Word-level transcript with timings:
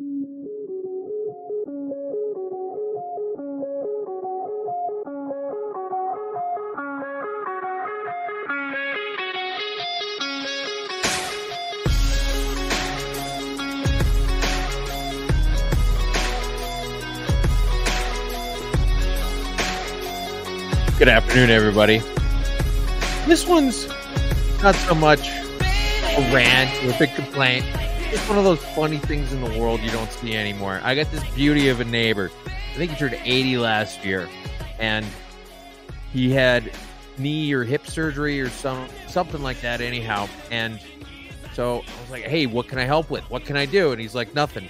Good 0.00 0.08
afternoon, 21.08 21.50
everybody. 21.50 21.98
This 23.26 23.46
one's 23.46 23.86
not 24.62 24.74
so 24.76 24.94
much 24.94 25.28
a 25.28 26.32
rant 26.32 26.84
or 26.86 26.94
a 26.94 26.98
big 26.98 27.14
complaint. 27.14 27.66
It's 28.12 28.28
one 28.28 28.38
of 28.38 28.44
those 28.44 28.64
funny 28.74 28.98
things 28.98 29.32
in 29.32 29.40
the 29.40 29.58
world 29.58 29.78
you 29.80 29.90
don't 29.90 30.10
see 30.10 30.34
anymore. 30.34 30.80
I 30.82 30.96
got 30.96 31.08
this 31.12 31.24
beauty 31.30 31.68
of 31.68 31.78
a 31.78 31.84
neighbor. 31.84 32.32
I 32.46 32.76
think 32.76 32.90
he 32.90 32.96
turned 32.96 33.14
80 33.14 33.58
last 33.58 34.04
year, 34.04 34.28
and 34.80 35.06
he 36.12 36.32
had 36.32 36.72
knee 37.18 37.52
or 37.52 37.62
hip 37.62 37.86
surgery 37.86 38.40
or 38.40 38.48
some 38.48 38.88
something 39.06 39.42
like 39.42 39.60
that. 39.60 39.80
Anyhow, 39.80 40.28
and 40.50 40.80
so 41.54 41.84
I 41.86 42.00
was 42.00 42.10
like, 42.10 42.24
"Hey, 42.24 42.46
what 42.46 42.66
can 42.66 42.78
I 42.78 42.84
help 42.84 43.10
with? 43.10 43.22
What 43.30 43.44
can 43.44 43.56
I 43.56 43.64
do?" 43.64 43.92
And 43.92 44.00
he's 44.00 44.14
like, 44.14 44.34
"Nothing." 44.34 44.68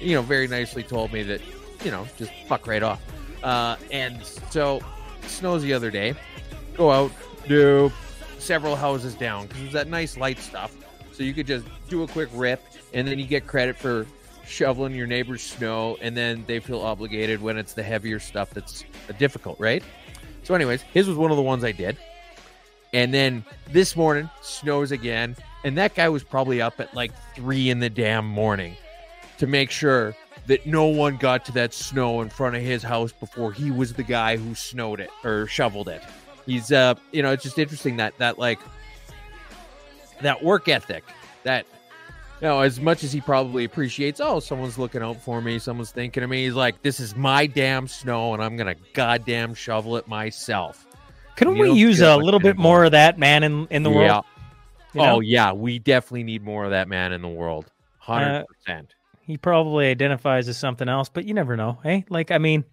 You 0.00 0.14
know, 0.14 0.22
very 0.22 0.48
nicely 0.48 0.82
told 0.82 1.12
me 1.12 1.22
that, 1.24 1.42
you 1.84 1.90
know, 1.90 2.06
just 2.16 2.32
fuck 2.46 2.66
right 2.66 2.82
off. 2.82 3.02
Uh, 3.42 3.76
and 3.90 4.24
so 4.24 4.80
snows 5.26 5.62
the 5.62 5.74
other 5.74 5.90
day. 5.90 6.14
Go 6.74 6.90
out, 6.90 7.12
do 7.46 7.92
several 8.38 8.76
houses 8.76 9.14
down 9.14 9.46
because 9.46 9.62
it's 9.64 9.72
that 9.74 9.88
nice 9.88 10.16
light 10.16 10.38
stuff. 10.38 10.74
So 11.12 11.24
you 11.24 11.34
could 11.34 11.48
just 11.48 11.66
do 11.88 12.04
a 12.04 12.06
quick 12.06 12.28
rip, 12.32 12.67
and 12.92 13.06
then 13.06 13.18
you 13.18 13.26
get 13.26 13.46
credit 13.46 13.76
for 13.76 14.06
shoveling 14.46 14.94
your 14.94 15.06
neighbor's 15.06 15.42
snow, 15.42 15.96
and 16.00 16.16
then 16.16 16.44
they 16.46 16.60
feel 16.60 16.80
obligated 16.80 17.40
when 17.40 17.58
it's 17.58 17.74
the 17.74 17.82
heavier 17.82 18.18
stuff 18.18 18.50
that's 18.50 18.84
difficult, 19.18 19.58
right? 19.60 19.82
So, 20.42 20.54
anyways, 20.54 20.82
his 20.82 21.06
was 21.06 21.16
one 21.16 21.30
of 21.30 21.36
the 21.36 21.42
ones 21.42 21.64
I 21.64 21.72
did. 21.72 21.98
And 22.94 23.12
then 23.12 23.44
this 23.70 23.96
morning, 23.96 24.30
snows 24.40 24.92
again. 24.92 25.36
And 25.64 25.76
that 25.76 25.94
guy 25.94 26.08
was 26.08 26.24
probably 26.24 26.62
up 26.62 26.80
at 26.80 26.94
like 26.94 27.12
three 27.34 27.68
in 27.68 27.80
the 27.80 27.90
damn 27.90 28.26
morning 28.26 28.76
to 29.38 29.46
make 29.46 29.70
sure 29.70 30.14
that 30.46 30.66
no 30.66 30.86
one 30.86 31.16
got 31.16 31.44
to 31.44 31.52
that 31.52 31.74
snow 31.74 32.22
in 32.22 32.30
front 32.30 32.56
of 32.56 32.62
his 32.62 32.82
house 32.82 33.12
before 33.12 33.52
he 33.52 33.70
was 33.70 33.92
the 33.92 34.02
guy 34.02 34.36
who 34.36 34.54
snowed 34.54 35.00
it 35.00 35.10
or 35.22 35.46
shoveled 35.46 35.88
it. 35.88 36.02
He's 36.46 36.72
uh 36.72 36.94
you 37.12 37.22
know, 37.22 37.32
it's 37.32 37.42
just 37.42 37.58
interesting 37.58 37.98
that 37.98 38.16
that 38.18 38.38
like 38.38 38.58
that 40.22 40.42
work 40.42 40.68
ethic 40.68 41.04
that 41.42 41.66
you 42.40 42.46
know, 42.48 42.60
as 42.60 42.80
much 42.80 43.02
as 43.04 43.12
he 43.12 43.20
probably 43.20 43.64
appreciates, 43.64 44.20
oh, 44.20 44.40
someone's 44.40 44.78
looking 44.78 45.02
out 45.02 45.20
for 45.20 45.40
me, 45.40 45.58
someone's 45.58 45.90
thinking 45.90 46.22
of 46.22 46.30
me, 46.30 46.44
he's 46.44 46.54
like, 46.54 46.82
this 46.82 47.00
is 47.00 47.16
my 47.16 47.46
damn 47.46 47.88
snow 47.88 48.32
and 48.34 48.42
I'm 48.42 48.56
gonna 48.56 48.76
goddamn 48.94 49.54
shovel 49.54 49.96
it 49.96 50.06
myself. 50.06 50.86
Couldn't 51.36 51.56
You 51.56 51.72
we 51.72 51.78
use 51.78 52.00
a 52.00 52.16
little 52.16 52.40
bit 52.40 52.56
more 52.56 52.84
of 52.84 52.92
that 52.92 53.18
man 53.18 53.42
in, 53.44 53.66
in 53.70 53.82
the 53.82 53.90
Yeah. 53.90 53.96
world? 53.96 54.24
Know? 54.94 55.16
Oh 55.16 55.20
yeah, 55.20 55.52
we 55.52 55.78
definitely 55.78 56.24
need 56.24 56.42
more 56.42 56.64
of 56.64 56.70
that 56.70 56.88
man 56.88 57.12
in 57.12 57.22
the 57.22 57.28
world. 57.28 57.70
Hundred 57.98 58.46
percent. 58.46 58.94
He 59.20 59.36
probably 59.36 59.86
identifies 59.90 60.48
as 60.48 60.56
something 60.56 60.88
else, 60.88 61.08
but 61.10 61.24
you 61.26 61.34
never 61.34 61.56
know. 61.56 61.78
Hey, 61.82 62.04
like 62.08 62.30
I 62.30 62.38
mean, 62.38 62.64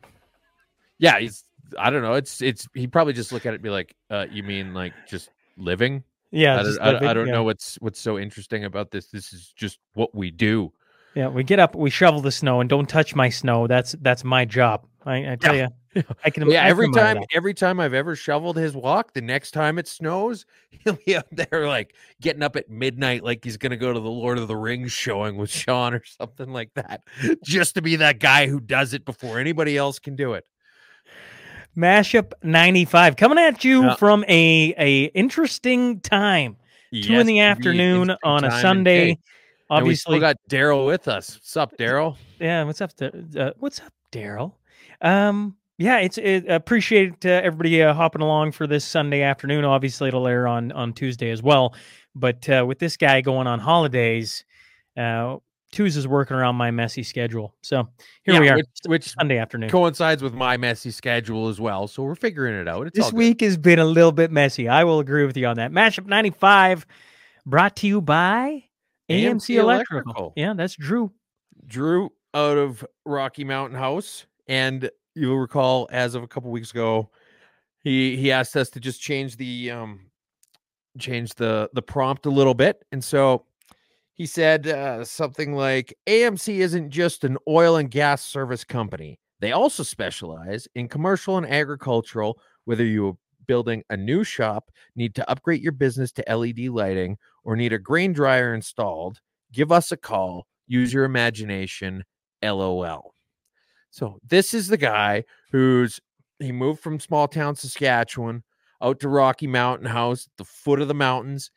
Yeah, 0.97 1.19
he's 1.19 1.43
I 1.77 1.89
don't 1.89 2.02
know. 2.03 2.13
It's 2.13 2.41
it's 2.41 2.67
he 2.73 2.88
probably 2.88 3.13
just 3.13 3.31
look 3.31 3.45
at 3.45 3.49
it 3.52 3.55
and 3.55 3.63
be 3.63 3.69
like, 3.69 3.95
uh, 4.09 4.25
you 4.31 4.43
mean 4.43 4.73
like 4.73 4.93
just 5.09 5.30
living? 5.58 6.03
Yeah, 6.36 6.59
I 6.59 6.91
don't, 6.91 7.03
I, 7.05 7.14
don't 7.14 7.28
know 7.28 7.44
what's 7.44 7.75
what's 7.75 8.00
so 8.00 8.19
interesting 8.19 8.66
about 8.66 8.91
this. 8.91 9.08
This 9.08 9.31
is 9.33 9.53
just 9.55 9.80
what 9.94 10.14
we 10.14 10.31
do. 10.31 10.72
Yeah, 11.16 11.30
we 11.30 11.44
get 11.44 11.59
up, 11.59 11.75
we 11.75 11.89
shovel 11.89 12.19
the 12.19 12.31
snow, 12.31 12.59
and 12.59 12.69
don't 12.69 12.89
touch 12.89 13.16
my 13.16 13.30
snow. 13.30 13.67
That's 13.67 13.95
that's 14.02 14.23
my 14.23 14.44
job. 14.44 14.86
I, 15.05 15.33
I 15.33 15.36
tell 15.37 15.55
Yeah. 15.55 15.70
you, 15.95 16.04
I 16.26 16.30
can. 16.30 16.49
Yeah, 16.49 16.65
I 16.65 16.67
every 16.67 16.92
time 16.92 17.23
every 17.33 17.54
time 17.54 17.80
I've 17.80 17.93
ever 17.93 18.17
shoveled 18.17 18.58
his 18.58 18.76
walk, 18.76 19.14
the 19.14 19.21
next 19.21 19.52
time 19.52 19.80
it 19.80 19.87
snows, 19.87 20.45
he'll 20.70 20.99
be 21.05 21.15
up 21.15 21.27
there 21.32 21.67
like 21.67 21.95
getting 22.20 22.43
up 22.43 22.58
at 22.58 22.70
midnight 22.70 23.23
like 23.23 23.45
he's 23.45 23.55
gonna 23.55 23.77
go 23.77 23.93
to 23.93 23.99
the 23.99 24.09
Lord 24.09 24.38
of 24.38 24.49
the 24.49 24.58
Rings 24.58 24.92
showing 24.92 25.38
with 25.38 25.49
Sean 25.49 25.93
or 25.93 26.04
something 26.04 26.52
like 26.52 26.73
that. 26.73 27.04
Just 27.45 27.76
to 27.76 27.82
be 27.82 27.95
that 27.95 28.20
guy 28.20 28.48
who 28.48 28.59
does 28.59 28.93
it 28.93 29.05
before 29.05 29.39
anybody 29.39 29.77
else 29.77 29.99
can 29.99 30.17
do 30.17 30.33
it. 30.33 30.45
Mashup 31.77 32.31
ninety 32.43 32.86
five 32.86 33.15
coming 33.15 33.37
at 33.37 33.63
you 33.63 33.83
Yeah. 33.83 33.95
from 33.95 34.23
a 34.27 34.73
a 34.77 35.03
interesting 35.13 35.99
time. 36.02 36.58
Two 37.03 37.19
in 37.19 37.27
the 37.27 37.41
afternoon 37.41 38.15
on 38.23 38.45
a 38.45 38.52
Sunday. 38.61 39.15
day. 39.15 39.19
And 39.69 39.85
we 39.85 40.19
got 40.19 40.37
Daryl 40.49 40.85
with 40.85 41.08
us. 41.08 41.35
What's 41.35 41.58
up, 41.58 41.75
Daryl? 41.77 42.15
yeah. 42.39 42.64
What's 42.64 42.80
up, 42.81 42.91
uh, 43.02 43.52
what's 43.58 43.80
up, 43.81 43.91
Daryl? 44.11 44.53
Um, 45.02 45.58
yeah, 45.77 45.97
it's 45.97 46.17
it, 46.17 46.47
appreciate 46.47 47.25
uh, 47.25 47.41
everybody 47.43 47.81
uh, 47.83 47.93
hopping 47.93 48.21
along 48.21 48.53
for 48.53 48.67
this 48.67 48.85
Sunday 48.85 49.23
afternoon. 49.23 49.65
Obviously, 49.65 50.08
it'll 50.08 50.27
air 50.27 50.47
on 50.47 50.71
on 50.71 50.93
Tuesday 50.93 51.31
as 51.31 51.41
well. 51.43 51.75
But 52.14 52.47
uh, 52.47 52.64
with 52.65 52.80
this 52.80 52.95
guy 52.95 53.19
going 53.19 53.47
on 53.47 53.59
holidays, 53.59 54.45
uh, 55.80 55.83
is 55.83 56.08
working 56.08 56.36
around 56.37 56.55
my 56.55 56.71
messy 56.71 57.03
schedule. 57.03 57.55
So 57.61 57.87
here 58.23 58.36
Yeah, 58.36 58.39
we 58.39 58.49
are, 58.49 58.55
Which, 58.58 58.67
which 58.87 59.09
Sunday 59.09 59.37
afternoon. 59.37 59.70
coincides 59.70 60.23
with 60.23 60.33
my 60.33 60.58
messy 60.58 60.92
schedule 60.92 61.48
as 61.48 61.59
well. 61.59 61.87
So 61.87 62.03
we're 62.03 62.15
figuring 62.15 62.55
it 62.55 62.67
out. 62.67 62.87
It's 62.87 62.98
This 62.98 63.14
week 63.14 63.42
has 63.42 63.58
been 63.58 63.80
a 63.80 63.86
little 63.86 64.11
bit 64.11 64.31
messy. 64.31 64.67
I 64.67 64.83
will 64.83 64.99
agree 64.99 65.26
with 65.26 65.36
you 65.37 65.48
on 65.48 65.58
that. 65.58 65.71
Mashup 65.71 66.05
95 66.05 66.86
brought 67.45 67.76
to 67.77 67.87
you 67.87 68.02
by 68.02 68.64
AMC, 69.09 69.23
AMC 69.23 69.49
Electrical. 69.59 69.95
Electrical. 70.05 70.33
Yeah, 70.36 70.53
that's 70.53 70.76
Drew. 70.76 71.11
Drew 71.67 72.11
out 72.33 72.58
of 72.58 72.86
Rocky 73.05 73.43
Mountain 73.43 73.77
House, 73.77 74.26
and 74.47 74.89
you'll 75.15 75.37
recall 75.37 75.87
as 75.92 76.15
of 76.15 76.23
a 76.23 76.27
couple 76.27 76.52
weeks 76.52 76.71
ago, 76.71 77.09
he 77.82 78.17
he 78.17 78.32
asked 78.32 78.55
us 78.55 78.70
to 78.71 78.80
just 78.80 79.02
change 79.02 79.37
the 79.37 79.71
um 79.71 79.99
change 80.99 81.33
the 81.36 81.70
the 81.73 81.82
prompt 81.82 82.26
a 82.26 82.30
little 82.30 82.53
bit, 82.53 82.83
and 82.92 83.03
so 83.03 83.45
he 84.15 84.26
said 84.26 84.67
uh, 84.67 85.03
something 85.03 85.53
like 85.53 85.93
AMC 86.08 86.55
isn't 86.55 86.89
just 86.89 87.23
an 87.23 87.37
oil 87.48 87.76
and 87.76 87.92
gas 87.92 88.23
service 88.23 88.64
company. 88.64 89.20
They 89.42 89.52
also 89.52 89.83
specialize 89.83 90.67
in 90.73 90.87
commercial 90.87 91.37
and 91.37 91.45
agricultural, 91.45 92.39
whether 92.64 92.86
you're 92.86 93.17
building 93.45 93.83
a 93.89 93.98
new 93.98 94.23
shop, 94.23 94.71
need 94.95 95.14
to 95.15 95.30
upgrade 95.30 95.61
your 95.61 95.73
business 95.73 96.11
to 96.14 96.36
LED 96.36 96.70
lighting, 96.70 97.17
or 97.43 97.55
need 97.55 97.73
a 97.73 97.77
grain 97.77 98.14
dryer 98.14 98.55
installed, 98.55 99.20
give 99.52 99.71
us 99.71 99.92
a 99.92 99.98
call. 99.98 100.47
Use 100.67 100.92
your 100.92 101.03
imagination. 101.03 102.03
LOL. 102.42 103.14
So 103.92 104.20
this 104.27 104.53
is 104.53 104.67
the 104.67 104.77
guy 104.77 105.23
who's 105.52 105.99
he 106.39 106.52
moved 106.52 106.82
from 106.82 106.99
small 106.99 107.27
town 107.27 107.55
Saskatchewan 107.55 108.43
out 108.82 108.99
to 108.99 109.09
Rocky 109.09 109.47
Mountain 109.47 109.87
House 109.87 110.27
the 110.37 110.43
foot 110.43 110.82
of 110.82 110.87
the 110.87 110.93
mountains 110.93 111.49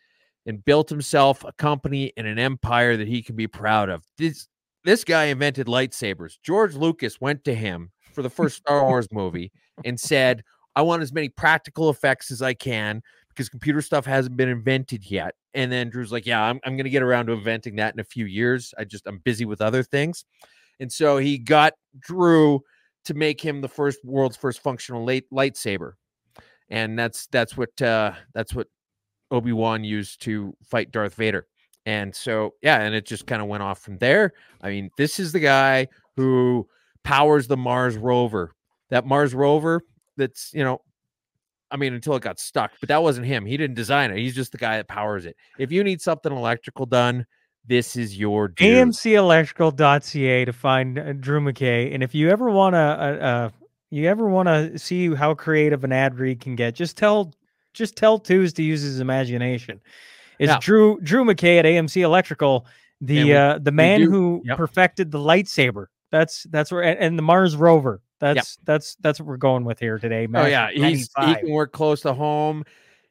and 0.49 0.65
built 0.65 0.89
himself 0.89 1.45
a 1.45 1.53
company 1.53 2.11
and 2.17 2.27
an 2.27 2.39
empire 2.39 2.97
that 2.97 3.07
he 3.07 3.23
can 3.23 3.37
be 3.37 3.47
proud 3.47 3.91
of. 3.91 4.03
This 4.17 4.49
this 4.83 5.05
guy 5.05 5.25
invented 5.25 5.67
lightsabers. 5.67 6.39
George 6.43 6.75
Lucas 6.75 7.21
went 7.21 7.45
to 7.45 7.55
him 7.55 7.93
for 8.15 8.23
the 8.23 8.31
first 8.31 8.57
Star 8.57 8.85
Wars 8.85 9.07
movie 9.13 9.53
and 9.85 10.01
said, 10.01 10.43
"I 10.75 10.83
want 10.83 11.03
as 11.03 11.13
many 11.13 11.29
practical 11.29 11.91
effects 11.91 12.31
as 12.31 12.41
I 12.41 12.55
can 12.55 13.03
because 13.29 13.51
computer 13.51 13.83
stuff 13.83 14.07
hasn't 14.07 14.37
been 14.37 14.49
invented 14.49 15.09
yet." 15.09 15.35
And 15.53 15.71
then 15.71 15.91
Drew's 15.91 16.11
like, 16.11 16.25
"Yeah, 16.27 16.43
I'm 16.43 16.59
I'm 16.65 16.77
going 16.77 16.85
to 16.85 16.91
get 16.91 17.03
around 17.03 17.27
to 17.27 17.33
inventing 17.33 17.77
that 17.77 17.93
in 17.93 18.01
a 18.01 18.05
few 18.05 18.25
years. 18.25 18.73
I 18.79 18.85
just 18.85 19.07
I'm 19.07 19.19
busy 19.19 19.45
with 19.45 19.61
other 19.61 19.83
things." 19.83 20.25
And 20.81 20.91
so 20.91 21.19
he 21.19 21.37
got 21.37 21.75
Drew 22.01 22.63
to 23.05 23.15
make 23.15 23.41
him 23.41 23.61
the 23.61 23.69
first 23.69 24.03
world's 24.05 24.37
first 24.37 24.63
functional 24.63 25.05
light, 25.05 25.25
lightsaber. 25.31 25.93
And 26.71 26.99
that's 26.99 27.27
that's 27.27 27.57
what 27.57 27.81
uh 27.83 28.13
that's 28.33 28.55
what 28.55 28.69
Obi-Wan 29.31 29.85
used 29.85 30.23
to 30.23 30.55
fight 30.63 30.91
Darth 30.91 31.15
Vader. 31.15 31.47
And 31.87 32.15
so 32.15 32.55
yeah, 32.63 32.83
and 32.83 32.95
it 32.95 33.07
just 33.07 33.27
kind 33.27 33.41
of 33.41 33.49
went 33.49 33.63
off 33.63 33.81
from 33.81 33.99
there. 33.99 34.35
I 34.61 34.71
mean, 34.71 34.91
this 34.99 35.19
is 35.19 35.33
the 35.33 35.41
guy 35.41 35.89
who 36.17 36.69
powers 37.03 37.47
the 37.47 37.57
Mars 37.57 37.97
rover. 37.97 38.53
That 38.91 39.07
Mars 39.07 39.35
rover 39.35 39.83
that's, 40.17 40.53
you 40.53 40.65
know, 40.65 40.83
I 41.71 41.77
mean, 41.77 41.95
until 41.95 42.17
it 42.17 42.23
got 42.23 42.39
stuck, 42.39 42.73
but 42.81 42.89
that 42.89 43.03
wasn't 43.03 43.27
him. 43.27 43.45
He 43.45 43.57
didn't 43.57 43.77
design 43.77 44.11
it. 44.11 44.19
He's 44.19 44.35
just 44.35 44.53
the 44.53 44.59
guy 44.59 44.77
that 44.77 44.89
powers 44.89 45.27
it. 45.27 45.37
If 45.59 45.71
you 45.71 45.85
need 45.85 46.01
something 46.01 46.33
electrical 46.33 46.87
done, 46.87 47.27
this 47.67 47.97
is 47.97 48.19
your 48.19 48.49
dude. 48.49 48.89
AMCelectrical.ca 48.89 50.45
to 50.47 50.53
find 50.53 50.99
uh, 50.99 51.13
Drew 51.13 51.41
McKay. 51.41 51.93
And 51.95 52.03
if 52.03 52.15
you 52.15 52.31
ever 52.31 52.51
want 52.51 52.75
to, 52.75 52.79
uh, 52.79 53.27
uh, 53.27 53.51
you 53.91 54.09
ever 54.09 54.29
want 54.29 54.49
to 54.49 54.79
see 54.79 55.15
how 55.15 55.35
creative 55.35 55.85
an 55.85 55.93
ad 55.93 56.19
read 56.19 56.41
can 56.41 56.57
get, 56.57 56.75
just 56.75 56.97
tell, 56.97 57.33
just 57.75 57.97
tell 57.97 58.19
Twos 58.19 58.53
to 58.55 58.63
use 58.63 58.83
his 58.83 59.01
imagination. 59.01 59.81
It's 60.39 60.51
Yeah. 60.51 60.59
Drew 60.61 61.01
Drew 61.01 61.25
McKay 61.25 61.59
at 61.59 61.65
AMC 61.65 62.03
Electrical, 62.03 62.67
the 63.01 63.25
we- 63.25 63.35
uh, 63.35 63.59
the 63.59 63.73
man 63.73 64.03
who 64.03 64.43
yep. 64.45 64.57
perfected 64.57 65.11
the 65.11 65.19
lightsaber. 65.19 65.87
That's 66.11 66.45
that's 66.45 66.73
where 66.73 66.83
and, 66.83 66.99
and 66.99 67.19
the 67.19 67.23
Mars 67.23 67.57
rover. 67.57 68.01
That's 68.21 68.57
that's 68.65 68.97
that's 69.01 69.21
what 69.21 69.27
we're 69.27 69.37
going 69.37 69.65
with 69.65 69.79
here 69.79 69.99
today. 69.99 70.27
Oh 70.35 70.47
yeah, 70.47 70.71
he's 70.71 71.09
he 71.25 71.35
can 71.35 71.51
work 71.51 71.73
close 71.73 72.01
to 72.03 72.13
home. 72.13 72.65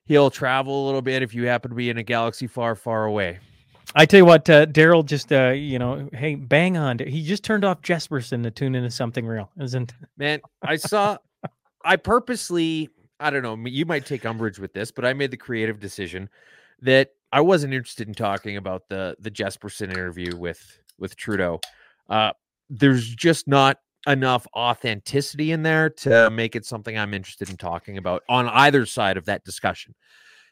He'll 0.06 0.30
travel 0.30 0.84
a 0.84 0.86
little 0.86 1.02
bit 1.02 1.22
if 1.22 1.34
you 1.34 1.48
happen 1.48 1.70
to 1.70 1.76
be 1.76 1.90
in 1.90 1.98
a 1.98 2.04
galaxy 2.04 2.48
far, 2.48 2.76
far 2.76 3.06
away. 3.06 3.40
I 3.96 4.06
tell 4.06 4.20
you 4.20 4.26
what, 4.26 4.50
uh, 4.50 4.66
Daryl 4.66 5.06
just 5.06 5.32
uh, 5.32 5.50
you 5.50 5.80
know, 5.80 6.10
hey, 6.14 6.36
bang 6.36 6.78
on. 6.78 7.00
He 7.00 7.24
just 7.24 7.44
turned 7.44 7.64
off 7.64 7.82
Jesperson 7.82 8.44
to 8.44 8.52
tune 8.52 8.76
into 8.76 8.92
something 8.92 9.26
real, 9.26 9.50
isn't? 9.60 9.94
Man, 10.18 10.42
I 10.62 10.76
saw. 10.76 11.18
I 11.86 11.96
purposely. 11.96 12.90
I 13.20 13.30
don't 13.30 13.44
know. 13.44 13.58
You 13.68 13.86
might 13.86 14.06
take 14.06 14.26
umbrage 14.26 14.60
with 14.60 14.74
this, 14.74 14.92
but 14.92 15.06
I 15.06 15.14
made 15.14 15.32
the 15.32 15.38
creative 15.38 15.80
decision 15.80 16.30
that 16.82 17.12
I 17.32 17.42
wasn't 17.42 17.74
interested 17.74 18.08
in 18.08 18.14
talking 18.14 18.58
about 18.58 18.88
the 18.90 19.16
the 19.20 19.32
Jesperson 19.32 19.92
interview 19.92 20.36
with 20.36 20.80
with 21.00 21.16
Trudeau. 21.16 21.60
Uh, 22.10 22.32
there's 22.70 23.14
just 23.14 23.48
not 23.48 23.80
enough 24.06 24.48
authenticity 24.56 25.52
in 25.52 25.64
there 25.64 25.90
to 25.90 26.30
make 26.30 26.56
it 26.56 26.66
something 26.66 26.98
I'm 26.98 27.14
interested 27.14 27.50
in 27.50 27.58
talking 27.58 27.98
about 27.98 28.24
on 28.30 28.48
either 28.48 28.86
side 28.86 29.18
of 29.18 29.26
that 29.26 29.44
discussion. 29.44 29.94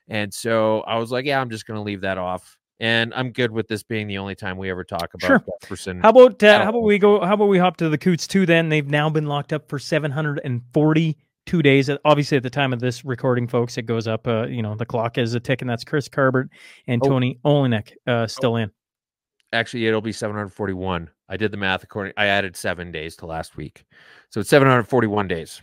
And 0.07 0.33
so 0.33 0.81
I 0.81 0.97
was 0.97 1.11
like, 1.11 1.25
yeah, 1.25 1.39
I'm 1.39 1.49
just 1.49 1.65
going 1.65 1.77
to 1.77 1.81
leave 1.81 2.01
that 2.01 2.17
off. 2.17 2.57
And 2.79 3.13
I'm 3.13 3.31
good 3.31 3.51
with 3.51 3.69
this 3.69 3.83
being 3.83 4.07
the 4.07 4.17
only 4.17 4.35
time 4.35 4.57
we 4.57 4.69
ever 4.69 4.83
talk 4.83 5.13
about 5.13 5.27
Sure. 5.27 5.43
Jefferson. 5.61 6.01
How 6.01 6.09
about 6.09 6.43
uh, 6.43 6.63
how 6.63 6.69
about 6.69 6.83
we 6.83 6.99
go? 6.99 7.23
How 7.23 7.35
about 7.35 7.47
we 7.47 7.57
hop 7.57 7.77
to 7.77 7.87
the 7.87 7.97
Coutts 7.97 8.27
too? 8.27 8.45
Then 8.45 8.67
they've 8.67 8.89
now 8.89 9.09
been 9.09 9.27
locked 9.27 9.53
up 9.53 9.69
for 9.69 9.79
742 11.47 11.61
days. 11.61 11.89
Obviously, 12.05 12.37
at 12.37 12.43
the 12.43 12.49
time 12.49 12.73
of 12.73 12.79
this 12.79 13.05
recording, 13.05 13.47
folks, 13.47 13.77
it 13.77 13.83
goes 13.83 14.07
up. 14.07 14.27
Uh, 14.27 14.47
you 14.47 14.61
know, 14.61 14.75
the 14.75 14.85
clock 14.85 15.17
is 15.17 15.33
a 15.35 15.39
ticking. 15.39 15.67
That's 15.67 15.83
Chris 15.83 16.09
Carbert 16.09 16.49
and 16.87 17.01
Oh. 17.03 17.09
Tony 17.09 17.39
Olienick 17.45 17.91
uh, 18.07 18.27
still 18.27 18.55
in. 18.55 18.71
Actually, 19.53 19.85
it'll 19.87 20.01
be 20.01 20.11
741. 20.11 21.09
I 21.29 21.37
did 21.37 21.51
the 21.51 21.57
math 21.57 21.83
according. 21.83 22.13
I 22.17 22.25
added 22.25 22.55
seven 22.55 22.91
days 22.91 23.15
to 23.17 23.25
last 23.25 23.57
week, 23.57 23.85
so 24.29 24.39
it's 24.39 24.49
741 24.49 25.27
days. 25.27 25.61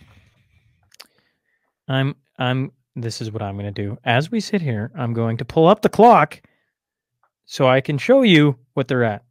I'm 1.89 2.15
I'm 2.39 2.73
this 2.97 3.21
is 3.21 3.31
what 3.33 3.43
I'm 3.43 3.55
going 3.57 3.73
to 3.73 3.83
do. 3.83 3.99
As 4.05 4.31
we 4.31 4.41
sit 4.41 4.61
here, 4.63 4.91
I'm 4.97 5.13
going 5.13 5.37
to 5.39 5.45
pull 5.45 5.67
up 5.67 5.83
the 5.83 5.89
clock 5.89 6.41
so 7.45 7.67
I 7.69 7.81
can 7.81 7.99
show 7.99 8.23
you 8.23 8.57
what 8.75 8.89
they're 8.89 9.05
at. 9.05 9.25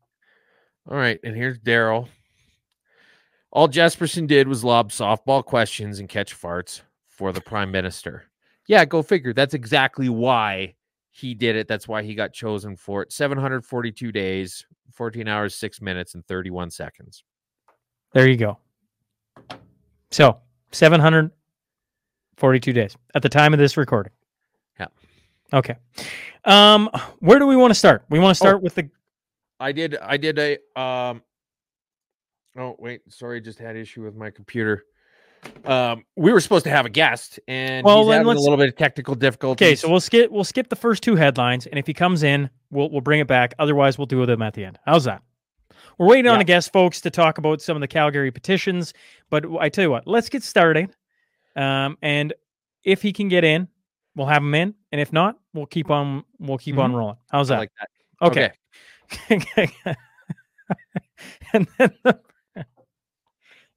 All 0.90 0.98
right, 0.98 1.20
and 1.24 1.36
here's 1.36 1.60
Daryl. 1.60 2.08
All 3.52 3.68
Jesperson 3.68 4.28
did 4.28 4.48
was 4.48 4.64
lob 4.64 4.92
softball 4.92 5.44
questions 5.44 6.00
and 6.00 6.08
catch 6.08 6.40
farts 6.40 6.82
for 7.08 7.34
the 7.34 7.42
prime 7.42 7.72
minister. 7.72 8.24
Yeah, 8.68 8.86
go 8.86 9.02
figure. 9.02 9.34
That's 9.34 9.54
exactly 9.54 10.08
why 10.10 10.76
he 11.10 11.34
did 11.34 11.56
it. 11.58 11.68
That's 11.68 11.86
why 11.88 12.04
he 12.04 12.16
got 12.16 12.32
chosen 12.32 12.78
for 12.78 13.02
it. 13.02 13.12
742 13.12 14.12
days, 14.14 14.66
14 14.94 15.28
hours, 15.28 15.56
6 15.56 15.82
minutes, 15.82 16.16
and 16.16 16.26
31 16.26 16.72
seconds. 16.72 17.24
There 18.14 18.30
you 18.30 18.38
go. 18.38 18.58
So, 20.12 20.40
742 20.72 22.74
days 22.74 22.96
at 23.16 23.22
the 23.22 23.30
time 23.30 23.54
of 23.54 23.60
this 23.60 23.76
recording. 23.78 24.14
Yeah. 24.80 24.88
Okay. 25.54 25.76
Um 26.46 26.90
where 27.20 27.38
do 27.40 27.46
we 27.46 27.56
want 27.58 27.72
to 27.72 27.76
start? 27.76 28.06
We 28.10 28.20
want 28.20 28.36
to 28.38 28.44
Oh. 28.44 28.48
start 28.48 28.62
with 28.64 28.76
the 28.76 28.90
I 29.60 29.72
did 29.74 29.98
I 30.02 30.16
did 30.18 30.40
a 30.40 30.58
um 30.80 31.22
oh 32.58 32.76
wait, 32.80 33.02
sorry, 33.10 33.42
just 33.42 33.60
had 33.60 33.76
issue 33.76 34.04
with 34.04 34.16
my 34.16 34.30
computer. 34.30 34.84
Um 35.66 36.06
we 36.16 36.32
were 36.32 36.40
supposed 36.40 36.66
to 36.66 36.70
have 36.70 36.86
a 36.86 36.90
guest 36.90 37.40
and 37.48 37.84
Well, 37.84 38.04
he's 38.04 38.14
having 38.14 38.28
a 38.28 38.40
little 38.40 38.58
bit 38.58 38.70
of 38.70 38.76
technical 38.76 39.16
difficulties. 39.16 39.66
Okay, 39.66 39.76
so 39.76 39.90
we'll 39.90 40.00
skip 40.00 40.30
we'll 40.32 40.44
skip 40.44 40.70
the 40.70 40.76
first 40.76 41.02
two 41.02 41.16
headlines 41.16 41.66
and 41.66 41.80
if 41.80 41.88
he 41.88 41.94
comes 41.94 42.22
in, 42.24 42.50
we'll 42.70 42.92
we'll 42.92 43.02
bring 43.02 43.20
it 43.20 43.28
back. 43.28 43.54
Otherwise, 43.58 43.98
we'll 43.98 44.06
do 44.06 44.24
them 44.26 44.42
at 44.44 44.54
the 44.54 44.64
end. 44.66 44.78
How's 44.86 45.06
that? 45.06 45.24
We're 45.98 46.08
waiting 46.08 46.30
on 46.32 46.40
a 46.40 46.44
guest 46.44 46.72
folks 46.72 47.02
to 47.02 47.10
talk 47.10 47.38
about 47.38 47.62
some 47.62 47.76
of 47.76 47.82
the 47.82 47.88
Calgary 47.88 48.32
petitions, 48.32 48.94
but 49.30 49.46
I 49.60 49.70
tell 49.70 49.84
you 49.84 49.92
what, 49.92 50.06
let's 50.06 50.30
get 50.30 50.44
started. 50.44 50.96
Um 51.56 51.98
and 52.04 52.34
if 52.84 53.02
he 53.02 53.12
can 53.12 53.28
get 53.28 53.44
in, 53.44 53.68
we'll 54.16 54.28
have 54.28 54.44
him 54.44 54.54
in, 54.54 54.76
and 54.92 55.02
if 55.02 55.12
not, 55.12 55.38
we'll 55.54 55.66
keep 55.66 55.90
on 55.90 56.24
we'll 56.40 56.58
keep 56.60 56.78
on 56.78 56.94
rolling. 56.94 57.18
How's 57.32 57.50
I 57.50 57.56
that? 57.56 57.60
like 57.60 57.72
that. 57.80 58.28
okay. 58.28 58.52
and 61.54 61.68
then 61.78 61.92
the, 62.04 62.20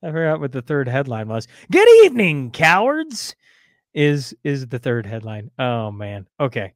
I 0.05 0.11
forgot 0.11 0.41
what 0.41 0.53
the 0.53 0.62
third 0.62 0.87
headline 0.87 1.29
was. 1.29 1.49
Good 1.73 1.89
evening, 2.05 2.51
cowards. 2.51 3.35
Is 3.95 4.37
is 4.45 4.67
the 4.67 4.79
third 4.79 5.06
headline? 5.06 5.51
Oh 5.59 5.91
man. 5.91 6.27
Okay. 6.39 6.75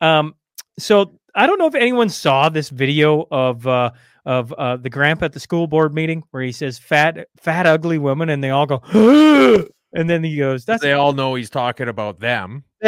Um. 0.00 0.34
So 0.78 1.18
I 1.34 1.46
don't 1.46 1.58
know 1.58 1.66
if 1.66 1.74
anyone 1.74 2.08
saw 2.08 2.48
this 2.48 2.70
video 2.70 3.26
of 3.30 3.66
uh 3.66 3.90
of 4.24 4.52
uh 4.52 4.76
the 4.76 4.88
grandpa 4.88 5.26
at 5.26 5.32
the 5.32 5.40
school 5.40 5.66
board 5.66 5.92
meeting 5.92 6.22
where 6.30 6.42
he 6.42 6.52
says 6.52 6.78
fat 6.78 7.26
fat 7.38 7.66
ugly 7.66 7.98
woman 7.98 8.30
and 8.30 8.42
they 8.42 8.50
all 8.50 8.66
go 8.66 8.80
and 9.92 10.08
then 10.08 10.22
he 10.22 10.36
goes 10.36 10.64
that's 10.64 10.82
they 10.82 10.92
all 10.92 11.12
know 11.12 11.34
he's 11.34 11.50
talking 11.50 11.88
about 11.88 12.20
them. 12.20 12.64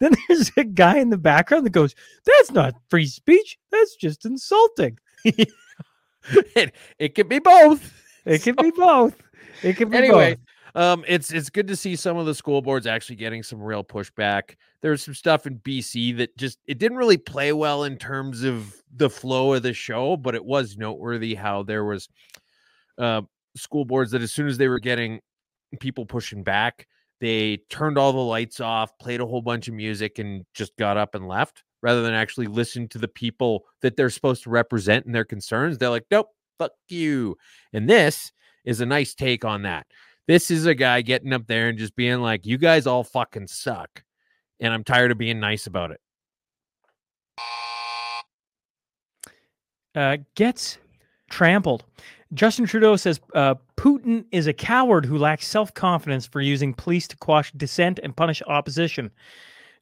then 0.00 0.12
there's 0.28 0.50
a 0.56 0.64
guy 0.64 0.98
in 0.98 1.10
the 1.10 1.18
background 1.18 1.66
that 1.66 1.70
goes 1.70 1.94
that's 2.24 2.50
not 2.50 2.74
free 2.88 3.06
speech 3.06 3.58
that's 3.70 3.96
just 3.96 4.24
insulting 4.24 4.98
it, 6.56 6.74
it 6.98 7.14
could 7.14 7.28
be 7.28 7.38
both. 7.38 7.92
It 8.24 8.42
can 8.42 8.54
be 8.56 8.70
both. 8.70 9.14
It 9.62 9.76
can 9.76 9.90
be 9.90 9.98
anyway, 9.98 10.36
both. 10.74 10.82
um, 10.82 11.04
it's 11.06 11.32
it's 11.32 11.50
good 11.50 11.68
to 11.68 11.76
see 11.76 11.96
some 11.96 12.16
of 12.16 12.26
the 12.26 12.34
school 12.34 12.62
boards 12.62 12.86
actually 12.86 13.16
getting 13.16 13.42
some 13.42 13.62
real 13.62 13.84
pushback. 13.84 14.56
There's 14.80 15.02
some 15.02 15.14
stuff 15.14 15.46
in 15.46 15.58
BC 15.60 16.16
that 16.18 16.36
just 16.36 16.58
it 16.66 16.78
didn't 16.78 16.98
really 16.98 17.16
play 17.16 17.52
well 17.52 17.84
in 17.84 17.96
terms 17.96 18.42
of 18.44 18.74
the 18.94 19.10
flow 19.10 19.54
of 19.54 19.62
the 19.62 19.72
show, 19.72 20.16
but 20.16 20.34
it 20.34 20.44
was 20.44 20.76
noteworthy 20.76 21.34
how 21.34 21.62
there 21.62 21.84
was 21.84 22.08
uh, 22.98 23.22
school 23.56 23.84
boards 23.84 24.10
that 24.12 24.22
as 24.22 24.32
soon 24.32 24.46
as 24.46 24.58
they 24.58 24.68
were 24.68 24.80
getting 24.80 25.20
people 25.80 26.06
pushing 26.06 26.42
back, 26.42 26.86
they 27.20 27.58
turned 27.70 27.98
all 27.98 28.12
the 28.12 28.18
lights 28.18 28.60
off, 28.60 28.96
played 28.98 29.20
a 29.20 29.26
whole 29.26 29.42
bunch 29.42 29.68
of 29.68 29.74
music, 29.74 30.18
and 30.18 30.44
just 30.54 30.76
got 30.76 30.96
up 30.96 31.14
and 31.14 31.28
left 31.28 31.62
rather 31.82 32.02
than 32.02 32.14
actually 32.14 32.46
listen 32.46 32.88
to 32.88 32.98
the 32.98 33.08
people 33.08 33.64
that 33.82 33.96
they're 33.96 34.10
supposed 34.10 34.42
to 34.42 34.50
represent 34.50 35.04
and 35.04 35.14
their 35.14 35.24
concerns. 35.24 35.76
They're 35.76 35.90
like, 35.90 36.06
nope, 36.10 36.28
fuck 36.58 36.72
you. 36.88 37.36
And 37.72 37.88
this 37.88 38.32
is 38.64 38.80
a 38.80 38.86
nice 38.86 39.14
take 39.14 39.44
on 39.44 39.62
that. 39.62 39.86
This 40.26 40.50
is 40.50 40.66
a 40.66 40.74
guy 40.74 41.02
getting 41.02 41.32
up 41.32 41.46
there 41.46 41.68
and 41.68 41.78
just 41.78 41.94
being 41.96 42.20
like, 42.20 42.46
you 42.46 42.56
guys 42.56 42.86
all 42.86 43.04
fucking 43.04 43.46
suck. 43.48 44.02
And 44.60 44.72
I'm 44.72 44.84
tired 44.84 45.10
of 45.10 45.18
being 45.18 45.40
nice 45.40 45.66
about 45.66 45.90
it. 45.90 46.00
Uh, 49.94 50.16
gets 50.34 50.78
trampled. 51.30 51.84
Justin 52.32 52.66
Trudeau 52.66 52.96
says 52.96 53.20
uh, 53.34 53.54
Putin 53.76 54.24
is 54.32 54.46
a 54.46 54.52
coward 54.52 55.04
who 55.04 55.18
lacks 55.18 55.46
self 55.46 55.72
confidence 55.74 56.26
for 56.26 56.40
using 56.40 56.74
police 56.74 57.06
to 57.08 57.16
quash 57.16 57.52
dissent 57.52 58.00
and 58.02 58.16
punish 58.16 58.42
opposition. 58.46 59.10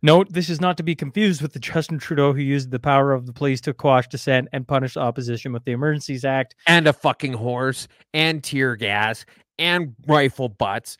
Note, 0.04 0.32
this 0.32 0.50
is 0.50 0.60
not 0.60 0.76
to 0.78 0.82
be 0.82 0.96
confused 0.96 1.42
with 1.42 1.52
the 1.52 1.60
Justin 1.60 1.98
Trudeau 1.98 2.32
who 2.32 2.40
used 2.40 2.72
the 2.72 2.80
power 2.80 3.12
of 3.12 3.26
the 3.26 3.32
police 3.32 3.60
to 3.62 3.72
quash 3.72 4.08
dissent 4.08 4.48
and 4.52 4.66
punish 4.66 4.96
opposition 4.96 5.52
with 5.52 5.64
the 5.64 5.70
Emergencies 5.70 6.24
Act. 6.24 6.56
And 6.66 6.88
a 6.88 6.92
fucking 6.92 7.34
horse 7.34 7.86
and 8.12 8.42
tear 8.42 8.74
gas 8.74 9.24
and 9.58 9.94
rifle 10.08 10.48
butts 10.48 10.98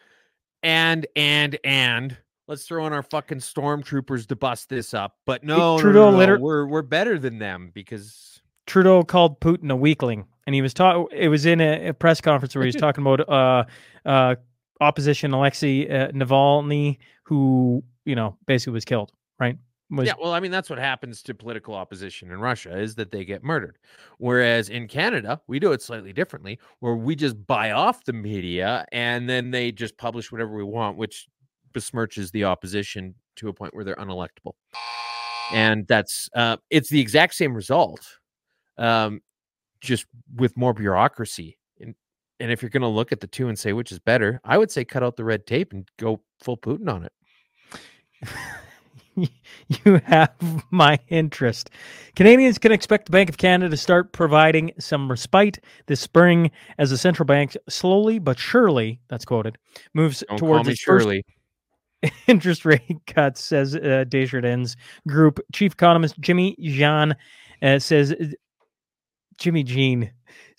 and, 0.62 1.06
and, 1.16 1.58
and. 1.64 2.16
Let's 2.46 2.64
throw 2.64 2.86
in 2.86 2.92
our 2.92 3.02
fucking 3.02 3.38
stormtroopers 3.38 4.26
to 4.28 4.36
bust 4.36 4.68
this 4.68 4.94
up. 4.94 5.16
But 5.26 5.42
no, 5.42 5.76
no, 5.76 5.78
Trudeau 5.80 6.04
no, 6.06 6.10
no, 6.10 6.18
liter- 6.18 6.38
we're 6.38 6.66
we're 6.66 6.82
better 6.82 7.18
than 7.18 7.38
them 7.38 7.70
because 7.72 8.40
Trudeau 8.66 9.04
called 9.04 9.40
Putin 9.40 9.70
a 9.70 9.76
weakling, 9.76 10.26
and 10.46 10.54
he 10.54 10.60
was 10.60 10.74
taught. 10.74 11.12
It 11.12 11.28
was 11.28 11.46
in 11.46 11.60
a, 11.60 11.88
a 11.88 11.94
press 11.94 12.20
conference 12.20 12.54
where 12.54 12.64
he 12.64 12.68
was 12.68 12.76
talking 12.76 13.02
about 13.02 13.28
uh, 13.28 13.64
uh, 14.04 14.34
opposition 14.80 15.32
Alexei 15.32 15.88
uh, 15.88 16.08
Navalny, 16.10 16.98
who 17.22 17.82
you 18.04 18.14
know 18.14 18.36
basically 18.46 18.74
was 18.74 18.84
killed. 18.84 19.12
Right? 19.38 19.56
Was 19.90 20.06
yeah, 20.06 20.14
well, 20.20 20.32
I 20.32 20.40
mean, 20.40 20.50
that's 20.50 20.70
what 20.70 20.78
happens 20.78 21.22
to 21.24 21.34
political 21.34 21.74
opposition 21.74 22.30
in 22.30 22.40
Russia 22.40 22.78
is 22.78 22.94
that 22.94 23.10
they 23.10 23.26
get 23.26 23.44
murdered. 23.44 23.76
Whereas 24.16 24.70
in 24.70 24.88
Canada, 24.88 25.42
we 25.48 25.58
do 25.58 25.72
it 25.72 25.82
slightly 25.82 26.14
differently, 26.14 26.58
where 26.80 26.94
we 26.94 27.14
just 27.14 27.46
buy 27.46 27.72
off 27.72 28.04
the 28.04 28.14
media 28.14 28.86
and 28.90 29.28
then 29.28 29.50
they 29.50 29.70
just 29.70 29.98
publish 29.98 30.32
whatever 30.32 30.54
we 30.54 30.64
want, 30.64 30.96
which 30.96 31.28
besmirches 31.74 32.30
the 32.32 32.44
opposition 32.44 33.14
to 33.36 33.48
a 33.48 33.52
point 33.52 33.74
where 33.74 33.84
they're 33.84 33.96
unelectable. 33.96 34.54
And 35.52 35.86
that's 35.86 36.30
uh, 36.34 36.56
it's 36.70 36.88
the 36.88 37.00
exact 37.00 37.34
same 37.34 37.54
result, 37.54 38.18
um, 38.78 39.20
just 39.82 40.06
with 40.36 40.56
more 40.56 40.72
bureaucracy. 40.72 41.58
And 41.80 41.94
and 42.40 42.50
if 42.50 42.62
you're 42.62 42.70
going 42.70 42.80
to 42.80 42.88
look 42.88 43.12
at 43.12 43.20
the 43.20 43.26
two 43.26 43.48
and 43.48 43.58
say 43.58 43.74
which 43.74 43.92
is 43.92 43.98
better, 43.98 44.40
I 44.44 44.56
would 44.56 44.70
say 44.70 44.86
cut 44.86 45.02
out 45.02 45.16
the 45.16 45.24
red 45.24 45.46
tape 45.46 45.74
and 45.74 45.86
go 45.98 46.22
full 46.42 46.56
Putin 46.56 46.90
on 46.90 47.04
it. 47.04 47.12
you 49.16 50.00
have 50.04 50.30
my 50.70 50.98
interest. 51.08 51.70
Canadians 52.16 52.58
can 52.58 52.72
expect 52.72 53.06
the 53.06 53.12
Bank 53.12 53.28
of 53.28 53.36
Canada 53.36 53.70
to 53.70 53.76
start 53.76 54.12
providing 54.12 54.72
some 54.78 55.10
respite 55.10 55.58
this 55.86 56.00
spring 56.00 56.50
as 56.78 56.90
the 56.90 56.98
central 56.98 57.26
bank 57.26 57.56
slowly 57.68 58.18
but 58.18 58.38
surely, 58.38 59.00
that's 59.08 59.24
quoted, 59.24 59.58
moves 59.94 60.24
Don't 60.28 60.38
towards 60.38 60.68
its 60.68 60.82
first 60.82 61.08
interest 62.26 62.64
rate 62.64 63.00
cuts, 63.06 63.44
says 63.44 63.76
uh, 63.76 64.04
Desjardins 64.08 64.76
Group 65.06 65.40
chief 65.52 65.72
economist 65.72 66.18
Jimmy 66.20 66.56
Jean 66.60 67.14
uh, 67.62 67.78
says 67.78 68.14
Jimmy 69.38 69.62
Jean 69.62 70.12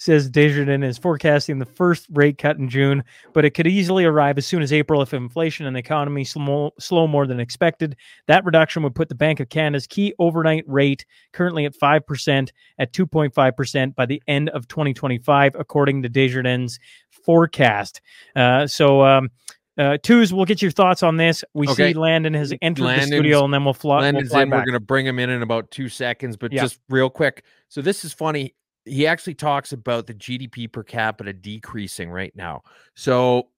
says 0.04 0.30
Desjardins 0.30 0.84
is 0.84 0.98
forecasting 0.98 1.60
the 1.60 1.66
first 1.66 2.08
rate 2.12 2.38
cut 2.38 2.58
in 2.58 2.68
June, 2.68 3.04
but 3.32 3.46
it 3.46 3.52
could 3.52 3.68
easily 3.68 4.04
arrive 4.04 4.38
as 4.38 4.46
soon 4.46 4.62
as 4.62 4.74
April 4.74 5.02
if 5.02 5.14
inflation 5.14 5.66
and 5.66 5.76
the 5.76 5.80
economy 5.80 6.26
slow, 6.26 6.72
slow 6.78 7.08
more 7.08 7.26
than 7.26 7.40
expected. 7.40 7.96
That 8.28 8.44
reduction 8.44 8.84
would 8.84 8.96
put 8.96 9.08
the 9.08 9.16
Bank 9.16 9.40
of 9.40 9.48
Canada's 9.48 9.88
key 9.88 10.14
overnight 10.20 10.66
rate 10.68 11.06
currently 11.32 11.66
at 11.66 11.74
5% 11.74 12.50
at 12.80 12.92
2.5% 12.92 13.96
by 13.96 14.06
the 14.06 14.22
end 14.28 14.50
of 14.50 14.68
2025, 14.68 15.56
according 15.58 16.04
to 16.04 16.10
Desjardins' 16.10 16.80
forecast. 17.10 18.02
Uh, 18.36 18.68
so, 18.68 19.06
um, 19.06 19.30
uh, 19.78 19.98
twos, 20.04 20.34
we'll 20.34 20.46
get 20.46 20.62
your 20.62 20.70
thoughts 20.70 21.02
on 21.02 21.18
this. 21.18 21.44
We 21.54 21.68
okay. 21.70 21.94
see 21.94 21.98
Landon 21.98 22.34
has 22.36 22.54
entered 22.62 22.84
Landon's, 22.84 23.10
the 23.10 23.16
studio, 23.16 23.44
and 23.44 23.52
then 23.52 23.64
we'll 23.64 23.74
fly. 23.74 24.02
Landon's 24.02 24.26
we'll 24.26 24.32
fly 24.32 24.42
in. 24.44 24.50
Back. 24.50 24.60
We're 24.60 24.66
going 24.66 24.74
to 24.74 24.86
bring 24.86 25.08
him 25.08 25.18
in 25.18 25.32
in 25.32 25.42
about 25.42 25.72
two 25.72 25.90
seconds, 25.90 26.38
but 26.38 26.52
yeah. 26.52 26.62
just 26.62 26.80
real 26.90 27.10
quick. 27.10 27.44
So 27.70 27.82
this 27.82 28.06
is 28.06 28.14
funny 28.14 28.54
he 28.86 29.08
actually 29.08 29.36
talks 29.36 29.72
about 29.72 30.08
the 30.08 30.14
GDP 30.14 30.72
per 30.72 30.84
capita 30.84 31.34
decreasing 31.34 32.10
right 32.10 32.36
now. 32.36 32.62
So 32.96 33.50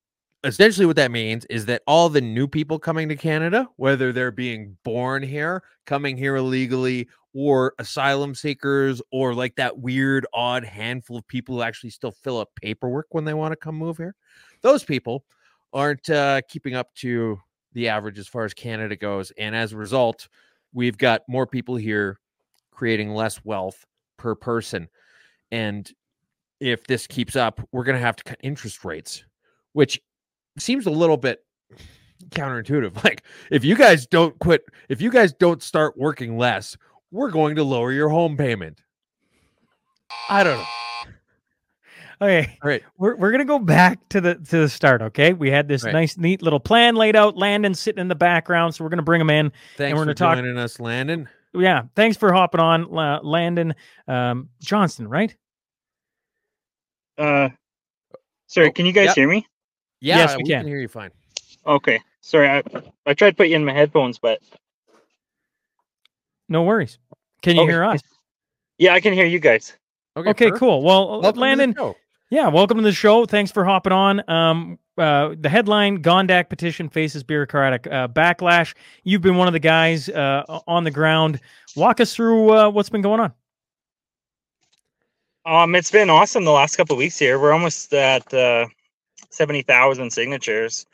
essentially 0.44 0.86
what 0.86 0.96
that 0.98 1.12
means 1.12 1.46
is 1.46 1.66
that 1.66 1.82
all 1.88 2.10
the 2.10 2.22
new 2.22 2.48
people 2.48 2.78
coming 2.78 3.10
to 3.10 3.16
Canada, 3.16 3.68
whether 3.78 4.14
they're 4.14 4.32
being 4.32 4.78
born 4.84 5.24
here, 5.24 5.64
coming 5.86 6.16
here 6.16 6.36
illegally, 6.36 7.08
or 7.34 7.74
asylum 7.80 8.34
seekers, 8.34 9.02
or 9.12 9.34
like 9.34 9.56
that 9.56 9.78
weird, 9.78 10.26
odd 10.34 10.64
handful 10.64 11.18
of 11.18 11.28
people 11.28 11.56
who 11.56 11.62
actually 11.62 11.90
still 11.90 12.12
fill 12.12 12.40
up 12.40 12.50
paperwork 12.62 13.08
when 13.10 13.26
they 13.26 13.34
want 13.34 13.52
to 13.52 13.58
come 13.58 13.76
move 13.76 13.98
here, 13.98 14.16
those 14.62 14.84
people 14.84 15.26
aren't 15.74 16.10
uh, 16.10 16.42
keeping 16.48 16.76
up 16.76 16.94
to 16.96 17.38
the 17.74 17.90
average 17.90 18.18
as 18.18 18.28
far 18.28 18.46
as 18.46 18.54
Canada 18.54 18.96
goes. 18.96 19.32
And 19.38 19.56
as 19.56 19.74
a 19.74 19.78
result, 19.78 20.30
we've 20.74 20.98
got 20.98 21.22
more 21.28 21.46
people 21.46 21.76
here 21.76 22.20
creating 22.72 23.10
less 23.10 23.44
wealth 23.44 23.86
per 24.18 24.36
person. 24.36 24.88
And 25.52 25.90
if 26.60 26.86
this 26.88 27.08
keeps 27.08 27.36
up, 27.36 27.62
we're 27.72 27.84
going 27.84 27.98
to 27.98 28.06
have 28.06 28.16
to 28.18 28.24
cut 28.24 28.40
interest 28.42 28.86
rates, 28.86 29.24
which 29.74 30.02
seems 30.58 30.86
a 30.86 30.92
little 30.92 31.18
bit 31.18 31.44
counterintuitive. 32.30 32.96
Like, 33.04 33.24
if 33.52 33.64
you 33.64 33.76
guys 33.76 34.08
don't 34.08 34.38
quit, 34.40 34.64
if 34.90 35.02
you 35.02 35.12
guys 35.12 35.34
don't 35.34 35.62
start 35.62 35.98
working 35.98 36.38
less, 36.38 36.78
we're 37.12 37.32
going 37.32 37.56
to 37.56 37.64
lower 37.64 37.92
your 37.92 38.10
home 38.10 38.38
payment. 38.38 38.82
I 40.30 40.44
don't 40.44 40.58
know. 40.58 40.66
Okay. 42.22 42.58
All 42.64 42.70
right. 42.70 42.82
We're, 42.98 43.16
we're 43.18 43.32
gonna 43.32 43.44
go 43.44 43.60
back 43.60 44.08
to 44.10 44.22
the 44.22 44.36
to 44.36 44.60
the 44.60 44.70
start. 44.70 45.02
Okay. 45.02 45.34
We 45.34 45.52
had 45.52 45.68
this 45.68 45.84
right. 45.84 45.94
nice, 45.94 46.18
neat 46.18 46.42
little 46.42 46.62
plan 46.62 46.96
laid 46.96 47.16
out. 47.16 47.36
Landon 47.36 47.74
sitting 47.74 48.00
in 48.00 48.08
the 48.08 48.16
background, 48.16 48.74
so 48.74 48.86
we're 48.86 48.90
gonna 48.90 49.02
bring 49.02 49.20
him 49.20 49.30
in. 49.30 49.52
Thanks 49.76 49.90
and 49.90 49.94
we're 49.96 50.04
for 50.04 50.06
gonna 50.06 50.14
talk, 50.16 50.38
joining 50.38 50.58
us, 50.58 50.80
Landon 50.80 51.28
yeah, 51.60 51.84
thanks 51.96 52.18
for 52.18 52.32
hopping 52.34 52.60
on, 52.60 52.98
uh, 52.98 53.20
Landon 53.22 53.76
um, 54.08 54.50
Johnston, 54.62 55.08
right? 55.08 55.36
Uh, 57.18 57.50
sorry, 58.48 58.70
oh, 58.70 58.72
can 58.72 58.86
you 58.86 58.92
guys 58.92 59.08
yep. 59.08 59.16
hear 59.16 59.28
me? 59.28 59.48
Yeah, 60.02 60.18
yes, 60.18 60.38
we, 60.38 60.44
we 60.44 60.50
can. 60.50 60.62
can. 60.62 60.68
hear 60.68 60.80
you 60.80 60.88
fine. 60.88 61.12
Okay, 61.66 62.00
sorry, 62.22 62.50
I 62.50 62.64
I 63.06 63.14
tried 63.14 63.32
to 63.32 63.36
put 63.36 63.48
you 63.48 63.56
in 63.56 63.66
my 63.66 63.74
headphones, 63.74 64.20
but 64.20 64.42
no 66.50 66.64
worries. 66.64 67.00
Can 67.42 67.56
you 67.56 67.64
okay. 67.64 67.72
hear 67.72 67.84
us? 67.84 68.02
Yeah, 68.78 68.94
I 68.94 69.00
can 69.00 69.14
hear 69.14 69.26
you 69.26 69.40
guys. 69.40 69.74
Okay, 70.18 70.30
okay 70.30 70.52
cool. 70.52 70.84
Well, 70.84 71.22
welcome 71.22 71.42
Landon. 71.42 71.76
Yeah, 72.30 72.48
welcome 72.48 72.78
to 72.78 72.84
the 72.84 72.92
show. 72.92 73.26
Thanks 73.26 73.52
for 73.52 73.64
hopping 73.64 73.94
on. 73.94 74.30
Um, 74.30 74.80
uh, 74.98 75.36
the 75.40 75.50
headline 75.50 76.02
Gondek 76.02 76.50
petition 76.50 76.90
faces 76.90 77.24
bureaucratic 77.24 77.88
uh, 77.88 78.08
backlash. 78.08 78.74
You've 79.04 79.22
been 79.22 79.38
one 79.38 79.48
of 79.48 79.54
the 79.54 79.60
guys 79.60 80.10
uh, 80.10 80.44
on 80.68 80.84
the 80.84 80.92
ground. 80.92 81.40
Walk 81.76 82.00
us 82.00 82.16
through 82.16 82.52
uh, 82.52 82.70
what's 82.70 82.90
been 82.90 83.02
going 83.02 83.20
on. 83.20 83.34
Um, 85.46 85.76
it's 85.76 85.92
been 85.92 86.10
awesome 86.10 86.44
the 86.44 86.52
last 86.52 86.76
couple 86.76 86.96
weeks 86.96 87.20
here. 87.20 87.40
We're 87.40 87.54
almost 87.54 87.94
at 87.94 88.34
uh, 88.34 88.66
seventy 89.30 89.62
thousand 89.62 90.12
signatures, 90.12 90.88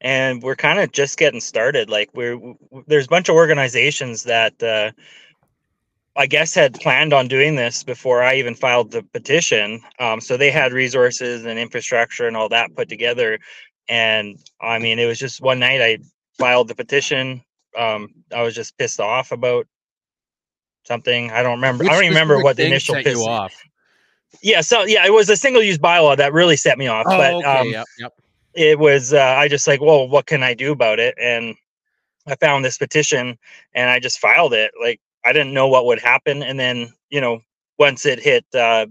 and 0.00 0.42
we're 0.42 0.56
kind 0.56 0.78
of 0.78 0.92
just 0.92 1.18
getting 1.18 1.40
started. 1.40 1.90
Like 1.90 2.08
we're 2.14 2.38
there's 2.86 3.04
a 3.04 3.10
bunch 3.10 3.28
of 3.28 3.34
organizations 3.34 4.22
that 4.24 4.94
I 6.18 6.26
guess 6.26 6.52
had 6.52 6.74
planned 6.74 7.12
on 7.12 7.28
doing 7.28 7.54
this 7.54 7.84
before 7.84 8.24
I 8.24 8.34
even 8.34 8.56
filed 8.56 8.90
the 8.90 9.04
petition. 9.04 9.80
Um, 10.00 10.20
so 10.20 10.36
they 10.36 10.50
had 10.50 10.72
resources 10.72 11.44
and 11.44 11.60
infrastructure 11.60 12.26
and 12.26 12.36
all 12.36 12.48
that 12.48 12.74
put 12.74 12.88
together. 12.88 13.38
And 13.88 14.36
I 14.60 14.80
mean, 14.80 14.98
it 14.98 15.06
was 15.06 15.20
just 15.20 15.40
one 15.40 15.60
night 15.60 15.80
I 15.80 15.98
filed 16.36 16.66
the 16.66 16.74
petition. 16.74 17.40
Um, 17.78 18.08
I 18.34 18.42
was 18.42 18.56
just 18.56 18.76
pissed 18.78 18.98
off 18.98 19.30
about 19.30 19.68
something. 20.84 21.30
I 21.30 21.44
don't 21.44 21.54
remember. 21.54 21.84
Which 21.84 21.92
I 21.92 22.00
don't 22.00 22.08
remember 22.08 22.42
what 22.42 22.56
the 22.56 22.66
initial 22.66 22.96
set 22.96 23.06
you 23.06 23.24
off. 23.24 23.54
Yeah, 24.42 24.60
so 24.60 24.82
yeah, 24.82 25.06
it 25.06 25.12
was 25.12 25.30
a 25.30 25.36
single 25.36 25.62
use 25.62 25.78
bylaw 25.78 26.16
that 26.16 26.32
really 26.32 26.56
set 26.56 26.78
me 26.78 26.88
off. 26.88 27.06
Oh, 27.08 27.16
but 27.16 27.34
okay. 27.34 27.46
um, 27.46 27.68
yep, 27.70 27.86
yep. 27.96 28.12
it 28.54 28.78
was 28.80 29.14
uh, 29.14 29.36
I 29.38 29.46
just 29.46 29.68
like, 29.68 29.80
well, 29.80 30.08
what 30.08 30.26
can 30.26 30.42
I 30.42 30.52
do 30.52 30.72
about 30.72 30.98
it? 30.98 31.14
And 31.22 31.54
I 32.26 32.34
found 32.34 32.64
this 32.64 32.76
petition 32.76 33.38
and 33.72 33.88
I 33.88 34.00
just 34.00 34.18
filed 34.18 34.52
it. 34.52 34.72
Like 34.80 35.00
I 35.24 35.32
didn't 35.32 35.54
know 35.54 35.68
what 35.68 35.86
would 35.86 36.00
happen. 36.00 36.42
And 36.42 36.58
then, 36.58 36.92
you 37.10 37.20
know, 37.20 37.40
once 37.78 38.06
it 38.06 38.20
hit, 38.20 38.44
uh, 38.54 38.86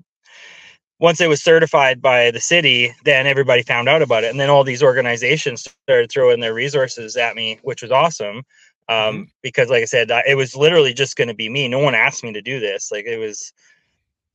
once 1.00 1.22
it 1.22 1.30
was 1.30 1.44
certified 1.44 2.02
by 2.02 2.32
the 2.32 2.40
city, 2.40 2.92
then 3.04 3.28
everybody 3.28 3.62
found 3.62 3.88
out 3.88 4.02
about 4.02 4.24
it. 4.24 4.32
And 4.32 4.40
then 4.40 4.50
all 4.50 4.64
these 4.64 4.84
organizations 4.84 5.62
started 5.62 6.12
throwing 6.12 6.40
their 6.40 6.54
resources 6.54 7.16
at 7.18 7.36
me, 7.36 7.60
which 7.62 7.82
was 7.82 7.92
awesome. 7.92 8.38
Um, 8.90 8.96
mm-hmm. 8.96 9.22
Because, 9.44 9.70
like 9.70 9.82
I 9.82 9.86
said, 9.86 10.10
it 10.28 10.36
was 10.36 10.56
literally 10.56 10.94
just 10.94 11.16
going 11.16 11.28
to 11.28 11.34
be 11.34 11.50
me. 11.50 11.68
No 11.68 11.80
one 11.80 11.96
asked 11.96 12.24
me 12.24 12.34
to 12.34 12.42
do 12.42 12.60
this. 12.60 12.92
Like, 12.92 13.06
it 13.06 13.18
was, 13.18 13.54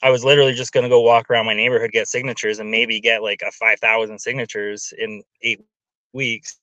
I 0.03 0.11
was 0.11 0.25
literally 0.25 0.53
just 0.53 0.73
going 0.73 0.85
to 0.85 0.91
go 0.91 1.01
walk 1.01 1.31
around 1.31 1.47
my 1.47 1.55
neighborhood, 1.55 1.91
get 1.91 2.07
signatures, 2.07 2.59
and 2.59 2.71
maybe 2.71 3.01
get 3.01 3.23
like 3.23 3.43
a 3.43 3.51
5,000 3.51 4.19
signatures 4.19 4.93
in 4.99 5.23
eight 5.43 5.61
weeks 6.13 6.59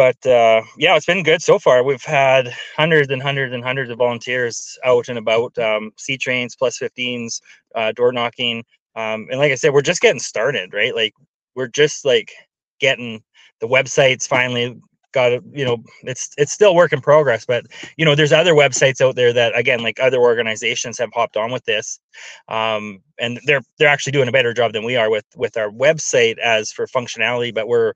but 0.00 0.26
uh, 0.26 0.62
yeah, 0.78 0.96
it's 0.96 1.04
been 1.04 1.22
good 1.22 1.42
so 1.42 1.58
far. 1.58 1.84
We've 1.84 2.02
had 2.02 2.56
hundreds 2.74 3.10
and 3.10 3.22
hundreds 3.22 3.52
and 3.52 3.62
hundreds 3.62 3.90
of 3.90 3.98
volunteers 3.98 4.78
out 4.82 5.10
and 5.10 5.18
about, 5.18 5.58
um, 5.58 5.90
C 5.98 6.16
trains, 6.16 6.56
plus 6.56 6.78
15s, 6.78 7.42
uh, 7.74 7.92
door 7.92 8.10
knocking. 8.10 8.64
Um, 8.96 9.26
and 9.30 9.38
like 9.38 9.52
I 9.52 9.56
said, 9.56 9.74
we're 9.74 9.82
just 9.82 10.00
getting 10.00 10.18
started, 10.18 10.72
right? 10.72 10.94
Like 10.94 11.12
we're 11.54 11.68
just 11.68 12.06
like 12.06 12.32
getting 12.78 13.22
the 13.60 13.68
websites 13.68 14.26
finally 14.26 14.80
got 15.12 15.32
it. 15.32 15.42
You 15.52 15.66
know, 15.66 15.84
it's 16.04 16.30
it's 16.38 16.52
still 16.52 16.74
work 16.74 16.94
in 16.94 17.02
progress, 17.02 17.44
but 17.44 17.66
you 17.98 18.06
know, 18.06 18.14
there's 18.14 18.32
other 18.32 18.54
websites 18.54 19.02
out 19.02 19.16
there 19.16 19.34
that 19.34 19.54
again, 19.54 19.82
like 19.82 20.00
other 20.00 20.18
organizations 20.18 20.98
have 20.98 21.10
hopped 21.12 21.36
on 21.36 21.52
with 21.52 21.66
this, 21.66 22.00
um, 22.48 23.02
and 23.18 23.38
they're 23.44 23.60
they're 23.78 23.88
actually 23.88 24.12
doing 24.12 24.28
a 24.28 24.32
better 24.32 24.54
job 24.54 24.72
than 24.72 24.84
we 24.84 24.96
are 24.96 25.10
with 25.10 25.26
with 25.36 25.58
our 25.58 25.68
website 25.68 26.38
as 26.38 26.72
for 26.72 26.86
functionality. 26.86 27.52
But 27.52 27.68
we're 27.68 27.92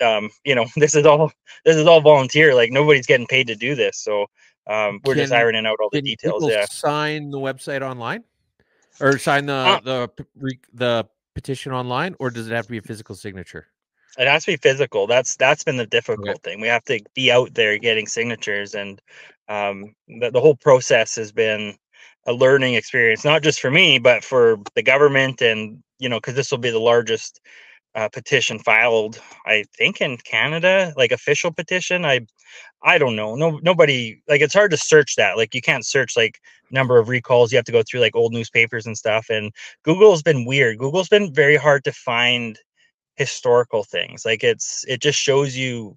um, 0.00 0.30
you 0.44 0.54
know, 0.54 0.66
this 0.76 0.94
is 0.94 1.06
all 1.06 1.32
this 1.64 1.76
is 1.76 1.86
all 1.86 2.00
volunteer. 2.00 2.54
Like 2.54 2.70
nobody's 2.70 3.06
getting 3.06 3.26
paid 3.26 3.46
to 3.48 3.54
do 3.54 3.74
this. 3.74 3.98
So 3.98 4.26
um, 4.66 5.00
we're 5.04 5.14
can, 5.14 5.24
just 5.24 5.32
ironing 5.32 5.66
out 5.66 5.78
all 5.80 5.90
the 5.92 6.02
details. 6.02 6.46
Yeah. 6.46 6.64
Sign 6.66 7.30
the 7.30 7.38
website 7.38 7.82
online, 7.82 8.24
or 9.00 9.18
sign 9.18 9.46
the 9.46 9.52
uh, 9.52 9.80
the 9.80 10.10
the 10.72 11.08
petition 11.34 11.72
online, 11.72 12.14
or 12.18 12.30
does 12.30 12.48
it 12.48 12.54
have 12.54 12.66
to 12.66 12.70
be 12.70 12.78
a 12.78 12.82
physical 12.82 13.14
signature? 13.14 13.68
It 14.18 14.26
has 14.26 14.44
to 14.44 14.52
be 14.52 14.56
physical. 14.56 15.06
That's 15.06 15.36
that's 15.36 15.64
been 15.64 15.76
the 15.76 15.86
difficult 15.86 16.28
okay. 16.28 16.38
thing. 16.42 16.60
We 16.60 16.68
have 16.68 16.84
to 16.84 17.00
be 17.14 17.30
out 17.30 17.54
there 17.54 17.78
getting 17.78 18.06
signatures, 18.06 18.74
and 18.74 19.00
um, 19.48 19.94
the, 20.08 20.30
the 20.30 20.40
whole 20.40 20.56
process 20.56 21.16
has 21.16 21.32
been 21.32 21.76
a 22.26 22.32
learning 22.32 22.74
experience, 22.74 23.24
not 23.24 23.42
just 23.42 23.60
for 23.60 23.70
me, 23.70 23.98
but 23.98 24.24
for 24.24 24.58
the 24.74 24.82
government, 24.82 25.40
and 25.40 25.82
you 25.98 26.08
know, 26.08 26.18
because 26.18 26.34
this 26.34 26.50
will 26.50 26.58
be 26.58 26.70
the 26.70 26.80
largest 26.80 27.40
uh, 27.94 28.08
petition 28.08 28.58
filed 28.58 29.20
i 29.46 29.64
think 29.76 30.00
in 30.00 30.16
canada 30.18 30.92
like 30.96 31.10
official 31.10 31.50
petition 31.52 32.04
i 32.04 32.20
i 32.82 32.98
don't 32.98 33.16
know 33.16 33.34
no 33.34 33.58
nobody 33.62 34.22
like 34.28 34.40
it's 34.40 34.54
hard 34.54 34.70
to 34.70 34.76
search 34.76 35.16
that 35.16 35.36
like 35.36 35.54
you 35.54 35.60
can't 35.60 35.84
search 35.84 36.16
like 36.16 36.38
number 36.70 36.98
of 36.98 37.08
recalls 37.08 37.50
you 37.50 37.56
have 37.56 37.64
to 37.64 37.72
go 37.72 37.82
through 37.82 38.00
like 38.00 38.14
old 38.14 38.32
newspapers 38.32 38.86
and 38.86 38.96
stuff 38.96 39.26
and 39.28 39.52
google's 39.84 40.22
been 40.22 40.44
weird 40.44 40.78
google's 40.78 41.08
been 41.08 41.32
very 41.34 41.56
hard 41.56 41.82
to 41.82 41.92
find 41.92 42.58
historical 43.16 43.82
things 43.82 44.24
like 44.24 44.44
it's 44.44 44.84
it 44.86 45.00
just 45.00 45.18
shows 45.18 45.56
you 45.56 45.96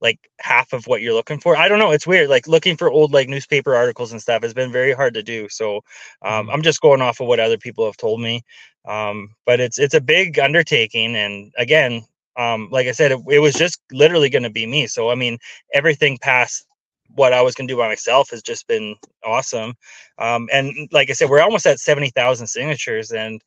like 0.00 0.30
half 0.40 0.72
of 0.72 0.86
what 0.86 1.00
you're 1.00 1.14
looking 1.14 1.40
for. 1.40 1.56
I 1.56 1.68
don't 1.68 1.78
know. 1.78 1.92
It's 1.92 2.06
weird. 2.06 2.28
Like 2.28 2.46
looking 2.46 2.76
for 2.76 2.90
old 2.90 3.12
like 3.12 3.28
newspaper 3.28 3.74
articles 3.74 4.12
and 4.12 4.20
stuff 4.20 4.42
has 4.42 4.54
been 4.54 4.72
very 4.72 4.92
hard 4.92 5.14
to 5.14 5.22
do. 5.22 5.48
So 5.48 5.76
um, 6.22 6.46
mm-hmm. 6.46 6.50
I'm 6.50 6.62
just 6.62 6.80
going 6.80 7.00
off 7.00 7.20
of 7.20 7.26
what 7.26 7.40
other 7.40 7.58
people 7.58 7.86
have 7.86 7.96
told 7.96 8.20
me. 8.20 8.44
Um, 8.86 9.34
but 9.46 9.60
it's 9.60 9.78
it's 9.78 9.94
a 9.94 10.00
big 10.00 10.38
undertaking, 10.38 11.16
and 11.16 11.52
again, 11.56 12.04
um, 12.36 12.68
like 12.70 12.86
I 12.86 12.92
said, 12.92 13.12
it, 13.12 13.20
it 13.30 13.38
was 13.38 13.54
just 13.54 13.80
literally 13.92 14.28
going 14.28 14.42
to 14.42 14.50
be 14.50 14.66
me. 14.66 14.86
So 14.86 15.10
I 15.10 15.14
mean, 15.14 15.38
everything 15.72 16.18
past 16.18 16.66
what 17.14 17.32
I 17.32 17.42
was 17.42 17.54
going 17.54 17.68
to 17.68 17.72
do 17.72 17.78
by 17.78 17.88
myself 17.88 18.30
has 18.30 18.42
just 18.42 18.66
been 18.66 18.96
awesome. 19.24 19.74
Um, 20.18 20.48
and 20.52 20.88
like 20.92 21.10
I 21.10 21.12
said, 21.12 21.30
we're 21.30 21.40
almost 21.40 21.66
at 21.66 21.80
seventy 21.80 22.10
thousand 22.10 22.48
signatures, 22.48 23.10
and 23.10 23.42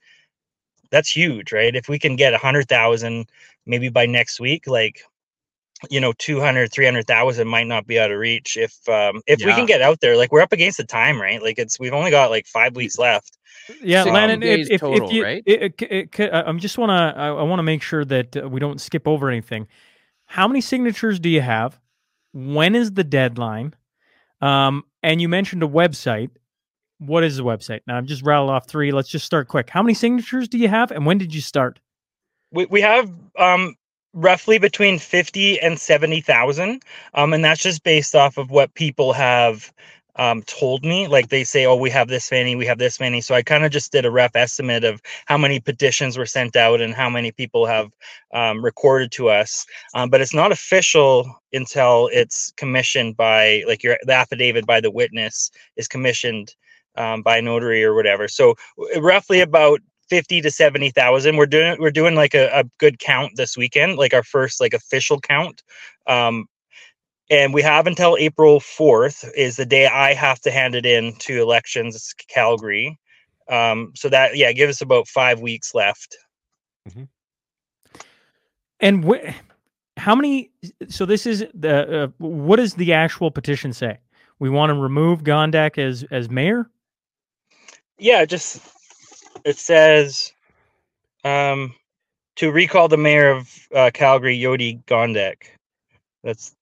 that's 0.89 1.15
huge, 1.15 1.51
right? 1.51 1.75
If 1.75 1.87
we 1.87 1.99
can 1.99 2.15
get 2.15 2.33
a 2.33 2.39
hundred 2.39 2.67
thousand, 2.67 3.29
maybe 3.67 3.89
by 3.89 4.07
next 4.07 4.39
week, 4.39 4.65
like 4.65 5.03
you 5.89 5.99
know 5.99 6.13
200 6.17 6.71
300,000 6.71 7.47
might 7.47 7.67
not 7.67 7.85
be 7.85 7.99
out 7.99 8.11
of 8.11 8.17
reach 8.17 8.57
if 8.57 8.73
um 8.89 9.21
if 9.27 9.39
we 9.39 9.53
can 9.53 9.65
get 9.65 9.81
out 9.81 9.99
there 9.99 10.17
like 10.17 10.31
we're 10.31 10.41
up 10.41 10.53
against 10.53 10.77
the 10.77 10.83
time 10.83 11.21
right 11.21 11.41
like 11.41 11.59
it's 11.59 11.79
we've 11.79 11.93
only 11.93 12.11
got 12.11 12.31
like 12.31 12.47
5 12.47 12.75
weeks 12.75 12.97
left 12.97 13.37
Yeah, 13.81 14.03
Sixty 14.03 14.11
Lennon. 14.11 14.43
If, 14.43 14.57
days 14.57 14.67
if, 14.71 14.81
total, 14.81 15.07
if 15.09 15.13
you, 15.13 15.23
right? 15.23 15.43
it, 15.45 15.61
it, 15.61 15.81
it, 15.81 16.19
it, 16.19 16.33
I 16.33 16.51
just 16.53 16.77
want 16.77 16.89
to, 16.89 17.19
I, 17.19 17.27
I 17.27 17.43
want 17.43 17.59
to 17.59 17.63
make 17.63 17.81
sure 17.81 18.05
that 18.05 18.37
uh, 18.37 18.47
we 18.47 18.61
don't 18.61 18.79
skip 18.79 19.07
over 19.07 19.29
anything. 19.29 19.67
How 20.25 20.47
many 20.47 20.61
signatures 20.61 21.19
do 21.19 21.27
you 21.27 21.41
have? 21.41 21.77
When 22.31 22.75
is 22.75 22.91
the 22.93 23.03
deadline? 23.03 23.73
Um, 24.39 24.85
and 25.03 25.21
you 25.21 25.27
mentioned 25.27 25.63
a 25.63 25.67
website. 25.67 26.29
What 26.99 27.25
is 27.25 27.37
the 27.37 27.43
website? 27.43 27.81
Now 27.87 27.97
I'm 27.97 28.05
just 28.05 28.23
rattled 28.23 28.51
off 28.51 28.67
three. 28.67 28.91
Let's 28.91 29.09
just 29.09 29.25
start 29.25 29.49
quick. 29.49 29.69
How 29.69 29.83
many 29.83 29.93
signatures 29.93 30.47
do 30.47 30.57
you 30.57 30.69
have, 30.69 30.91
and 30.91 31.05
when 31.05 31.17
did 31.17 31.35
you 31.35 31.41
start? 31.41 31.79
we, 32.51 32.65
we 32.65 32.81
have 32.81 33.11
um 33.37 33.75
roughly 34.13 34.57
between 34.57 34.99
50 34.99 35.59
and 35.61 35.79
70,000 35.79 36.81
um 37.13 37.33
and 37.33 37.45
that's 37.45 37.61
just 37.61 37.83
based 37.83 38.15
off 38.15 38.37
of 38.37 38.51
what 38.51 38.73
people 38.73 39.13
have 39.13 39.71
um 40.15 40.41
told 40.43 40.83
me. 40.83 41.07
Like 41.07 41.29
they 41.29 41.43
say 41.43 41.65
oh 41.65 41.75
we 41.75 41.89
have 41.91 42.07
this 42.07 42.31
many 42.31 42.55
we 42.55 42.65
have 42.65 42.79
this 42.79 42.99
many. 42.99 43.21
So 43.21 43.35
I 43.35 43.43
kind 43.43 43.65
of 43.65 43.71
just 43.71 43.91
did 43.91 44.05
a 44.05 44.11
rough 44.11 44.35
estimate 44.35 44.83
of 44.83 45.01
how 45.25 45.37
many 45.37 45.59
petitions 45.59 46.17
were 46.17 46.25
sent 46.25 46.55
out 46.55 46.81
and 46.81 46.93
how 46.93 47.09
many 47.09 47.31
people 47.31 47.65
have 47.67 47.91
um, 48.33 48.63
recorded 48.63 49.11
to 49.13 49.29
us. 49.29 49.65
Um, 49.93 50.09
but 50.09 50.21
it's 50.21 50.33
not 50.33 50.51
official 50.51 51.29
until 51.53 52.09
it's 52.11 52.51
commissioned 52.57 53.17
by 53.17 53.63
like 53.67 53.83
your 53.83 53.97
the 54.03 54.13
affidavit 54.13 54.65
by 54.65 54.81
the 54.81 54.91
witness 54.91 55.51
is 55.75 55.87
commissioned 55.87 56.55
um, 56.95 57.21
by 57.21 57.41
notary 57.41 57.83
or 57.83 57.93
whatever. 57.93 58.27
So 58.27 58.55
roughly 58.97 59.41
about 59.41 59.81
50 60.09 60.41
to 60.41 60.51
70,000. 60.51 61.37
We're 61.37 61.45
doing 61.45 61.77
we're 61.79 61.91
doing 61.91 62.15
like 62.15 62.33
a, 62.33 62.49
a 62.53 62.63
good 62.77 62.99
count 62.99 63.33
this 63.35 63.57
weekend, 63.57 63.97
like 63.97 64.13
our 64.13 64.23
first 64.23 64.59
like 64.61 64.73
official 64.73 65.19
count. 65.19 65.63
Um 66.07 66.45
and 67.29 67.53
we 67.53 67.61
have 67.61 67.87
until 67.87 68.15
April 68.17 68.61
4th 68.61 69.29
is 69.35 69.57
the 69.57 69.65
day 69.65 69.87
I 69.87 70.13
have 70.13 70.39
to 70.41 70.51
hand 70.51 70.75
it 70.75 70.85
in 70.85 71.13
to 71.19 71.41
elections 71.41 72.13
Calgary. 72.29 72.97
Um 73.49 73.91
so 73.95 74.09
that 74.09 74.35
yeah, 74.37 74.51
give 74.51 74.69
us 74.69 74.81
about 74.81 75.07
5 75.07 75.39
weeks 75.41 75.73
left. 75.73 76.17
And 78.79 79.03
wh- 79.03 79.33
how 79.97 80.15
many? 80.15 80.51
So 80.89 81.05
this 81.05 81.25
is 81.25 81.45
the. 81.53 82.03
Uh, 82.03 82.07
what 82.19 82.57
does 82.57 82.75
the 82.75 82.93
actual 82.93 83.31
petition 83.31 83.73
say? 83.73 83.97
We 84.39 84.49
want 84.49 84.69
to 84.69 84.75
remove 84.75 85.23
Gondek 85.23 85.77
as 85.77 86.03
as 86.11 86.29
mayor. 86.29 86.69
Yeah, 87.97 88.25
just 88.25 88.61
it 89.43 89.57
says 89.57 90.31
um 91.23 91.73
to 92.37 92.51
recall 92.51 92.87
the 92.87 92.97
mayor 92.97 93.31
of 93.31 93.67
uh, 93.75 93.91
Calgary 93.93 94.37
Jyoti 94.37 94.83
Gondek. 94.85 95.47
That's 96.23 96.55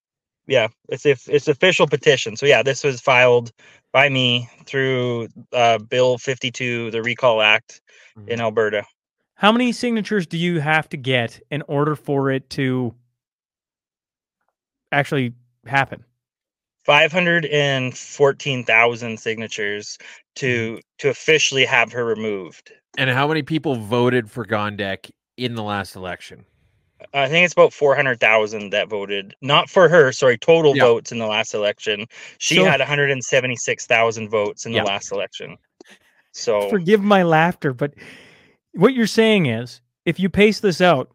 yeah, 0.48 0.68
it's 0.90 1.06
if 1.06 1.28
it's 1.28 1.48
official 1.48 1.88
petition. 1.88 2.36
So 2.36 2.46
yeah, 2.46 2.64
this 2.64 2.84
was 2.84 3.02
filed 3.02 3.52
by 3.92 4.10
me 4.10 4.50
through 4.66 5.30
uh, 5.54 5.78
Bill 5.80 6.18
52, 6.18 6.92
the 6.92 7.02
Recall 7.02 7.42
Act 7.42 7.82
in 8.28 8.40
Alberta. 8.42 8.84
How 9.36 9.52
many 9.52 9.72
signatures 9.72 10.28
do 10.28 10.38
you 10.38 10.60
have 10.60 10.88
to 10.90 10.98
get 10.98 11.40
in 11.52 11.62
order 11.68 11.96
for 11.96 12.32
it 12.32 12.50
to 12.52 12.94
actually 14.92 15.34
happen? 15.66 16.04
514,000 16.86 19.20
signatures 19.20 19.98
to 20.36 20.48
mm-hmm. 20.48 20.80
to 21.00 21.10
officially 21.10 21.66
have 21.66 21.92
her 21.92 22.06
removed. 22.06 22.72
And 22.98 23.10
how 23.10 23.28
many 23.28 23.42
people 23.42 23.76
voted 23.76 24.32
for 24.32 24.46
Gondek 24.46 25.12
in 25.38 25.56
the 25.56 25.64
last 25.64 25.96
election? 25.96 26.46
I 27.14 27.28
think 27.28 27.44
it's 27.44 27.54
about 27.54 27.74
400,000 27.74 28.70
that 28.70 28.88
voted, 28.88 29.36
not 29.42 29.70
for 29.70 29.90
her, 29.90 30.14
sorry, 30.14 30.38
total 30.38 30.76
Yeah. 30.76 30.86
votes 30.86 31.12
in 31.12 31.20
the 31.20 31.28
last 31.28 31.54
election. 31.54 32.06
She 32.38 32.56
So- 32.56 32.66
had 32.66 32.80
176,000 32.80 34.30
votes 34.30 34.66
in 34.66 34.72
the 34.72 34.82
last 34.82 35.12
election. 35.12 35.58
So, 36.32 36.70
Forgive 36.70 37.02
my 37.02 37.24
laughter, 37.24 37.74
but 37.74 37.94
what 38.74 38.94
you're 38.94 39.08
saying 39.08 39.46
is 39.46 39.82
if 40.06 40.20
you 40.20 40.30
pace 40.30 40.60
this 40.60 40.82
out, 40.82 41.10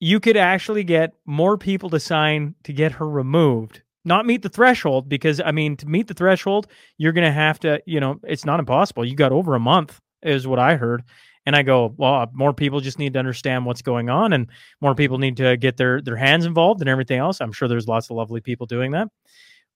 you 0.00 0.18
could 0.18 0.36
actually 0.36 0.84
get 0.84 1.14
more 1.24 1.56
people 1.56 1.88
to 1.90 2.00
sign 2.00 2.54
to 2.64 2.72
get 2.72 2.92
her 2.92 3.08
removed. 3.08 3.82
Not 4.04 4.26
meet 4.26 4.42
the 4.42 4.48
threshold 4.48 5.08
because 5.08 5.40
I 5.40 5.52
mean 5.52 5.76
to 5.76 5.86
meet 5.86 6.08
the 6.08 6.14
threshold, 6.14 6.66
you're 6.98 7.12
gonna 7.12 7.32
have 7.32 7.60
to, 7.60 7.80
you 7.86 8.00
know, 8.00 8.20
it's 8.24 8.44
not 8.44 8.60
impossible. 8.60 9.04
You 9.04 9.14
got 9.14 9.32
over 9.32 9.54
a 9.54 9.60
month, 9.60 10.00
is 10.22 10.46
what 10.46 10.58
I 10.58 10.76
heard. 10.76 11.02
And 11.44 11.56
I 11.56 11.62
go, 11.62 11.92
well, 11.96 12.14
uh, 12.14 12.26
more 12.32 12.52
people 12.52 12.80
just 12.80 13.00
need 13.00 13.14
to 13.14 13.18
understand 13.18 13.66
what's 13.66 13.82
going 13.82 14.08
on, 14.08 14.32
and 14.32 14.46
more 14.80 14.94
people 14.94 15.18
need 15.18 15.36
to 15.38 15.56
get 15.56 15.76
their 15.76 16.00
their 16.00 16.16
hands 16.16 16.46
involved 16.46 16.80
and 16.80 16.88
everything 16.88 17.18
else. 17.18 17.40
I'm 17.40 17.52
sure 17.52 17.68
there's 17.68 17.88
lots 17.88 18.10
of 18.10 18.16
lovely 18.16 18.40
people 18.40 18.66
doing 18.66 18.92
that, 18.92 19.08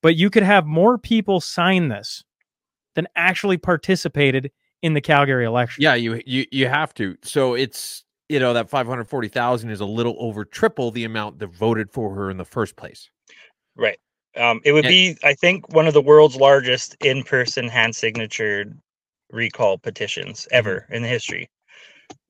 but 0.03 0.17
you 0.17 0.31
could 0.31 0.45
have 0.45 0.65
more 0.67 0.97
people 0.97 1.41
sign 1.41 1.89
this 1.89 2.23
than 2.95 3.07
actually 3.17 3.59
participated 3.59 4.51
in 4.83 4.95
the 4.95 5.01
Calgary 5.01 5.45
election. 5.45 5.83
Yeah, 5.83 5.95
you 5.95 6.21
you 6.27 6.47
you 6.53 6.69
have 6.69 6.95
to. 6.95 7.17
So 7.23 7.55
it's 7.55 8.05
you 8.29 8.39
know 8.39 8.53
that 8.53 8.71
five 8.71 8.87
hundred 8.87 9.09
forty 9.09 9.29
thousand 9.29 9.71
is 9.71 9.81
a 9.81 9.87
little 9.87 10.17
over 10.19 10.45
triple 10.45 10.91
the 10.91 11.05
amount 11.05 11.39
that 11.41 11.49
voted 11.49 11.91
for 11.91 12.15
her 12.15 12.31
in 12.31 12.37
the 12.37 12.45
first 12.45 12.77
place. 12.77 13.11
right. 13.77 13.99
Um, 14.37 14.61
it 14.65 14.73
would 14.73 14.85
be, 14.85 15.17
I 15.25 15.35
think, 15.35 15.73
one 15.75 15.87
of 15.87 15.95
the 15.95 16.03
world's 16.03 16.37
largest 16.37 16.97
in 17.03 17.23
person 17.23 17.69
hand 17.69 17.97
signatured 17.97 18.77
recall 19.33 19.79
petitions 19.79 20.47
ever 20.51 20.87
in 20.91 21.03
the 21.03 21.09
history. 21.09 21.49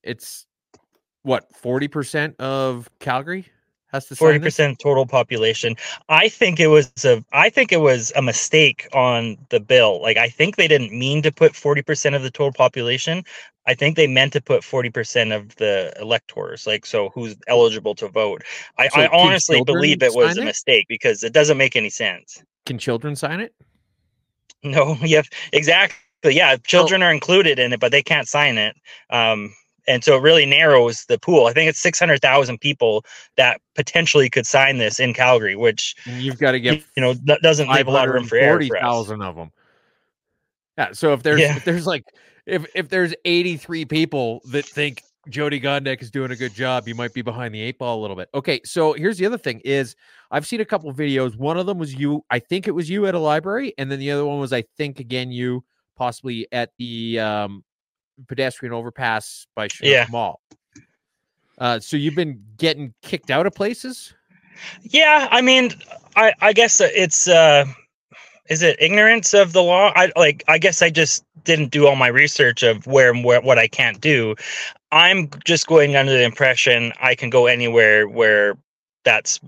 It's 0.02 0.46
what 1.22 1.54
forty 1.54 1.88
percent 1.88 2.38
of 2.40 2.88
Calgary 3.00 3.46
has 3.88 4.06
to 4.06 4.14
sign 4.14 4.18
Forty 4.18 4.38
percent 4.38 4.78
total 4.78 5.06
population. 5.06 5.74
I 6.08 6.28
think 6.28 6.60
it 6.60 6.68
was 6.68 6.92
a. 7.04 7.24
I 7.32 7.50
think 7.50 7.72
it 7.72 7.80
was 7.80 8.12
a 8.14 8.22
mistake 8.22 8.88
on 8.92 9.36
the 9.50 9.60
bill. 9.60 10.00
Like 10.00 10.16
I 10.16 10.28
think 10.28 10.56
they 10.56 10.68
didn't 10.68 10.96
mean 10.96 11.22
to 11.22 11.32
put 11.32 11.56
forty 11.56 11.82
percent 11.82 12.14
of 12.14 12.22
the 12.22 12.30
total 12.30 12.52
population. 12.52 13.24
I 13.66 13.74
think 13.74 13.96
they 13.96 14.06
meant 14.06 14.32
to 14.34 14.40
put 14.40 14.62
forty 14.64 14.90
percent 14.90 15.32
of 15.32 15.54
the 15.56 15.92
electors. 16.00 16.66
Like 16.66 16.86
so, 16.86 17.10
who's 17.10 17.36
eligible 17.48 17.94
to 17.96 18.08
vote? 18.08 18.42
I, 18.78 18.88
So 18.88 19.00
I 19.00 19.08
honestly 19.08 19.62
believe 19.64 20.02
it 20.02 20.14
was 20.14 20.38
a 20.38 20.42
it? 20.42 20.44
mistake 20.44 20.86
because 20.88 21.22
it 21.22 21.32
doesn't 21.32 21.58
make 21.58 21.76
any 21.76 21.90
sense. 21.90 22.42
Can 22.64 22.78
children 22.78 23.16
sign 23.16 23.40
it? 23.40 23.54
No, 24.62 24.96
yeah, 25.02 25.22
exactly. 25.52 25.96
Yeah, 26.24 26.56
children 26.56 27.02
are 27.02 27.12
included 27.12 27.58
in 27.58 27.72
it, 27.72 27.80
but 27.80 27.92
they 27.92 28.02
can't 28.02 28.26
sign 28.26 28.58
it. 28.58 28.76
Um, 29.10 29.54
and 29.88 30.02
so 30.02 30.16
it 30.16 30.22
really 30.22 30.46
narrows 30.46 31.04
the 31.04 31.18
pool. 31.18 31.46
I 31.46 31.52
think 31.52 31.68
it's 31.68 31.80
six 31.80 31.98
hundred 31.98 32.20
thousand 32.20 32.60
people 32.60 33.04
that 33.36 33.60
potentially 33.74 34.28
could 34.28 34.46
sign 34.46 34.78
this 34.78 34.98
in 34.98 35.14
Calgary, 35.14 35.56
which 35.56 35.94
You've 36.06 36.38
got 36.38 36.52
to 36.52 36.60
get 36.60 36.82
you 36.96 37.02
know 37.02 37.14
that 37.24 37.42
doesn't 37.42 37.68
leave 37.68 37.86
a 37.86 37.90
lot 37.90 38.08
of 38.08 38.14
room 38.14 38.24
for 38.24 38.36
error 38.36 38.54
forty 38.54 38.68
for 38.68 38.78
of 38.78 39.36
them. 39.36 39.52
Yeah. 40.78 40.92
So 40.92 41.12
if 41.12 41.22
there's 41.22 41.40
Yeah. 41.40 41.56
if 41.56 41.64
there's 41.64 41.86
like 41.86 42.04
if 42.46 42.66
if 42.74 42.88
there's 42.88 43.14
eighty 43.24 43.56
three 43.56 43.84
people 43.84 44.40
that 44.46 44.64
think 44.64 45.02
Jyoti 45.28 45.60
Gondek 45.62 46.00
is 46.02 46.10
doing 46.10 46.30
a 46.30 46.36
good 46.36 46.54
job, 46.54 46.86
you 46.86 46.94
might 46.94 47.12
be 47.12 47.22
behind 47.22 47.54
the 47.54 47.60
eight 47.60 47.78
ball 47.78 47.98
a 47.98 48.00
little 48.00 48.16
bit. 48.16 48.28
Okay. 48.34 48.60
So 48.64 48.92
here's 48.92 49.18
the 49.18 49.26
other 49.26 49.38
thing: 49.38 49.60
is 49.64 49.96
I've 50.30 50.46
seen 50.46 50.60
a 50.60 50.64
couple 50.64 50.92
videos. 50.94 51.36
One 51.36 51.58
of 51.58 51.66
them 51.66 51.78
was 51.78 51.94
you. 51.94 52.24
I 52.30 52.38
think 52.38 52.68
it 52.68 52.72
was 52.72 52.88
you 52.88 53.06
at 53.06 53.14
a 53.14 53.18
library, 53.18 53.74
and 53.78 53.90
then 53.90 53.98
the 53.98 54.10
other 54.10 54.24
one 54.24 54.38
was 54.38 54.52
I 54.52 54.62
think 54.76 55.00
again 55.00 55.30
you 55.30 55.64
possibly 55.96 56.46
at 56.52 56.70
the 56.78 57.18
um, 57.18 57.64
pedestrian 58.28 58.72
overpass 58.72 59.46
by 59.54 59.66
Chinook 59.68 59.92
Yeah. 59.92 60.06
Mall. 60.10 60.40
Uh, 61.58 61.80
so 61.80 61.96
you've 61.96 62.14
been 62.14 62.42
getting 62.58 62.92
kicked 63.02 63.30
out 63.30 63.46
of 63.46 63.54
places. 63.54 64.12
Yeah, 64.82 65.28
I 65.30 65.40
mean, 65.40 65.72
I 66.14 66.32
I 66.40 66.52
guess 66.52 66.80
it's 66.80 67.28
uh 67.28 67.64
is 68.48 68.62
it 68.62 68.76
ignorance 68.80 69.34
of 69.34 69.52
the 69.52 69.62
law? 69.62 69.92
I 69.94 70.12
like 70.16 70.44
I 70.48 70.58
guess 70.58 70.82
I 70.82 70.90
just 70.90 71.24
didn't 71.44 71.70
do 71.70 71.86
all 71.86 71.96
my 71.96 72.08
research 72.08 72.62
of 72.62 72.86
where 72.86 73.14
where 73.14 73.40
what 73.40 73.58
I 73.58 73.68
can't 73.68 74.00
do. 74.00 74.34
I'm 74.92 75.28
just 75.44 75.66
going 75.66 75.96
under 75.96 76.12
the 76.12 76.24
impression 76.24 76.92
I 77.00 77.14
can 77.14 77.30
go 77.30 77.46
anywhere 77.46 78.08
where 78.08 78.56
that's 79.04 79.40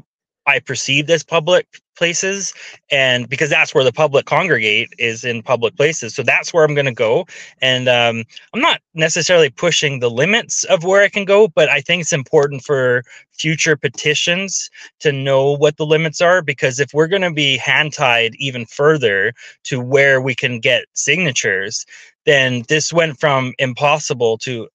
I 0.49 0.61
perceived 0.61 1.11
as 1.11 1.23
public 1.23 1.67
places 1.97 2.55
and 2.91 3.29
because 3.29 3.51
that's 3.51 3.75
where 3.75 3.85
the 3.85 3.93
public 3.93 4.25
congregate 4.25 4.89
is 4.99 5.25
in 5.25 5.43
public 5.43 5.77
places. 5.77 6.15
So 6.15 6.23
that's 6.23 6.55
where 6.55 6.65
I'm 6.65 6.75
going 6.75 6.87
to 6.87 6.93
go 6.93 7.27
and 7.61 7.89
um 7.89 8.25
I'm 8.55 8.61
not 8.61 8.81
necessarily 8.95 9.51
pushing 9.51 10.01
the 10.01 10.11
limits 10.11 10.65
of 10.65 10.85
where 10.85 11.03
I 11.03 11.09
can 11.09 11.25
go, 11.25 11.49
but 11.49 11.69
I 11.69 11.81
think 11.81 12.03
it's 12.03 12.13
important 12.13 12.63
for 12.65 13.03
future 13.33 13.77
petitions 13.77 14.71
to 15.01 15.13
know 15.13 15.53
what 15.57 15.77
the 15.77 15.87
limits 15.87 16.21
are 16.21 16.41
because 16.43 16.81
if 16.81 16.95
we're 16.95 17.09
going 17.09 17.23
to 17.23 17.33
be 17.33 17.57
hand 17.59 17.93
tied 17.93 18.35
even 18.37 18.65
further 18.67 19.33
to 19.65 19.81
where 19.81 20.21
we 20.21 20.35
can 20.35 20.61
get 20.61 20.85
signatures 20.95 21.85
then 22.27 22.63
this 22.69 22.93
went 22.93 23.19
from 23.19 23.55
impossible 23.59 24.37
to 24.39 24.69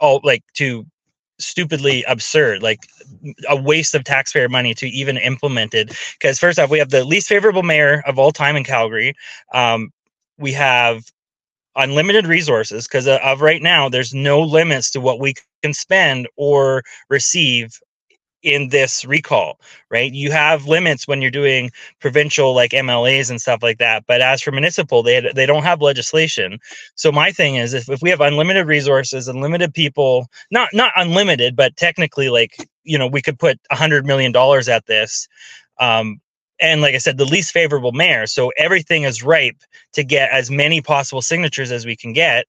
all 0.00 0.20
like 0.24 0.44
to 0.54 0.86
stupidly 1.40 2.04
absurd 2.04 2.62
like 2.62 2.80
a 3.48 3.56
waste 3.56 3.94
of 3.94 4.04
taxpayer 4.04 4.48
money 4.48 4.74
to 4.74 4.88
even 4.88 5.16
implement 5.18 5.74
it. 5.74 5.96
Because 6.18 6.38
first 6.38 6.58
off 6.58 6.70
we 6.70 6.78
have 6.78 6.90
the 6.90 7.04
least 7.04 7.28
favorable 7.28 7.62
mayor 7.62 8.02
of 8.06 8.18
all 8.18 8.32
time 8.32 8.56
in 8.56 8.64
calgary. 8.64 9.14
Um, 9.52 9.90
we 10.38 10.52
have 10.52 11.04
unlimited 11.76 12.26
resources 12.26 12.86
because 12.86 13.06
of 13.06 13.40
right 13.40 13.62
now 13.62 13.88
there's 13.88 14.12
no 14.12 14.40
limits 14.40 14.90
to 14.90 15.00
what 15.00 15.20
we 15.20 15.34
can 15.62 15.72
spend 15.72 16.28
or 16.36 16.82
receive 17.08 17.78
in 18.42 18.68
this 18.70 19.04
recall, 19.04 19.60
right? 19.90 20.12
You 20.12 20.30
have 20.32 20.66
limits 20.66 21.08
when 21.08 21.22
you're 21.22 21.30
doing 21.30 21.70
provincial 22.00 22.54
like 22.54 22.72
MLAs 22.72 23.30
and 23.30 23.40
stuff 23.40 23.60
like 23.62 23.78
that. 23.78 24.04
But 24.06 24.20
as 24.22 24.42
for 24.42 24.52
municipal, 24.52 25.02
they 25.02 25.30
they 25.34 25.46
don't 25.46 25.64
have 25.64 25.82
legislation. 25.82 26.58
So 26.96 27.12
my 27.12 27.32
thing 27.32 27.56
is 27.56 27.74
if, 27.74 27.88
if 27.88 28.02
we 28.02 28.10
have 28.10 28.20
unlimited 28.20 28.66
resources, 28.66 29.28
unlimited 29.28 29.74
people, 29.74 30.28
not 30.50 30.70
not 30.72 30.92
unlimited, 30.96 31.56
but 31.56 31.76
technically 31.76 32.30
like, 32.30 32.56
you 32.84 32.98
know, 32.98 33.06
we 33.08 33.22
could 33.22 33.38
put 33.38 33.58
a 33.70 33.76
hundred 33.76 34.06
million 34.06 34.32
dollars 34.32 34.68
at 34.68 34.86
this. 34.86 35.28
Um, 35.78 36.20
and 36.60 36.82
like 36.82 36.94
I 36.94 36.98
said, 36.98 37.18
the 37.18 37.24
least 37.24 37.52
favorable 37.52 37.92
mayor. 37.92 38.26
So 38.26 38.52
everything 38.58 39.04
is 39.04 39.22
ripe 39.22 39.56
to 39.94 40.04
get 40.04 40.30
as 40.32 40.50
many 40.50 40.80
possible 40.82 41.22
signatures 41.22 41.72
as 41.72 41.86
we 41.86 41.96
can 41.96 42.12
get 42.12 42.46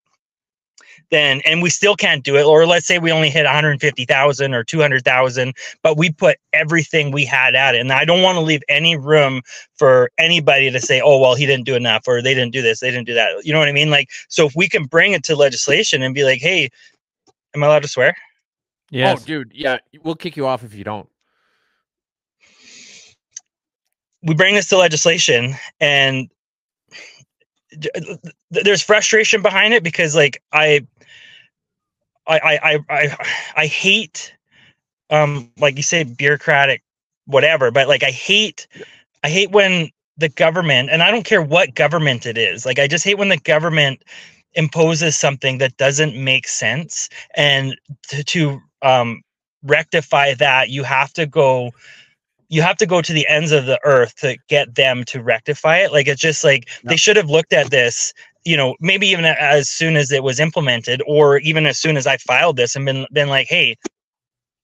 then 1.10 1.42
and 1.46 1.62
we 1.62 1.70
still 1.70 1.96
can't 1.96 2.24
do 2.24 2.38
it 2.38 2.44
or 2.44 2.66
let's 2.66 2.86
say 2.86 3.00
we 3.00 3.12
only 3.12 3.30
hit 3.30 3.46
150,000 3.46 4.54
or 4.54 4.64
200,000 4.64 5.54
but 5.84 5.98
we 5.98 6.12
put 6.12 6.38
everything 6.54 7.12
we 7.12 7.26
had 7.26 7.56
at 7.56 7.76
it. 7.76 7.82
And 7.82 7.92
I 7.92 8.06
don't 8.06 8.22
want 8.22 8.38
to 8.38 8.42
leave 8.42 8.64
any 8.70 8.96
room 8.98 9.42
for 9.76 10.12
anybody 10.18 10.72
to 10.72 10.80
say 10.80 11.02
oh 11.02 11.20
well 11.20 11.36
he 11.36 11.46
didn't 11.46 11.66
do 11.66 11.76
enough 11.76 12.08
or 12.08 12.22
they 12.22 12.34
didn't 12.34 12.54
do 12.54 12.62
this 12.62 12.80
they 12.80 12.92
didn't 12.92 13.08
do 13.08 13.14
that. 13.14 13.46
You 13.46 13.54
know 13.54 13.60
what 13.60 13.70
I 13.70 13.74
mean? 13.74 13.90
Like 13.90 14.10
so 14.30 14.46
if 14.46 14.56
we 14.56 14.68
can 14.68 14.86
bring 14.86 15.14
it 15.14 15.24
to 15.26 15.36
legislation 15.36 16.02
and 16.02 16.16
be 16.16 16.24
like 16.24 16.40
hey 16.40 16.70
am 17.56 17.64
I 17.64 17.68
allowed 17.68 17.84
to 17.84 17.88
swear? 17.88 18.16
Yeah 18.90 19.16
oh 19.18 19.24
dude 19.24 19.52
yeah 19.54 19.78
we'll 20.04 20.16
kick 20.16 20.38
you 20.38 20.48
off 20.48 20.64
if 20.64 20.74
you 20.74 20.84
don't. 20.84 21.08
We 24.24 24.36
bring 24.36 24.54
this 24.54 24.70
to 24.70 24.78
legislation 24.78 25.56
and 25.80 26.30
there's 28.52 28.82
frustration 28.82 29.42
behind 29.42 29.74
it 29.74 29.84
because 29.84 30.16
like 30.16 30.42
I 30.54 30.86
I 32.28 32.60
I 32.64 32.80
I 32.90 33.18
I 33.58 33.66
hate 33.68 34.36
um 35.10 35.52
like 35.60 35.78
you 35.78 35.84
say 35.84 36.04
bureaucratic 36.04 36.84
whatever 37.26 37.72
but 37.72 37.88
like 37.88 38.04
I 38.04 38.12
hate 38.12 38.68
I 39.24 39.30
hate 39.30 39.52
when 39.52 39.90
the 40.18 40.30
government 40.30 40.90
and 40.92 41.04
I 41.04 41.12
don't 41.12 41.26
care 41.26 41.42
what 41.42 41.76
government 41.76 42.26
it 42.26 42.38
is 42.38 42.66
like 42.66 42.80
I 42.80 42.88
just 42.88 43.06
hate 43.06 43.18
when 43.18 43.30
the 43.30 43.38
government 43.38 44.04
imposes 44.54 45.18
something 45.18 45.60
that 45.60 45.78
doesn't 45.78 46.16
make 46.22 46.48
sense 46.48 47.10
and 47.36 47.76
to, 48.10 48.24
to 48.26 48.62
um 48.82 49.22
rectify 49.64 50.34
that 50.36 50.70
you 50.70 50.84
have 50.84 51.14
to 51.14 51.26
go 51.26 51.72
you 52.52 52.62
have 52.62 52.76
to 52.78 52.86
go 52.86 53.02
to 53.02 53.14
the 53.14 53.26
ends 53.30 53.54
of 53.54 53.66
the 53.66 53.80
earth 53.86 54.14
to 54.18 54.38
get 54.50 54.76
them 54.76 55.06
to 55.06 55.24
rectify 55.24 55.78
it. 55.78 55.94
Like 55.94 56.08
it's 56.08 56.22
just 56.22 56.44
like 56.44 56.68
yep. 56.84 56.92
they 56.92 56.98
should 56.98 57.16
have 57.16 57.30
looked 57.30 57.54
at 57.54 57.72
this, 57.72 58.14
you 58.44 58.58
know, 58.58 58.76
maybe 58.82 59.08
even 59.08 59.24
as 59.24 59.70
soon 59.70 59.96
as 59.96 60.12
it 60.12 60.22
was 60.22 60.38
implemented, 60.38 61.02
or 61.08 61.38
even 61.40 61.66
as 61.66 61.80
soon 61.80 61.96
as 61.96 62.06
I 62.06 62.18
filed 62.18 62.58
this 62.58 62.76
and 62.76 62.86
been 62.86 63.08
been 63.14 63.30
like, 63.30 63.48
hey, 63.48 63.78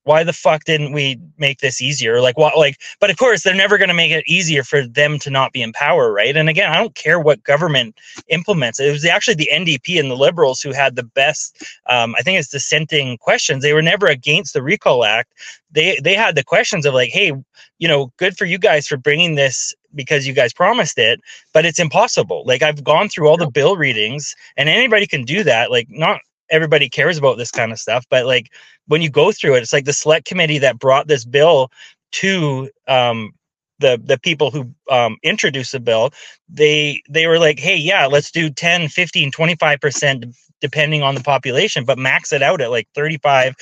why 0.08 0.24
the 0.24 0.34
fuck 0.34 0.64
didn't 0.64 0.94
we 0.94 1.20
make 1.38 1.60
this 1.60 1.82
easier? 1.82 2.22
Like 2.22 2.38
what 2.38 2.58
like 2.58 2.78
but 3.00 3.10
of 3.10 3.18
course 3.18 3.44
they're 3.44 3.54
never 3.54 3.78
going 3.78 3.90
to 3.90 3.94
make 3.94 4.12
it 4.12 4.24
easier 4.28 4.64
for 4.64 4.88
them 4.88 5.20
to 5.20 5.30
not 5.30 5.52
be 5.54 5.62
in 5.62 5.74
power 5.74 6.12
right? 6.12 6.36
And 6.36 6.50
again 6.50 6.72
i 6.72 6.78
don't 6.78 6.96
care 6.96 7.20
what 7.20 7.44
government 7.44 7.96
implements. 8.30 8.80
It 8.80 8.92
was 8.92 9.06
actually 9.06 9.36
the 9.36 9.50
ndp 9.52 10.00
and 10.00 10.10
the 10.10 10.16
liberals 10.16 10.62
who 10.62 10.72
had 10.72 10.96
the 10.96 11.04
best 11.04 11.64
um, 11.90 12.16
i 12.18 12.22
think 12.22 12.40
it's 12.40 12.50
dissenting 12.50 13.18
questions. 13.18 13.64
They 13.64 13.74
were 13.74 13.82
never 13.82 14.08
against 14.08 14.54
the 14.54 14.64
recall 14.64 15.04
act. 15.04 15.34
They 15.72 16.00
they 16.02 16.16
had 16.16 16.36
the 16.36 16.44
questions 16.44 16.86
of 16.86 16.94
like 16.94 17.10
hey 17.10 17.34
you 17.80 17.88
know 17.88 18.12
good 18.18 18.38
for 18.38 18.46
you 18.46 18.58
guys 18.58 18.88
for 18.88 18.98
bringing 18.98 19.36
this 19.36 19.74
because 19.96 20.28
you 20.28 20.34
guys 20.34 20.54
promised 20.54 20.98
it 20.98 21.20
but 21.54 21.66
it's 21.66 21.80
impossible. 21.80 22.44
Like 22.46 22.62
i've 22.64 22.84
gone 22.84 23.10
through 23.10 23.28
all 23.28 23.38
the 23.38 23.50
bill 23.50 23.76
readings 23.76 24.36
and 24.56 24.70
anybody 24.70 25.06
can 25.06 25.24
do 25.24 25.44
that. 25.44 25.70
Like 25.70 25.88
not 25.90 26.22
everybody 26.50 26.90
cares 26.90 27.18
about 27.18 27.38
this 27.38 27.52
kind 27.52 27.72
of 27.72 27.80
stuff 27.80 28.06
but 28.10 28.26
like 28.26 28.52
when 28.88 29.02
you 29.02 29.10
go 29.10 29.32
through 29.32 29.56
it 29.56 29.64
it's 29.64 29.74
like 29.74 29.86
the 29.86 29.94
select 29.94 30.26
committee 30.26 30.58
that 30.58 30.80
brought 30.80 31.08
this 31.08 31.26
bill 31.26 31.70
to 32.12 32.70
um, 32.88 33.32
the 33.80 34.00
the 34.04 34.20
people 34.20 34.52
who 34.52 34.72
um, 34.90 35.18
introduced 35.24 35.72
the 35.72 35.80
bill 35.80 36.12
they 36.50 37.02
they 37.10 37.28
were 37.28 37.40
like 37.40 37.60
hey 37.60 37.76
yeah 37.76 38.06
let's 38.06 38.32
do 38.32 38.50
10 38.50 38.88
15 38.88 39.32
25% 39.32 40.34
depending 40.60 41.04
on 41.04 41.16
the 41.16 41.22
population 41.22 41.86
but 41.86 41.98
max 41.98 42.32
it 42.32 42.42
out 42.42 42.62
at 42.62 42.72
like 42.72 42.88
35% 42.98 43.54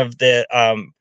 of 0.00 0.18
the 0.18 0.46
um, 0.52 0.92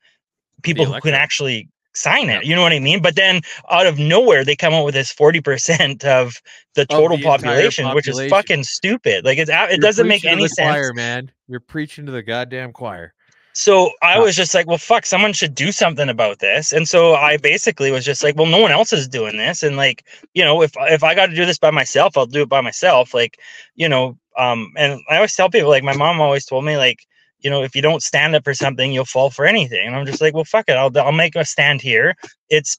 people 0.64 0.86
the 0.86 0.94
who 0.94 1.02
can 1.02 1.14
actually 1.14 1.70
sign 1.96 2.30
it. 2.30 2.46
You 2.46 2.56
know 2.56 2.62
what 2.62 2.74
I 2.74 2.80
mean? 2.80 3.02
But 3.02 3.16
then 3.16 3.42
out 3.72 3.88
of 3.88 3.98
nowhere, 3.98 4.44
they 4.44 4.56
come 4.56 4.74
out 4.74 4.86
with 4.86 4.94
this 4.94 5.14
40% 5.14 6.04
of 6.06 6.42
the 6.76 6.86
total 6.86 7.14
of 7.14 7.20
the 7.20 7.26
population, 7.26 7.86
population, 7.86 7.96
which 7.96 8.08
is 8.08 8.30
fucking 8.30 8.64
stupid. 8.64 9.26
Like 9.26 9.38
it's, 9.38 9.50
it 9.50 9.72
You're 9.72 9.78
doesn't 9.80 10.08
make 10.08 10.26
any 10.26 10.48
sense. 10.48 10.72
Choir, 10.72 10.94
man. 10.94 11.32
You're 11.48 11.60
preaching 11.60 12.06
to 12.06 12.12
the 12.12 12.24
goddamn 12.24 12.74
choir. 12.74 13.14
So 13.58 13.92
I 14.02 14.20
was 14.20 14.36
just 14.36 14.54
like, 14.54 14.68
well, 14.68 14.78
fuck, 14.78 15.06
someone 15.06 15.32
should 15.32 15.56
do 15.56 15.72
something 15.72 16.10
about 16.10 16.40
this. 16.40 16.74
And 16.74 16.90
so 16.90 17.16
I 17.16 17.38
basically 17.38 17.90
was 17.90 18.04
just 18.04 18.22
like, 18.22 18.36
well, 18.36 18.48
no 18.48 18.60
one 18.60 18.72
else 18.72 18.92
is 18.92 19.08
doing 19.08 19.38
this. 19.38 19.64
And 19.64 19.78
like, 19.78 20.06
you 20.34 20.44
know, 20.44 20.62
if 20.62 20.74
if 20.76 21.06
I 21.06 21.16
got 21.16 21.28
to 21.28 21.36
do 21.36 21.46
this 21.46 21.58
by 21.58 21.72
myself, 21.72 22.18
I'll 22.18 22.26
do 22.26 22.42
it 22.42 22.50
by 22.50 22.60
myself. 22.60 23.14
Like, 23.14 23.40
you 23.76 23.88
know, 23.88 24.18
um, 24.38 24.74
and 24.76 25.00
I 25.10 25.16
always 25.16 25.34
tell 25.34 25.50
people, 25.50 25.70
like, 25.70 25.84
my 25.84 25.96
mom 25.96 26.20
always 26.20 26.46
told 26.46 26.66
me, 26.66 26.76
like, 26.76 27.08
you 27.40 27.50
know, 27.50 27.64
if 27.64 27.76
you 27.76 27.82
don't 27.82 28.04
stand 28.04 28.36
up 28.36 28.44
for 28.44 28.54
something, 28.54 28.92
you'll 28.92 29.06
fall 29.06 29.30
for 29.30 29.46
anything. 29.46 29.88
And 29.88 29.96
I'm 29.96 30.06
just 30.06 30.22
like, 30.22 30.34
well, 30.34 30.44
fuck 30.44 30.66
it. 30.68 30.78
I'll, 30.78 30.92
I'll 30.98 31.12
make 31.12 31.36
a 31.36 31.46
stand 31.46 31.82
here. 31.82 32.16
It's 32.50 32.78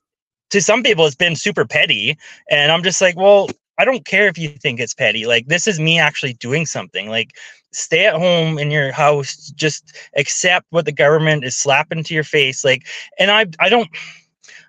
to 0.50 0.60
some 0.60 0.82
people, 0.82 1.06
it's 1.06 1.16
been 1.16 1.36
super 1.36 1.64
petty. 1.64 2.16
And 2.50 2.72
I'm 2.72 2.82
just 2.82 3.00
like, 3.00 3.16
well, 3.16 3.48
I 3.78 3.84
don't 3.84 4.06
care 4.06 4.26
if 4.26 4.38
you 4.38 4.48
think 4.48 4.80
it's 4.80 4.94
petty. 4.94 5.26
Like, 5.26 5.46
this 5.46 5.66
is 5.66 5.78
me 5.78 5.98
actually 5.98 6.34
doing 6.34 6.66
something. 6.66 7.08
Like, 7.08 7.32
stay 7.72 8.06
at 8.06 8.14
home 8.14 8.58
in 8.58 8.70
your 8.70 8.90
house, 8.92 9.52
just 9.54 9.96
accept 10.16 10.66
what 10.70 10.86
the 10.86 10.92
government 10.92 11.44
is 11.44 11.56
slapping 11.56 12.02
to 12.04 12.14
your 12.14 12.24
face. 12.24 12.64
Like, 12.64 12.86
and 13.18 13.30
I, 13.30 13.46
I 13.60 13.68
don't, 13.68 13.88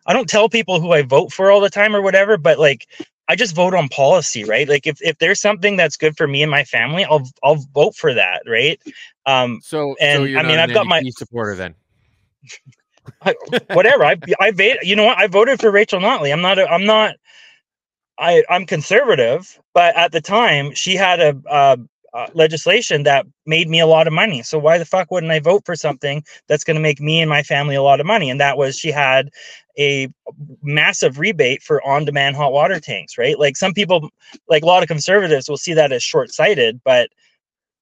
I 0.06 0.14
don't 0.14 0.28
tell 0.30 0.50
people 0.50 0.82
who 0.82 0.92
I 0.92 1.04
vote 1.04 1.32
for 1.32 1.50
all 1.50 1.62
the 1.62 1.70
time 1.70 1.96
or 1.96 2.02
whatever, 2.02 2.38
but 2.38 2.60
like, 2.60 2.88
I 3.28 3.36
just 3.36 3.56
vote 3.56 3.74
on 3.74 3.90
policy, 3.90 4.44
right? 4.44 4.68
Like 4.68 4.88
if, 4.88 5.02
if 5.02 5.18
there's 5.18 5.42
something 5.42 5.76
that's 5.76 5.98
good 5.98 6.16
for 6.16 6.28
me 6.28 6.42
and 6.42 6.50
my 6.52 6.64
family, 6.64 7.04
I'll 7.06 7.28
I'll 7.44 7.64
vote 7.74 7.96
for 7.96 8.14
that, 8.14 8.44
right? 8.48 8.80
Um, 9.26 9.60
so 9.64 9.96
and 10.00 10.20
so 10.20 10.40
I 10.40 10.44
mean, 10.44 10.60
I've 10.60 10.74
got 10.74 10.88
my 10.88 11.02
supporter 11.10 11.56
then. 11.56 11.76
I, 13.22 13.36
whatever. 13.74 14.06
I 14.06 14.18
I. 14.40 14.78
You 14.82 14.96
know 14.96 15.06
what? 15.06 15.18
I 15.18 15.28
voted 15.28 15.60
for 15.60 15.72
Rachel 15.72 16.00
Notley. 16.00 16.32
I'm 16.32 16.42
not. 16.42 16.60
A, 16.60 16.70
I'm 16.70 16.86
not. 16.86 17.16
I 18.18 18.44
I'm 18.50 18.66
conservative, 18.66 19.60
but 19.74 19.96
at 19.96 20.12
the 20.12 20.22
time 20.22 20.74
she 20.74 20.96
had 20.96 21.20
a, 21.20 21.36
a 21.50 21.78
uh, 22.14 22.28
legislation 22.34 23.04
that 23.04 23.26
made 23.46 23.70
me 23.70 23.80
a 23.80 23.86
lot 23.86 24.08
of 24.08 24.14
money. 24.14 24.42
So 24.42 24.58
why 24.58 24.78
the 24.78 24.86
fuck 24.86 25.12
wouldn't 25.12 25.32
I 25.32 25.40
vote 25.40 25.64
for 25.66 25.76
something 25.76 26.24
that's 26.48 26.64
going 26.64 26.76
to 26.76 26.82
make 26.82 27.00
me 27.00 27.22
and 27.22 27.30
my 27.30 27.44
family 27.44 27.76
a 27.76 27.84
lot 27.84 28.00
of 28.00 28.06
money? 28.06 28.30
And 28.30 28.40
that 28.40 28.58
was 28.58 28.78
she 28.78 28.92
had 28.92 29.30
a 29.80 30.08
massive 30.64 31.20
rebate 31.20 31.62
for 31.62 31.86
on-demand 31.86 32.36
hot 32.36 32.52
water 32.52 32.80
tanks, 32.80 33.18
right? 33.18 33.38
Like 33.38 33.56
some 33.56 33.74
people, 33.74 34.10
like 34.50 34.64
a 34.64 34.66
lot 34.66 34.84
of 34.84 34.88
conservatives, 34.88 35.50
will 35.50 35.58
see 35.58 35.74
that 35.74 35.92
as 35.92 36.04
short-sighted, 36.04 36.82
but 36.84 37.10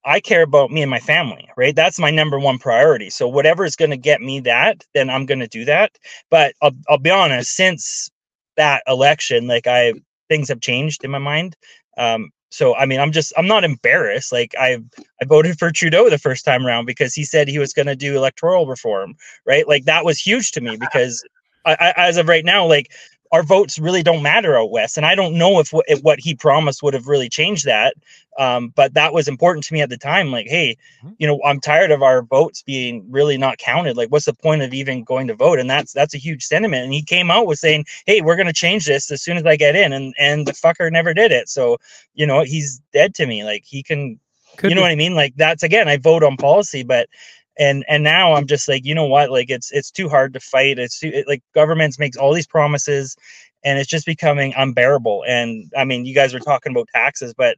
I 0.06 0.20
care 0.20 0.44
about 0.44 0.72
me 0.72 0.84
and 0.84 0.92
my 0.92 1.00
family, 1.00 1.50
right? 1.58 1.76
That's 1.76 2.00
my 2.00 2.12
number 2.12 2.38
one 2.40 2.60
priority. 2.60 3.10
So 3.10 3.28
whatever 3.28 3.66
is 3.66 3.76
going 3.76 3.90
to 3.90 3.98
get 3.98 4.22
me 4.22 4.40
that, 4.42 4.84
then 4.94 5.10
I'm 5.10 5.26
going 5.26 5.40
to 5.40 5.48
do 5.48 5.66
that. 5.66 5.98
But 6.30 6.54
I'll, 6.62 6.72
I'll 6.88 7.00
be 7.00 7.10
honest, 7.10 7.56
since 7.56 8.12
that 8.56 8.84
election, 8.88 9.48
like 9.48 9.68
I 9.68 9.94
things 10.30 10.50
have 10.50 10.62
changed 10.62 11.04
in 11.04 11.12
my 11.12 11.20
mind. 11.20 11.56
Um, 11.98 12.30
so 12.50 12.76
I 12.76 12.86
mean, 12.86 13.00
I'm 13.00 13.12
just 13.12 13.34
I'm 13.36 13.48
not 13.48 13.64
embarrassed. 13.64 14.32
Like 14.32 14.54
I 14.58 14.78
I 15.22 15.26
voted 15.26 15.58
for 15.58 15.72
Trudeau 15.72 16.10
the 16.10 16.18
first 16.18 16.46
time 16.46 16.66
around 16.66 16.86
because 16.86 17.14
he 17.14 17.24
said 17.24 17.48
he 17.48 17.60
was 17.60 17.74
going 17.74 17.88
to 17.88 17.96
do 17.96 18.16
electoral 18.16 18.68
reform, 18.68 19.16
right? 19.46 19.68
Like 19.68 19.86
that 19.86 20.06
was 20.06 20.20
huge 20.20 20.52
to 20.52 20.62
me 20.62 20.78
because 20.78 21.24
I, 21.66 21.74
I, 21.80 21.94
as 21.98 22.18
of 22.18 22.28
right 22.28 22.46
now, 22.46 22.66
like 22.66 22.92
our 23.32 23.44
votes 23.44 23.80
really 23.80 24.04
don't 24.04 24.24
matter 24.24 24.58
out 24.58 24.72
west 24.72 24.98
and 24.98 25.06
i 25.06 25.16
don't 25.16 25.38
know 25.38 25.60
if, 25.60 25.72
if 25.88 26.02
what 26.02 26.20
he 26.20 26.34
promised 26.34 26.84
would 26.84 26.94
have 26.94 27.08
really 27.08 27.30
changed 27.30 27.66
that 27.66 27.96
um, 28.38 28.74
but 28.76 28.94
that 28.94 29.14
was 29.14 29.30
important 29.30 29.64
to 29.66 29.74
me 29.74 29.82
at 29.82 29.90
the 29.90 29.98
time 29.98 30.32
like 30.32 30.48
hey 30.48 30.78
mm-hmm. 31.04 31.14
you 31.18 31.28
know 31.28 31.40
i'm 31.44 31.60
tired 31.60 31.92
of 31.92 32.02
our 32.02 32.22
votes 32.22 32.62
being 32.62 33.06
really 33.10 33.38
not 33.38 33.58
counted 33.58 33.98
like 33.98 34.10
what's 34.10 34.26
the 34.26 34.34
point 34.34 34.62
of 34.62 34.74
even 34.74 35.04
going 35.04 35.28
to 35.28 35.36
vote 35.36 35.60
and 35.60 35.70
that's 35.70 35.92
that's 35.94 36.14
a 36.14 36.20
huge 36.20 36.44
sentiment 36.44 36.84
and 36.84 36.94
he 36.94 37.02
came 37.02 37.32
out 37.32 37.48
with 37.48 37.60
saying 37.60 37.86
hey 38.06 38.22
we're 38.22 38.36
going 38.36 38.48
to 38.48 38.54
change 38.54 38.86
this 38.86 39.12
as 39.12 39.22
soon 39.22 39.38
as 39.38 39.46
i 39.46 39.56
get 39.56 39.76
in 39.76 39.92
and 39.92 40.14
and 40.18 40.48
the 40.48 40.54
fucker 40.54 40.92
never 40.92 41.14
did 41.14 41.32
it 41.32 41.50
so 41.50 41.78
you 42.14 42.26
know 42.26 42.42
he's 42.44 42.82
dead 42.94 43.14
to 43.16 43.26
me 43.26 43.44
like 43.44 43.64
he 43.66 43.82
can 43.82 44.20
Could 44.58 44.70
you 44.70 44.76
know 44.76 44.82
be. 44.82 44.86
what 44.86 44.92
i 44.92 44.96
mean 44.96 45.16
like 45.16 45.34
that's 45.36 45.64
again 45.64 45.88
i 45.88 45.98
vote 45.98 46.24
on 46.24 46.38
policy 46.38 46.84
but 46.84 47.10
and 47.58 47.86
and 47.88 48.04
now 48.04 48.34
i'm 48.34 48.48
just 48.48 48.68
like 48.68 48.86
you 48.86 48.96
know 48.96 49.06
what 49.06 49.32
like 49.32 49.50
it's 49.50 49.72
it's 49.72 49.92
too 49.92 50.10
hard 50.10 50.34
to 50.34 50.40
fight 50.40 50.80
it's 50.80 51.00
too, 51.00 51.12
it, 51.14 51.28
like 51.28 51.42
governments 51.54 52.00
makes 52.00 52.18
all 52.18 52.34
these 52.34 52.48
promises 52.48 53.16
and 53.64 53.80
it's 53.80 53.90
just 53.90 54.06
becoming 54.06 54.54
unbearable 54.58 55.24
and 55.28 55.72
i 55.78 55.84
mean 55.84 56.06
you 56.06 56.16
guys 56.16 56.34
were 56.34 56.40
talking 56.40 56.72
about 56.72 56.88
taxes 56.90 57.34
but 57.34 57.58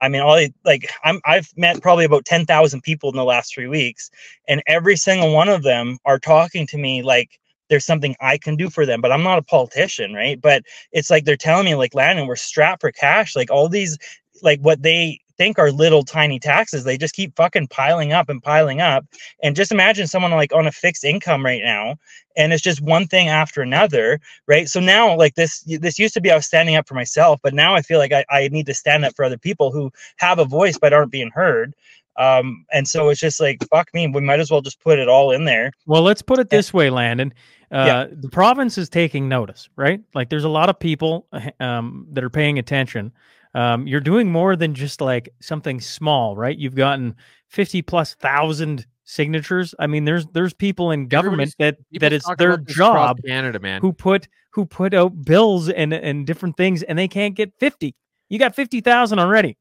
i 0.00 0.08
mean 0.08 0.20
all 0.20 0.38
like 0.64 0.90
i'm 1.04 1.20
i've 1.24 1.48
met 1.56 1.80
probably 1.82 2.04
about 2.04 2.24
10,000 2.24 2.82
people 2.82 3.10
in 3.10 3.16
the 3.16 3.24
last 3.24 3.54
3 3.54 3.66
weeks 3.66 4.10
and 4.48 4.62
every 4.66 4.96
single 4.96 5.32
one 5.32 5.48
of 5.48 5.62
them 5.62 5.98
are 6.04 6.18
talking 6.18 6.66
to 6.66 6.78
me 6.78 7.02
like 7.02 7.40
there's 7.70 7.86
something 7.86 8.16
I 8.20 8.36
can 8.36 8.56
do 8.56 8.68
for 8.68 8.84
them, 8.84 9.00
but 9.00 9.12
I'm 9.12 9.22
not 9.22 9.38
a 9.38 9.42
politician, 9.42 10.12
right? 10.12 10.38
But 10.38 10.64
it's 10.92 11.08
like 11.08 11.24
they're 11.24 11.36
telling 11.36 11.64
me, 11.64 11.76
like, 11.76 11.94
Landon, 11.94 12.26
we're 12.26 12.36
strapped 12.36 12.82
for 12.82 12.90
cash. 12.90 13.36
Like 13.36 13.50
all 13.50 13.68
these, 13.68 13.96
like 14.42 14.60
what 14.60 14.82
they 14.82 15.20
think 15.40 15.58
are 15.58 15.72
little 15.72 16.04
tiny 16.04 16.38
taxes. 16.38 16.84
They 16.84 16.98
just 16.98 17.14
keep 17.14 17.34
fucking 17.34 17.68
piling 17.68 18.12
up 18.12 18.28
and 18.28 18.42
piling 18.42 18.82
up. 18.82 19.06
And 19.42 19.56
just 19.56 19.72
imagine 19.72 20.06
someone 20.06 20.32
like 20.32 20.52
on 20.52 20.66
a 20.66 20.72
fixed 20.72 21.02
income 21.02 21.42
right 21.42 21.62
now, 21.64 21.96
and 22.36 22.52
it's 22.52 22.62
just 22.62 22.82
one 22.82 23.06
thing 23.06 23.28
after 23.28 23.62
another, 23.62 24.20
right? 24.46 24.68
So 24.68 24.80
now, 24.80 25.16
like 25.16 25.36
this, 25.36 25.62
this 25.62 25.98
used 25.98 26.12
to 26.12 26.20
be 26.20 26.30
I 26.30 26.36
was 26.36 26.44
standing 26.44 26.74
up 26.74 26.86
for 26.86 26.92
myself, 26.92 27.40
but 27.42 27.54
now 27.54 27.74
I 27.74 27.80
feel 27.80 27.98
like 27.98 28.12
I, 28.12 28.26
I 28.28 28.48
need 28.48 28.66
to 28.66 28.74
stand 28.74 29.06
up 29.06 29.16
for 29.16 29.24
other 29.24 29.38
people 29.38 29.72
who 29.72 29.90
have 30.16 30.38
a 30.38 30.44
voice 30.44 30.76
but 30.78 30.92
aren't 30.92 31.10
being 31.10 31.30
heard. 31.34 31.74
Um, 32.18 32.66
and 32.70 32.86
so 32.86 33.08
it's 33.08 33.20
just 33.20 33.40
like 33.40 33.66
fuck 33.70 33.88
me. 33.94 34.08
We 34.08 34.20
might 34.20 34.40
as 34.40 34.50
well 34.50 34.60
just 34.60 34.80
put 34.80 34.98
it 34.98 35.08
all 35.08 35.30
in 35.30 35.46
there. 35.46 35.72
Well, 35.86 36.02
let's 36.02 36.20
put 36.20 36.38
it 36.38 36.50
this 36.50 36.74
way, 36.74 36.90
Landon. 36.90 37.32
Uh, 37.72 37.84
yeah. 37.86 38.06
The 38.10 38.28
province 38.28 38.76
is 38.76 38.90
taking 38.90 39.26
notice, 39.26 39.70
right? 39.76 40.02
Like, 40.12 40.28
there's 40.28 40.44
a 40.44 40.50
lot 40.50 40.68
of 40.68 40.78
people 40.78 41.28
um, 41.60 42.06
that 42.12 42.24
are 42.24 42.30
paying 42.30 42.58
attention. 42.58 43.12
Um, 43.54 43.86
you're 43.86 44.00
doing 44.00 44.30
more 44.30 44.56
than 44.56 44.74
just 44.74 45.00
like 45.00 45.28
something 45.40 45.80
small, 45.80 46.36
right? 46.36 46.56
You've 46.56 46.74
gotten 46.74 47.16
fifty 47.48 47.82
plus 47.82 48.14
thousand 48.14 48.86
signatures. 49.04 49.74
I 49.78 49.86
mean, 49.86 50.04
there's 50.04 50.26
there's 50.28 50.54
people 50.54 50.90
in 50.92 51.08
government 51.08 51.54
that 51.58 51.78
that 52.00 52.12
it's 52.12 52.28
their 52.38 52.56
job, 52.58 53.18
Canada 53.26 53.58
man, 53.58 53.80
who 53.80 53.92
put 53.92 54.28
who 54.52 54.66
put 54.66 54.94
out 54.94 55.24
bills 55.24 55.68
and 55.68 55.92
and 55.92 56.26
different 56.26 56.56
things, 56.56 56.82
and 56.84 56.98
they 56.98 57.08
can't 57.08 57.34
get 57.34 57.52
fifty. 57.58 57.94
You 58.28 58.38
got 58.38 58.54
fifty 58.54 58.80
thousand 58.80 59.18
already. 59.18 59.56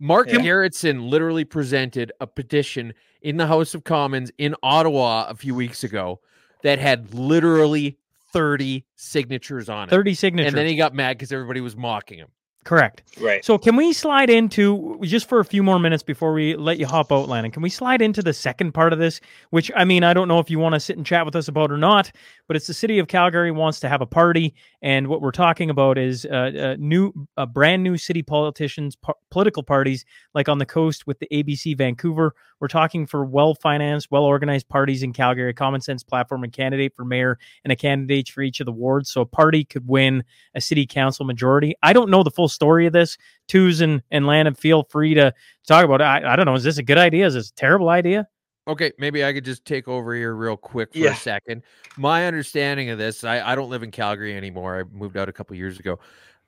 Mark 0.00 0.28
yeah. 0.28 0.38
Gerretsen 0.38 1.08
literally 1.08 1.44
presented 1.44 2.12
a 2.20 2.26
petition 2.26 2.94
in 3.22 3.36
the 3.36 3.46
House 3.46 3.74
of 3.74 3.84
Commons 3.84 4.30
in 4.38 4.54
Ottawa 4.62 5.26
a 5.28 5.34
few 5.34 5.54
weeks 5.54 5.82
ago 5.82 6.20
that 6.62 6.78
had 6.78 7.12
literally 7.14 7.98
30 8.32 8.84
signatures 8.94 9.68
on 9.68 9.88
it. 9.88 9.90
30 9.90 10.14
signatures. 10.14 10.52
And 10.52 10.56
then 10.56 10.66
he 10.66 10.76
got 10.76 10.94
mad 10.94 11.18
because 11.18 11.32
everybody 11.32 11.60
was 11.60 11.76
mocking 11.76 12.18
him. 12.18 12.28
Correct. 12.64 13.02
Right. 13.18 13.42
So 13.44 13.56
can 13.56 13.76
we 13.76 13.94
slide 13.94 14.28
into 14.28 14.98
just 15.02 15.28
for 15.28 15.40
a 15.40 15.44
few 15.44 15.62
more 15.62 15.78
minutes 15.78 16.02
before 16.02 16.34
we 16.34 16.54
let 16.54 16.78
you 16.78 16.86
hop 16.86 17.10
out, 17.10 17.28
Landon? 17.28 17.50
Can 17.50 17.62
we 17.62 17.70
slide 17.70 18.02
into 18.02 18.22
the 18.22 18.34
second 18.34 18.72
part 18.72 18.92
of 18.92 18.98
this? 18.98 19.20
Which 19.50 19.70
I 19.74 19.84
mean, 19.84 20.04
I 20.04 20.12
don't 20.12 20.28
know 20.28 20.38
if 20.38 20.50
you 20.50 20.58
want 20.58 20.74
to 20.74 20.80
sit 20.80 20.96
and 20.96 21.06
chat 21.06 21.24
with 21.24 21.34
us 21.34 21.48
about 21.48 21.72
or 21.72 21.78
not, 21.78 22.12
but 22.46 22.56
it's 22.56 22.66
the 22.66 22.74
city 22.74 22.98
of 22.98 23.08
Calgary 23.08 23.50
wants 23.52 23.80
to 23.80 23.88
have 23.88 24.02
a 24.02 24.06
party, 24.06 24.54
and 24.82 25.06
what 25.06 25.22
we're 25.22 25.30
talking 25.30 25.70
about 25.70 25.96
is 25.96 26.26
uh, 26.26 26.50
uh, 26.74 26.76
new, 26.78 27.12
uh, 27.38 27.46
brand 27.46 27.82
new 27.82 27.96
city 27.96 28.22
politicians, 28.22 28.96
po- 28.96 29.18
political 29.30 29.62
parties, 29.62 30.04
like 30.34 30.48
on 30.48 30.58
the 30.58 30.66
coast 30.66 31.06
with 31.06 31.18
the 31.20 31.28
ABC 31.32 31.76
Vancouver. 31.76 32.34
We're 32.60 32.68
talking 32.68 33.06
for 33.06 33.24
well 33.24 33.54
financed, 33.54 34.10
well 34.10 34.24
organized 34.24 34.68
parties 34.68 35.02
in 35.02 35.12
Calgary, 35.12 35.50
a 35.50 35.54
common 35.54 35.80
sense 35.80 36.02
platform, 36.02 36.44
and 36.44 36.52
candidate 36.52 36.94
for 36.96 37.04
mayor, 37.04 37.38
and 37.64 37.72
a 37.72 37.76
candidate 37.76 38.28
for 38.28 38.42
each 38.42 38.60
of 38.60 38.66
the 38.66 38.72
wards. 38.72 39.10
So 39.10 39.20
a 39.20 39.26
party 39.26 39.64
could 39.64 39.86
win 39.86 40.24
a 40.54 40.60
city 40.60 40.86
council 40.86 41.24
majority. 41.24 41.74
I 41.82 41.92
don't 41.92 42.10
know 42.10 42.22
the 42.22 42.30
full 42.30 42.48
story 42.48 42.86
of 42.86 42.92
this. 42.92 43.16
Twos 43.46 43.80
and, 43.80 44.02
and 44.10 44.26
Landon, 44.26 44.54
feel 44.54 44.84
free 44.90 45.14
to 45.14 45.32
talk 45.66 45.84
about 45.84 46.00
it. 46.00 46.04
I, 46.04 46.32
I 46.32 46.36
don't 46.36 46.46
know. 46.46 46.54
Is 46.54 46.64
this 46.64 46.78
a 46.78 46.82
good 46.82 46.98
idea? 46.98 47.26
Is 47.26 47.34
this 47.34 47.50
a 47.50 47.54
terrible 47.54 47.88
idea? 47.88 48.28
Okay, 48.68 48.92
maybe 48.98 49.24
I 49.24 49.32
could 49.32 49.46
just 49.46 49.64
take 49.64 49.88
over 49.88 50.14
here 50.14 50.34
real 50.34 50.56
quick 50.56 50.92
for 50.92 50.98
yeah. 50.98 51.12
a 51.12 51.16
second. 51.16 51.62
My 51.96 52.26
understanding 52.26 52.90
of 52.90 52.98
this, 52.98 53.24
I, 53.24 53.40
I 53.40 53.54
don't 53.54 53.70
live 53.70 53.82
in 53.82 53.90
Calgary 53.90 54.36
anymore. 54.36 54.78
I 54.78 54.82
moved 54.94 55.16
out 55.16 55.26
a 55.30 55.32
couple 55.32 55.56
years 55.56 55.80
ago, 55.80 55.98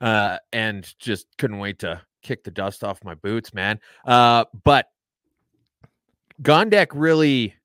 uh, 0.01 0.37
and 0.53 0.93
just 0.99 1.25
couldn't 1.39 1.57
wait 1.57 1.79
to 1.79 1.99
kick 2.21 2.43
the 2.43 2.51
dust 2.51 2.83
off 2.83 3.03
my 3.03 3.15
boots, 3.15 3.55
man. 3.55 3.79
Uh, 4.05 4.45
but 4.63 4.90
Gondek 6.41 6.87
really 6.93 7.55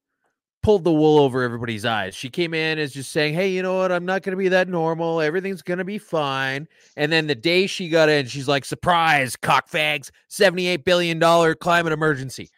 pulled 0.63 0.85
the 0.85 0.93
wool 0.93 1.19
over 1.19 1.43
everybody's 1.43 1.85
eyes. 1.85 2.15
She 2.15 2.29
came 2.29 2.53
in 2.53 2.79
as 2.79 2.93
just 2.93 3.13
saying, 3.13 3.35
"Hey, 3.35 3.49
you 3.49 3.63
know 3.63 3.79
what? 3.79 3.93
I'm 3.93 4.05
not 4.05 4.23
going 4.23 4.33
to 4.33 4.37
be 4.37 4.49
that 4.49 4.69
normal. 4.69 5.21
Everything's 5.21 5.63
going 5.63 5.79
to 5.79 5.85
be 5.85 5.99
fine." 5.99 6.67
And 6.97 7.11
then 7.11 7.27
the 7.27 7.35
day 7.35 7.67
she 7.67 7.89
got 7.89 8.09
in, 8.09 8.27
she's 8.27 8.49
like, 8.49 8.65
"Surprise, 8.65 9.37
cockfags! 9.37 10.11
78 10.29 10.85
billion 10.85 11.19
dollar 11.19 11.55
climate 11.55 11.93
emergency. 11.93 12.51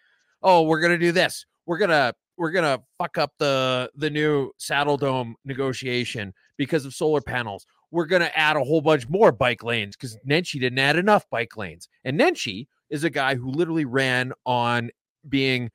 Oh, 0.43 0.63
we're 0.63 0.81
going 0.81 0.93
to 0.93 0.99
do 0.99 1.13
this. 1.13 1.45
We're 1.67 1.79
going 1.79 1.91
to 1.91 2.15
we're 2.37 2.53
to 2.53 2.81
fuck 2.99 3.19
up 3.19 3.33
the 3.39 3.91
the 3.95 4.11
new 4.11 4.53
saddle 4.57 4.97
dome 4.97 5.37
negotiation 5.45 6.33
because 6.57 6.85
of 6.85 6.95
solar 6.95 7.21
panels. 7.21 7.67
We're 7.91 8.07
going 8.07 8.23
to 8.23 8.39
add 8.39 8.57
a 8.57 8.65
whole 8.65 8.81
bunch 8.81 9.09
more 9.09 9.33
bike 9.33 9.63
lanes 9.63 9.97
cuz 9.97 10.17
Nenshi 10.27 10.61
didn't 10.61 10.79
add 10.79 10.97
enough 10.97 11.29
bike 11.31 11.57
lanes. 11.57 11.89
And 12.05 12.19
Nenshi 12.19 12.69
is 12.91 13.05
a 13.05 13.11
guy 13.11 13.35
who 13.35 13.51
literally 13.51 13.85
ran 13.85 14.33
on 14.47 14.91
being 15.29 15.71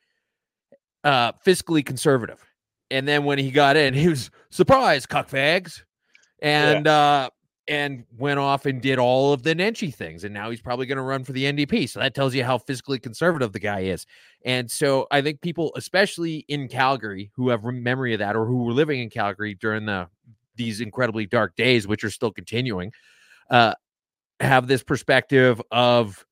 uh, 1.03 1.33
fiscally 1.45 1.85
conservative. 1.85 2.43
And 2.91 3.07
then 3.07 3.23
when 3.23 3.39
he 3.39 3.51
got 3.51 3.75
in, 3.75 3.93
he 3.93 4.07
was 4.07 4.29
surprised, 4.49 5.09
cuckfags, 5.09 5.83
and 6.41 6.85
yeah. 6.85 6.91
uh, 6.91 7.29
and 7.67 8.03
went 8.17 8.39
off 8.39 8.65
and 8.65 8.81
did 8.81 8.99
all 8.99 9.33
of 9.33 9.43
the 9.43 9.55
Nenshi 9.55 9.93
things. 9.93 10.23
And 10.23 10.33
now 10.33 10.49
he's 10.49 10.61
probably 10.61 10.85
going 10.85 10.97
to 10.97 11.03
run 11.03 11.23
for 11.23 11.31
the 11.31 11.45
NDP. 11.45 11.89
So 11.89 11.99
that 11.99 12.13
tells 12.13 12.35
you 12.35 12.43
how 12.43 12.57
fiscally 12.57 13.01
conservative 13.01 13.53
the 13.53 13.59
guy 13.59 13.81
is. 13.81 14.05
And 14.45 14.69
so 14.69 15.07
I 15.11 15.21
think 15.21 15.41
people, 15.41 15.71
especially 15.75 16.45
in 16.49 16.67
Calgary, 16.67 17.31
who 17.35 17.49
have 17.49 17.63
memory 17.63 18.13
of 18.13 18.19
that 18.19 18.35
or 18.35 18.45
who 18.45 18.63
were 18.63 18.73
living 18.73 18.99
in 19.01 19.09
Calgary 19.09 19.55
during 19.55 19.85
the 19.85 20.07
these 20.55 20.81
incredibly 20.81 21.25
dark 21.25 21.55
days, 21.55 21.87
which 21.87 22.03
are 22.03 22.11
still 22.11 22.31
continuing, 22.31 22.91
uh, 23.49 23.73
have 24.39 24.67
this 24.67 24.83
perspective 24.83 25.59
of, 25.71 26.23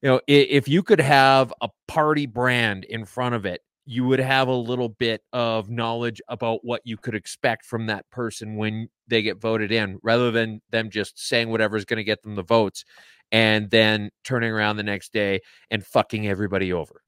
you 0.00 0.08
know, 0.08 0.20
if 0.26 0.66
you 0.66 0.82
could 0.82 1.00
have 1.00 1.52
a 1.60 1.68
party 1.86 2.24
brand 2.24 2.84
in 2.84 3.04
front 3.04 3.34
of 3.34 3.44
it 3.44 3.60
you 3.86 4.04
would 4.04 4.18
have 4.18 4.48
a 4.48 4.54
little 4.54 4.88
bit 4.88 5.22
of 5.32 5.70
knowledge 5.70 6.20
about 6.28 6.64
what 6.64 6.82
you 6.84 6.96
could 6.96 7.14
expect 7.14 7.64
from 7.64 7.86
that 7.86 8.08
person 8.10 8.56
when 8.56 8.88
they 9.06 9.22
get 9.22 9.40
voted 9.40 9.70
in 9.70 9.98
rather 10.02 10.32
than 10.32 10.60
them 10.70 10.90
just 10.90 11.18
saying 11.18 11.48
whatever 11.48 11.76
is 11.76 11.84
going 11.84 11.98
to 11.98 12.04
get 12.04 12.20
them 12.22 12.34
the 12.34 12.42
votes 12.42 12.84
and 13.30 13.70
then 13.70 14.10
turning 14.24 14.50
around 14.50 14.76
the 14.76 14.82
next 14.82 15.12
day 15.12 15.40
and 15.70 15.86
fucking 15.86 16.26
everybody 16.26 16.72
over. 16.72 17.00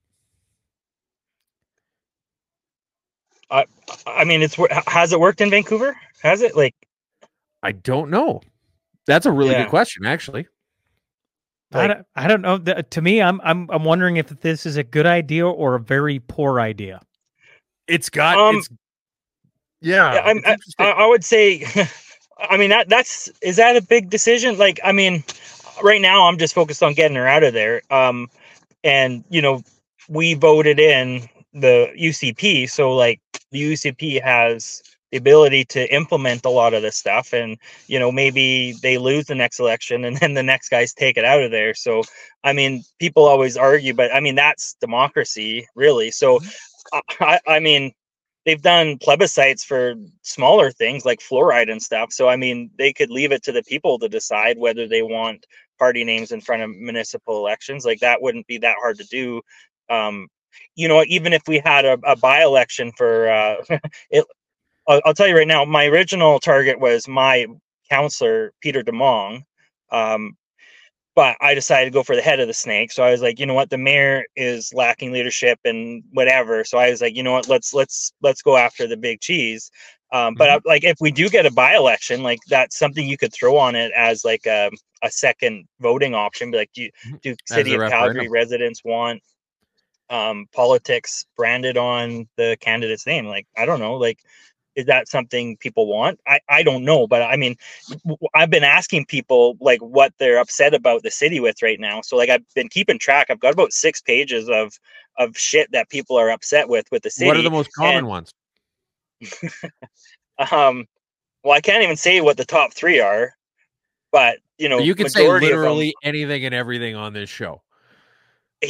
I 3.51 3.65
I 4.07 4.25
mean, 4.25 4.43
it's 4.43 4.57
has 4.87 5.13
it 5.13 5.21
worked 5.21 5.41
in 5.41 5.51
Vancouver? 5.51 5.97
Has 6.23 6.43
it 6.43 6.57
like? 6.57 6.75
I 7.63 7.73
don't 7.73 8.11
know. 8.11 8.41
That's 9.07 9.27
a 9.27 9.33
really 9.33 9.53
yeah. 9.53 9.63
good 9.65 9.71
question, 9.71 10.05
actually. 10.05 10.47
Like, 11.73 11.83
I 11.83 11.87
don't, 11.95 12.07
I 12.17 12.29
don't 12.29 12.43
know. 12.43 12.83
To 12.83 13.03
me, 13.03 13.21
I'm 13.21 13.41
I'm 13.43 13.69
I'm 13.71 13.85
wondering 13.85 14.17
if 14.17 14.29
this 14.29 14.65
is 14.65 14.77
a 14.77 14.85
good 14.85 15.05
idea 15.05 15.47
or 15.47 15.75
a 15.75 15.81
very 15.81 16.19
poor 16.19 16.61
idea. 16.61 17.01
It's 17.87 18.09
got 18.09 18.39
um, 18.39 18.57
it's 18.57 18.69
yeah. 19.81 20.15
yeah 20.15 20.55
I, 20.79 20.91
I 20.91 21.07
would 21.07 21.25
say, 21.25 21.65
I 22.39 22.57
mean 22.57 22.71
that 22.71 22.89
that's 22.89 23.29
is 23.43 23.57
that 23.57 23.77
a 23.77 23.83
big 23.83 24.09
decision? 24.09 24.57
Like, 24.57 24.81
I 24.83 24.93
mean, 24.93 25.23
right 25.83 26.01
now 26.01 26.27
I'm 26.27 26.39
just 26.39 26.55
focused 26.55 26.83
on 26.83 26.95
getting 26.95 27.17
her 27.17 27.27
out 27.27 27.43
of 27.43 27.53
there. 27.53 27.83
Um, 27.91 28.29
and 28.83 29.23
you 29.29 29.43
know, 29.43 29.63
we 30.09 30.33
voted 30.35 30.81
in 30.81 31.29
the 31.53 31.93
UCP, 31.99 32.71
so 32.71 32.95
like 32.95 33.21
the 33.51 33.73
UCP 33.73 34.23
has 34.23 34.83
the 35.11 35.19
ability 35.19 35.65
to 35.65 35.93
implement 35.95 36.45
a 36.45 36.51
lot 36.51 36.75
of 36.75 36.83
this 36.83 36.97
stuff 36.97 37.33
and 37.33 37.57
you 37.87 37.99
know 37.99 38.13
maybe 38.13 38.73
they 38.83 38.99
lose 38.99 39.27
the 39.27 39.35
next 39.35 39.59
election 39.59 40.05
and 40.05 40.17
then 40.21 40.35
the 40.35 40.43
next 40.43 40.69
guys 40.69 40.93
take 40.93 41.17
it 41.17 41.25
out 41.25 41.43
of 41.43 41.51
there. 41.51 41.75
So 41.75 42.03
i 42.45 42.53
mean 42.53 42.85
people 42.99 43.25
always 43.25 43.57
argue 43.57 43.95
but 43.95 44.15
i 44.15 44.21
mean 44.21 44.35
that's 44.35 44.75
democracy 44.81 45.67
really. 45.75 46.11
So 46.11 46.39
mm-hmm. 46.39 47.25
i, 47.25 47.41
I 47.47 47.61
mean 47.61 47.93
they've 48.47 48.63
done 48.63 48.99
plebiscites 48.99 49.63
for 49.63 49.95
smaller 50.23 50.71
things 50.71 51.05
like 51.05 51.21
fluoride 51.21 51.71
and 51.71 51.83
stuff. 51.83 52.13
So 52.13 52.29
i 52.29 52.37
mean 52.37 52.71
they 52.79 52.93
could 52.93 53.11
leave 53.11 53.33
it 53.33 53.43
to 53.45 53.53
the 53.53 53.63
people 53.63 53.99
to 53.99 54.09
decide 54.09 54.59
whether 54.59 54.87
they 54.87 55.03
want 55.03 55.47
party 55.79 56.05
names 56.05 56.33
in 56.33 56.41
front 56.41 56.63
of 56.63 56.71
municipal 56.71 57.39
elections. 57.39 57.85
Like 57.85 58.01
that 58.01 58.21
wouldn't 58.21 58.47
be 58.47 58.59
that 58.59 58.77
hard 58.79 58.99
to 58.99 59.05
do. 59.05 59.41
Um, 59.89 60.29
you 60.75 60.89
know, 60.89 61.05
even 61.07 61.33
if 61.33 61.43
we 61.47 61.61
had 61.65 61.85
a, 61.85 61.99
a 62.05 62.17
by 62.17 62.43
election 62.43 62.93
for 62.97 63.31
uh, 63.31 63.57
it, 64.11 64.25
I'll, 64.89 65.01
I'll, 65.05 65.15
tell 65.15 65.29
you 65.29 65.37
right 65.37 65.47
now, 65.47 65.65
my 65.65 65.87
original 65.87 66.41
target 66.41 66.81
was 66.81 67.07
my 67.07 67.47
counselor, 67.91 68.53
Peter 68.61 68.83
Demong. 68.83 69.45
Um, 69.91 70.37
but 71.15 71.37
I 71.41 71.53
decided 71.55 71.87
to 71.87 71.91
go 71.91 72.05
for 72.05 72.15
the 72.15 72.23
head 72.23 72.39
of 72.39 72.47
the 72.47 72.55
snake. 72.55 72.93
So 72.93 73.03
I 73.03 73.11
was 73.11 73.21
like, 73.21 73.41
you 73.41 73.47
know 73.47 73.55
what, 73.55 73.71
the 73.71 73.77
mayor 73.77 74.25
is 74.37 74.73
lacking 74.73 75.11
leadership 75.11 75.59
and 75.65 76.05
whatever. 76.13 76.63
So 76.63 76.79
I 76.79 76.91
was 76.91 77.01
like, 77.01 77.17
you 77.17 77.25
know 77.25 77.33
what, 77.33 77.49
let's 77.49 77.75
let's 77.75 78.13
let's 78.23 78.41
go 78.41 78.57
after 78.57 78.87
the 78.87 78.97
big 78.97 79.21
cheese. 79.21 79.71
Um, 80.13 80.35
but 80.35 80.49
mm-hmm. 80.49 80.69
like, 80.69 80.85
if 80.85 80.97
we 81.01 81.11
do 81.11 81.29
get 81.29 81.45
a 81.45 81.51
by 81.51 81.75
election, 81.75 82.23
like 82.23 82.39
that's 82.49 82.79
something 82.79 83.07
you 83.07 83.19
could 83.19 83.33
throw 83.33 83.57
on 83.57 83.75
it 83.75 83.91
as 83.97 84.25
like 84.25 84.47
a, 84.47 84.71
a 85.03 85.11
second 85.11 85.67
voting 85.81 86.15
option. 86.15 86.53
Be 86.53 86.59
like, 86.59 86.73
do, 86.73 86.83
mm-hmm. 86.83 87.17
do 87.21 87.35
city 87.47 87.75
of 87.75 87.91
Calgary 87.91 88.29
residents 88.29 88.85
want 88.85 89.21
um, 90.09 90.47
politics 90.55 91.27
branded 91.37 91.77
on 91.77 92.29
the 92.37 92.57
candidate's 92.61 93.07
name? 93.07 93.27
Like, 93.27 93.49
I 93.57 93.67
don't 93.67 93.81
know, 93.81 93.95
like 93.95 94.21
is 94.79 94.87
that 94.87 95.09
something 95.09 95.57
people 95.59 95.87
want 95.87 96.19
i 96.27 96.41
i 96.49 96.63
don't 96.63 96.85
know 96.85 97.07
but 97.07 97.23
i 97.23 97.37
mean 97.37 97.57
i've 98.35 98.51
been 98.51 98.65
asking 98.65 99.05
people 99.05 99.57
like 99.61 99.81
what 99.81 100.13
they're 100.19 100.39
upset 100.39 100.75
about 100.75 101.03
the 101.03 101.11
city 101.11 101.41
with 101.41 101.61
right 101.63 101.81
now 101.81 102.01
so 102.01 102.17
like 102.17 102.31
i've 102.31 102.45
been 102.55 102.69
keeping 102.69 102.99
track 102.99 103.27
i've 103.31 103.41
got 103.41 103.53
about 103.53 103.73
six 103.73 104.01
pages 104.01 104.49
of 104.49 104.79
of 105.19 105.37
shit 105.37 105.71
that 105.73 105.89
people 105.91 106.17
are 106.17 106.31
upset 106.31 106.69
with 106.69 106.87
with 106.91 107.03
the 107.03 107.11
city 107.11 107.27
what 107.27 107.37
are 107.37 107.43
the 107.43 107.51
most 107.51 107.73
common 107.73 107.97
and, 107.97 108.07
ones 108.07 108.33
um 110.51 110.87
well 111.43 111.55
i 111.55 111.61
can't 111.61 111.83
even 111.83 111.97
say 111.97 112.21
what 112.21 112.37
the 112.37 112.45
top 112.45 112.73
three 112.73 113.01
are 113.01 113.33
but 114.13 114.39
you 114.59 114.69
know 114.69 114.79
you 114.79 114.95
can 114.95 115.09
say 115.09 115.29
literally 115.29 115.95
anything 116.03 116.45
and 116.45 116.55
everything 116.55 116.95
on 116.95 117.13
this 117.13 117.29
show 117.29 117.61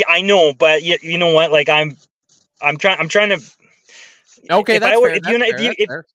I 0.09 0.21
know, 0.21 0.53
but 0.53 0.83
you, 0.83 0.99
you 1.03 1.18
know 1.18 1.33
what? 1.33 1.51
Like 1.51 1.68
I'm, 1.68 1.97
I'm 2.61 2.77
trying. 2.77 2.99
I'm 2.99 3.09
trying 3.09 3.31
to. 3.31 3.40
Okay, 4.51 4.77
if 4.77 4.81
that's 4.81 4.94
I 4.94 4.98
were, 4.98 5.09
fair, 5.09 5.16
if 5.16 5.29
you, 5.29 5.38
that's 5.38 5.51
if 5.53 5.61
you, 5.61 5.87
fair, 5.87 6.01
if, 6.01 6.07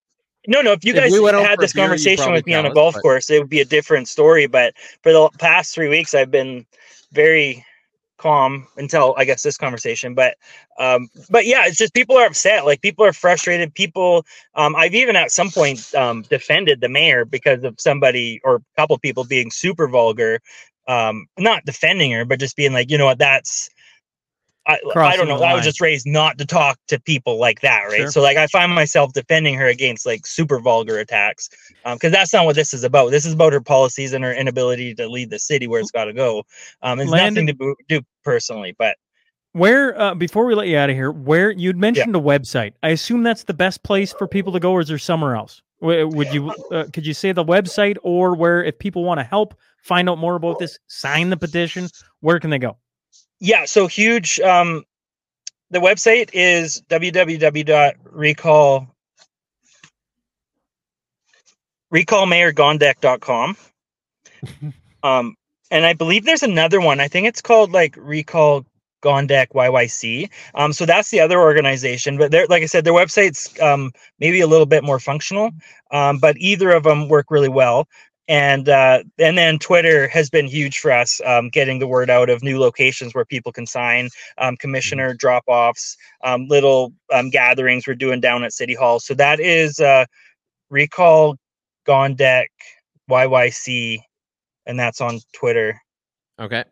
no, 0.48 0.62
no, 0.62 0.74
if 0.74 0.84
you 0.84 0.94
If 0.94 1.00
guys 1.00 1.12
we 1.12 1.26
had 1.26 1.60
this 1.60 1.74
conversation 1.74 2.32
with 2.32 2.46
me 2.46 2.54
on 2.54 2.66
a 2.66 2.70
us, 2.70 2.74
golf 2.74 2.96
course, 3.02 3.30
it 3.30 3.40
would 3.40 3.50
be 3.50 3.62
a 3.62 3.66
different 3.66 4.08
story. 4.08 4.46
But 4.48 4.74
for 5.02 5.14
the 5.14 5.30
past 5.40 5.74
three 5.74 5.88
weeks, 5.88 6.14
I've 6.14 6.32
been 6.32 6.66
very 7.12 7.66
calm 8.18 8.68
until 8.78 9.16
I 9.18 9.26
guess 9.26 9.44
this 9.44 9.58
conversation. 9.58 10.16
But 10.16 10.36
um, 10.78 11.10
but 11.30 11.46
yeah, 11.46 11.66
it's 11.66 11.78
just 11.78 11.94
people 11.94 12.18
are 12.18 12.26
upset. 12.26 12.66
Like 12.66 12.82
people 12.82 13.06
are 13.06 13.14
frustrated. 13.14 13.74
People, 13.74 14.26
um, 14.56 14.76
I've 14.76 14.96
even 14.96 15.16
at 15.16 15.32
some 15.32 15.50
point 15.50 15.94
um, 15.96 16.24
defended 16.24 16.82
the 16.82 16.90
mayor 16.90 17.24
because 17.24 17.64
of 17.64 17.80
somebody 17.80 18.42
or 18.44 18.56
a 18.56 18.64
couple 18.76 18.98
people 18.98 19.24
being 19.24 19.50
super 19.52 19.88
vulgar. 19.88 20.40
Um, 20.86 21.28
not 21.38 21.64
defending 21.64 22.12
her, 22.12 22.26
but 22.26 22.42
just 22.42 22.58
being 22.58 22.74
like, 22.74 22.92
you 22.92 22.98
know 22.98 23.06
what, 23.06 23.18
that's 23.18 23.70
I, 24.66 24.80
I 24.96 25.18
don't 25.18 25.28
know. 25.28 25.42
I 25.44 25.54
was 25.54 25.66
just 25.66 25.82
raised 25.82 26.08
not 26.08 26.38
to 26.38 26.46
talk 26.46 26.80
to 26.88 27.00
people 27.02 27.38
like 27.38 27.60
that, 27.62 27.84
right? 27.90 27.98
Sure. 27.98 28.12
So 28.12 28.22
like 28.22 28.38
I 28.38 28.48
find 28.48 28.74
myself 28.74 29.12
defending 29.12 29.56
her 29.56 29.68
against 29.68 30.06
like 30.06 30.26
super 30.26 30.60
vulgar 30.60 31.00
attacks 31.00 31.50
Um, 31.84 31.98
because 31.98 32.14
that's 32.14 32.32
not 32.32 32.46
what 32.46 32.56
this 32.56 32.74
is 32.74 32.84
about. 32.86 33.12
This 33.12 33.26
is 33.26 33.34
about 33.34 33.52
her 33.52 33.62
policies 33.62 34.14
and 34.14 34.24
her 34.24 34.34
inability 34.34 34.96
to 34.96 35.10
lead 35.10 35.30
the 35.32 35.40
city 35.40 35.68
where 35.68 35.82
it's 35.82 35.92
got 35.92 36.06
to 36.06 36.14
go. 36.14 36.44
Um, 36.82 37.00
it's 37.00 37.12
Landon- 37.12 37.46
nothing 37.46 37.58
to 37.60 37.76
do 37.90 38.02
personally, 38.24 38.74
but 38.78 38.96
Where 39.52 40.00
uh, 40.00 40.16
before 40.16 40.46
we 40.46 40.56
let 40.56 40.68
you 40.68 40.78
out 40.78 40.90
of 40.90 40.96
here, 40.96 41.12
where 41.12 41.52
you'd 41.52 41.78
mentioned 41.78 42.16
a 42.16 42.20
website. 42.20 42.74
I 42.82 42.90
assume 42.90 43.22
that's 43.24 43.44
the 43.44 43.54
best 43.54 43.84
place 43.84 44.14
for 44.14 44.28
people 44.28 44.54
to 44.54 44.60
go, 44.60 44.72
or 44.72 44.82
is 44.82 44.88
there 44.88 44.98
somewhere 44.98 45.36
else? 45.36 45.62
Would 45.82 46.34
you 46.34 46.52
uh, 46.72 46.86
could 46.94 47.06
you 47.06 47.14
say 47.14 47.34
the 47.34 47.44
website, 47.44 47.98
or 48.02 48.34
where 48.34 48.64
if 48.64 48.80
people 48.80 49.04
want 49.04 49.20
to 49.20 49.26
help 49.26 49.56
find 49.84 50.10
out 50.10 50.18
more 50.18 50.36
about 50.36 50.58
this, 50.58 50.80
sign 50.88 51.30
the 51.30 51.36
petition, 51.36 51.90
where 52.22 52.40
can 52.40 52.50
they 52.50 52.60
go? 52.60 52.78
Yeah, 53.44 53.66
so 53.66 53.88
huge. 53.88 54.40
Um, 54.40 54.86
the 55.70 55.80
website 55.80 56.30
is 56.32 56.82
www.recall 56.90 57.98
recallmayorgondek.com. 61.94 63.58
um, 65.04 65.36
and 65.70 65.86
I 65.86 65.92
believe 65.94 66.24
there's 66.24 66.44
another 66.44 66.80
one. 66.80 67.02
I 67.02 67.10
think 67.10 67.28
it's 67.28 67.42
called 67.42 67.74
like 67.74 67.96
Recall 67.98 68.66
Gondek 69.04 69.50
YYC. 69.50 70.30
Um, 70.56 70.72
so 70.72 70.86
that's 70.86 71.12
the 71.12 71.20
other 71.20 71.42
organization. 71.42 72.18
But 72.18 72.32
they're 72.32 72.48
like 72.48 72.64
I 72.64 72.68
said, 72.68 72.86
their 72.86 72.94
website's 72.94 73.60
um, 73.62 73.92
maybe 74.20 74.40
a 74.40 74.48
little 74.48 74.66
bit 74.66 74.86
more 74.86 75.00
functional. 75.00 75.52
Um, 75.92 76.18
but 76.18 76.38
either 76.38 76.72
of 76.72 76.84
them 76.84 77.10
work 77.10 77.26
really 77.30 77.50
well. 77.50 77.90
And 78.30 78.70
uh, 78.70 79.04
and 79.20 79.38
then 79.38 79.60
Twitter 79.60 80.08
has 80.08 80.30
been 80.30 80.48
huge 80.48 80.80
for 80.80 80.92
us, 80.92 81.20
um, 81.26 81.50
getting 81.50 81.80
the 81.80 81.88
word 81.88 82.10
out 82.10 82.30
of 82.30 82.42
new 82.42 82.58
locations 82.58 83.14
where 83.14 83.26
people 83.26 83.52
can 83.52 83.66
sign, 83.66 84.08
um, 84.38 84.56
commissioner 84.56 85.14
drop 85.14 85.44
offs, 85.48 85.98
um, 86.24 86.48
little 86.48 86.94
um, 87.14 87.30
gatherings 87.30 87.86
we're 87.86 87.96
doing 87.96 88.22
down 88.22 88.46
at 88.46 88.54
City 88.54 88.76
Hall. 88.76 89.02
So 89.02 89.14
that 89.16 89.42
is 89.42 89.78
uh, 89.82 90.06
Recall 90.70 91.36
Gondek 91.86 92.46
YYC, 93.10 94.00
and 94.66 94.80
that's 94.80 95.02
on 95.02 95.20
Twitter. 95.34 95.78
Okay. 96.40 96.64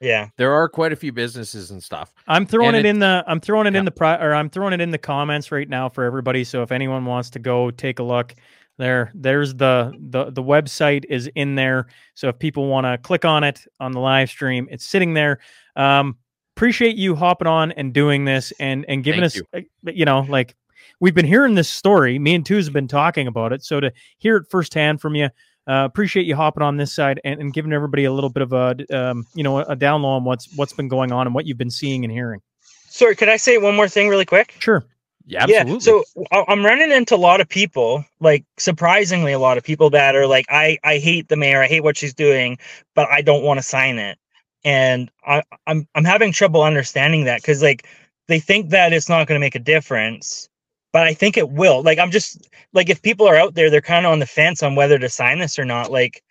Yeah. 0.00 0.28
There 0.36 0.52
are 0.52 0.68
quite 0.68 0.92
a 0.92 0.96
few 0.96 1.12
businesses 1.12 1.70
and 1.70 1.82
stuff. 1.82 2.12
I'm 2.26 2.46
throwing 2.46 2.74
it 2.74 2.80
it- 2.80 2.86
in 2.86 2.98
the 2.98 3.24
I'm 3.26 3.40
throwing 3.40 3.66
it 3.66 3.74
Yeah. 3.74 3.80
in 3.80 3.84
the 3.84 3.90
pri- 3.90 4.18
or 4.18 4.34
I'm 4.34 4.50
throwing 4.50 4.72
it 4.72 4.80
in 4.80 4.90
the 4.90 4.98
comments 4.98 5.52
right 5.52 5.68
now 5.68 5.88
for 5.88 6.04
everybody. 6.04 6.44
So 6.44 6.62
if 6.62 6.72
anyone 6.72 7.04
wants 7.04 7.30
to 7.30 7.38
go 7.38 7.70
take 7.70 7.98
a 7.98 8.02
look, 8.02 8.34
there 8.78 9.10
there's 9.14 9.54
the 9.54 9.92
the 9.98 10.30
the 10.30 10.42
website 10.42 11.04
is 11.08 11.28
in 11.34 11.54
there. 11.54 11.86
So 12.14 12.28
if 12.28 12.38
people 12.38 12.68
want 12.68 12.84
to 12.86 12.98
click 12.98 13.24
on 13.24 13.44
it 13.44 13.64
on 13.80 13.92
the 13.92 14.00
live 14.00 14.28
stream, 14.28 14.68
it's 14.70 14.84
sitting 14.84 15.14
there. 15.14 15.38
Um, 15.76 16.16
appreciate 16.56 16.96
you 16.96 17.14
hopping 17.14 17.48
on 17.48 17.72
and 17.72 17.92
doing 17.92 18.24
this 18.24 18.52
and 18.60 18.84
and 18.88 19.02
giving 19.02 19.20
Thank 19.20 19.32
us 19.32 19.42
you. 19.54 19.66
uh, 19.86 19.92
you 19.92 20.04
know 20.04 20.20
like 20.28 20.54
we've 21.00 21.14
been 21.14 21.26
hearing 21.26 21.54
this 21.54 21.68
story. 21.68 22.18
Me 22.18 22.34
and 22.34 22.44
Two's 22.44 22.66
have 22.66 22.74
been 22.74 22.88
talking 22.88 23.26
about 23.26 23.52
it. 23.52 23.64
So 23.64 23.80
to 23.80 23.92
hear 24.18 24.36
it 24.36 24.46
firsthand 24.50 25.00
from 25.00 25.14
you. 25.14 25.28
Uh, 25.68 25.84
appreciate 25.84 26.24
you 26.24 26.36
hopping 26.36 26.62
on 26.62 26.76
this 26.76 26.92
side 26.92 27.20
and, 27.24 27.40
and 27.40 27.52
giving 27.52 27.72
everybody 27.72 28.04
a 28.04 28.12
little 28.12 28.30
bit 28.30 28.40
of 28.40 28.52
a 28.52 28.76
um, 28.96 29.26
you 29.34 29.42
know 29.42 29.58
a 29.58 29.74
down 29.74 30.00
low 30.00 30.10
on 30.10 30.22
what's 30.22 30.48
what's 30.54 30.72
been 30.72 30.86
going 30.86 31.10
on 31.10 31.26
and 31.26 31.34
what 31.34 31.44
you've 31.44 31.58
been 31.58 31.72
seeing 31.72 32.04
and 32.04 32.12
hearing. 32.12 32.40
Sorry, 32.88 33.16
could 33.16 33.28
I 33.28 33.36
say 33.36 33.58
one 33.58 33.74
more 33.74 33.88
thing 33.88 34.08
really 34.08 34.24
quick? 34.24 34.54
Sure. 34.60 34.84
Yeah, 35.26 35.42
absolutely. 35.42 35.72
Yeah. 35.74 35.78
So 35.78 36.04
I'm 36.48 36.64
running 36.64 36.92
into 36.92 37.14
a 37.14 37.18
lot 37.18 37.40
of 37.40 37.48
people, 37.48 38.04
like 38.20 38.44
surprisingly, 38.58 39.32
a 39.32 39.38
lot 39.40 39.58
of 39.58 39.64
people 39.64 39.90
that 39.90 40.14
are 40.14 40.26
like, 40.26 40.46
I 40.48 40.78
I 40.84 40.98
hate 40.98 41.28
the 41.28 41.36
mayor, 41.36 41.62
I 41.62 41.66
hate 41.66 41.82
what 41.82 41.96
she's 41.96 42.14
doing, 42.14 42.58
but 42.94 43.08
I 43.10 43.22
don't 43.22 43.42
want 43.42 43.58
to 43.58 43.62
sign 43.62 43.98
it, 43.98 44.18
and 44.64 45.10
I 45.26 45.42
I'm 45.66 45.88
I'm 45.96 46.04
having 46.04 46.32
trouble 46.32 46.62
understanding 46.62 47.24
that 47.24 47.42
because 47.42 47.60
like 47.62 47.88
they 48.28 48.38
think 48.40 48.70
that 48.70 48.92
it's 48.92 49.08
not 49.08 49.26
going 49.26 49.38
to 49.40 49.44
make 49.44 49.56
a 49.56 49.60
difference, 49.60 50.48
but 50.92 51.06
I 51.06 51.14
think 51.14 51.36
it 51.36 51.50
will. 51.50 51.82
Like 51.82 51.98
I'm 51.98 52.10
just 52.12 52.48
like 52.72 52.88
if 52.88 53.02
people 53.02 53.26
are 53.28 53.36
out 53.36 53.54
there, 53.54 53.68
they're 53.68 53.80
kind 53.80 54.06
of 54.06 54.12
on 54.12 54.20
the 54.20 54.26
fence 54.26 54.62
on 54.62 54.76
whether 54.76 54.98
to 54.98 55.08
sign 55.08 55.40
this 55.40 55.58
or 55.58 55.64
not. 55.64 55.90
Like 55.90 56.22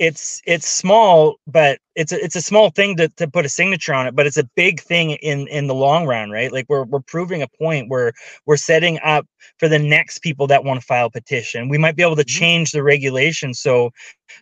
it's 0.00 0.40
it's 0.46 0.66
small, 0.66 1.36
but 1.46 1.78
it's 1.94 2.10
a, 2.10 2.24
it's 2.24 2.34
a 2.34 2.40
small 2.40 2.70
thing 2.70 2.96
to, 2.96 3.08
to 3.10 3.28
put 3.28 3.44
a 3.44 3.50
signature 3.50 3.92
on 3.92 4.06
it, 4.06 4.16
but 4.16 4.26
it's 4.26 4.38
a 4.38 4.48
big 4.56 4.80
thing 4.80 5.10
in 5.10 5.46
in 5.48 5.66
the 5.66 5.74
long 5.74 6.06
run, 6.06 6.30
right? 6.30 6.50
Like 6.50 6.64
we're 6.70 6.84
we're 6.84 7.00
proving 7.00 7.42
a 7.42 7.48
point 7.48 7.90
where 7.90 8.14
we're 8.46 8.56
setting 8.56 8.98
up 9.04 9.26
for 9.58 9.68
the 9.68 9.78
next 9.78 10.20
people 10.20 10.46
that 10.46 10.64
want 10.64 10.80
to 10.80 10.86
file 10.86 11.06
a 11.06 11.10
petition. 11.10 11.68
We 11.68 11.76
might 11.76 11.96
be 11.96 12.02
able 12.02 12.16
to 12.16 12.24
Mhm. 12.24 12.38
change 12.38 12.72
the 12.72 12.82
regulation, 12.82 13.52
so 13.52 13.90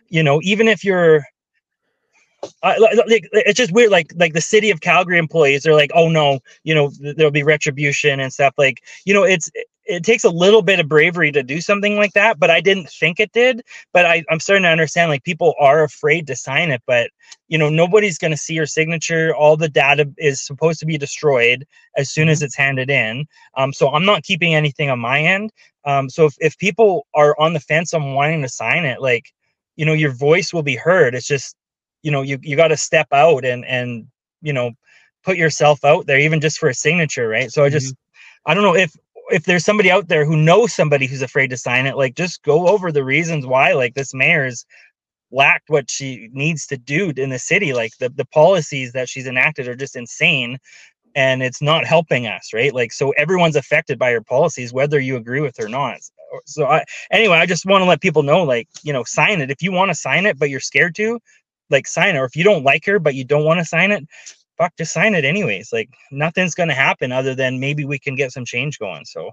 you 0.07 0.23
know, 0.23 0.39
even 0.43 0.69
if 0.69 0.85
you're 0.85 1.25
uh, 2.63 2.75
li- 2.79 2.89
li- 2.95 3.03
like 3.07 3.29
it's 3.33 3.57
just 3.57 3.73
weird 3.73 3.91
like 3.91 4.13
like 4.15 4.33
the 4.33 4.41
city 4.41 4.69
of 4.71 4.79
calgary 4.79 5.17
employees 5.17 5.67
are 5.67 5.73
like 5.73 5.91
oh 5.93 6.07
no 6.07 6.39
you 6.63 6.73
know 6.73 6.89
th- 6.89 7.15
there'll 7.17 7.31
be 7.31 7.43
retribution 7.43 8.21
and 8.21 8.31
stuff 8.31 8.53
like 8.57 8.81
you 9.05 9.13
know 9.13 9.23
it's 9.23 9.51
it- 9.89 10.03
takes 10.03 10.23
a 10.23 10.29
little 10.29 10.61
bit 10.61 10.79
of 10.79 10.87
bravery 10.87 11.31
to 11.31 11.43
do 11.43 11.61
something 11.61 11.97
like 11.97 12.13
that 12.13 12.39
but 12.39 12.49
i 12.49 12.61
didn't 12.61 12.89
think 12.89 13.19
it 13.19 13.31
did 13.33 13.61
but 13.93 14.05
I, 14.05 14.23
i'm 14.29 14.39
starting 14.39 14.63
to 14.63 14.69
understand 14.69 15.09
like 15.09 15.23
people 15.23 15.55
are 15.59 15.83
afraid 15.83 16.27
to 16.27 16.35
sign 16.35 16.71
it 16.71 16.81
but 16.87 17.09
you 17.47 17.57
know 17.57 17.69
nobody's 17.69 18.17
going 18.17 18.31
to 18.31 18.37
see 18.37 18.53
your 18.53 18.65
signature. 18.65 19.35
All 19.35 19.57
the 19.57 19.69
data 19.69 20.11
is 20.17 20.45
supposed 20.45 20.79
to 20.79 20.85
be 20.85 20.97
destroyed 20.97 21.65
as 21.97 22.11
soon 22.11 22.29
as 22.29 22.41
it's 22.41 22.55
handed 22.55 22.89
in. 22.89 23.25
Um, 23.55 23.73
so 23.73 23.89
i'm 23.89 24.05
not 24.05 24.23
keeping 24.23 24.55
anything 24.55 24.89
on 24.89 24.99
my 24.99 25.21
end. 25.21 25.51
Um, 25.85 26.09
so 26.09 26.25
if, 26.25 26.35
if 26.39 26.57
people 26.57 27.07
are 27.15 27.35
on 27.39 27.53
the 27.53 27.59
fence 27.59 27.93
on 27.93 28.13
wanting 28.13 28.41
to 28.43 28.49
sign 28.49 28.85
it 28.85 29.01
like 29.01 29.25
you 29.75 29.85
know 29.85 29.93
your 29.93 30.11
voice 30.11 30.53
will 30.53 30.63
be 30.63 30.75
heard. 30.75 31.15
It's 31.15 31.27
just 31.27 31.55
you 32.03 32.11
know 32.11 32.21
you, 32.21 32.39
you 32.41 32.55
got 32.55 32.69
to 32.69 32.77
step 32.77 33.07
out 33.11 33.45
and 33.45 33.65
and 33.65 34.07
you 34.41 34.53
know 34.53 34.71
put 35.23 35.37
yourself 35.37 35.83
out 35.83 36.05
there 36.07 36.19
even 36.19 36.39
just 36.41 36.59
for 36.59 36.69
a 36.69 36.73
signature 36.73 37.27
right? 37.27 37.51
So 37.51 37.63
i 37.63 37.69
just 37.69 37.95
i 38.45 38.53
don't 38.53 38.63
know 38.63 38.75
if 38.75 38.95
if 39.31 39.45
there's 39.45 39.65
somebody 39.65 39.91
out 39.91 40.07
there 40.07 40.25
who 40.25 40.35
knows 40.35 40.73
somebody 40.73 41.07
who's 41.07 41.21
afraid 41.21 41.49
to 41.49 41.57
sign 41.57 41.85
it 41.85 41.97
like 41.97 42.15
just 42.15 42.43
go 42.43 42.67
over 42.67 42.91
the 42.91 43.03
reasons 43.03 43.45
why 43.45 43.73
like 43.73 43.93
this 43.93 44.13
mayor's 44.13 44.65
lacked 45.31 45.69
what 45.69 45.89
she 45.89 46.29
needs 46.33 46.65
to 46.67 46.77
do 46.77 47.13
in 47.15 47.29
the 47.29 47.39
city. 47.39 47.73
Like 47.73 47.97
the, 47.99 48.09
the 48.09 48.25
policies 48.25 48.93
that 48.93 49.09
she's 49.09 49.27
enacted 49.27 49.67
are 49.67 49.75
just 49.75 49.95
insane 49.95 50.57
and 51.15 51.41
it's 51.41 51.61
not 51.61 51.85
helping 51.85 52.27
us 52.27 52.51
right? 52.53 52.73
Like 52.73 52.91
so 52.91 53.11
everyone's 53.11 53.55
affected 53.55 53.97
by 53.99 54.11
her 54.11 54.21
policies 54.21 54.73
whether 54.73 54.99
you 54.99 55.17
agree 55.17 55.41
with 55.41 55.57
her 55.57 55.65
or 55.65 55.69
not. 55.69 55.99
So 56.45 56.65
i 56.65 56.83
anyway 57.11 57.37
i 57.37 57.45
just 57.47 57.65
want 57.65 57.81
to 57.81 57.87
let 57.87 58.01
people 58.01 58.21
know 58.23 58.43
like 58.43 58.67
you 58.83 58.93
know 58.93 59.03
sign 59.03 59.41
it. 59.41 59.51
If 59.51 59.61
you 59.61 59.71
want 59.71 59.89
to 59.89 59.95
sign 59.95 60.25
it 60.25 60.37
but 60.37 60.49
you're 60.49 60.59
scared 60.59 60.95
to 60.95 61.19
like 61.69 61.87
sign 61.87 62.15
it. 62.15 62.19
Or 62.19 62.25
if 62.25 62.35
you 62.35 62.43
don't 62.43 62.63
like 62.63 62.85
her 62.85 62.99
but 62.99 63.15
you 63.15 63.23
don't 63.23 63.45
want 63.45 63.59
to 63.59 63.65
sign 63.65 63.91
it 63.91 64.03
fuck 64.59 64.75
just 64.77 64.93
sign 64.93 65.15
it 65.15 65.25
anyways. 65.25 65.73
Like 65.73 65.89
nothing's 66.11 66.53
going 66.53 66.69
to 66.69 66.75
happen 66.75 67.11
other 67.11 67.33
than 67.33 67.59
maybe 67.59 67.85
we 67.85 67.97
can 67.97 68.15
get 68.15 68.31
some 68.31 68.45
change 68.45 68.77
going 68.77 69.05
so. 69.05 69.31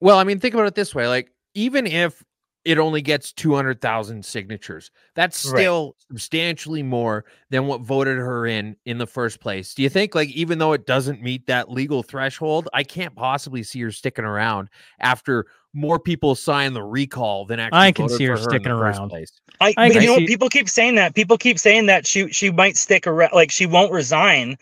Well, 0.00 0.18
I 0.18 0.24
mean, 0.24 0.38
think 0.38 0.54
about 0.54 0.66
it 0.66 0.76
this 0.76 0.94
way: 0.94 1.08
like, 1.08 1.32
even 1.54 1.86
if 1.86 2.22
it 2.68 2.76
only 2.78 3.00
gets 3.00 3.32
two 3.32 3.54
hundred 3.54 3.80
thousand 3.80 4.22
signatures, 4.24 4.90
that's 5.14 5.46
Right. 5.46 5.60
still 5.60 5.96
substantially 6.10 6.82
more 6.82 7.24
than 7.48 7.66
what 7.66 7.80
voted 7.80 8.18
her 8.18 8.46
in 8.46 8.76
in 8.84 8.98
the 8.98 9.06
first 9.06 9.40
place. 9.40 9.72
Do 9.72 9.82
you 9.82 9.88
think, 9.88 10.14
like, 10.14 10.28
even 10.30 10.58
though 10.58 10.74
it 10.74 10.86
doesn't 10.86 11.22
meet 11.22 11.46
that 11.46 11.70
legal 11.70 12.02
threshold, 12.02 12.68
I 12.74 12.82
can't 12.84 13.14
possibly 13.16 13.62
see 13.62 13.80
her 13.80 13.90
sticking 13.90 14.26
around 14.26 14.68
after 15.00 15.46
more 15.72 15.98
people 15.98 16.34
sign 16.34 16.74
the 16.74 16.82
recall 16.82 17.46
than 17.46 17.58
actually 17.60 17.78
I 17.78 17.92
can 17.92 18.04
voted 18.04 18.18
see 18.18 18.24
her 18.26 18.36
for 18.36 18.42
in 18.42 18.48
sticking 18.50 18.72
the 18.72 18.78
around. 18.78 19.08
place? 19.08 19.32
I, 19.60 19.74
I 19.78 19.88
but 19.88 19.92
can 19.94 20.02
you 20.02 20.08
know 20.08 20.16
see- 20.18 20.26
people 20.26 20.48
keep 20.50 20.68
saying 20.68 20.96
that. 20.96 21.14
People 21.14 21.38
keep 21.38 21.58
saying 21.58 21.86
that 21.86 22.06
she 22.06 22.30
she 22.32 22.50
might 22.50 22.76
stick 22.76 23.06
around, 23.06 23.32
like 23.32 23.50
she 23.50 23.64
won't 23.64 23.92
resign. 23.92 24.58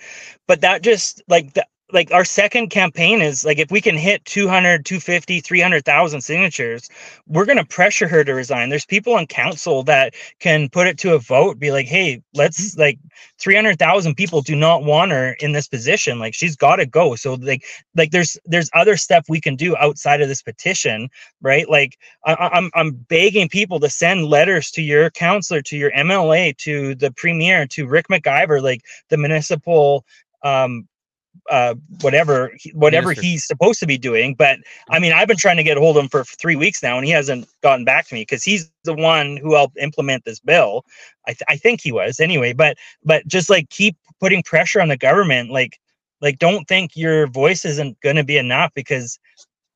But 0.46 0.60
that 0.60 0.82
just 0.82 1.22
like 1.28 1.54
that 1.54 1.68
like 1.92 2.10
our 2.12 2.24
second 2.24 2.68
campaign 2.70 3.22
is 3.22 3.44
like 3.44 3.58
if 3.58 3.70
we 3.70 3.80
can 3.80 3.96
hit 3.96 4.24
200 4.24 4.84
250 4.84 5.40
300,000 5.40 6.20
signatures 6.20 6.88
we're 7.28 7.44
going 7.44 7.58
to 7.58 7.64
pressure 7.64 8.08
her 8.08 8.24
to 8.24 8.34
resign. 8.34 8.68
There's 8.70 8.86
people 8.86 9.14
on 9.14 9.26
council 9.26 9.82
that 9.84 10.14
can 10.40 10.68
put 10.68 10.86
it 10.88 10.98
to 10.98 11.14
a 11.14 11.18
vote 11.18 11.58
be 11.58 11.70
like 11.70 11.86
hey 11.86 12.22
let's 12.34 12.76
like 12.76 12.98
300,000 13.38 14.14
people 14.16 14.42
do 14.42 14.56
not 14.56 14.82
want 14.84 15.12
her 15.12 15.36
in 15.40 15.52
this 15.52 15.68
position. 15.68 16.18
Like 16.18 16.34
she's 16.34 16.56
got 16.56 16.76
to 16.76 16.86
go. 16.86 17.14
So 17.16 17.34
like 17.34 17.64
like 17.96 18.10
there's 18.10 18.36
there's 18.44 18.70
other 18.74 18.96
stuff 18.96 19.26
we 19.28 19.40
can 19.40 19.56
do 19.56 19.76
outside 19.76 20.20
of 20.20 20.28
this 20.28 20.42
petition 20.42 21.08
right? 21.40 21.68
Like 21.68 21.98
I, 22.24 22.34
I- 22.34 22.56
I'm 22.58 22.70
I'm 22.74 22.92
begging 22.92 23.48
people 23.48 23.80
to 23.80 23.90
send 23.90 24.26
letters 24.26 24.70
to 24.72 24.82
your 24.82 25.10
counselor, 25.10 25.62
to 25.62 25.76
your 25.76 25.90
MLA, 25.92 26.56
to 26.58 26.94
the 26.96 27.12
premier, 27.12 27.66
to 27.68 27.86
Ric 27.86 28.08
McIver, 28.08 28.62
like 28.62 28.82
the 29.10 29.16
municipal 29.16 30.04
um, 30.42 30.88
uh, 31.50 31.74
whatever 32.00 32.52
whatever 32.72 33.08
Minister. 33.08 33.22
he's 33.22 33.46
supposed 33.46 33.80
to 33.80 33.86
be 33.86 33.98
doing. 33.98 34.34
But 34.34 34.58
I 34.90 34.98
mean, 34.98 35.12
I've 35.12 35.28
been 35.28 35.36
trying 35.36 35.56
to 35.56 35.62
get 35.62 35.76
a 35.76 35.80
hold 35.80 35.96
of 35.96 36.02
him 36.04 36.08
for 36.08 36.24
three 36.24 36.56
weeks 36.56 36.82
now, 36.82 36.96
and 36.96 37.06
he 37.06 37.12
hasn't 37.12 37.48
gotten 37.62 37.84
back 37.84 38.08
to 38.08 38.14
me 38.14 38.22
because 38.22 38.42
he's 38.42 38.70
the 38.84 38.94
one 38.94 39.36
who 39.36 39.54
helped 39.54 39.76
implement 39.78 40.24
this 40.24 40.40
bill. 40.40 40.84
I, 41.26 41.32
th- 41.32 41.42
I 41.48 41.56
think 41.56 41.80
he 41.80 41.92
was 41.92 42.20
anyway. 42.20 42.52
But 42.52 42.76
but 43.04 43.26
just 43.26 43.50
like 43.50 43.70
keep 43.70 43.96
putting 44.20 44.42
pressure 44.42 44.80
on 44.80 44.88
the 44.88 44.96
government, 44.96 45.50
like 45.50 45.78
like 46.20 46.38
don't 46.38 46.66
think 46.66 46.96
your 46.96 47.26
voice 47.26 47.64
isn't 47.64 48.00
going 48.00 48.16
to 48.16 48.24
be 48.24 48.38
enough 48.38 48.72
because 48.74 49.18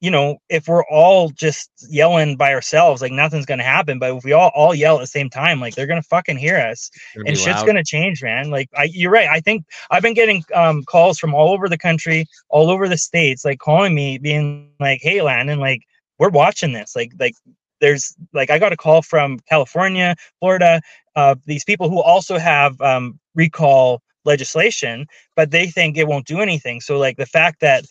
you 0.00 0.10
know 0.10 0.38
if 0.48 0.68
we're 0.68 0.84
all 0.84 1.30
just 1.30 1.70
yelling 1.88 2.36
by 2.36 2.52
ourselves 2.52 3.02
like 3.02 3.12
nothing's 3.12 3.46
going 3.46 3.58
to 3.58 3.64
happen 3.64 3.98
but 3.98 4.16
if 4.16 4.24
we 4.24 4.32
all 4.32 4.50
all 4.54 4.74
yell 4.74 4.96
at 4.96 5.00
the 5.00 5.06
same 5.06 5.30
time 5.30 5.60
like 5.60 5.74
they're 5.74 5.86
going 5.86 6.00
to 6.00 6.08
fucking 6.08 6.36
hear 6.36 6.56
us 6.56 6.90
and 7.14 7.36
shit's 7.36 7.60
loud. 7.60 7.66
gonna 7.66 7.84
change, 7.84 8.22
man. 8.22 8.50
Like 8.50 8.68
I, 8.76 8.84
you're 8.84 9.10
right. 9.10 9.28
I 9.28 9.40
think 9.40 9.64
I've 9.90 10.02
been 10.02 10.14
getting 10.14 10.44
um, 10.54 10.82
calls 10.84 11.18
from 11.18 11.34
all 11.34 11.52
over 11.52 11.68
the 11.68 11.78
country, 11.78 12.26
all 12.48 12.70
over 12.70 12.88
the 12.88 12.98
states, 12.98 13.44
like 13.44 13.58
calling 13.58 13.94
me, 13.94 14.18
being 14.18 14.70
like, 14.80 15.00
"Hey, 15.02 15.22
Landon, 15.22 15.60
like 15.60 15.82
we're 16.18 16.30
watching 16.30 16.72
this. 16.72 16.94
Like, 16.94 17.12
like 17.18 17.34
there's 17.80 18.14
like 18.32 18.50
I 18.50 18.58
got 18.58 18.72
a 18.72 18.76
call 18.76 19.02
from 19.02 19.40
California, 19.48 20.16
Florida, 20.38 20.80
uh, 21.16 21.34
these 21.46 21.64
people 21.64 21.88
who 21.88 22.00
also 22.00 22.38
have 22.38 22.80
um, 22.80 23.18
recall 23.34 24.02
legislation, 24.24 25.06
but 25.34 25.50
they 25.50 25.66
think 25.66 25.96
it 25.96 26.06
won't 26.06 26.26
do 26.26 26.40
anything. 26.40 26.80
So 26.80 26.98
like 26.98 27.16
the 27.16 27.26
fact 27.26 27.60
that 27.60 27.84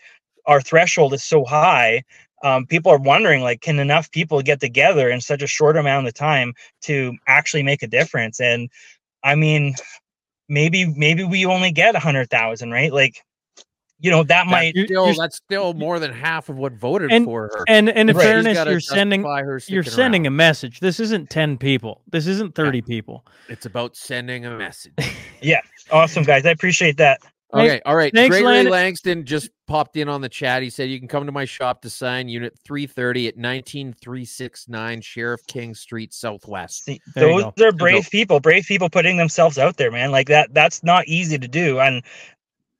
our 0.49 0.59
threshold 0.61 1.13
is 1.13 1.23
so 1.23 1.45
high." 1.45 2.03
Um, 2.43 2.65
people 2.65 2.91
are 2.91 2.97
wondering 2.99 3.41
like 3.43 3.61
can 3.61 3.79
enough 3.79 4.09
people 4.11 4.41
get 4.41 4.59
together 4.61 5.09
in 5.09 5.21
such 5.21 5.41
a 5.41 5.47
short 5.47 5.75
amount 5.77 6.07
of 6.07 6.13
time 6.13 6.53
to 6.83 7.15
actually 7.27 7.63
make 7.63 7.83
a 7.83 7.87
difference 7.87 8.39
and 8.39 8.69
I 9.23 9.35
mean, 9.35 9.75
maybe 10.47 10.85
maybe 10.85 11.23
we 11.25 11.45
only 11.45 11.71
get 11.71 11.95
a 11.95 11.99
hundred 11.99 12.29
thousand, 12.29 12.71
right? 12.71 12.93
Like, 12.93 13.17
you 13.99 14.09
know, 14.09 14.23
that 14.23 14.27
That's 14.45 14.49
might 14.49 14.73
You- 14.75 14.85
still, 14.85 15.13
that's 15.13 15.35
still 15.35 15.73
more 15.73 15.99
than 15.99 16.13
half 16.13 16.47
of 16.47 16.55
what 16.55 16.71
voted 16.71 17.11
And- 17.11 17.25
for 17.25 17.49
her. 17.53 17.65
And 17.67 17.89
and 17.89 18.09
in 18.09 18.15
Right. 18.15 18.23
Fairness, 18.25 18.57
you're 18.65 18.79
sending 18.79 19.23
her 19.23 19.59
you're 19.67 19.83
sending 19.83 20.21
around. 20.25 20.33
a 20.33 20.37
message. 20.37 20.79
This 20.79 21.01
isn't 21.01 21.29
ten 21.29 21.57
people. 21.57 22.01
This 22.09 22.25
isn't 22.25 22.55
thirty 22.55 22.81
people. 22.81 23.25
It's 23.49 23.65
about 23.65 23.97
sending 23.97 24.45
a 24.45 24.51
message. 24.57 24.93
Yeah. 25.41 25.59
Awesome 25.91 26.23
guys. 26.23 26.45
I 26.45 26.51
appreciate 26.51 26.95
that. 26.97 27.19
Thanks- 27.53 27.73
Okay, 27.73 27.81
all 27.85 27.95
right. 27.95 28.13
thanks, 28.13 28.29
Gregory 28.29 28.53
Landon. 28.53 28.71
Langston 28.71 29.25
just 29.25 29.49
popped 29.67 29.97
in 29.97 30.07
on 30.07 30.21
the 30.21 30.29
chat. 30.29 30.61
He 30.61 30.69
said 30.69 30.89
you 30.89 30.99
can 30.99 31.07
come 31.07 31.25
to 31.25 31.31
my 31.31 31.45
shop 31.45 31.81
to 31.81 31.89
sign 31.89 32.29
Unit 32.29 32.53
330 32.63 33.27
at 33.27 33.37
19369 33.37 35.01
Sheriff 35.01 35.41
King 35.47 35.73
Street 35.73 36.13
Southwest. 36.13 36.85
See, 36.85 37.01
those 37.15 37.43
are 37.61 37.71
brave 37.71 38.09
people, 38.11 38.39
brave 38.39 38.65
people 38.65 38.89
putting 38.89 39.17
themselves 39.17 39.57
out 39.57 39.77
there, 39.77 39.91
man. 39.91 40.11
Like 40.11 40.27
that, 40.27 40.53
that's 40.53 40.83
not 40.83 41.07
easy 41.07 41.37
to 41.39 41.47
do. 41.47 41.79
And 41.79 42.03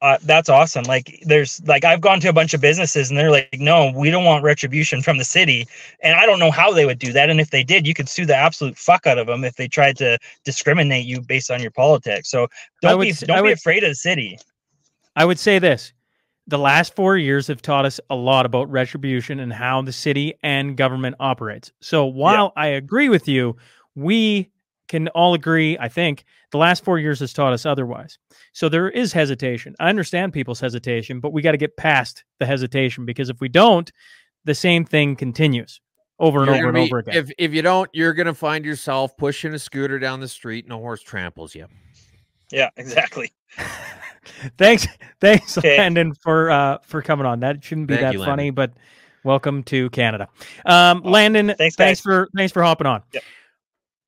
uh, 0.02 0.18
that's 0.24 0.48
awesome. 0.50 0.84
Like 0.86 1.20
there's 1.26 1.62
like 1.66 1.84
I've 1.84 2.00
gone 2.00 2.20
to 2.22 2.30
a 2.30 2.34
bunch 2.34 2.54
of 2.54 2.62
businesses 2.62 3.10
and 3.10 3.20
they're 3.20 3.32
like, 3.32 3.50
no, 3.60 3.92
we 3.94 4.10
don't 4.10 4.24
want 4.24 4.44
retribution 4.46 5.02
from 5.02 5.18
the 5.18 5.26
city. 5.26 5.68
And 6.02 6.16
I 6.18 6.26
don't 6.26 6.40
know 6.40 6.52
how 6.52 6.72
they 6.72 6.86
would 6.86 7.00
do 7.00 7.12
that. 7.12 7.30
And 7.30 7.42
if 7.42 7.50
they 7.50 7.64
did, 7.64 7.86
you 7.86 7.94
could 7.94 8.08
sue 8.08 8.26
the 8.26 8.36
absolute 8.36 8.78
fuck 8.78 9.06
out 9.08 9.18
of 9.18 9.28
them 9.28 9.44
if 9.44 9.56
they 9.56 9.68
tried 9.68 9.98
to 9.98 10.18
discriminate 10.46 11.06
you 11.06 11.20
based 11.22 11.52
on 11.52 11.62
your 11.62 11.72
politics. 11.72 12.30
So 12.32 12.48
don't 12.82 12.98
would 13.00 13.06
be 13.06 13.12
don't 13.26 13.38
I 13.38 13.42
be 13.42 13.48
would- 13.50 13.54
afraid 13.58 13.84
of 13.84 13.90
the 13.90 13.96
city. 13.96 14.38
I 15.20 15.26
would 15.26 15.38
say 15.38 15.60
this. 15.60 15.92
The 16.48 16.58
last 16.58 16.96
four 16.96 17.18
years 17.18 17.46
have 17.48 17.62
taught 17.62 17.86
us 17.86 18.00
a 18.10 18.16
lot 18.16 18.46
about 18.46 18.72
retribution 18.72 19.42
and 19.42 19.52
how 19.52 19.82
the 19.82 19.92
city 19.92 20.34
and 20.42 20.78
government 20.78 21.18
operates. 21.20 21.72
So 21.82 22.06
while 22.06 22.54
I 22.56 22.68
agree 22.68 23.10
with 23.10 23.28
you, 23.28 23.58
we 23.96 24.50
can 24.88 25.10
all 25.10 25.34
agree, 25.34 25.78
I 25.78 25.90
think, 25.90 26.24
the 26.52 26.58
last 26.58 26.84
four 26.86 26.98
years 26.98 27.20
has 27.20 27.34
taught 27.34 27.52
us 27.52 27.66
otherwise. 27.66 28.18
So 28.54 28.70
there 28.70 28.90
is 28.90 29.12
hesitation. 29.12 29.76
I 29.80 29.90
understand 29.90 30.32
people's 30.32 30.62
hesitation, 30.62 31.20
but 31.20 31.34
we 31.34 31.42
got 31.42 31.52
to 31.52 31.58
get 31.58 31.76
past 31.76 32.24
the 32.40 32.46
hesitation 32.46 33.06
because 33.06 33.30
if 33.30 33.42
we 33.42 33.50
don't, 33.50 33.92
the 34.46 34.56
same 34.56 34.86
thing 34.86 35.18
continues 35.18 35.82
over 36.18 36.40
and 36.40 36.48
You're 36.48 36.56
over 36.56 36.66
gonna 36.72 36.80
and 36.80 36.86
be- 36.86 36.90
over 36.90 37.00
again. 37.00 37.16
If 37.16 37.32
if 37.38 37.54
you 37.54 37.62
don't, 37.62 37.90
you're 37.94 38.14
gonna 38.14 38.34
find 38.34 38.66
yourself 38.66 39.16
pushing 39.18 39.54
a 39.54 39.60
scooter 39.60 40.00
down 40.00 40.22
the 40.22 40.28
street 40.30 40.64
and 40.66 40.74
a 40.74 40.78
horse 40.78 41.04
tramples 41.04 41.54
you. 41.54 41.68
Yeah, 42.52 42.70
exactly. 42.78 43.32
thanks, 44.58 44.88
thanks, 45.22 45.58
Okay. 45.58 45.78
Landon, 45.78 46.14
for 46.16 46.50
uh 46.52 46.78
for 46.84 47.02
coming 47.02 47.26
on. 47.26 47.40
That 47.42 47.64
shouldn't 47.64 47.88
be 47.88 47.96
Thank 47.96 48.06
that 48.08 48.14
you, 48.14 48.24
funny, 48.24 48.50
but 48.52 48.72
welcome 49.24 49.64
to 49.64 49.90
Canada. 49.92 50.28
Um, 50.66 51.02
Oh, 51.06 51.10
Landon, 51.10 51.48
thanks, 51.58 51.76
thanks 51.76 52.00
guys. 52.00 52.02
for 52.02 52.30
thanks 52.36 52.52
for 52.54 52.64
hopping 52.64 52.88
on. 52.88 53.02
Yep. 53.14 53.24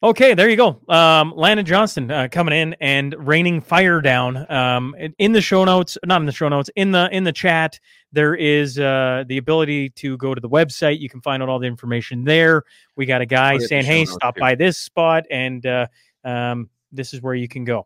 Okay, 0.03 0.33
there 0.33 0.49
you 0.49 0.55
go. 0.55 0.81
Um, 0.89 1.31
Landon 1.35 1.63
Johnston 1.63 2.09
uh, 2.09 2.27
coming 2.31 2.55
in 2.59 2.75
and 2.81 3.13
raining 3.19 3.61
fire 3.61 4.01
down. 4.01 4.51
Um, 4.51 4.95
in- 5.19 5.31
the 5.31 5.41
show 5.41 5.63
notes, 5.63 5.95
not 6.03 6.19
in 6.21 6.25
the 6.25 6.31
show 6.31 6.49
notes, 6.49 6.71
in 6.75 6.91
the 6.91 7.07
in 7.11 7.23
the 7.23 7.31
chat, 7.31 7.79
there 8.11 8.33
is 8.33 8.79
uh, 8.79 9.25
the 9.27 9.37
ability 9.37 9.91
to 9.91 10.17
go 10.17 10.33
to 10.33 10.41
the 10.41 10.49
website. 10.49 10.99
You 10.99 11.07
can 11.07 11.21
find 11.21 11.43
out 11.43 11.49
all 11.49 11.59
the 11.59 11.67
information 11.67 12.23
there. 12.23 12.63
We 12.95 13.05
got 13.05 13.21
a 13.21 13.27
guy 13.27 13.51
Put 13.51 13.53
it 13.53 13.55
in 13.57 13.61
the 13.61 13.67
saying, 13.67 13.85
"Hey, 13.85 14.05
stop 14.05 14.33
too. 14.33 14.39
by 14.41 14.55
this 14.55 14.79
spot," 14.79 15.25
and 15.29 15.63
uh, 15.67 15.85
um, 16.23 16.71
this 16.91 17.13
is 17.13 17.21
where 17.21 17.35
you 17.35 17.47
can 17.47 17.63
go. 17.63 17.85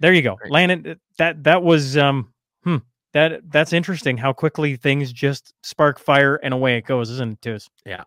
There 0.00 0.12
you 0.12 0.22
go, 0.22 0.36
Great. 0.36 0.52
Landon. 0.52 1.00
That 1.18 1.42
that 1.44 1.62
was 1.62 1.96
um, 1.96 2.32
hmm, 2.64 2.76
that 3.12 3.40
that's 3.50 3.72
interesting. 3.72 4.16
How 4.16 4.32
quickly 4.32 4.76
things 4.76 5.12
just 5.12 5.54
spark 5.62 5.98
fire 5.98 6.36
and 6.36 6.52
away 6.52 6.76
it 6.76 6.84
goes, 6.86 7.10
isn't 7.10 7.32
it, 7.32 7.42
Tiz? 7.42 7.68
Yeah, 7.84 8.04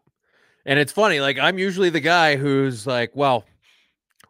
and 0.65 0.77
it's 0.77 0.91
funny, 0.91 1.19
like 1.19 1.39
I'm 1.39 1.57
usually 1.57 1.89
the 1.89 1.99
guy 1.99 2.35
who's 2.35 2.85
like, 2.85 3.11
well, 3.15 3.45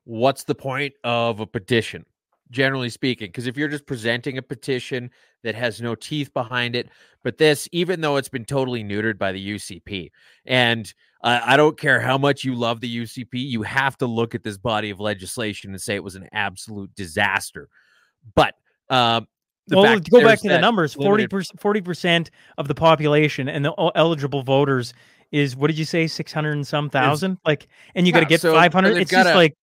what's 0.06 0.44
the 0.46 0.56
point 0.56 0.94
of 1.04 1.40
a 1.40 1.46
petition? 1.46 2.06
Generally 2.52 2.90
speaking, 2.90 3.28
because 3.28 3.46
if 3.46 3.58
you're 3.58 3.68
just 3.68 3.86
presenting 3.86 4.38
a 4.38 4.42
petition 4.42 5.12
that 5.44 5.54
has 5.54 5.82
no 5.82 5.96
teeth 5.96 6.34
behind 6.34 6.76
it, 6.76 6.90
but 7.24 7.38
this, 7.38 7.68
even 7.72 8.02
though 8.02 8.18
it's 8.18 8.30
been 8.30 8.46
totally 8.46 8.84
neutered 8.84 9.18
by 9.18 9.32
the 9.32 9.56
UCP, 9.56 10.10
and 10.46 10.92
uh, 11.22 11.42
I 11.44 11.58
don't 11.58 11.78
care 11.78 12.00
how 12.00 12.18
much 12.18 12.44
you 12.44 12.56
love 12.56 12.80
the 12.82 12.98
UCP, 13.04 13.28
you 13.34 13.62
have 13.64 13.98
to 13.98 14.06
look 14.06 14.36
at 14.36 14.44
this 14.44 14.58
body 14.58 14.90
of 14.90 15.00
legislation 15.00 15.72
and 15.72 15.82
say 15.82 15.96
it 15.96 16.04
was 16.04 16.16
an 16.16 16.30
absolute 16.32 16.94
disaster. 16.96 17.68
But 18.36 18.56
um, 18.90 19.28
the 19.68 19.78
well, 19.78 20.00
go 20.00 20.22
back 20.22 20.40
to 20.42 20.48
the 20.50 20.60
numbers. 20.60 20.96
40%, 20.96 21.60
forty 21.60 21.82
percent 21.82 22.32
of 22.58 22.68
the 22.68 22.76
population 22.76 23.50
and 23.50 23.64
the 23.64 23.92
eligible 23.96 24.44
voters 24.44 24.94
is 25.32 25.56
what 25.56 25.68
did 25.68 25.78
you 25.78 25.86
say, 25.86 26.08
six 26.08 26.32
hundred 26.34 26.54
and 26.54 26.66
some 26.66 26.90
thousand? 26.90 27.38
Like, 27.46 27.68
and 27.96 28.08
you 28.08 28.14
got 28.14 28.22
to 28.22 28.26
get 28.26 28.42
so- 28.42 28.54
so 28.54 28.56
five 28.58 28.74
hundred. 28.74 28.94
they've 28.94 29.02
It's 29.04 29.12
just 29.12 29.26
gotta- 29.26 29.38
like 29.38 29.56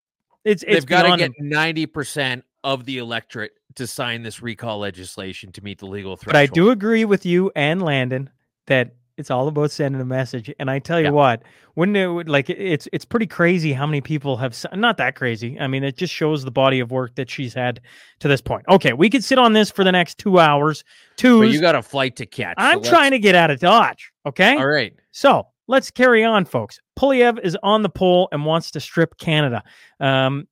it's 0.45 0.63
it's 0.63 0.73
they've 0.73 0.85
got 0.85 1.03
to 1.03 1.17
get 1.17 1.31
ninety 1.39 1.85
percent 1.85 2.45
of 2.63 2.85
the 2.85 2.99
electorate 2.99 3.51
to 3.75 3.85
sign 3.85 4.23
this 4.23 4.41
recall 4.41 4.79
legislation 4.79 5.51
to 5.51 5.61
meet 5.61 5.79
the 5.79 5.85
legal 5.85 6.15
threshold. 6.15 6.33
But 6.33 6.35
I 6.37 6.45
do 6.45 6.69
agree 6.71 7.05
with 7.05 7.25
you 7.25 7.51
and 7.55 7.81
Landon 7.81 8.29
that 8.67 8.95
it's 9.17 9.31
all 9.31 9.47
about 9.47 9.71
sending 9.71 9.99
a 10.01 10.05
message. 10.05 10.53
And 10.59 10.69
I 10.69 10.79
tell 10.79 10.99
you 10.99 11.05
Yeah. 11.07 11.11
what, 11.11 11.43
when 11.73 11.95
it 11.95 12.07
would 12.07 12.29
like 12.29 12.49
it's 12.49 12.87
it's 12.93 13.05
pretty 13.05 13.27
crazy 13.27 13.73
how 13.73 13.85
many 13.85 14.01
people 14.01 14.37
have 14.37 14.55
not 14.73 14.97
that 14.97 15.15
crazy. 15.15 15.59
I 15.59 15.67
mean, 15.67 15.83
it 15.83 15.97
just 15.97 16.13
shows 16.13 16.43
the 16.43 16.51
body 16.51 16.79
of 16.79 16.91
work 16.91 17.15
that 17.15 17.29
she's 17.29 17.53
had 17.53 17.81
to 18.19 18.27
this 18.27 18.41
point. 18.41 18.65
Okay, 18.69 18.93
we 18.93 19.09
could 19.09 19.23
sit 19.23 19.37
on 19.37 19.53
this 19.53 19.69
for 19.71 19.83
the 19.83 19.91
next 19.91 20.17
two 20.17 20.39
hours. 20.39 20.83
Two. 21.17 21.43
You 21.43 21.59
got 21.61 21.75
a 21.75 21.81
flight 21.81 22.15
to 22.17 22.25
catch. 22.25 22.55
I'm 22.57 22.77
let's- 22.77 22.89
trying 22.89 23.11
to 23.11 23.19
get 23.19 23.35
out 23.35 23.51
of 23.51 23.59
Dodge. 23.59 24.11
Okay. 24.25 24.55
All 24.55 24.67
right. 24.67 24.93
So 25.11 25.47
let's 25.67 25.91
carry 25.91 26.23
on, 26.23 26.45
folks. 26.45 26.79
Poilievre 26.97 27.39
is 27.43 27.57
on 27.63 27.81
the 27.83 27.89
pole 27.89 28.27
and 28.31 28.45
wants 28.45 28.71
to 28.71 28.79
strip 28.79 29.17
Canada. 29.17 29.63
Um, 29.99 30.47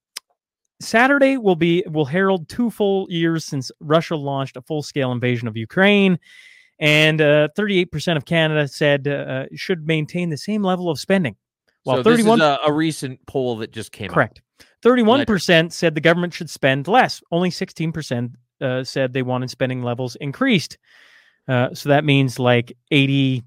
Saturday 0.82 1.38
will 1.38 1.56
be 1.56 1.84
will 1.88 2.06
herald 2.06 2.50
two 2.50 2.70
full 2.70 3.08
years 3.10 3.46
since 3.46 3.72
Russia 3.80 4.16
launched 4.16 4.58
a 4.58 4.62
full 4.62 4.84
scale 4.84 5.12
invasion 5.12 5.48
of 5.48 5.56
Ukraine, 5.56 6.20
and 6.80 7.22
uh, 7.22 7.48
38% 7.58 8.18
of 8.18 8.26
Canada 8.26 8.68
said 8.68 9.08
uh, 9.08 9.46
should 9.56 9.88
maintain 9.88 10.30
the 10.30 10.38
same 10.38 10.64
level 10.64 10.90
of 10.90 11.00
spending. 11.00 11.36
While 11.84 11.98
so 11.98 12.04
this 12.04 12.18
31 12.18 12.40
is 12.40 12.44
a, 12.44 12.60
a 12.66 12.74
recent 12.74 13.26
poll 13.28 13.58
that 13.58 13.72
just 13.72 13.92
came 13.92 14.10
out. 14.10 14.14
correct, 14.14 14.42
31% 14.84 15.72
said 15.72 15.96
the 15.96 16.02
government 16.02 16.34
should 16.34 16.50
spend 16.50 16.88
less. 16.88 17.22
Only 17.32 17.50
16% 17.50 18.34
uh, 18.62 18.84
said 18.84 19.14
they 19.14 19.22
wanted 19.22 19.50
spending 19.50 19.84
levels 19.84 20.16
increased. 20.18 20.78
Uh, 21.48 21.74
so 21.74 21.90
that 21.90 22.04
means 22.04 22.40
like 22.40 22.76
84% 22.92 23.44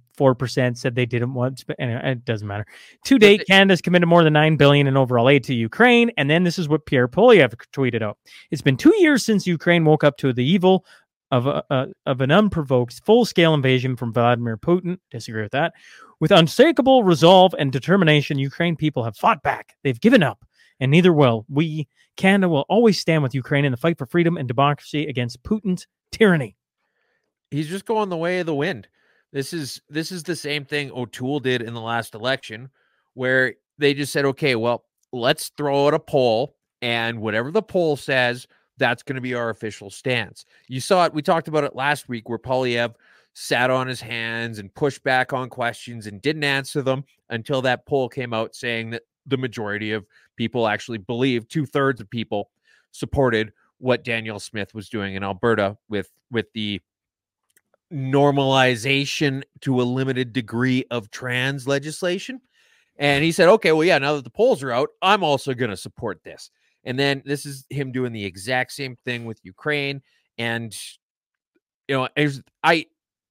said 0.76 0.94
they 0.94 1.06
didn't 1.06 1.34
want 1.34 1.58
sp- 1.62 1.78
anyway, 1.78 2.00
it 2.04 2.24
doesn't 2.24 2.46
matter. 2.46 2.64
To 3.06 3.18
date, 3.18 3.44
Canada's 3.48 3.80
committed 3.80 4.08
more 4.08 4.22
than 4.22 4.34
9 4.34 4.56
billion 4.56 4.86
in 4.86 4.96
overall 4.96 5.28
aid 5.28 5.42
to 5.44 5.54
Ukraine, 5.54 6.12
and 6.16 6.30
then 6.30 6.44
this 6.44 6.58
is 6.58 6.68
what 6.68 6.86
Pierre 6.86 7.08
Poilievre 7.08 7.56
tweeted 7.72 8.02
out. 8.02 8.18
It's 8.50 8.62
been 8.62 8.76
2 8.76 8.94
years 8.98 9.24
since 9.24 9.46
Ukraine 9.46 9.84
woke 9.84 10.04
up 10.04 10.16
to 10.18 10.32
the 10.32 10.44
evil 10.44 10.84
of 11.30 11.46
a, 11.46 11.62
a 11.70 11.86
of 12.06 12.20
an 12.20 12.30
unprovoked 12.30 13.00
full-scale 13.04 13.54
invasion 13.54 13.96
from 13.96 14.12
Vladimir 14.12 14.56
Putin. 14.56 14.98
Disagree 15.10 15.42
with 15.42 15.52
that. 15.52 15.74
With 16.20 16.30
unshakable 16.32 17.04
resolve 17.04 17.54
and 17.58 17.70
determination, 17.70 18.38
Ukraine 18.38 18.76
people 18.76 19.04
have 19.04 19.16
fought 19.16 19.42
back. 19.42 19.76
They've 19.84 20.00
given 20.00 20.22
up, 20.22 20.44
and 20.80 20.90
neither 20.90 21.12
will 21.12 21.44
we. 21.48 21.88
Canada 22.16 22.48
will 22.48 22.66
always 22.68 22.98
stand 22.98 23.22
with 23.22 23.34
Ukraine 23.34 23.64
in 23.64 23.70
the 23.70 23.76
fight 23.76 23.96
for 23.96 24.06
freedom 24.06 24.36
and 24.36 24.48
democracy 24.48 25.06
against 25.06 25.42
Putin's 25.44 25.86
tyranny. 26.10 26.56
He's 27.50 27.68
just 27.68 27.84
going 27.84 28.08
the 28.08 28.16
way 28.16 28.40
of 28.40 28.46
the 28.46 28.54
wind. 28.54 28.88
This 29.32 29.52
is 29.52 29.80
this 29.88 30.10
is 30.10 30.22
the 30.22 30.34
same 30.34 30.64
thing 30.64 30.90
O'Toole 30.90 31.40
did 31.40 31.62
in 31.62 31.74
the 31.74 31.80
last 31.80 32.14
election, 32.14 32.70
where 33.14 33.54
they 33.78 33.94
just 33.94 34.12
said, 34.12 34.24
okay, 34.24 34.56
well, 34.56 34.84
let's 35.12 35.50
throw 35.56 35.86
out 35.86 35.94
a 35.94 35.98
poll, 36.00 36.56
and 36.82 37.20
whatever 37.20 37.50
the 37.50 37.62
poll 37.62 37.96
says, 37.96 38.48
That's 38.78 39.02
going 39.02 39.16
to 39.16 39.20
be 39.20 39.34
our 39.34 39.50
official 39.50 39.90
stance. 39.90 40.46
You 40.68 40.80
saw 40.80 41.04
it. 41.04 41.14
We 41.14 41.22
talked 41.22 41.48
about 41.48 41.64
it 41.64 41.76
last 41.76 42.08
week 42.08 42.28
where 42.28 42.38
Poilievre 42.38 42.94
sat 43.34 43.70
on 43.70 43.86
his 43.86 44.00
hands 44.00 44.58
and 44.58 44.74
pushed 44.74 45.02
back 45.04 45.32
on 45.32 45.48
questions 45.48 46.06
and 46.06 46.20
didn't 46.22 46.44
answer 46.44 46.82
them 46.82 47.04
until 47.30 47.62
that 47.62 47.86
poll 47.86 48.08
came 48.08 48.32
out 48.32 48.54
saying 48.54 48.90
that 48.90 49.02
the 49.26 49.36
majority 49.36 49.92
of 49.92 50.06
people 50.36 50.66
actually 50.66 50.98
believe 50.98 51.46
two 51.46 51.66
thirds 51.66 52.00
of 52.00 52.10
people 52.10 52.50
supported 52.90 53.52
what 53.78 54.02
Daniel 54.02 54.40
Smith 54.40 54.74
was 54.74 54.88
doing 54.88 55.14
in 55.14 55.22
Alberta 55.22 55.76
with 55.88 56.10
with 56.30 56.52
the 56.52 56.80
normalization 57.92 59.42
to 59.60 59.80
a 59.80 59.84
limited 59.84 60.32
degree 60.32 60.84
of 60.90 61.10
trans 61.10 61.66
legislation. 61.66 62.40
And 62.98 63.22
he 63.22 63.32
said, 63.32 63.48
okay, 63.48 63.72
well, 63.72 63.84
yeah, 63.84 63.98
now 63.98 64.16
that 64.16 64.24
the 64.24 64.30
polls 64.30 64.62
are 64.62 64.72
out, 64.72 64.90
I'm 65.00 65.22
also 65.22 65.54
going 65.54 65.70
to 65.70 65.76
support 65.76 66.22
this. 66.24 66.50
And 66.88 66.98
then 66.98 67.22
this 67.26 67.44
is 67.44 67.66
him 67.68 67.92
doing 67.92 68.14
the 68.14 68.24
exact 68.24 68.72
same 68.72 68.96
thing 69.04 69.26
with 69.26 69.38
Ukraine. 69.42 70.00
And, 70.38 70.74
you 71.86 71.94
know, 71.94 72.08
I, 72.64 72.86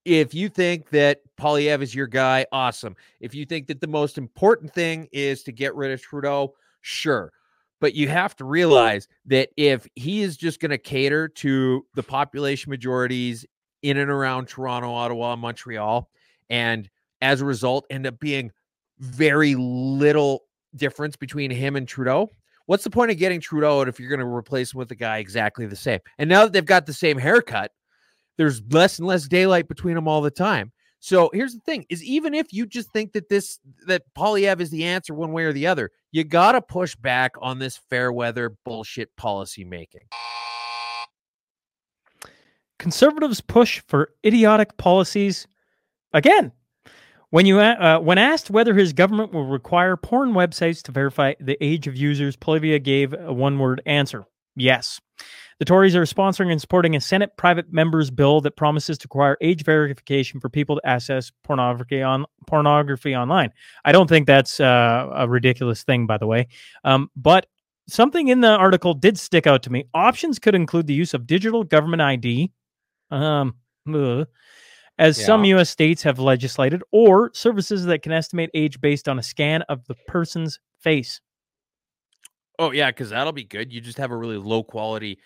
if 0.05 0.35
you 0.35 0.47
think 0.47 0.91
that 0.91 1.21
Poilievre 1.39 1.81
is 1.81 1.95
your 1.95 2.05
guy, 2.05 2.45
awesome. 2.51 2.95
If 3.19 3.33
you 3.33 3.47
think 3.47 3.65
that 3.65 3.81
the 3.81 3.87
most 3.87 4.19
important 4.19 4.71
thing 4.75 5.07
is 5.11 5.41
to 5.41 5.51
get 5.51 5.73
rid 5.73 5.91
of 5.91 5.99
Trudeau, 5.99 6.53
sure. 6.81 7.33
But 7.81 7.95
you 7.95 8.07
have 8.09 8.35
to 8.35 8.45
realize 8.45 9.07
that 9.25 9.49
if 9.57 9.87
he 9.95 10.21
is 10.21 10.37
just 10.37 10.59
going 10.59 10.69
to 10.69 10.77
cater 10.77 11.27
to 11.27 11.83
the 11.95 12.03
population 12.03 12.69
majorities 12.69 13.43
in 13.81 13.97
and 13.97 14.11
around 14.11 14.47
Toronto, 14.47 14.93
Ottawa, 14.93 15.35
Montreal, 15.35 16.11
and 16.51 16.87
as 17.21 17.41
a 17.41 17.45
result, 17.45 17.87
end 17.89 18.05
up 18.05 18.19
being 18.19 18.51
very 18.99 19.55
little 19.55 20.43
difference 20.75 21.15
between 21.15 21.49
him 21.49 21.75
and 21.75 21.87
Trudeau. 21.87 22.29
What's 22.67 22.83
the 22.83 22.89
point 22.89 23.11
of 23.11 23.17
getting 23.17 23.39
Trudeau 23.39 23.81
if 23.81 23.99
you're 23.99 24.09
going 24.09 24.19
to 24.19 24.25
replace 24.25 24.73
him 24.73 24.77
with 24.77 24.91
a 24.91 24.95
guy 24.95 25.17
exactly 25.17 25.65
the 25.65 25.75
same? 25.75 25.99
And 26.17 26.29
now 26.29 26.43
that 26.43 26.53
they've 26.53 26.63
got 26.63 26.85
the 26.85 26.93
same 26.93 27.17
haircut, 27.17 27.71
there's 28.35 28.61
less 28.69 28.99
and 28.99 29.07
less 29.07 29.27
daylight 29.27 29.67
between 29.69 29.95
them 29.95 30.07
all 30.07 30.21
the 30.21 30.29
time. 30.29 30.71
So 30.99 31.29
here's 31.33 31.53
the 31.53 31.61
thing: 31.61 31.85
is 31.89 32.03
even 32.03 32.33
if 32.33 32.51
you 32.51 32.65
just 32.65 32.91
think 32.91 33.13
that 33.13 33.29
this 33.29 33.59
that 33.87 34.03
Poilievre 34.15 34.59
is 34.59 34.69
the 34.69 34.83
answer 34.83 35.13
one 35.13 35.31
way 35.31 35.45
or 35.45 35.53
the 35.53 35.65
other, 35.65 35.91
you 36.11 36.23
got 36.23 36.53
to 36.53 36.61
push 36.61 36.95
back 36.95 37.35
on 37.41 37.59
this 37.59 37.77
fair 37.89 38.11
weather 38.11 38.55
bullshit 38.65 39.15
policy 39.15 39.63
making. 39.63 40.01
Conservatives 42.79 43.41
push 43.41 43.81
for 43.87 44.11
idiotic 44.25 44.75
policies 44.77 45.47
again. 46.13 46.51
When 47.29 47.45
you 47.45 47.59
uh, 47.59 47.99
when 47.99 48.17
asked 48.17 48.49
whether 48.49 48.73
his 48.73 48.93
government 48.93 49.33
will 49.33 49.45
require 49.45 49.97
porn 49.97 50.31
websites 50.31 50.81
to 50.83 50.91
verify 50.91 51.33
the 51.39 51.57
age 51.61 51.87
of 51.87 51.95
users, 51.95 52.37
Poilievre 52.37 52.81
gave 52.81 53.13
a 53.13 53.33
one-word 53.33 53.81
answer: 53.85 54.25
yes. 54.55 55.01
The 55.59 55.65
Tories 55.65 55.95
are 55.95 56.03
sponsoring 56.03 56.51
and 56.51 56.61
supporting 56.61 56.95
a 56.95 57.01
Senate 57.01 57.35
private 57.35 57.73
members 57.73 58.11
bill 58.11 58.41
that 58.41 58.55
promises 58.55 58.97
to 58.99 59.05
require 59.05 59.37
age 59.41 59.63
verification 59.63 60.39
for 60.39 60.49
people 60.49 60.75
to 60.75 60.87
access 60.87 61.31
pornography 61.43 62.03
on 62.03 62.25
pornography 62.45 63.15
online. 63.15 63.51
I 63.83 63.91
don't 63.91 64.07
think 64.07 64.27
that's 64.27 64.59
uh, 64.59 65.09
a 65.15 65.27
ridiculous 65.27 65.83
thing, 65.83 66.05
by 66.05 66.19
the 66.19 66.27
way. 66.27 66.47
Um, 66.83 67.09
but 67.15 67.47
something 67.89 68.27
in 68.27 68.41
the 68.41 68.49
article 68.49 68.93
did 68.93 69.17
stick 69.17 69.47
out 69.47 69.63
to 69.63 69.71
me. 69.71 69.85
Options 69.95 70.37
could 70.37 70.53
include 70.53 70.85
the 70.85 70.93
use 70.93 71.15
of 71.15 71.25
digital 71.25 71.63
government 71.63 72.03
ID, 72.03 72.51
um, 73.09 73.55
as 74.97 75.19
yeah. 75.19 75.25
some 75.25 75.45
U.S. 75.45 75.69
states 75.69 76.03
have 76.03 76.19
legislated, 76.19 76.83
or 76.91 77.31
services 77.33 77.85
that 77.85 78.01
can 78.01 78.11
estimate 78.11 78.49
age 78.53 78.81
based 78.81 79.07
on 79.07 79.19
a 79.19 79.23
scan 79.23 79.61
of 79.63 79.85
the 79.87 79.95
person's 80.07 80.59
face. 80.79 81.21
Oh 82.59 82.71
yeah, 82.71 82.89
because 82.89 83.11
that'll 83.11 83.33
be 83.33 83.43
good. 83.43 83.71
You 83.71 83.81
just 83.81 83.97
have 83.97 84.11
a 84.11 84.17
really 84.17 84.37
low 84.37 84.63
quality 84.63 85.19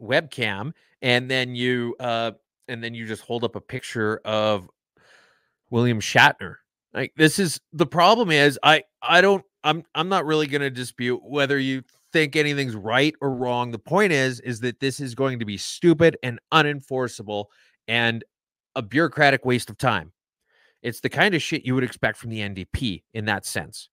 webcam, 0.00 0.72
and 1.02 1.30
then 1.30 1.54
you 1.54 1.96
uh, 1.98 2.32
and 2.68 2.82
then 2.82 2.94
you 2.94 3.06
just 3.06 3.22
hold 3.22 3.44
up 3.44 3.56
a 3.56 3.60
picture 3.60 4.20
of 4.24 4.68
William 5.70 6.00
Shatner. 6.00 6.56
Like 6.94 7.12
this 7.16 7.38
is 7.38 7.60
the 7.72 7.86
problem 7.86 8.30
is 8.30 8.58
I 8.62 8.84
I 9.02 9.20
don't 9.20 9.44
I'm 9.64 9.84
I'm 9.94 10.08
not 10.08 10.24
really 10.24 10.46
going 10.46 10.62
to 10.62 10.70
dispute 10.70 11.20
whether 11.24 11.58
you 11.58 11.82
think 12.12 12.36
anything's 12.36 12.76
right 12.76 13.14
or 13.20 13.30
wrong. 13.34 13.70
The 13.70 13.78
point 13.78 14.12
is, 14.12 14.40
is 14.40 14.60
that 14.60 14.80
this 14.80 15.00
is 15.00 15.14
going 15.14 15.40
to 15.40 15.44
be 15.44 15.56
stupid 15.56 16.16
and 16.22 16.38
unenforceable 16.52 17.46
and 17.86 18.24
a 18.78 18.82
bureaucratic 18.82 19.44
waste 19.44 19.68
of 19.68 19.76
time. 19.76 20.12
It's 20.82 21.00
the 21.00 21.08
kind 21.08 21.34
of 21.34 21.42
shit 21.42 21.66
you 21.66 21.74
would 21.74 21.82
expect 21.82 22.16
from 22.16 22.30
the 22.30 22.38
NDP 22.38 23.02
in 23.12 23.24
that 23.24 23.44
sense. 23.44 23.90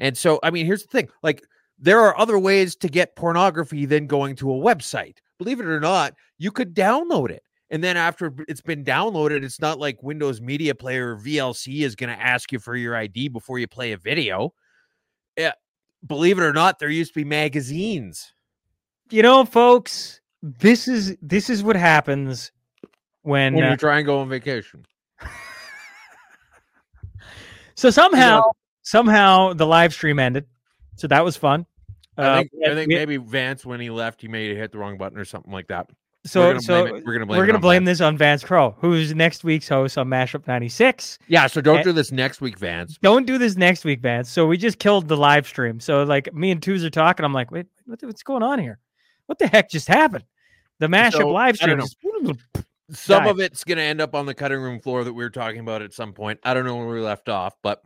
And 0.00 0.16
so, 0.16 0.40
I 0.42 0.50
mean, 0.50 0.64
here's 0.64 0.82
the 0.82 0.88
thing 0.88 1.10
like, 1.22 1.44
there 1.78 2.00
are 2.00 2.18
other 2.18 2.38
ways 2.38 2.74
to 2.76 2.88
get 2.88 3.14
pornography 3.14 3.84
than 3.84 4.06
going 4.06 4.36
to 4.36 4.50
a 4.50 4.54
website. 4.54 5.18
Believe 5.38 5.60
it 5.60 5.66
or 5.66 5.80
not, 5.80 6.14
you 6.38 6.50
could 6.50 6.74
download 6.74 7.30
it. 7.30 7.42
And 7.70 7.84
then 7.84 7.96
after 7.96 8.32
it's 8.48 8.62
been 8.62 8.84
downloaded, 8.84 9.42
it's 9.42 9.60
not 9.60 9.78
like 9.78 10.02
Windows 10.02 10.40
Media 10.40 10.74
Player 10.74 11.14
or 11.14 11.18
VLC 11.18 11.82
is 11.82 11.94
going 11.94 12.10
to 12.10 12.22
ask 12.22 12.52
you 12.52 12.58
for 12.58 12.74
your 12.74 12.96
ID 12.96 13.28
before 13.28 13.58
you 13.58 13.68
play 13.68 13.92
a 13.92 13.98
video. 13.98 14.54
Yeah, 15.36 15.52
believe 16.06 16.38
it 16.38 16.44
or 16.44 16.52
not, 16.52 16.78
there 16.78 16.88
used 16.88 17.12
to 17.14 17.20
be 17.20 17.24
magazines. 17.24 18.32
You 19.10 19.22
know, 19.22 19.44
folks, 19.44 20.20
this 20.42 20.88
is 20.88 21.16
this 21.20 21.50
is 21.50 21.62
what 21.62 21.76
happens 21.76 22.52
when, 23.22 23.54
when 23.54 23.64
uh, 23.64 23.70
you 23.70 23.76
try 23.76 23.98
and 23.98 24.06
go 24.06 24.20
on 24.20 24.28
vacation. 24.28 24.84
so 27.74 27.90
somehow, 27.90 28.36
yeah. 28.38 28.42
somehow 28.82 29.52
the 29.52 29.66
live 29.66 29.92
stream 29.92 30.18
ended. 30.18 30.46
So 30.96 31.06
that 31.08 31.24
was 31.24 31.36
fun. 31.36 31.66
I 32.16 32.40
think, 32.40 32.50
uh, 32.62 32.70
I 32.70 32.74
think 32.74 32.88
we, 32.88 32.94
maybe 32.94 33.16
Vance, 33.16 33.64
when 33.64 33.80
he 33.80 33.90
left, 33.90 34.20
he 34.20 34.28
may 34.28 34.48
have 34.48 34.58
hit 34.58 34.72
the 34.72 34.78
wrong 34.78 34.98
button 34.98 35.18
or 35.18 35.24
something 35.24 35.52
like 35.52 35.68
that. 35.68 35.88
So, 36.24 36.40
we're 36.40 36.48
gonna 36.48 36.60
so 36.60 36.82
blame 36.82 37.02
we're 37.04 37.12
gonna 37.14 37.26
blame, 37.26 37.38
we're 37.38 37.46
gonna 37.46 37.58
blame 37.58 37.84
this 37.84 38.00
on 38.00 38.16
Vance 38.16 38.44
Crowe, 38.44 38.76
who's 38.78 39.12
next 39.12 39.42
week's 39.42 39.68
host 39.68 39.98
on 39.98 40.08
Mashup 40.08 40.46
96. 40.46 41.18
Yeah, 41.26 41.48
so 41.48 41.60
don't 41.60 41.78
and, 41.78 41.84
do 41.84 41.92
this 41.92 42.12
next 42.12 42.40
week, 42.40 42.58
Vance. 42.58 42.96
Don't 43.02 43.26
do 43.26 43.38
this 43.38 43.56
next 43.56 43.84
week, 43.84 44.00
Vance. 44.00 44.30
So 44.30 44.46
we 44.46 44.56
just 44.56 44.78
killed 44.78 45.08
the 45.08 45.16
live 45.16 45.48
stream. 45.48 45.80
So 45.80 46.04
like 46.04 46.32
me 46.32 46.52
and 46.52 46.62
Twos 46.62 46.84
are 46.84 46.90
talking. 46.90 47.24
I'm 47.24 47.32
like, 47.32 47.50
wait, 47.50 47.66
what's 47.86 48.22
going 48.22 48.44
on 48.44 48.60
here? 48.60 48.78
What 49.26 49.40
the 49.40 49.48
heck 49.48 49.68
just 49.68 49.88
happened? 49.88 50.24
The 50.78 50.86
Mashup 50.86 51.12
so, 51.12 51.28
live 51.28 51.56
stream. 51.56 51.80
Some 52.92 53.26
of 53.26 53.40
it's 53.40 53.64
gonna 53.64 53.82
end 53.82 54.00
up 54.00 54.14
on 54.14 54.26
the 54.26 54.34
cutting 54.34 54.60
room 54.60 54.80
floor 54.80 55.04
that 55.04 55.12
we 55.12 55.24
were 55.24 55.30
talking 55.30 55.60
about 55.60 55.82
at 55.82 55.92
some 55.92 56.12
point. 56.12 56.40
I 56.44 56.54
don't 56.54 56.64
know 56.64 56.76
where 56.76 56.88
we 56.88 57.00
left 57.00 57.28
off, 57.28 57.54
but 57.62 57.82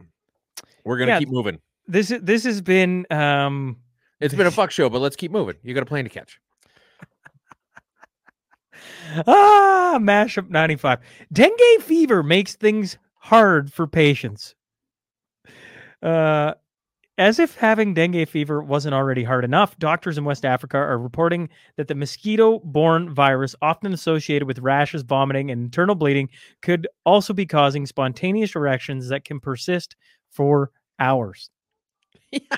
we're 0.85 0.99
gonna 0.99 1.13
yeah, 1.13 1.19
keep 1.21 1.29
moving. 1.29 1.61
This 1.87 2.13
this 2.21 2.45
has 2.45 2.61
been 2.61 3.07
um 3.11 3.77
it's 4.21 4.35
been 4.35 4.47
a 4.47 4.51
fuck 4.53 4.71
show, 4.71 4.89
but 4.89 5.01
let's 5.01 5.17
keep 5.17 5.31
moving. 5.31 5.57
You 5.63 5.75
got 5.75 5.83
a 5.83 5.87
plane 5.87 6.05
to 6.05 6.11
catch. 6.11 6.41
ah, 9.27 9.99
mashup 10.01 10.49
95. 10.51 11.01
Dengue 11.33 11.83
fever 11.83 12.23
makes 12.23 12.57
things 12.57 12.99
hard 13.19 13.73
for 13.73 13.87
patients. 13.87 14.55
Uh, 16.03 16.55
as 17.19 17.39
if 17.39 17.57
having 17.57 17.95
dengue 17.95 18.29
fever 18.29 18.63
wasn't 18.63 18.95
already 18.95 19.25
hard 19.25 19.45
enough, 19.45 19.79
doctors 19.79 20.19
in 20.19 20.25
West 20.25 20.45
Africa 20.45 20.77
are 20.77 20.99
reporting 20.99 21.49
that 21.77 21.89
the 21.89 21.95
mosquito 21.95 22.61
borne 22.61 23.13
virus, 23.15 23.55
often 23.63 23.93
associated 23.93 24.47
with 24.47 24.59
rashes, 24.59 25.03
vomiting, 25.03 25.51
and 25.51 25.63
internal 25.65 25.95
bleeding, 25.95 26.29
could 26.63 26.87
also 27.07 27.33
be 27.33 27.47
causing 27.47 27.87
spontaneous 27.87 28.55
erections 28.55 29.09
that 29.09 29.25
can 29.25 29.41
persist 29.41 29.97
for 30.31 30.71
hours. 30.99 31.51
Yeah. 32.33 32.57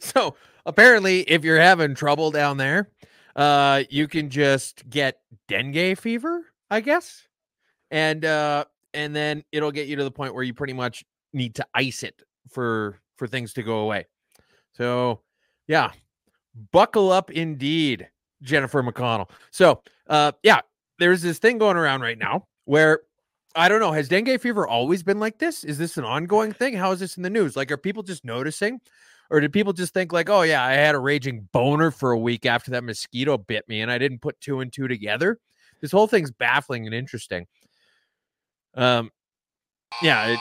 So 0.00 0.34
apparently, 0.66 1.20
if 1.22 1.44
you're 1.44 1.60
having 1.60 1.94
trouble 1.94 2.30
down 2.30 2.56
there, 2.56 2.90
uh, 3.36 3.84
you 3.90 4.08
can 4.08 4.30
just 4.30 4.88
get 4.88 5.20
dengue 5.46 5.98
fever, 5.98 6.44
I 6.70 6.80
guess, 6.80 7.26
and 7.90 8.24
uh, 8.24 8.64
and 8.94 9.14
then 9.14 9.44
it'll 9.52 9.72
get 9.72 9.88
you 9.88 9.96
to 9.96 10.04
the 10.04 10.10
point 10.10 10.34
where 10.34 10.44
you 10.44 10.54
pretty 10.54 10.72
much 10.72 11.04
need 11.32 11.54
to 11.56 11.66
ice 11.74 12.02
it 12.02 12.22
for 12.50 12.98
for 13.16 13.26
things 13.26 13.52
to 13.54 13.62
go 13.62 13.78
away. 13.80 14.06
So, 14.72 15.20
yeah, 15.66 15.90
buckle 16.72 17.10
up, 17.10 17.30
indeed, 17.30 18.08
Jennifer 18.42 18.82
McConnell. 18.82 19.30
So, 19.50 19.82
uh, 20.08 20.32
yeah, 20.42 20.60
there's 20.98 21.22
this 21.22 21.38
thing 21.38 21.58
going 21.58 21.76
around 21.76 22.02
right 22.02 22.18
now 22.18 22.46
where 22.64 23.00
I 23.54 23.68
don't 23.68 23.80
know. 23.80 23.92
Has 23.92 24.08
dengue 24.08 24.40
fever 24.40 24.66
always 24.66 25.02
been 25.02 25.18
like 25.18 25.38
this? 25.38 25.64
Is 25.64 25.78
this 25.78 25.96
an 25.96 26.04
ongoing 26.04 26.52
thing? 26.52 26.74
How 26.74 26.92
is 26.92 27.00
this 27.00 27.16
in 27.16 27.22
the 27.22 27.30
news? 27.30 27.56
Like, 27.56 27.72
are 27.72 27.76
people 27.76 28.02
just 28.02 28.24
noticing 28.24 28.80
or 29.30 29.40
did 29.40 29.52
people 29.52 29.72
just 29.72 29.94
think 29.94 30.12
like, 30.12 30.30
oh 30.30 30.42
yeah, 30.42 30.64
I 30.64 30.72
had 30.72 30.94
a 30.94 30.98
raging 30.98 31.48
boner 31.52 31.90
for 31.90 32.12
a 32.12 32.18
week 32.18 32.46
after 32.46 32.70
that 32.72 32.84
mosquito 32.84 33.36
bit 33.36 33.68
me 33.68 33.80
and 33.80 33.90
I 33.90 33.98
didn't 33.98 34.20
put 34.20 34.40
two 34.40 34.60
and 34.60 34.72
two 34.72 34.88
together? 34.88 35.38
This 35.80 35.92
whole 35.92 36.06
thing's 36.06 36.30
baffling 36.30 36.86
and 36.86 36.94
interesting. 36.94 37.46
Um 38.74 39.10
yeah, 40.02 40.28
it, 40.28 40.38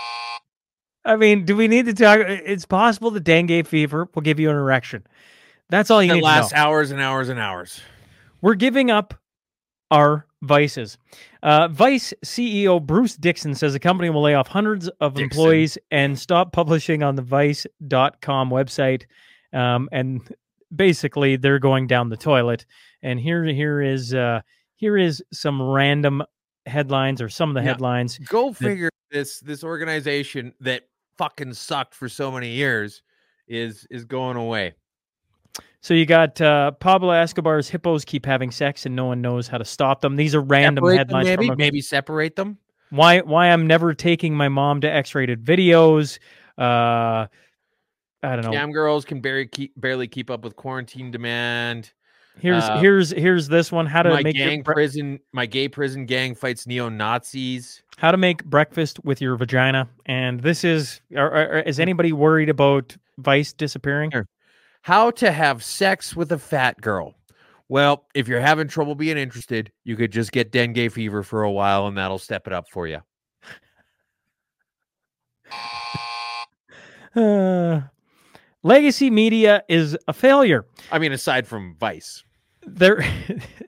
I 1.07 1.15
mean, 1.15 1.45
do 1.45 1.55
we 1.55 1.67
need 1.67 1.85
to 1.85 1.93
talk? 1.93 2.19
It's 2.21 2.65
possible 2.65 3.09
the 3.11 3.19
dengue 3.19 3.65
fever 3.65 4.09
will 4.13 4.21
give 4.21 4.39
you 4.39 4.49
an 4.49 4.55
erection. 4.55 5.05
That's 5.69 5.89
all 5.89 6.03
you 6.03 6.13
need 6.13 6.21
lasts 6.23 6.53
know. 6.53 6.59
hours 6.59 6.91
and 6.91 7.01
hours 7.01 7.29
and 7.29 7.39
hours. 7.39 7.81
We're 8.41 8.55
giving 8.55 8.91
up 8.91 9.13
our 9.89 10.25
vices. 10.41 10.97
Uh, 11.41 11.67
Vice 11.69 12.13
CEO 12.25 12.85
Bruce 12.85 13.15
Dixon 13.15 13.55
says 13.55 13.73
the 13.73 13.79
company 13.79 14.09
will 14.09 14.21
lay 14.21 14.35
off 14.35 14.47
hundreds 14.47 14.87
of 15.01 15.13
Dixon. 15.15 15.23
employees 15.23 15.77
and 15.91 16.17
stop 16.19 16.51
publishing 16.51 17.03
on 17.03 17.15
the 17.15 17.21
Vice.com 17.21 18.49
website. 18.49 19.05
Um, 19.53 19.89
and 19.91 20.21
basically 20.75 21.37
they're 21.37 21.59
going 21.59 21.87
down 21.87 22.09
the 22.09 22.17
toilet. 22.17 22.65
And 23.01 23.19
here 23.19 23.43
here 23.45 23.81
is 23.81 24.13
uh 24.13 24.41
here 24.75 24.97
is 24.97 25.23
some 25.31 25.61
random 25.61 26.21
headlines 26.65 27.21
or 27.21 27.29
some 27.29 27.49
of 27.49 27.55
the 27.55 27.61
Yeah. 27.61 27.67
headlines. 27.71 28.19
Go 28.19 28.51
figure 28.53 28.89
this 29.09 29.39
this 29.39 29.63
organization 29.63 30.53
that 30.59 30.83
fucking 31.17 31.53
sucked 31.53 31.93
for 31.93 32.07
so 32.09 32.31
many 32.31 32.49
years 32.49 33.01
is 33.47 33.87
is 33.89 34.05
going 34.05 34.37
away. 34.37 34.73
So 35.81 35.93
you 35.93 36.05
got 36.05 36.39
uh, 36.41 36.71
Pablo 36.71 37.11
Escobar's 37.11 37.69
hippos 37.69 38.03
keep 38.03 38.25
having 38.25 38.51
sex 38.51 38.85
and 38.85 38.95
no 38.95 39.05
one 39.05 39.21
knows 39.21 39.47
how 39.47 39.57
to 39.57 39.65
stop 39.65 40.01
them. 40.01 40.15
These 40.15 40.35
are 40.35 40.41
random 40.41 40.83
Separate 40.83 40.97
headlines. 40.97 41.25
maybe 41.27 41.45
from 41.47 41.53
a- 41.53 41.57
maybe 41.57 41.81
separate 41.81 42.35
them. 42.35 42.57
why 42.89 43.19
why 43.21 43.47
I'm 43.47 43.65
never 43.67 43.93
taking 43.93 44.35
my 44.35 44.49
mom 44.49 44.81
to 44.81 44.91
X-rated 44.91 45.43
videos. 45.43 46.19
Uh, 46.57 47.27
I 48.23 48.35
don't 48.35 48.41
know. 48.41 48.51
Scam 48.51 48.73
girls 48.73 49.05
can 49.05 49.21
barely 49.21 49.47
keep 49.47 49.79
barely 49.79 50.07
keep 50.07 50.29
up 50.29 50.43
with 50.43 50.55
quarantine 50.55 51.11
demand. 51.11 51.93
here's 52.39 52.63
uh, 52.63 52.79
here's 52.79 53.11
here's 53.11 53.47
this 53.47 53.71
one. 53.71 53.85
How 53.85 54.03
to 54.03 54.09
my 54.09 54.23
make 54.23 54.35
your 54.35 54.49
gang 54.49 54.63
bre- 54.63 54.73
prison, 54.73 55.19
my 55.31 55.45
gay 55.45 55.69
prison 55.69 56.05
gang 56.05 56.35
fights 56.35 56.67
neo 56.67 56.89
Nazis. 56.89 57.81
How 57.97 58.11
to 58.11 58.17
make 58.17 58.45
breakfast 58.45 59.03
with 59.03 59.21
your 59.21 59.35
vagina. 59.35 59.89
And 60.05 60.39
this 60.41 60.63
is 60.63 61.01
are, 61.15 61.31
are, 61.31 61.59
is 61.59 61.79
anybody 61.79 62.13
worried 62.13 62.49
about 62.49 62.95
Vice 63.17 63.51
disappearing? 63.53 64.11
Sure. 64.11 64.27
How 64.83 65.11
to 65.11 65.31
have 65.31 65.63
sex 65.63 66.15
with 66.15 66.31
a 66.31 66.37
fat 66.37 66.79
girl. 66.79 67.15
Well, 67.69 68.05
if 68.13 68.29
you're 68.29 68.39
having 68.39 68.69
trouble 68.69 68.95
being 68.95 69.17
interested, 69.17 69.71
you 69.83 69.97
could 69.97 70.11
just 70.11 70.31
get 70.31 70.51
dengue 70.53 70.91
fever 70.91 71.21
for 71.21 71.43
a 71.43 71.51
while, 71.51 71.87
and 71.87 71.97
that'll 71.97 72.19
step 72.19 72.47
it 72.47 72.53
up 72.53 72.69
for 72.69 72.87
you. 72.87 73.01
Uh, 77.13 77.81
legacy 78.63 79.09
media 79.09 79.63
is 79.67 79.97
a 80.07 80.13
failure. 80.13 80.65
I 80.93 80.99
mean, 80.99 81.11
aside 81.11 81.45
from 81.45 81.75
Vice. 81.77 82.23
There, 82.65 83.03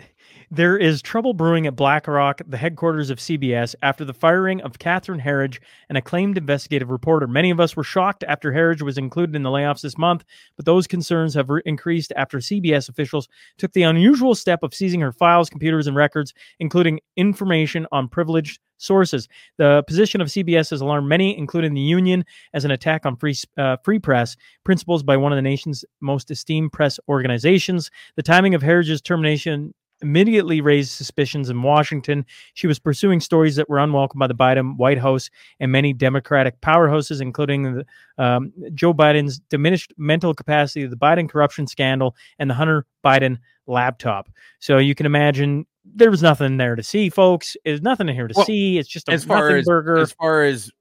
there 0.51 0.77
is 0.77 1.01
trouble 1.01 1.33
brewing 1.33 1.67
at 1.67 1.75
BlackRock, 1.75 2.41
the 2.47 2.57
headquarters 2.57 3.09
of 3.09 3.19
CBS, 3.19 3.75
after 3.83 4.03
the 4.03 4.13
firing 4.13 4.61
of 4.61 4.79
Catherine 4.79 5.19
Herridge, 5.19 5.59
an 5.89 5.95
acclaimed 5.95 6.37
investigative 6.37 6.89
reporter. 6.89 7.27
Many 7.27 7.51
of 7.51 7.59
us 7.59 7.75
were 7.75 7.83
shocked 7.83 8.23
after 8.27 8.51
Herridge 8.51 8.81
was 8.81 8.97
included 8.97 9.35
in 9.35 9.43
the 9.43 9.49
layoffs 9.49 9.81
this 9.81 9.97
month, 9.97 10.23
but 10.55 10.65
those 10.65 10.87
concerns 10.87 11.35
have 11.35 11.49
re- 11.49 11.61
increased 11.65 12.11
after 12.15 12.39
CBS 12.39 12.89
officials 12.89 13.27
took 13.57 13.73
the 13.73 13.83
unusual 13.83 14.33
step 14.33 14.63
of 14.63 14.73
seizing 14.73 15.01
her 15.01 15.11
files, 15.11 15.49
computers, 15.49 15.87
and 15.87 15.95
records, 15.95 16.33
including 16.59 16.99
information 17.15 17.85
on 17.91 18.07
privileged 18.07 18.59
sources. 18.79 19.27
The 19.57 19.83
position 19.85 20.21
of 20.21 20.29
CBS 20.29 20.71
has 20.71 20.81
alarmed 20.81 21.07
many, 21.07 21.37
including 21.37 21.73
the 21.73 21.81
union, 21.81 22.25
as 22.53 22.65
an 22.65 22.71
attack 22.71 23.05
on 23.05 23.15
free 23.17 23.35
uh, 23.57 23.77
free 23.83 23.99
press 23.99 24.35
principles 24.63 25.03
by 25.03 25.17
one 25.17 25.31
of 25.31 25.37
the 25.37 25.43
nation's 25.43 25.85
most 26.01 26.31
esteemed 26.31 26.71
press 26.71 26.99
organizations. 27.07 27.91
The 28.15 28.23
timing 28.23 28.55
of 28.55 28.61
Herridge's 28.61 29.01
termination 29.01 29.73
immediately 30.01 30.61
raised 30.61 30.91
suspicions 30.91 31.49
in 31.49 31.61
Washington. 31.61 32.25
She 32.53 32.67
was 32.67 32.79
pursuing 32.79 33.19
stories 33.19 33.55
that 33.57 33.69
were 33.69 33.79
unwelcome 33.79 34.19
by 34.19 34.27
the 34.27 34.35
Biden 34.35 34.77
White 34.77 34.97
House 34.97 35.29
and 35.59 35.71
many 35.71 35.93
Democratic 35.93 36.59
powerhouses, 36.61 37.21
including 37.21 37.63
the, 37.75 37.85
um, 38.17 38.53
Joe 38.73 38.93
Biden's 38.93 39.39
diminished 39.39 39.93
mental 39.97 40.33
capacity, 40.33 40.85
the 40.85 40.95
Biden 40.95 41.29
corruption 41.29 41.67
scandal, 41.67 42.15
and 42.37 42.49
the 42.49 42.53
Hunter 42.53 42.85
Biden 43.03 43.37
laptop. 43.67 44.29
So 44.59 44.77
you 44.77 44.95
can 44.95 45.05
imagine 45.05 45.65
there 45.85 46.11
was 46.11 46.21
nothing 46.21 46.57
there 46.57 46.75
to 46.75 46.83
see, 46.83 47.09
folks. 47.09 47.55
There's 47.65 47.81
nothing 47.81 48.09
in 48.09 48.15
here 48.15 48.27
to 48.27 48.33
Well, 48.35 48.45
see. 48.45 48.77
It's 48.77 48.89
just 48.89 49.09
a 49.09 49.13
as 49.13 49.23
far 49.23 49.49
as 49.55 49.65
burger. 49.65 49.97
as 49.97 50.11
far 50.13 50.43
as 50.43 50.71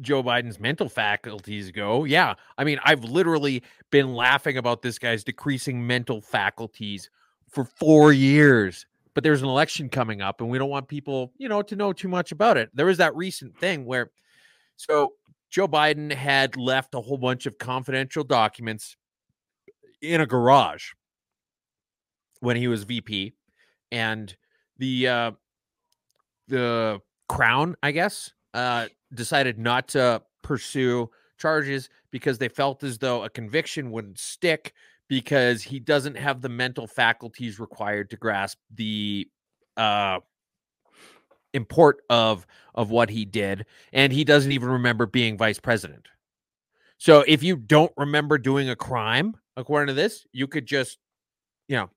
Joe 0.00 0.22
Biden's 0.22 0.60
mental 0.60 0.88
faculties 0.88 1.70
go, 1.70 2.04
yeah. 2.04 2.34
I 2.58 2.64
mean, 2.64 2.78
I've 2.84 3.04
literally 3.04 3.62
been 3.90 4.14
laughing 4.14 4.56
about 4.58 4.82
this 4.82 4.98
guy's 4.98 5.24
decreasing 5.24 5.86
mental 5.86 6.20
faculties 6.20 7.08
for 7.50 7.64
four 7.64 8.12
years. 8.12 8.86
But 9.14 9.24
there's 9.24 9.42
an 9.42 9.48
election 9.48 9.88
coming 9.88 10.20
up, 10.20 10.40
and 10.40 10.50
we 10.50 10.58
don't 10.58 10.68
want 10.68 10.88
people, 10.88 11.32
you 11.38 11.48
know, 11.48 11.62
to 11.62 11.76
know 11.76 11.92
too 11.92 12.08
much 12.08 12.32
about 12.32 12.58
it. 12.58 12.68
There 12.74 12.84
was 12.84 12.98
that 12.98 13.16
recent 13.16 13.58
thing 13.58 13.86
where, 13.86 14.10
so 14.76 15.14
Joe 15.48 15.66
Biden 15.66 16.12
had 16.12 16.56
left 16.58 16.94
a 16.94 17.00
whole 17.00 17.16
bunch 17.16 17.46
of 17.46 17.56
confidential 17.56 18.24
documents 18.24 18.96
in 20.02 20.20
a 20.20 20.26
garage 20.26 20.90
when 22.40 22.56
he 22.56 22.68
was 22.68 22.84
VP, 22.84 23.32
and 23.90 24.36
the 24.76 25.08
uh, 25.08 25.30
the 26.48 27.00
Crown, 27.28 27.74
I 27.82 27.90
guess, 27.92 28.32
uh, 28.54 28.86
decided 29.14 29.58
not 29.58 29.88
to 29.88 30.22
pursue 30.42 31.10
charges 31.38 31.88
because 32.10 32.38
they 32.38 32.48
felt 32.48 32.82
as 32.82 32.98
though 32.98 33.24
a 33.24 33.30
conviction 33.30 33.90
wouldn't 33.90 34.18
stick 34.18 34.72
because 35.08 35.62
he 35.62 35.78
doesn't 35.78 36.16
have 36.16 36.40
the 36.40 36.48
mental 36.48 36.86
faculties 36.86 37.60
required 37.60 38.10
to 38.10 38.16
grasp 38.16 38.58
the 38.74 39.28
uh, 39.76 40.18
import 41.54 42.02
of 42.10 42.46
of 42.74 42.90
what 42.90 43.10
he 43.10 43.24
did, 43.24 43.66
and 43.92 44.12
he 44.12 44.24
doesn't 44.24 44.52
even 44.52 44.68
remember 44.68 45.06
being 45.06 45.36
vice 45.36 45.58
president. 45.58 46.06
So 46.98 47.24
if 47.26 47.42
you 47.42 47.56
don't 47.56 47.92
remember 47.96 48.38
doing 48.38 48.70
a 48.70 48.76
crime, 48.76 49.36
according 49.56 49.88
to 49.88 49.94
this, 49.94 50.26
you 50.32 50.46
could 50.46 50.66
just, 50.66 50.98
you 51.68 51.76
know, 51.76 51.90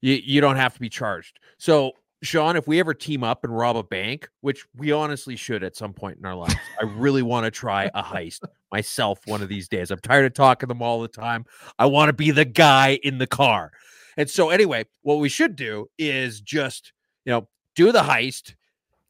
you, 0.00 0.20
you 0.22 0.40
don't 0.40 0.56
have 0.56 0.74
to 0.74 0.80
be 0.80 0.90
charged. 0.90 1.40
So 1.58 1.92
Sean, 2.24 2.56
if 2.56 2.66
we 2.66 2.80
ever 2.80 2.94
team 2.94 3.22
up 3.22 3.44
and 3.44 3.54
rob 3.54 3.76
a 3.76 3.82
bank, 3.82 4.28
which 4.40 4.64
we 4.74 4.92
honestly 4.92 5.36
should 5.36 5.62
at 5.62 5.76
some 5.76 5.92
point 5.92 6.18
in 6.18 6.24
our 6.24 6.34
lives, 6.34 6.54
I 6.80 6.84
really 6.84 7.22
want 7.22 7.44
to 7.44 7.50
try 7.50 7.90
a 7.94 8.02
heist 8.02 8.40
myself 8.72 9.20
one 9.26 9.42
of 9.42 9.48
these 9.48 9.68
days. 9.68 9.90
I'm 9.90 9.98
tired 9.98 10.24
of 10.24 10.34
talking 10.34 10.68
to 10.68 10.74
them 10.74 10.82
all 10.82 11.02
the 11.02 11.08
time. 11.08 11.44
I 11.78 11.86
want 11.86 12.08
to 12.08 12.12
be 12.14 12.30
the 12.30 12.44
guy 12.44 12.98
in 13.02 13.18
the 13.18 13.26
car. 13.26 13.72
And 14.16 14.28
so, 14.30 14.50
anyway, 14.50 14.86
what 15.02 15.16
we 15.16 15.28
should 15.28 15.54
do 15.54 15.88
is 15.98 16.40
just, 16.40 16.92
you 17.24 17.32
know, 17.32 17.48
do 17.74 17.92
the 17.92 18.00
heist, 18.00 18.54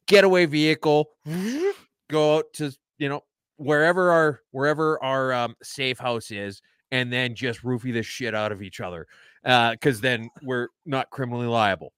getaway 0.07 0.45
vehicle, 0.45 1.09
go 2.09 2.37
out 2.37 2.53
to, 2.53 2.75
you 2.97 3.07
know, 3.07 3.23
wherever 3.57 4.11
our 4.11 4.41
wherever 4.51 5.01
our 5.03 5.31
um, 5.31 5.55
safe 5.63 5.99
house 5.99 6.31
is, 6.31 6.61
and 6.91 7.13
then 7.13 7.33
just 7.33 7.63
roofie 7.63 7.93
the 7.93 8.03
shit 8.03 8.35
out 8.35 8.51
of 8.51 8.61
each 8.61 8.81
other, 8.81 9.07
because 9.43 10.01
then 10.01 10.29
we're 10.41 10.67
not 10.85 11.09
criminally 11.11 11.47
liable 11.47 11.93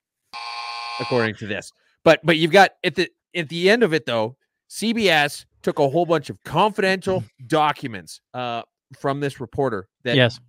according 0.99 1.35
to 1.35 1.47
this. 1.47 1.71
But 2.03 2.19
but 2.23 2.37
you've 2.37 2.51
got 2.51 2.71
at 2.83 2.95
the 2.95 3.09
at 3.35 3.49
the 3.49 3.69
end 3.69 3.83
of 3.83 3.93
it 3.93 4.05
though, 4.05 4.37
CBS 4.69 5.45
took 5.61 5.79
a 5.79 5.89
whole 5.89 6.05
bunch 6.05 6.29
of 6.29 6.41
confidential 6.43 7.23
documents 7.47 8.21
uh 8.33 8.61
from 8.99 9.19
this 9.19 9.39
reporter 9.39 9.87
that 10.03 10.15
yes. 10.15 10.39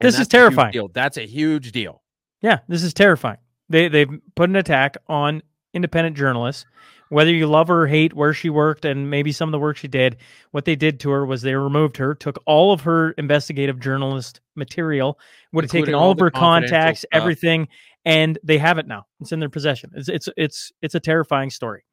This 0.00 0.18
is 0.18 0.28
terrifying. 0.28 0.70
deal. 0.70 0.88
That's 0.88 1.16
a 1.16 1.26
huge 1.26 1.72
deal. 1.72 2.02
Yeah, 2.40 2.58
this 2.68 2.84
is 2.84 2.94
terrifying. 2.94 3.38
They 3.68 3.88
they've 3.88 4.10
put 4.36 4.48
an 4.48 4.56
attack 4.56 4.96
on 5.08 5.42
independent 5.74 6.16
journalists. 6.16 6.64
Whether 7.10 7.32
you 7.32 7.46
love 7.46 7.68
her 7.68 7.84
or 7.84 7.86
hate 7.86 8.12
where 8.12 8.34
she 8.34 8.50
worked 8.50 8.84
and 8.84 9.08
maybe 9.08 9.32
some 9.32 9.48
of 9.48 9.52
the 9.52 9.58
work 9.58 9.78
she 9.78 9.88
did, 9.88 10.18
what 10.50 10.66
they 10.66 10.76
did 10.76 11.00
to 11.00 11.10
her 11.10 11.24
was 11.24 11.40
they 11.40 11.54
removed 11.54 11.96
her, 11.96 12.14
took 12.14 12.38
all 12.44 12.70
of 12.70 12.82
her 12.82 13.12
investigative 13.12 13.80
journalist 13.80 14.40
material, 14.56 15.18
would 15.52 15.64
have 15.64 15.70
taken 15.70 15.94
all 15.94 16.04
all 16.04 16.10
of 16.10 16.18
her 16.20 16.30
contacts, 16.30 17.00
stuff. 17.00 17.08
everything, 17.12 17.66
and 18.08 18.38
they 18.42 18.56
have 18.56 18.78
it 18.78 18.86
now. 18.86 19.04
It's 19.20 19.32
in 19.32 19.38
their 19.38 19.50
possession. 19.50 19.90
It's 19.94 20.08
it's 20.08 20.28
it's 20.36 20.72
it's 20.80 20.94
a 20.94 21.00
terrifying 21.00 21.50
story. 21.50 21.84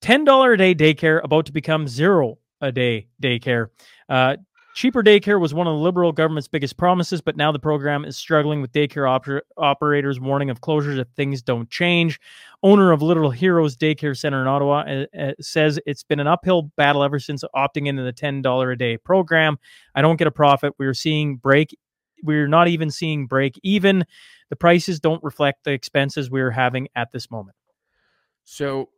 Ten 0.00 0.24
dollar 0.24 0.52
a 0.52 0.56
day 0.56 0.74
daycare 0.74 1.20
about 1.24 1.46
to 1.46 1.52
become 1.52 1.88
zero 1.88 2.38
a 2.60 2.70
day 2.70 3.08
daycare. 3.20 3.66
Uh, 4.08 4.36
Cheaper 4.74 5.02
daycare 5.02 5.38
was 5.38 5.52
one 5.52 5.66
of 5.66 5.74
the 5.74 5.80
Liberal 5.80 6.12
government's 6.12 6.48
biggest 6.48 6.78
promises, 6.78 7.20
but 7.20 7.36
now 7.36 7.52
the 7.52 7.58
program 7.58 8.06
is 8.06 8.16
struggling 8.16 8.62
with 8.62 8.72
daycare 8.72 9.04
oper- 9.04 9.42
operators 9.58 10.18
warning 10.18 10.48
of 10.48 10.62
closures 10.62 10.98
if 10.98 11.08
things 11.08 11.42
don't 11.42 11.68
change. 11.68 12.18
Owner 12.62 12.90
of 12.90 13.02
Little 13.02 13.30
Heroes 13.30 13.76
Daycare 13.76 14.16
Center 14.16 14.40
in 14.40 14.48
Ottawa 14.48 14.84
uh, 14.86 15.04
uh, 15.18 15.32
says 15.42 15.78
it's 15.84 16.04
been 16.04 16.20
an 16.20 16.26
uphill 16.26 16.70
battle 16.78 17.04
ever 17.04 17.18
since 17.18 17.44
opting 17.54 17.86
into 17.86 18.02
the 18.02 18.14
$10 18.14 18.72
a 18.72 18.76
day 18.76 18.96
program. 18.96 19.58
I 19.94 20.00
don't 20.00 20.16
get 20.16 20.26
a 20.26 20.32
profit. 20.32 20.72
We're 20.78 20.94
seeing 20.94 21.36
break. 21.36 21.76
We're 22.22 22.48
not 22.48 22.68
even 22.68 22.90
seeing 22.90 23.26
break 23.26 23.60
even. 23.62 24.06
The 24.52 24.56
prices 24.56 25.00
don't 25.00 25.24
reflect 25.24 25.64
the 25.64 25.72
expenses 25.72 26.30
we're 26.30 26.50
having 26.50 26.86
at 26.94 27.10
this 27.10 27.30
moment. 27.30 27.56
So 28.44 28.90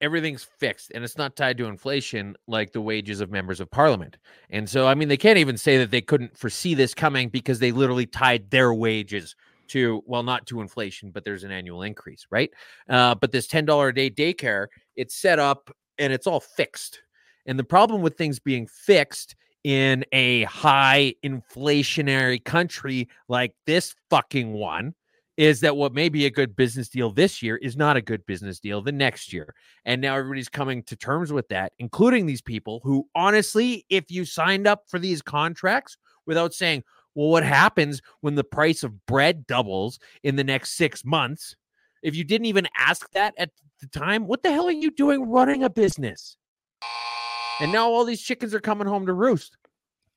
everything's 0.00 0.44
fixed 0.44 0.92
and 0.94 1.02
it's 1.02 1.18
not 1.18 1.34
tied 1.34 1.58
to 1.58 1.64
inflation 1.64 2.36
like 2.46 2.70
the 2.70 2.80
wages 2.80 3.20
of 3.20 3.28
members 3.28 3.58
of 3.58 3.68
parliament. 3.72 4.18
And 4.50 4.70
so, 4.70 4.86
I 4.86 4.94
mean, 4.94 5.08
they 5.08 5.16
can't 5.16 5.36
even 5.36 5.58
say 5.58 5.78
that 5.78 5.90
they 5.90 6.00
couldn't 6.00 6.38
foresee 6.38 6.74
this 6.74 6.94
coming 6.94 7.28
because 7.28 7.58
they 7.58 7.72
literally 7.72 8.06
tied 8.06 8.52
their 8.52 8.72
wages 8.72 9.34
to, 9.70 10.00
well, 10.06 10.22
not 10.22 10.46
to 10.46 10.60
inflation, 10.60 11.10
but 11.10 11.24
there's 11.24 11.42
an 11.42 11.50
annual 11.50 11.82
increase, 11.82 12.28
right? 12.30 12.52
Uh, 12.88 13.16
but 13.16 13.32
this 13.32 13.48
$10 13.48 13.88
a 13.88 13.92
day 13.92 14.10
daycare, 14.10 14.68
it's 14.94 15.16
set 15.16 15.40
up 15.40 15.72
and 15.98 16.12
it's 16.12 16.28
all 16.28 16.38
fixed. 16.38 17.00
And 17.46 17.58
the 17.58 17.64
problem 17.64 18.00
with 18.00 18.16
things 18.16 18.38
being 18.38 18.68
fixed 18.68 19.34
in 19.64 20.04
a 20.12 20.44
high 20.44 21.14
inflationary 21.24 22.44
country 22.44 23.08
like 23.26 23.56
this 23.66 23.96
fucking 24.08 24.52
one 24.52 24.94
is 25.36 25.60
that 25.60 25.76
what 25.76 25.94
may 25.94 26.08
be 26.08 26.26
a 26.26 26.30
good 26.30 26.54
business 26.54 26.88
deal 26.88 27.10
this 27.10 27.42
year 27.42 27.56
is 27.56 27.76
not 27.76 27.96
a 27.96 28.02
good 28.02 28.24
business 28.26 28.60
deal 28.60 28.82
the 28.82 28.92
next 28.92 29.32
year. 29.32 29.54
And 29.84 30.00
now 30.00 30.16
everybody's 30.16 30.48
coming 30.48 30.82
to 30.84 30.96
terms 30.96 31.32
with 31.32 31.48
that, 31.48 31.72
including 31.78 32.26
these 32.26 32.42
people 32.42 32.80
who, 32.82 33.08
honestly, 33.14 33.86
if 33.88 34.10
you 34.10 34.24
signed 34.24 34.66
up 34.66 34.84
for 34.88 34.98
these 34.98 35.22
contracts 35.22 35.96
without 36.26 36.52
saying, 36.52 36.84
Well, 37.14 37.28
what 37.28 37.44
happens 37.44 38.02
when 38.20 38.34
the 38.34 38.44
price 38.44 38.82
of 38.82 39.06
bread 39.06 39.46
doubles 39.46 39.98
in 40.22 40.36
the 40.36 40.44
next 40.44 40.76
six 40.76 41.04
months? 41.04 41.56
If 42.02 42.14
you 42.14 42.24
didn't 42.24 42.46
even 42.46 42.68
ask 42.76 43.10
that 43.12 43.34
at 43.38 43.50
the 43.80 43.86
time, 43.86 44.26
what 44.26 44.42
the 44.42 44.52
hell 44.52 44.66
are 44.66 44.72
you 44.72 44.90
doing 44.90 45.28
running 45.28 45.62
a 45.62 45.70
business? 45.70 46.36
And 47.60 47.72
now 47.72 47.90
all 47.90 48.04
these 48.04 48.22
chickens 48.22 48.54
are 48.54 48.60
coming 48.60 48.86
home 48.86 49.06
to 49.06 49.12
roost. 49.12 49.56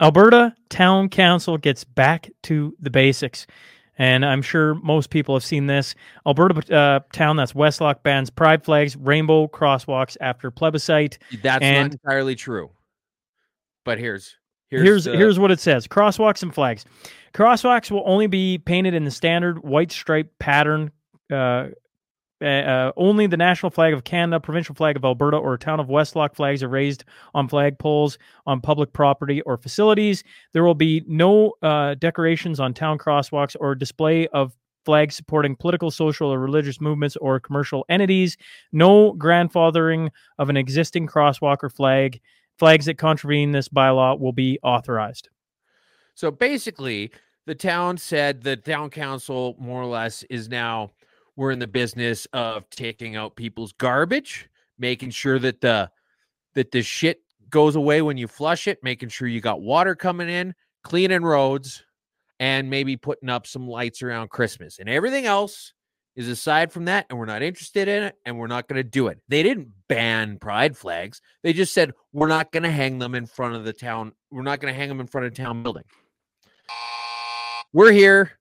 Alberta 0.02 0.56
Town 0.70 1.10
Council 1.10 1.58
gets 1.58 1.84
back 1.84 2.30
to 2.44 2.76
the 2.80 2.90
basics. 2.90 3.46
And 4.04 4.26
I'm 4.26 4.42
sure 4.42 4.76
most 4.76 5.10
people 5.12 5.34
have 5.36 5.44
seen 5.46 5.68
this. 5.68 5.96
Alberta 6.28 6.76
uh, 6.76 7.00
Town, 7.14 7.38
that's 7.38 7.54
Westlock, 7.54 8.04
bans 8.04 8.30
pride 8.30 8.64
flags, 8.66 8.98
rainbow 8.98 9.48
crosswalks 9.48 10.18
after 10.20 10.52
plebiscite. 10.52 11.18
That's 11.42 11.64
And- 11.64 11.92
not 11.92 12.00
entirely 12.04 12.36
true. 12.36 12.70
But 13.86 14.00
here's 14.00 14.36
Here's 14.70 15.04
the- 15.06 15.16
here's, 15.16 15.38
what 15.38 15.52
it 15.52 15.60
says: 15.60 15.88
crosswalks 15.88 16.42
and 16.42 16.54
flags. 16.54 16.84
Crosswalks 17.36 17.92
will 17.92 18.02
only 18.08 18.26
be 18.26 18.58
painted 18.58 18.94
in 18.96 19.04
the 19.06 19.12
standard 19.12 19.64
white 19.64 19.92
stripe 19.92 20.32
pattern. 20.40 20.92
Uh, 21.32 21.68
uh, 22.44 22.48
uh, 22.48 22.92
only 22.98 23.26
the 23.26 23.38
national 23.38 23.70
flag 23.70 23.94
of 23.94 24.04
Canada, 24.04 24.40
provincial 24.40 24.76
flag 24.76 24.96
of 24.96 25.06
Alberta, 25.06 25.38
or 25.38 25.58
town 25.58 25.80
of 25.80 25.88
Westlock 25.88 26.36
flags 26.36 26.62
are 26.62 26.68
raised 26.68 27.06
on 27.34 27.48
flag 27.48 27.80
poles 27.80 28.18
on 28.46 28.62
public 28.62 28.94
property 28.94 29.42
or 29.42 29.58
facilities. 29.58 30.24
There 30.52 30.64
will 30.64 30.76
be 30.76 31.04
no 31.08 31.54
uh, 31.62 31.96
decorations 31.96 32.60
on 32.60 32.74
town 32.74 32.98
crosswalks 32.98 33.56
or 33.60 33.76
display 33.76 34.28
of 34.28 34.56
flags 34.86 35.16
supporting 35.16 35.56
political, 35.56 35.92
social, 35.92 36.32
or 36.32 36.40
religious 36.40 36.82
movements 36.82 37.16
or 37.18 37.40
commercial 37.40 37.86
entities. 37.90 38.38
No 38.72 39.14
grandfathering 39.14 40.10
of 40.38 40.50
an 40.50 40.58
existing 40.58 41.08
crosswalk 41.08 41.58
or 41.64 41.70
flag. 41.70 42.20
Flags 42.60 42.86
that 42.86 42.98
contravene 42.98 43.52
this 43.52 43.70
bylaw 43.70 44.20
will 44.20 44.34
be 44.34 44.60
authorized. 44.62 45.30
So 46.14 46.30
basically, 46.30 47.12
the 47.46 47.56
town 47.56 47.98
said 47.98 48.42
the 48.42 48.56
town 48.56 48.90
council 48.90 49.56
more 49.60 49.82
or 49.82 49.88
less 49.88 50.24
is 50.30 50.50
now 50.50 50.92
we're 51.36 51.52
in 51.52 51.60
the 51.60 51.68
business 51.68 52.28
of 52.34 52.70
taking 52.70 53.16
out 53.16 53.36
people's 53.36 53.74
garbage, 53.74 54.50
making 54.78 55.12
sure 55.12 55.40
that 55.40 55.62
the 55.62 55.90
that 56.54 56.72
the 56.72 56.82
shit 56.82 57.22
goes 57.50 57.76
away 57.76 58.02
when 58.02 58.18
you 58.18 58.28
flush 58.28 58.68
it, 58.68 58.84
making 58.84 59.10
sure 59.10 59.28
you 59.28 59.42
got 59.42 59.62
water 59.62 59.96
coming 59.96 60.30
in, 60.30 60.54
cleaning 60.84 61.24
roads, 61.24 61.84
and 62.40 62.70
maybe 62.70 62.98
putting 62.98 63.30
up 63.30 63.48
some 63.48 63.68
lights 63.68 64.02
around 64.02 64.30
Christmas. 64.30 64.80
And 64.80 64.88
everything 64.90 65.26
else 65.26 65.74
is 66.16 66.28
aside 66.28 66.72
from 66.72 66.86
that, 66.86 67.08
and 67.10 67.18
we're 67.18 67.26
not 67.26 67.42
interested 67.42 67.88
in 67.88 68.04
it, 68.04 68.16
and 68.26 68.38
we're 68.38 68.48
not 68.48 68.68
going 68.68 68.78
to 68.78 68.88
do 68.88 69.08
it. 69.08 69.20
They 69.30 69.42
didn't 69.42 69.70
ban 69.88 70.38
pride 70.38 70.78
flags. 70.78 71.22
They 71.42 71.54
just 71.54 71.74
said 71.74 71.94
we're 72.12 72.28
not 72.28 72.52
going 72.52 72.64
to 72.64 72.72
hang 72.72 73.00
them 73.00 73.16
in 73.16 73.26
front 73.26 73.56
of 73.56 73.66
the 73.66 73.74
town. 73.74 74.14
We're 74.30 74.44
not 74.44 74.60
going 74.60 74.74
to 74.74 74.80
hang 74.80 74.90
them 74.90 75.00
in 75.00 75.08
front 75.08 75.26
of 75.26 75.34
town 75.34 75.64
building. 75.64 75.84
We're 77.72 77.92
here. 77.92 78.34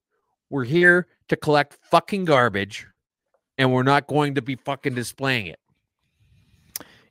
We're 0.50 0.64
here 0.64 1.06
to 1.32 1.36
collect 1.36 1.78
fucking 1.80 2.26
garbage, 2.26 2.86
and 3.56 3.72
we're 3.72 3.82
not 3.82 4.06
going 4.06 4.34
to 4.34 4.42
be 4.42 4.54
fucking 4.54 4.94
displaying 4.94 5.46
it. 5.46 5.58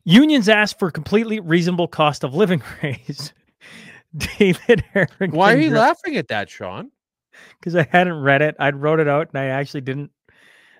Unions 0.03 0.47
ask 0.47 0.77
for 0.77 0.91
completely 0.91 1.39
reasonable 1.39 1.87
cost 1.87 2.23
of 2.23 2.35
living 2.35 2.61
raise. 2.83 3.33
David 4.15 4.83
Harrington. 4.93 5.31
Why 5.31 5.55
are 5.55 5.57
you 5.57 5.71
laughing 5.71 6.17
at 6.17 6.27
that, 6.27 6.51
Sean? 6.51 6.91
Because 7.59 7.75
I 7.75 7.87
hadn't 7.89 8.21
read 8.21 8.43
it. 8.43 8.55
I'd 8.59 8.75
wrote 8.75 8.99
it 8.99 9.07
out 9.07 9.29
and 9.33 9.41
I 9.41 9.45
actually 9.45 9.81
didn't. 9.81 10.11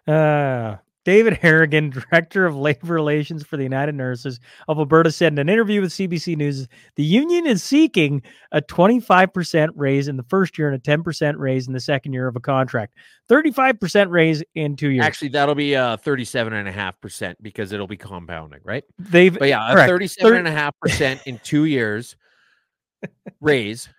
Uh, 0.06 0.76
David 1.04 1.34
Harrigan, 1.38 1.90
Director 2.12 2.46
of 2.46 2.56
Labor 2.56 2.94
Relations 2.94 3.44
for 3.44 3.58
the 3.58 3.64
United 3.64 3.96
Nurses 3.96 4.40
of 4.68 4.78
Alberta, 4.78 5.12
said 5.12 5.34
in 5.34 5.40
an 5.40 5.50
interview 5.50 5.82
with 5.82 5.92
CBC 5.92 6.38
News 6.38 6.68
the 6.96 7.04
union 7.04 7.48
is 7.48 7.64
seeking 7.64 8.22
a 8.52 8.62
25% 8.62 9.70
raise 9.76 10.08
in 10.08 10.18
the 10.18 10.24
first 10.24 10.58
year 10.58 10.70
and 10.70 10.76
a 10.76 10.80
10% 10.98 11.34
raise 11.38 11.68
in 11.68 11.74
the 11.74 11.80
second 11.80 12.14
year 12.14 12.28
of 12.28 12.36
a 12.36 12.40
contract. 12.40 12.94
35% 13.30 14.10
raise 14.12 14.44
in 14.56 14.76
two 14.76 14.90
years. 14.90 15.06
Actually, 15.06 15.30
that'll 15.30 15.56
be 15.56 15.76
uh 15.76 15.98
37 15.98 16.54
and 16.54 16.68
a 16.68 16.72
half 16.72 17.00
percent 17.02 17.42
because 17.42 17.72
it'll 17.72 17.88
be 17.88 17.98
compounding, 17.98 18.60
right? 18.64 18.84
They've 19.00 19.38
But 19.38 19.50
yeah, 19.50 19.70
a 19.72 19.74
correct. 19.74 19.90
37 19.90 20.38
and 20.38 20.48
a 20.48 20.52
half 20.52 20.78
percent 20.80 21.22
in 21.26 21.40
two 21.44 21.66
years 21.66 22.16
raise. 23.42 23.90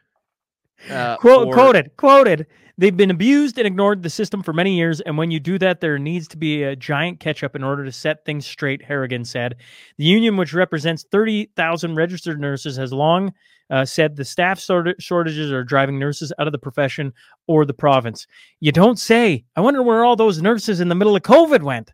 Uh, 0.91 1.17
Quote, 1.17 1.49
for- 1.49 1.55
quoted, 1.55 1.97
quoted. 1.97 2.47
They've 2.83 2.97
been 2.97 3.13
abused 3.13 3.59
and 3.59 3.67
ignored 3.69 4.03
the 4.03 4.11
system 4.11 4.43
for 4.43 4.53
many 4.53 4.77
years, 4.77 5.01
and 5.01 5.17
when 5.17 5.31
you 5.31 5.39
do 5.39 5.57
that, 5.61 5.81
there 5.81 6.01
needs 6.01 6.27
to 6.27 6.37
be 6.37 6.65
a 6.65 6.75
giant 6.75 7.21
catch 7.21 7.45
up 7.45 7.55
in 7.55 7.63
order 7.63 7.85
to 7.85 7.93
set 7.93 8.25
things 8.25 8.45
straight. 8.45 8.83
Harrigan 8.83 9.25
said. 9.25 9.55
The 9.99 10.05
union, 10.05 10.37
which 10.37 10.53
represents 10.53 11.05
thirty 11.05 11.53
thousand 11.55 11.95
registered 11.95 12.41
nurses, 12.41 12.77
has 12.79 12.93
long 12.93 13.35
uh, 13.71 13.85
said 13.85 14.17
the 14.17 14.25
staff 14.25 14.61
shortages 14.99 15.53
are 15.53 15.63
driving 15.63 16.01
nurses 16.01 16.33
out 16.41 16.49
of 16.49 16.53
the 16.53 16.59
profession 16.59 17.13
or 17.47 17.65
the 17.65 17.73
province. 17.73 18.27
You 18.59 18.73
don't 18.73 18.99
say. 18.99 19.45
I 19.55 19.61
wonder 19.61 19.81
where 19.85 20.05
all 20.05 20.17
those 20.17 20.43
nurses 20.43 20.81
in 20.81 20.89
the 20.89 20.97
middle 20.97 21.15
of 21.15 21.23
COVID 21.23 21.63
went. 21.63 21.93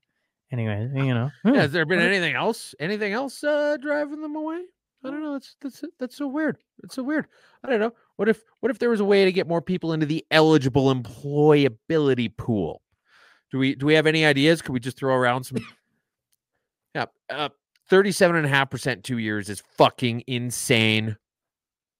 Anyway, 0.50 0.90
you 0.94 1.12
know. 1.12 1.30
hmm. 1.42 1.52
Yeah, 1.52 1.60
has 1.60 1.72
there 1.72 1.84
been 1.84 2.00
anything 2.00 2.34
else? 2.34 2.74
Anything 2.80 3.12
else 3.12 3.44
uh, 3.44 3.76
driving 3.78 4.22
them 4.22 4.36
away? 4.36 4.62
I 5.04 5.10
don't 5.10 5.22
know. 5.22 5.34
That's 5.34 5.54
that's 5.60 5.84
that's 6.00 6.16
so 6.16 6.28
weird. 6.28 6.56
It's 6.82 6.94
so 6.94 7.02
weird. 7.02 7.26
I 7.62 7.68
don't 7.68 7.78
know. 7.78 7.92
What 8.18 8.28
if 8.28 8.42
what 8.58 8.70
if 8.70 8.80
there 8.80 8.90
was 8.90 8.98
a 8.98 9.04
way 9.04 9.24
to 9.24 9.32
get 9.32 9.46
more 9.46 9.62
people 9.62 9.92
into 9.92 10.04
the 10.04 10.26
eligible 10.32 10.92
employability 10.92 12.36
pool? 12.36 12.82
Do 13.52 13.58
we 13.58 13.76
do 13.76 13.86
we 13.86 13.94
have 13.94 14.08
any 14.08 14.26
ideas? 14.26 14.60
Could 14.60 14.72
we 14.72 14.80
just 14.80 14.98
throw 14.98 15.14
around 15.14 15.44
some? 15.44 15.58
Yeah, 16.94 17.04
uh, 17.30 17.50
thirty-seven 17.90 18.34
and 18.34 18.46
a 18.46 18.48
half 18.48 18.70
percent 18.70 19.04
two 19.04 19.18
years 19.18 19.50
is 19.50 19.62
fucking 19.76 20.24
insane. 20.26 21.16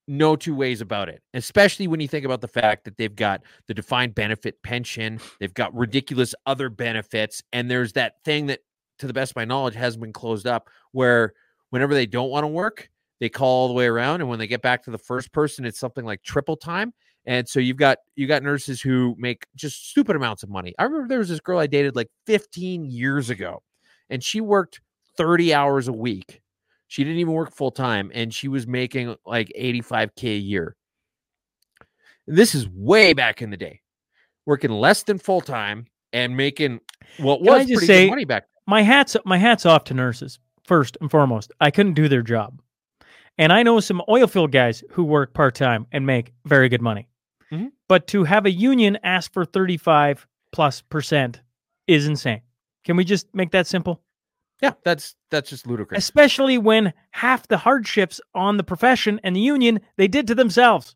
No 0.08 0.34
two 0.34 0.54
ways 0.54 0.80
about 0.80 1.10
it. 1.10 1.22
Especially 1.34 1.86
when 1.86 2.00
you 2.00 2.08
think 2.08 2.24
about 2.24 2.40
the 2.40 2.48
fact 2.48 2.84
that 2.84 2.96
they've 2.96 3.14
got 3.14 3.42
the 3.66 3.74
defined 3.74 4.14
benefit 4.14 4.60
pension, 4.62 5.20
they've 5.38 5.52
got 5.52 5.72
ridiculous 5.76 6.34
other 6.46 6.70
benefits, 6.70 7.42
and 7.52 7.70
there's 7.70 7.92
that 7.92 8.14
thing 8.24 8.46
that, 8.46 8.60
to 8.98 9.06
the 9.06 9.12
best 9.12 9.32
of 9.32 9.36
my 9.36 9.44
knowledge, 9.44 9.74
hasn't 9.74 10.02
been 10.02 10.14
closed 10.14 10.46
up 10.46 10.70
where 10.92 11.34
whenever 11.68 11.92
they 11.92 12.06
don't 12.06 12.30
want 12.30 12.44
to 12.44 12.48
work, 12.48 12.88
they 13.20 13.28
call 13.28 13.62
all 13.62 13.68
the 13.68 13.74
way 13.74 13.86
around, 13.86 14.20
and 14.20 14.28
when 14.28 14.38
they 14.38 14.46
get 14.46 14.62
back 14.62 14.84
to 14.84 14.90
the 14.90 14.98
first 14.98 15.32
person, 15.32 15.64
it's 15.64 15.78
something 15.78 16.04
like 16.04 16.22
triple 16.22 16.56
time. 16.56 16.92
And 17.26 17.48
so 17.48 17.60
you've 17.60 17.76
got 17.76 17.98
you 18.16 18.26
got 18.26 18.42
nurses 18.42 18.80
who 18.80 19.14
make 19.18 19.46
just 19.54 19.90
stupid 19.90 20.16
amounts 20.16 20.42
of 20.42 20.48
money. 20.50 20.74
I 20.78 20.84
remember 20.84 21.08
there 21.08 21.18
was 21.18 21.28
this 21.28 21.40
girl 21.40 21.58
I 21.58 21.66
dated 21.66 21.96
like 21.96 22.08
15 22.26 22.84
years 22.84 23.28
ago, 23.30 23.62
and 24.08 24.22
she 24.22 24.40
worked 24.40 24.80
30 25.16 25.52
hours 25.52 25.88
a 25.88 25.92
week. 25.92 26.40
She 26.86 27.04
didn't 27.04 27.18
even 27.18 27.34
work 27.34 27.52
full 27.52 27.70
time, 27.70 28.10
and 28.14 28.32
she 28.32 28.48
was 28.48 28.66
making 28.66 29.14
like 29.26 29.52
85k 29.58 30.24
a 30.36 30.38
year. 30.38 30.76
This 32.26 32.54
is 32.54 32.68
way 32.68 33.12
back 33.12 33.42
in 33.42 33.50
the 33.50 33.56
day, 33.56 33.80
working 34.46 34.70
less 34.70 35.02
than 35.02 35.18
full 35.18 35.40
time 35.40 35.86
and 36.12 36.36
making 36.36 36.80
what 37.18 37.40
was 37.42 37.66
pretty 37.66 37.86
say- 37.86 38.04
good 38.06 38.10
money 38.10 38.24
back. 38.24 38.44
my 38.66 38.82
hats 38.82 39.16
my 39.24 39.36
hats 39.38 39.66
off 39.66 39.84
to 39.84 39.94
nurses 39.94 40.38
first 40.64 40.96
and 41.00 41.10
foremost 41.10 41.52
i 41.60 41.70
couldn't 41.70 41.94
do 41.94 42.08
their 42.08 42.22
job 42.22 42.60
and 43.39 43.53
i 43.53 43.62
know 43.62 43.80
some 43.80 44.03
oil 44.09 44.26
field 44.26 44.53
guys 44.53 44.82
who 44.91 45.05
work 45.05 45.32
part-time 45.34 45.86
and 45.93 46.07
make 46.07 46.32
very 46.45 46.68
good 46.68 46.82
money 46.82 47.09
Mhm. 47.53 47.70
but 47.89 48.07
to 48.09 48.24
have 48.24 48.45
a 48.47 48.51
union 48.51 48.99
ask 49.03 49.32
for 49.32 49.45
35 49.45 50.26
plus 50.53 50.82
percent 50.82 51.41
is 51.86 52.07
insane 52.07 52.43
can 52.84 52.97
we 52.97 53.05
just 53.05 53.26
make 53.34 53.51
that 53.53 53.66
simple 53.66 54.03
Yeah, 54.62 54.72
that's 54.84 55.14
that's 55.30 55.51
just 55.51 55.66
ludicrous. 55.66 56.03
especially 56.05 56.59
when 56.59 56.93
half 57.12 57.47
the 57.49 57.59
hardships 57.59 58.20
on 58.34 58.57
the 58.57 58.64
profession 58.64 59.20
and 59.22 59.34
the 59.36 59.41
union 59.41 59.80
they 59.97 60.09
did 60.09 60.26
to 60.28 60.34
themselves 60.34 60.93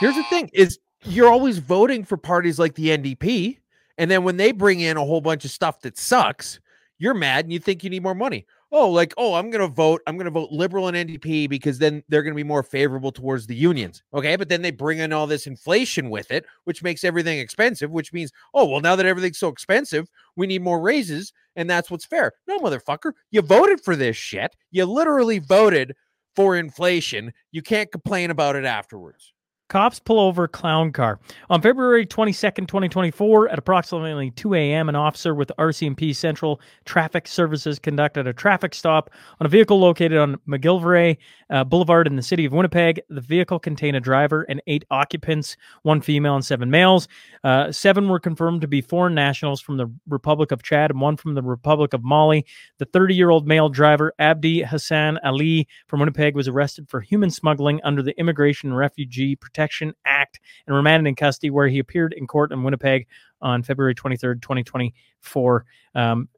Here's 0.00 0.14
the 0.14 0.22
thing: 0.24 0.48
is 0.52 0.78
you're 1.04 1.28
always 1.28 1.58
voting 1.58 2.04
for 2.04 2.16
parties 2.16 2.56
like 2.56 2.74
the 2.76 2.90
NDP, 2.90 3.58
and 3.98 4.08
then 4.08 4.22
when 4.22 4.36
they 4.36 4.52
bring 4.52 4.78
in 4.78 4.96
a 4.96 5.04
whole 5.04 5.20
bunch 5.20 5.44
of 5.44 5.50
stuff 5.50 5.80
that 5.80 5.98
sucks, 5.98 6.60
you're 6.98 7.14
mad 7.14 7.44
and 7.46 7.52
you 7.52 7.58
think 7.58 7.82
you 7.82 7.90
need 7.90 8.04
more 8.04 8.14
money. 8.14 8.46
Oh, 8.70 8.90
like 8.90 9.14
oh, 9.16 9.34
I'm 9.34 9.50
gonna 9.50 9.66
vote. 9.66 10.02
I'm 10.06 10.18
gonna 10.18 10.30
vote 10.30 10.50
Liberal 10.52 10.88
and 10.88 10.96
NDP 11.08 11.48
because 11.48 11.78
then 11.78 12.02
they're 12.08 12.22
gonna 12.22 12.34
be 12.34 12.44
more 12.44 12.62
favorable 12.62 13.10
towards 13.10 13.46
the 13.46 13.54
unions. 13.54 14.02
Okay, 14.12 14.36
but 14.36 14.50
then 14.50 14.60
they 14.60 14.70
bring 14.70 14.98
in 14.98 15.12
all 15.12 15.26
this 15.26 15.46
inflation 15.46 16.10
with 16.10 16.30
it, 16.30 16.44
which 16.64 16.82
makes 16.82 17.02
everything 17.02 17.38
expensive. 17.38 17.90
Which 17.90 18.12
means, 18.12 18.30
oh 18.52 18.66
well, 18.66 18.80
now 18.80 18.94
that 18.94 19.06
everything's 19.06 19.38
so 19.38 19.48
expensive, 19.48 20.08
we 20.36 20.46
need 20.46 20.62
more 20.62 20.80
raises, 20.80 21.32
and 21.56 21.68
that's 21.68 21.90
what's 21.90 22.04
fair. 22.04 22.32
No, 22.46 22.58
motherfucker, 22.58 23.12
you 23.30 23.40
voted 23.40 23.80
for 23.80 23.96
this 23.96 24.16
shit. 24.16 24.54
You 24.70 24.84
literally 24.84 25.38
voted 25.38 25.94
for 26.36 26.56
inflation. 26.56 27.32
You 27.52 27.62
can't 27.62 27.90
complain 27.90 28.30
about 28.30 28.54
it 28.54 28.66
afterwards. 28.66 29.32
Cops 29.68 30.00
pull 30.00 30.18
over 30.18 30.48
clown 30.48 30.92
car. 30.92 31.20
On 31.50 31.60
February 31.60 32.06
22nd, 32.06 32.66
2024, 32.68 33.50
at 33.50 33.58
approximately 33.58 34.30
2 34.30 34.54
a.m., 34.54 34.88
an 34.88 34.96
officer 34.96 35.34
with 35.34 35.52
RCMP 35.58 36.16
Central 36.16 36.58
Traffic 36.86 37.28
Services 37.28 37.78
conducted 37.78 38.26
a 38.26 38.32
traffic 38.32 38.74
stop 38.74 39.10
on 39.38 39.44
a 39.44 39.48
vehicle 39.50 39.78
located 39.78 40.16
on 40.16 40.36
McGillivray 40.48 41.18
uh, 41.50 41.64
Boulevard 41.64 42.06
in 42.06 42.16
the 42.16 42.22
city 42.22 42.46
of 42.46 42.52
Winnipeg. 42.52 43.02
The 43.10 43.20
vehicle 43.20 43.58
contained 43.58 43.94
a 43.94 44.00
driver 44.00 44.46
and 44.48 44.62
eight 44.66 44.86
occupants, 44.90 45.54
one 45.82 46.00
female 46.00 46.34
and 46.34 46.44
seven 46.44 46.70
males. 46.70 47.06
Uh, 47.44 47.70
seven 47.70 48.08
were 48.08 48.20
confirmed 48.20 48.62
to 48.62 48.68
be 48.68 48.80
foreign 48.80 49.14
nationals 49.14 49.60
from 49.60 49.76
the 49.76 49.92
Republic 50.08 50.50
of 50.50 50.62
Chad 50.62 50.90
and 50.90 51.00
one 51.02 51.18
from 51.18 51.34
the 51.34 51.42
Republic 51.42 51.92
of 51.92 52.02
Mali. 52.02 52.46
The 52.78 52.86
30 52.86 53.14
year 53.14 53.28
old 53.28 53.46
male 53.46 53.68
driver, 53.68 54.14
Abdi 54.18 54.62
Hassan 54.62 55.18
Ali 55.22 55.68
from 55.88 56.00
Winnipeg, 56.00 56.34
was 56.34 56.48
arrested 56.48 56.88
for 56.88 57.02
human 57.02 57.28
smuggling 57.28 57.82
under 57.84 58.02
the 58.02 58.18
Immigration 58.18 58.70
and 58.70 58.78
Refugee 58.78 59.36
Protection 59.36 59.57
Protection 59.58 59.92
Act 60.04 60.38
and 60.68 60.76
remanded 60.76 61.08
in 61.08 61.16
custody, 61.16 61.50
where 61.50 61.66
he 61.66 61.80
appeared 61.80 62.12
in 62.12 62.28
court 62.28 62.52
in 62.52 62.62
Winnipeg 62.62 63.08
on 63.40 63.64
February 63.64 63.92
23rd, 63.92 64.40
2024. 64.40 65.64
Um, 65.96 66.28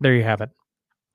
there 0.00 0.14
you 0.14 0.22
have 0.22 0.42
it. 0.42 0.50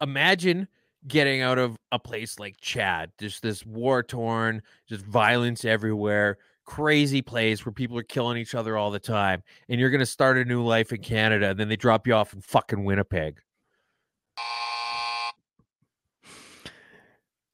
Imagine 0.01 0.67
getting 1.07 1.41
out 1.41 1.59
of 1.59 1.77
a 1.91 1.99
place 1.99 2.39
like 2.39 2.55
Chad, 2.59 3.11
just 3.19 3.43
this 3.43 3.63
war 3.67 4.01
torn, 4.01 4.63
just 4.89 5.05
violence 5.05 5.63
everywhere, 5.63 6.39
crazy 6.65 7.21
place 7.21 7.63
where 7.63 7.73
people 7.73 7.99
are 7.99 8.03
killing 8.03 8.37
each 8.37 8.55
other 8.55 8.75
all 8.75 8.89
the 8.89 8.99
time, 8.99 9.43
and 9.69 9.79
you're 9.79 9.91
going 9.91 9.99
to 9.99 10.07
start 10.07 10.39
a 10.39 10.45
new 10.45 10.63
life 10.63 10.91
in 10.91 11.01
Canada, 11.01 11.49
and 11.51 11.59
then 11.59 11.69
they 11.69 11.75
drop 11.75 12.07
you 12.07 12.15
off 12.15 12.33
in 12.33 12.41
fucking 12.41 12.83
Winnipeg. 12.83 13.37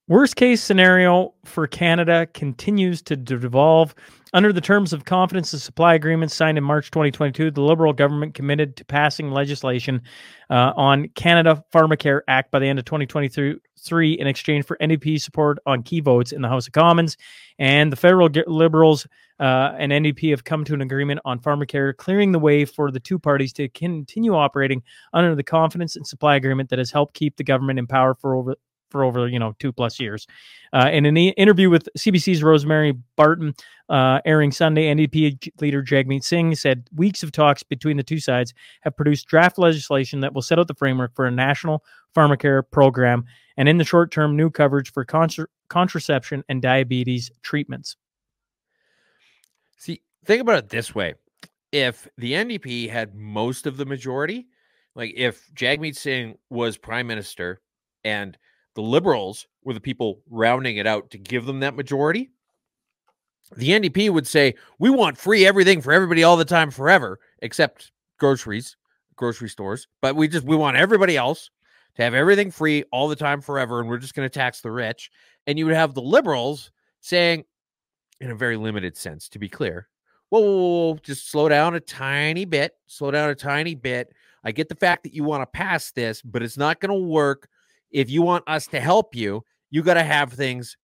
Worst 0.06 0.36
case 0.36 0.62
scenario 0.62 1.32
for 1.46 1.66
Canada 1.66 2.26
continues 2.34 3.00
to 3.00 3.16
devolve. 3.16 3.94
Under 4.34 4.52
the 4.52 4.60
terms 4.60 4.92
of 4.92 5.06
confidence 5.06 5.54
and 5.54 5.62
supply 5.62 5.94
agreements 5.94 6.34
signed 6.34 6.58
in 6.58 6.64
March 6.64 6.90
2022, 6.90 7.50
the 7.50 7.62
Liberal 7.62 7.94
government 7.94 8.34
committed 8.34 8.76
to 8.76 8.84
passing 8.84 9.30
legislation 9.30 10.02
uh, 10.50 10.74
on 10.76 11.08
Canada 11.14 11.64
Pharmacare 11.72 12.20
Act 12.28 12.50
by 12.50 12.58
the 12.58 12.66
end 12.66 12.78
of 12.78 12.84
2023 12.84 14.12
in 14.12 14.26
exchange 14.26 14.66
for 14.66 14.76
NDP 14.76 15.18
support 15.22 15.58
on 15.64 15.82
key 15.82 16.00
votes 16.00 16.32
in 16.32 16.42
the 16.42 16.48
House 16.48 16.66
of 16.66 16.74
Commons. 16.74 17.16
And 17.58 17.90
the 17.90 17.96
federal 17.96 18.28
Liberals 18.46 19.06
uh, 19.40 19.72
and 19.78 19.90
NDP 19.90 20.32
have 20.32 20.44
come 20.44 20.66
to 20.66 20.74
an 20.74 20.82
agreement 20.82 21.20
on 21.24 21.38
pharmacare, 21.38 21.96
clearing 21.96 22.32
the 22.32 22.38
way 22.38 22.66
for 22.66 22.90
the 22.90 23.00
two 23.00 23.18
parties 23.18 23.54
to 23.54 23.70
continue 23.70 24.34
operating 24.34 24.82
under 25.14 25.34
the 25.34 25.42
confidence 25.42 25.96
and 25.96 26.06
supply 26.06 26.36
agreement 26.36 26.68
that 26.68 26.78
has 26.78 26.90
helped 26.90 27.14
keep 27.14 27.38
the 27.38 27.44
government 27.44 27.78
in 27.78 27.86
power 27.86 28.14
for 28.14 28.34
over 28.34 28.56
for 28.94 29.02
over 29.02 29.26
you 29.26 29.40
know 29.40 29.56
two 29.58 29.72
plus 29.72 29.98
years. 29.98 30.28
Uh, 30.72 30.88
in 30.92 31.04
an 31.04 31.16
e- 31.16 31.34
interview 31.36 31.68
with 31.68 31.88
CBC's 31.98 32.44
Rosemary 32.44 32.92
Barton, 33.16 33.52
uh, 33.88 34.20
airing 34.24 34.52
Sunday, 34.52 34.84
NDP 34.94 35.60
leader 35.60 35.82
Jagmeet 35.82 36.22
Singh 36.22 36.54
said 36.54 36.88
weeks 36.94 37.24
of 37.24 37.32
talks 37.32 37.64
between 37.64 37.96
the 37.96 38.04
two 38.04 38.20
sides 38.20 38.54
have 38.82 38.96
produced 38.96 39.26
draft 39.26 39.58
legislation 39.58 40.20
that 40.20 40.32
will 40.32 40.42
set 40.42 40.60
out 40.60 40.68
the 40.68 40.74
framework 40.74 41.12
for 41.16 41.26
a 41.26 41.30
national 41.32 41.82
pharmacare 42.14 42.62
program 42.70 43.24
and, 43.56 43.68
in 43.68 43.78
the 43.78 43.84
short 43.84 44.12
term, 44.12 44.36
new 44.36 44.48
coverage 44.48 44.92
for 44.92 45.04
contra- 45.04 45.48
contraception 45.68 46.44
and 46.48 46.62
diabetes 46.62 47.32
treatments. 47.42 47.96
See, 49.76 50.02
think 50.24 50.40
about 50.40 50.58
it 50.58 50.68
this 50.68 50.94
way: 50.94 51.14
if 51.72 52.06
the 52.16 52.34
NDP 52.34 52.88
had 52.88 53.16
most 53.16 53.66
of 53.66 53.76
the 53.76 53.86
majority, 53.86 54.46
like 54.94 55.14
if 55.16 55.52
Jagmeet 55.52 55.96
Singh 55.96 56.38
was 56.48 56.76
prime 56.76 57.08
minister 57.08 57.60
and 58.04 58.38
the 58.74 58.82
liberals 58.82 59.46
were 59.62 59.72
the 59.74 59.80
people 59.80 60.20
rounding 60.28 60.76
it 60.76 60.86
out 60.86 61.10
to 61.10 61.18
give 61.18 61.46
them 61.46 61.60
that 61.60 61.76
majority. 61.76 62.30
The 63.56 63.70
NDP 63.70 64.10
would 64.10 64.26
say, 64.26 64.54
We 64.78 64.90
want 64.90 65.18
free 65.18 65.46
everything 65.46 65.80
for 65.80 65.92
everybody 65.92 66.24
all 66.24 66.36
the 66.36 66.44
time 66.44 66.70
forever, 66.70 67.20
except 67.40 67.92
groceries, 68.18 68.76
grocery 69.16 69.48
stores. 69.48 69.86
But 70.00 70.16
we 70.16 70.28
just, 70.28 70.44
we 70.44 70.56
want 70.56 70.76
everybody 70.76 71.16
else 71.16 71.50
to 71.96 72.02
have 72.02 72.14
everything 72.14 72.50
free 72.50 72.84
all 72.90 73.08
the 73.08 73.16
time 73.16 73.40
forever. 73.40 73.80
And 73.80 73.88
we're 73.88 73.98
just 73.98 74.14
going 74.14 74.28
to 74.28 74.32
tax 74.32 74.60
the 74.60 74.70
rich. 74.70 75.10
And 75.46 75.58
you 75.58 75.66
would 75.66 75.74
have 75.74 75.94
the 75.94 76.02
liberals 76.02 76.70
saying, 77.00 77.44
in 78.20 78.30
a 78.30 78.34
very 78.34 78.56
limited 78.56 78.96
sense, 78.96 79.28
to 79.28 79.38
be 79.38 79.48
clear, 79.48 79.88
whoa, 80.30 80.40
whoa, 80.40 80.90
whoa, 80.92 80.98
just 81.02 81.30
slow 81.30 81.48
down 81.48 81.74
a 81.74 81.80
tiny 81.80 82.44
bit, 82.44 82.72
slow 82.86 83.10
down 83.10 83.30
a 83.30 83.34
tiny 83.34 83.74
bit. 83.74 84.12
I 84.42 84.52
get 84.52 84.68
the 84.68 84.74
fact 84.74 85.04
that 85.04 85.14
you 85.14 85.22
want 85.22 85.42
to 85.42 85.46
pass 85.46 85.90
this, 85.92 86.22
but 86.22 86.42
it's 86.42 86.56
not 86.56 86.80
going 86.80 86.90
to 86.90 87.08
work 87.08 87.48
if 87.94 88.10
you 88.10 88.20
want 88.20 88.44
us 88.46 88.66
to 88.66 88.80
help 88.80 89.14
you, 89.14 89.44
you 89.70 89.82
got 89.82 89.94
to 89.94 90.02
have 90.02 90.32
things 90.32 90.76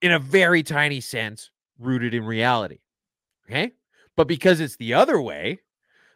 in 0.00 0.12
a 0.12 0.18
very 0.18 0.62
tiny 0.62 1.00
sense 1.00 1.50
rooted 1.78 2.14
in 2.14 2.24
reality. 2.24 2.78
Okay. 3.46 3.72
But 4.16 4.28
because 4.28 4.60
it's 4.60 4.76
the 4.76 4.94
other 4.94 5.20
way, 5.20 5.60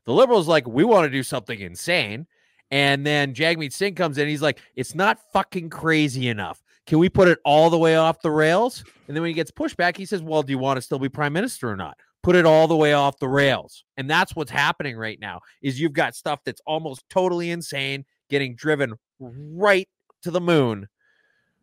the 0.04 0.12
liberals 0.12 0.46
like, 0.48 0.66
we 0.66 0.84
want 0.84 1.04
to 1.04 1.10
do 1.10 1.24
something 1.24 1.58
insane. 1.58 2.26
And 2.70 3.04
then 3.04 3.34
Jagmeet 3.34 3.72
Singh 3.72 3.96
comes 3.96 4.16
in. 4.16 4.28
He's 4.28 4.42
like, 4.42 4.60
it's 4.76 4.94
not 4.94 5.18
fucking 5.32 5.70
crazy 5.70 6.28
enough. 6.28 6.62
Can 6.86 6.98
we 6.98 7.08
put 7.08 7.26
it 7.26 7.40
all 7.44 7.68
the 7.68 7.78
way 7.78 7.96
off 7.96 8.20
the 8.22 8.30
rails? 8.30 8.84
And 9.08 9.16
then 9.16 9.22
when 9.22 9.30
he 9.30 9.34
gets 9.34 9.50
pushback, 9.50 9.96
he 9.96 10.06
says, 10.06 10.22
well, 10.22 10.44
do 10.44 10.52
you 10.52 10.58
want 10.58 10.76
to 10.76 10.82
still 10.82 11.00
be 11.00 11.08
prime 11.08 11.32
minister 11.32 11.68
or 11.68 11.76
not? 11.76 11.96
Put 12.22 12.36
it 12.36 12.46
all 12.46 12.68
the 12.68 12.76
way 12.76 12.92
off 12.92 13.18
the 13.18 13.28
rails. 13.28 13.84
And 13.96 14.08
that's 14.08 14.36
what's 14.36 14.50
happening 14.52 14.96
right 14.96 15.18
now 15.20 15.40
is 15.62 15.80
you've 15.80 15.92
got 15.92 16.14
stuff 16.14 16.40
that's 16.44 16.60
almost 16.64 17.04
totally 17.10 17.50
insane 17.50 18.04
getting 18.30 18.54
driven 18.54 18.94
right 19.18 19.88
to 20.22 20.30
the 20.30 20.40
moon 20.40 20.88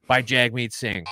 by 0.07 0.21
Jagmeet 0.21 0.73
Singh. 0.73 1.05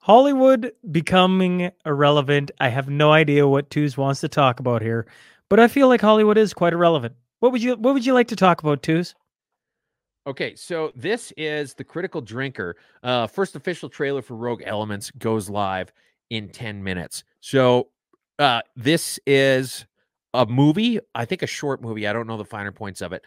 Hollywood 0.00 0.72
becoming 0.90 1.70
irrelevant. 1.84 2.50
I 2.60 2.68
have 2.68 2.88
no 2.88 3.12
idea 3.12 3.46
what 3.46 3.68
Twos 3.68 3.98
wants 3.98 4.20
to 4.22 4.28
talk 4.28 4.58
about 4.58 4.80
here, 4.80 5.06
but 5.50 5.60
I 5.60 5.68
feel 5.68 5.88
like 5.88 6.00
Hollywood 6.00 6.38
is 6.38 6.54
quite 6.54 6.72
irrelevant. 6.72 7.14
What 7.40 7.52
would 7.52 7.62
you 7.62 7.76
What 7.76 7.92
would 7.94 8.06
you 8.06 8.14
like 8.14 8.28
to 8.28 8.36
talk 8.36 8.62
about, 8.62 8.82
Twos? 8.82 9.14
Okay, 10.26 10.54
so 10.56 10.92
this 10.94 11.32
is 11.36 11.74
the 11.74 11.84
Critical 11.84 12.20
Drinker. 12.20 12.76
Uh, 13.02 13.26
first 13.26 13.54
official 13.54 13.88
trailer 13.88 14.22
for 14.22 14.34
Rogue 14.34 14.62
Elements 14.64 15.10
goes 15.12 15.48
live 15.50 15.92
in 16.30 16.48
ten 16.48 16.82
minutes. 16.82 17.24
So 17.40 17.88
uh, 18.38 18.62
this 18.76 19.18
is 19.26 19.86
a 20.34 20.46
movie, 20.46 21.00
I 21.14 21.24
think 21.24 21.42
a 21.42 21.46
short 21.46 21.82
movie. 21.82 22.06
I 22.06 22.12
don't 22.12 22.26
know 22.26 22.36
the 22.36 22.44
finer 22.44 22.72
points 22.72 23.00
of 23.00 23.12
it 23.12 23.24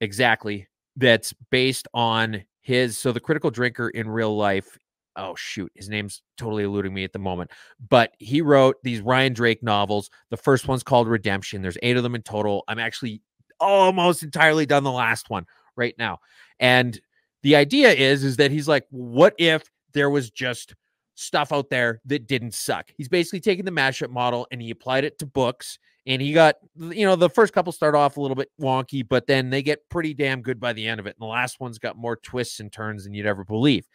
exactly. 0.00 0.68
That's 0.96 1.34
based 1.50 1.88
on 1.92 2.44
his 2.60 2.96
so 2.96 3.10
the 3.10 3.20
critical 3.20 3.50
drinker 3.50 3.88
in 3.88 4.08
real 4.08 4.36
life. 4.36 4.78
Oh 5.16 5.34
shoot, 5.34 5.72
his 5.74 5.88
name's 5.88 6.22
totally 6.36 6.64
eluding 6.64 6.94
me 6.94 7.04
at 7.04 7.12
the 7.12 7.18
moment. 7.18 7.50
But 7.88 8.14
he 8.18 8.40
wrote 8.40 8.76
these 8.82 9.00
Ryan 9.00 9.32
Drake 9.32 9.62
novels. 9.62 10.10
The 10.30 10.36
first 10.36 10.68
one's 10.68 10.82
called 10.82 11.08
Redemption. 11.08 11.62
There's 11.62 11.78
eight 11.82 11.96
of 11.96 12.02
them 12.02 12.14
in 12.14 12.22
total. 12.22 12.64
I'm 12.68 12.78
actually 12.78 13.22
almost 13.60 14.22
entirely 14.22 14.66
done 14.66 14.84
the 14.84 14.92
last 14.92 15.30
one 15.30 15.46
right 15.76 15.94
now. 15.98 16.20
And 16.60 17.00
the 17.42 17.56
idea 17.56 17.92
is 17.92 18.22
is 18.22 18.36
that 18.36 18.50
he's 18.50 18.68
like, 18.68 18.86
what 18.90 19.34
if 19.38 19.64
there 19.92 20.10
was 20.10 20.30
just 20.30 20.74
stuff 21.16 21.52
out 21.52 21.70
there 21.70 22.00
that 22.06 22.26
didn't 22.28 22.54
suck? 22.54 22.90
He's 22.96 23.08
basically 23.08 23.40
taking 23.40 23.64
the 23.64 23.70
mashup 23.72 24.10
model 24.10 24.46
and 24.52 24.62
he 24.62 24.70
applied 24.70 25.04
it 25.04 25.18
to 25.18 25.26
books 25.26 25.78
and 26.06 26.20
he 26.20 26.32
got 26.32 26.56
you 26.78 27.06
know 27.06 27.16
the 27.16 27.30
first 27.30 27.52
couple 27.52 27.72
start 27.72 27.94
off 27.94 28.16
a 28.16 28.20
little 28.20 28.34
bit 28.34 28.50
wonky 28.60 29.06
but 29.06 29.26
then 29.26 29.50
they 29.50 29.62
get 29.62 29.88
pretty 29.88 30.14
damn 30.14 30.42
good 30.42 30.60
by 30.60 30.72
the 30.72 30.86
end 30.86 31.00
of 31.00 31.06
it 31.06 31.16
and 31.18 31.22
the 31.22 31.30
last 31.30 31.60
one's 31.60 31.78
got 31.78 31.96
more 31.96 32.16
twists 32.16 32.60
and 32.60 32.72
turns 32.72 33.04
than 33.04 33.14
you'd 33.14 33.26
ever 33.26 33.44
believe. 33.44 33.86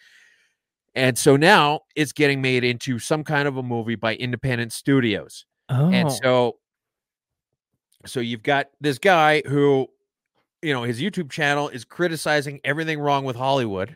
And 0.96 1.18
so 1.18 1.38
now 1.38 1.82
it's 1.96 2.12
getting 2.12 2.42
made 2.42 2.64
into 2.64 2.98
some 2.98 3.24
kind 3.24 3.48
of 3.48 3.58
a 3.58 3.64
movie 3.64 3.96
by 3.96 4.16
independent 4.16 4.74
studios. 4.74 5.46
Oh. 5.70 5.92
and 5.92 6.12
so 6.12 6.58
so 8.08 8.20
you've 8.20 8.42
got 8.42 8.68
this 8.82 8.98
guy 8.98 9.44
who 9.46 9.88
you 10.64 10.74
know 10.74 10.82
his 10.82 11.00
youtube 11.00 11.30
channel 11.30 11.70
is 11.70 11.86
criticizing 11.86 12.60
everything 12.64 13.00
wrong 13.00 13.24
with 13.24 13.36
hollywood 13.36 13.96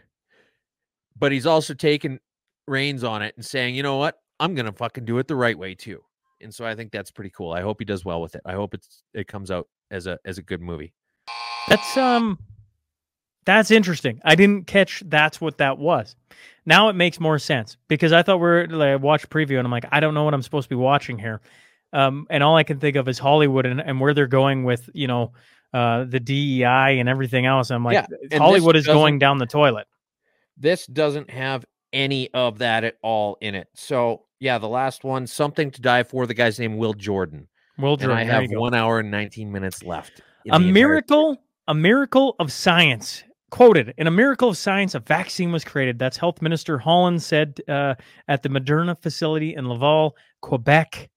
but 1.18 1.32
he's 1.32 1.48
also 1.48 1.74
taking 1.74 2.20
reins 2.68 3.04
on 3.04 3.24
it 3.24 3.34
and 3.38 3.46
saying 3.46 3.76
you 3.76 3.82
know 3.82 3.98
what? 3.98 4.20
I'm 4.40 4.56
gonna 4.56 4.72
fucking 4.72 5.06
do 5.06 5.18
it 5.18 5.28
the 5.28 5.36
right 5.36 5.58
way 5.58 5.74
too 5.74 6.04
and 6.44 6.54
so 6.54 6.66
I 6.66 6.76
think 6.76 6.92
that's 6.92 7.12
pretty 7.12 7.32
cool. 7.32 7.52
I 7.52 7.62
hope 7.62 7.78
he 7.80 7.86
does 7.86 8.06
well 8.06 8.22
with 8.22 8.36
it. 8.36 8.42
I 8.46 8.54
hope 8.54 8.74
it's 8.74 9.04
it 9.14 9.28
comes 9.28 9.52
out 9.52 9.68
as 9.92 10.08
a 10.08 10.20
as 10.26 10.38
a 10.38 10.42
good 10.42 10.62
movie. 10.62 10.94
That's 11.68 11.98
um 11.98 12.38
that's 13.46 13.72
interesting. 13.72 14.22
I 14.24 14.36
didn't 14.36 14.68
catch 14.68 15.04
that's 15.06 15.42
what 15.42 15.58
that 15.58 15.78
was. 15.78 16.16
Now 16.66 16.90
it 16.90 16.94
makes 16.94 17.20
more 17.20 17.40
sense 17.40 17.78
because 17.88 18.14
I 18.14 18.24
thought 18.24 18.38
we 18.38 18.48
are 18.48 18.68
like 18.68 18.90
I 18.90 18.96
watched 18.96 19.30
preview 19.30 19.58
and 19.58 19.66
I'm 19.66 19.72
like, 19.72 19.86
I 19.92 20.00
don't 20.00 20.14
know 20.14 20.24
what 20.24 20.34
I'm 20.34 20.42
supposed 20.42 20.66
to 20.66 20.76
be 20.76 20.80
watching 20.80 21.18
here. 21.18 21.42
Um, 21.92 22.26
and 22.30 22.42
all 22.42 22.56
I 22.56 22.64
can 22.64 22.80
think 22.80 22.96
of 22.96 23.08
is 23.08 23.20
Hollywood 23.20 23.66
and, 23.66 23.80
and 23.80 24.00
where 24.00 24.16
they're 24.16 24.26
going 24.26 24.64
with, 24.64 24.90
you 24.94 25.08
know, 25.08 25.34
uh, 25.74 26.06
the 26.06 26.20
DEI 26.20 27.00
and 27.00 27.08
everything 27.08 27.46
else. 27.46 27.70
I'm 27.70 27.84
like, 27.84 28.08
yeah, 28.32 28.38
Hollywood 28.38 28.76
is 28.76 28.88
going 28.88 29.20
down 29.20 29.38
the 29.38 29.46
toilet. 29.46 29.88
This 30.58 30.88
doesn't 30.88 31.30
have 31.30 31.66
any 31.92 32.34
of 32.34 32.60
that 32.60 32.84
at 32.84 32.98
all 33.02 33.38
in 33.42 33.56
it. 33.56 33.68
So 33.76 34.24
yeah, 34.44 34.58
the 34.58 34.68
last 34.68 35.06
one, 35.06 35.26
something 35.26 35.72
to 35.72 35.82
die 35.82 36.04
for. 36.04 36.28
The 36.28 36.34
guy's 36.34 36.60
name 36.60 36.76
Will 36.76 36.94
Jordan. 36.94 37.48
Will 37.78 37.96
Jordan. 37.96 38.18
And 38.18 38.30
I 38.30 38.42
have 38.42 38.50
one 38.52 38.74
hour 38.74 39.00
and 39.00 39.10
19 39.10 39.50
minutes 39.50 39.84
left. 39.84 40.22
A 40.52 40.60
miracle, 40.60 41.38
a 41.70 41.74
miracle 41.74 42.36
of 42.40 42.52
science. 42.52 43.24
Quoted 43.52 43.94
in 43.98 44.08
a 44.08 44.12
miracle 44.12 44.50
of 44.50 44.58
science, 44.58 44.96
a 44.96 45.00
vaccine 45.00 45.52
was 45.52 45.64
created. 45.64 45.98
That's 45.98 46.18
Health 46.18 46.42
Minister 46.42 46.78
Holland 46.78 47.22
said 47.24 47.60
uh, 47.70 47.96
at 48.28 48.44
the 48.44 48.50
Moderna 48.50 49.02
facility 49.02 49.56
in 49.56 49.70
Laval, 49.70 50.18
Quebec. 50.42 51.10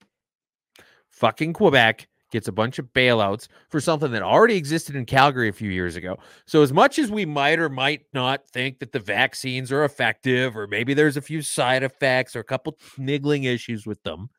Fucking 1.11 1.55
Quebec 1.55 2.07
gets 2.31 2.49
a 2.49 2.53
bunch 2.53 2.79
of 2.79 2.93
bailouts 2.93 3.49
for 3.71 3.81
something 3.81 4.11
that 4.13 4.23
already 4.23 4.57
existed 4.57 4.97
in 4.97 5.05
Calgary 5.05 5.49
a 5.49 5.53
few 5.53 5.71
years 5.71 5.97
ago. 5.97 6.19
So, 6.47 6.63
as 6.63 6.73
much 6.73 6.99
as 6.99 7.11
we 7.11 7.25
might 7.25 7.59
or 7.59 7.69
might 7.69 8.03
not 8.13 8.47
think 8.49 8.79
that 8.81 8.93
the 8.93 8.99
vaccines 8.99 9.71
are 9.73 9.85
effective, 9.85 10.57
or 10.57 10.67
maybe 10.67 10.95
there's 10.95 11.17
a 11.17 11.23
few 11.23 11.43
side 11.43 11.83
effects 11.83 12.35
or 12.35 12.41
a 12.41 12.45
couple 12.45 12.79
niggling 12.99 13.45
issues 13.45 13.87
with 13.87 14.03
them, 14.03 14.31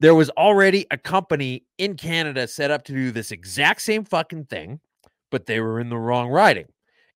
there 0.00 0.14
was 0.14 0.30
already 0.30 0.86
a 0.90 0.98
company 0.98 1.64
in 1.78 1.96
Canada 1.96 2.46
set 2.46 2.70
up 2.70 2.84
to 2.84 2.92
do 2.92 3.10
this 3.10 3.30
exact 3.30 3.80
same 3.80 4.04
fucking 4.04 4.44
thing, 4.46 4.80
but 5.30 5.46
they 5.46 5.60
were 5.60 5.80
in 5.80 5.88
the 5.88 5.98
wrong 5.98 6.28
riding. 6.28 6.66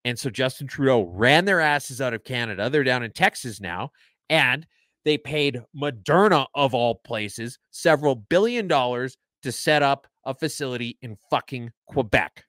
And 0.05 0.19
so 0.19 0.31
Justin 0.31 0.69
Trudeau 0.69 1.03
ran 1.03 1.45
their 1.45 1.61
asses 1.61 2.01
out 2.01 2.15
of 2.15 2.25
Canada. 2.25 2.71
They're 2.71 2.85
down 2.85 3.03
in 3.03 3.13
Texas 3.13 3.61
now. 3.61 3.91
And 4.31 4.67
they 5.09 5.19
paid 5.19 5.63
Moderna, 5.75 6.47
of 6.55 6.75
all 6.75 6.97
places, 6.97 7.59
several 7.71 8.15
billion 8.15 8.69
dollars 8.69 9.17
to 9.43 9.51
set 9.51 9.83
up 9.83 10.07
a 10.25 10.35
facility 10.35 10.99
in 11.01 11.17
fucking 11.31 11.71
Quebec. 11.87 12.45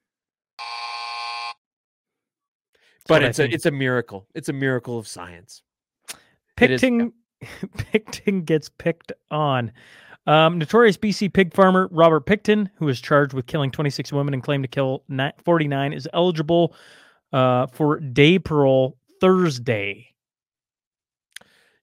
But 3.07 3.23
it's 3.23 3.39
a 3.39 3.49
it's 3.49 3.65
a 3.65 3.71
miracle. 3.71 4.27
It's 4.35 4.49
a 4.49 4.53
miracle 4.53 4.99
of 4.99 5.07
science. 5.07 5.63
Picting 6.57 7.13
Pickton 7.77 8.45
gets 8.45 8.69
picked 8.69 9.13
on. 9.31 9.71
Um, 10.27 10.59
notorious 10.59 10.97
BC 10.97 11.33
pig 11.33 11.53
farmer 11.53 11.87
Robert 11.91 12.25
Pickton, 12.25 12.69
who 12.75 12.87
is 12.89 12.99
charged 12.99 13.33
with 13.33 13.47
killing 13.47 13.71
26 13.71 14.11
women 14.11 14.33
and 14.33 14.43
claimed 14.43 14.63
to 14.63 14.67
kill 14.67 15.03
49, 15.43 15.93
is 15.93 16.07
eligible 16.13 16.75
uh, 17.33 17.65
for 17.67 17.99
day 17.99 18.37
parole 18.37 18.97
Thursday. 19.21 20.08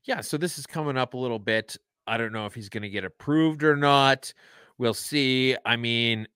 Yeah, 0.07 0.21
so 0.21 0.37
this 0.37 0.59
is 0.59 0.67
coming 0.67 0.97
up 0.97 1.15
a 1.15 1.19
little 1.19 1.39
bit. 1.39 1.77
I 2.07 2.17
don't 2.17 2.33
know 2.33 2.47
if 2.47 2.55
he's 2.55 2.69
going 2.69 2.85
to 2.85 2.89
get 2.89 3.05
approved 3.05 3.65
or 3.65 3.77
not. 3.77 4.33
We'll 4.79 4.95
see. 4.95 5.57
I 5.67 5.77
mean, 5.77 6.29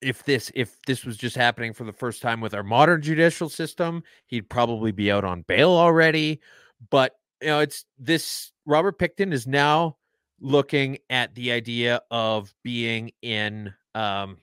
if 0.00 0.24
this 0.24 0.50
if 0.54 0.80
this 0.86 1.04
was 1.04 1.16
just 1.18 1.36
happening 1.36 1.74
for 1.74 1.84
the 1.84 1.92
first 1.92 2.22
time 2.22 2.40
with 2.40 2.54
our 2.54 2.62
modern 2.62 3.02
judicial 3.02 3.50
system, 3.50 4.02
he'd 4.26 4.48
probably 4.48 4.92
be 4.92 5.12
out 5.12 5.24
on 5.24 5.42
bail 5.42 5.70
already. 5.70 6.40
But 6.88 7.16
you 7.42 7.48
know, 7.48 7.60
it's 7.60 7.84
this 7.98 8.52
Robert 8.64 8.98
Pickton 8.98 9.32
is 9.32 9.46
now 9.46 9.98
looking 10.40 10.98
at 11.10 11.34
the 11.34 11.52
idea 11.52 12.00
of 12.10 12.54
being 12.62 13.10
in 13.20 13.74
um, 13.94 14.38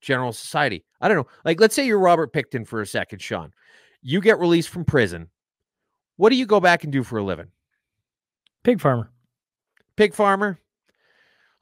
general 0.00 0.32
society. 0.32 0.84
I 1.00 1.08
don't 1.08 1.16
know. 1.16 1.26
Like, 1.44 1.60
let's 1.60 1.74
say 1.74 1.84
you're 1.84 1.98
Robert 1.98 2.32
Pickton 2.32 2.66
for 2.66 2.80
a 2.80 2.86
second, 2.86 3.20
Sean. 3.20 3.52
You 4.02 4.20
get 4.20 4.38
released 4.38 4.68
from 4.68 4.84
prison. 4.84 5.28
What 6.16 6.30
do 6.30 6.36
you 6.36 6.46
go 6.46 6.60
back 6.60 6.84
and 6.84 6.92
do 6.92 7.02
for 7.02 7.18
a 7.18 7.24
living? 7.24 7.48
Pig 8.66 8.80
farmer. 8.80 9.12
Pig 9.96 10.12
farmer. 10.12 10.58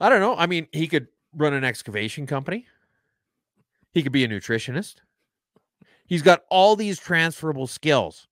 I 0.00 0.08
don't 0.08 0.20
know. 0.20 0.34
I 0.36 0.46
mean, 0.46 0.68
he 0.72 0.86
could 0.86 1.08
run 1.36 1.52
an 1.52 1.62
excavation 1.62 2.26
company. 2.26 2.66
He 3.92 4.02
could 4.02 4.10
be 4.10 4.24
a 4.24 4.28
nutritionist. 4.28 4.94
He's 6.06 6.22
got 6.22 6.44
all 6.48 6.76
these 6.76 6.98
transferable 6.98 7.66
skills. 7.66 8.26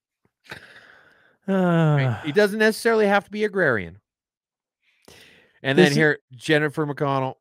Uh, 1.46 1.52
right? 1.52 2.20
He 2.24 2.32
doesn't 2.32 2.58
necessarily 2.58 3.06
have 3.06 3.24
to 3.24 3.30
be 3.30 3.44
agrarian. 3.44 3.98
And 5.62 5.76
then 5.76 5.92
here, 5.92 6.20
Jennifer 6.34 6.86
McConnell. 6.86 7.34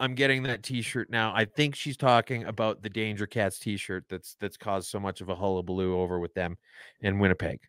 I'm 0.00 0.14
getting 0.14 0.44
that 0.44 0.62
T-shirt 0.62 1.10
now. 1.10 1.34
I 1.34 1.44
think 1.44 1.74
she's 1.74 1.98
talking 1.98 2.44
about 2.44 2.82
the 2.82 2.88
Danger 2.88 3.26
Cats 3.26 3.58
T-shirt 3.58 4.04
that's 4.08 4.36
that's 4.40 4.56
caused 4.56 4.88
so 4.88 4.98
much 4.98 5.20
of 5.20 5.28
a 5.28 5.34
hullabaloo 5.34 6.00
over 6.00 6.18
with 6.18 6.32
them 6.32 6.56
in 7.02 7.18
Winnipeg. 7.18 7.60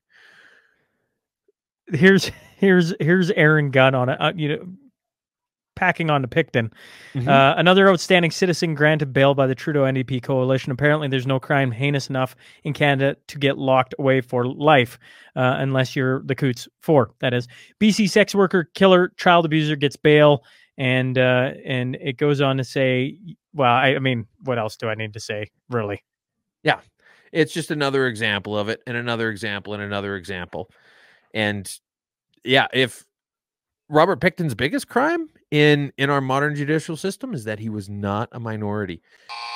Here's 1.92 2.32
here's 2.58 2.94
here's 3.00 3.32
Aaron 3.32 3.72
Gunn 3.72 3.96
on 3.96 4.10
it. 4.10 4.18
Uh, 4.20 4.34
you 4.36 4.50
know, 4.50 4.66
packing 5.80 6.10
on 6.10 6.22
to 6.22 6.28
Pickton. 6.28 6.72
Mm-hmm. 7.14 7.30
Uh, 7.30 7.54
another 7.56 7.90
outstanding 7.90 8.32
citizen 8.32 8.76
granted 8.76 9.14
bail 9.14 9.34
by 9.34 9.48
the 9.48 9.56
Trudeau 9.56 9.84
NDP 9.84 10.22
coalition. 10.22 10.72
Apparently, 10.72 11.08
there's 11.08 11.26
no 11.26 11.40
crime 11.40 11.72
heinous 11.72 12.10
enough 12.10 12.36
in 12.64 12.74
Canada 12.74 13.16
to 13.28 13.40
get 13.40 13.58
locked 13.58 13.96
away 13.98 14.20
for 14.20 14.46
life, 14.46 15.00
uh, 15.38 15.56
unless 15.58 15.96
you're 15.96 16.22
the 16.24 16.36
Coutts 16.36 16.68
Four. 16.82 17.12
That 17.22 17.34
is, 17.34 17.48
BC 17.80 18.10
sex 18.10 18.36
worker, 18.36 18.70
killer, 18.74 19.14
child 19.18 19.46
abuser 19.46 19.78
gets 19.78 19.96
bail, 19.96 20.44
and 20.78 21.18
uh, 21.18 21.52
and 21.66 21.96
it 21.96 22.18
goes 22.18 22.42
on 22.42 22.58
to 22.58 22.64
say, 22.64 23.18
well, 23.54 23.72
I, 23.72 23.96
I 23.96 24.00
mean, 24.00 24.28
what 24.44 24.60
else 24.60 24.76
do 24.76 24.90
I 24.90 24.96
need 24.96 25.14
to 25.14 25.20
say, 25.20 25.50
really? 25.70 26.04
Yeah, 26.62 26.82
it's 27.32 27.54
just 27.54 27.72
another 27.72 28.08
example 28.08 28.58
of 28.58 28.68
it, 28.68 28.82
and 28.86 28.98
another 28.98 29.30
example, 29.30 29.74
and 29.74 29.82
another 29.82 30.18
example, 30.18 30.70
and 31.34 31.72
yeah, 32.44 32.68
if 32.74 33.06
Robert 33.90 34.22
Pickton's 34.22 34.56
biggest 34.56 34.88
crime 34.88 35.30
in 35.52 35.92
in 35.98 36.10
our 36.10 36.22
modern 36.22 36.56
judicial 36.56 36.96
system 36.96 37.34
is 37.34 37.44
that 37.46 37.60
he 37.60 37.70
was 37.70 37.90
not 37.90 38.30
a 38.32 38.40
minority. 38.40 39.02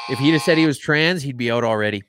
If 0.10 0.20
he'd 0.20 0.32
have 0.32 0.42
said 0.42 0.58
he 0.58 0.66
was 0.66 0.80
trans, 0.80 1.22
he'd 1.22 1.38
be 1.38 1.52
out 1.52 1.64
already. 1.64 2.04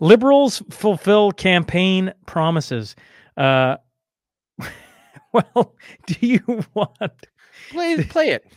Liberals 0.00 0.62
fulfill 0.70 1.32
campaign 1.32 2.12
promises. 2.26 2.94
Uh, 3.36 3.76
well, 5.32 5.74
do 6.06 6.14
you 6.20 6.64
want 6.74 6.90
play 7.70 8.02
play 8.04 8.30
it? 8.30 8.44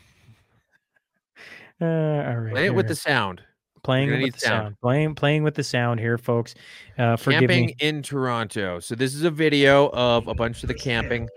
Uh, 1.84 2.28
all 2.28 2.38
right, 2.38 2.54
play 2.54 2.66
it 2.68 2.76
with 2.76 2.88
the 2.88 2.93
sound. 2.93 3.41
Playing 3.84 4.22
with 4.22 4.34
the 4.34 4.40
sound. 4.40 4.64
sound. 4.64 4.82
Playing 4.82 5.16
playing 5.16 5.44
with 5.44 5.56
the 5.56 5.64
sound 5.64 6.00
here, 6.00 6.18
folks. 6.18 6.54
Uh, 6.98 7.18
camping 7.18 7.68
me. 7.68 7.76
in 7.80 8.04
Toronto. 8.04 8.80
So 8.80 8.94
this 8.94 9.16
is 9.16 9.24
a 9.24 9.32
video 9.32 9.90
of 9.90 10.28
a 10.28 10.36
bunch 10.36 10.62
of 10.62 10.68
the 10.68 10.76
camping 10.76 11.30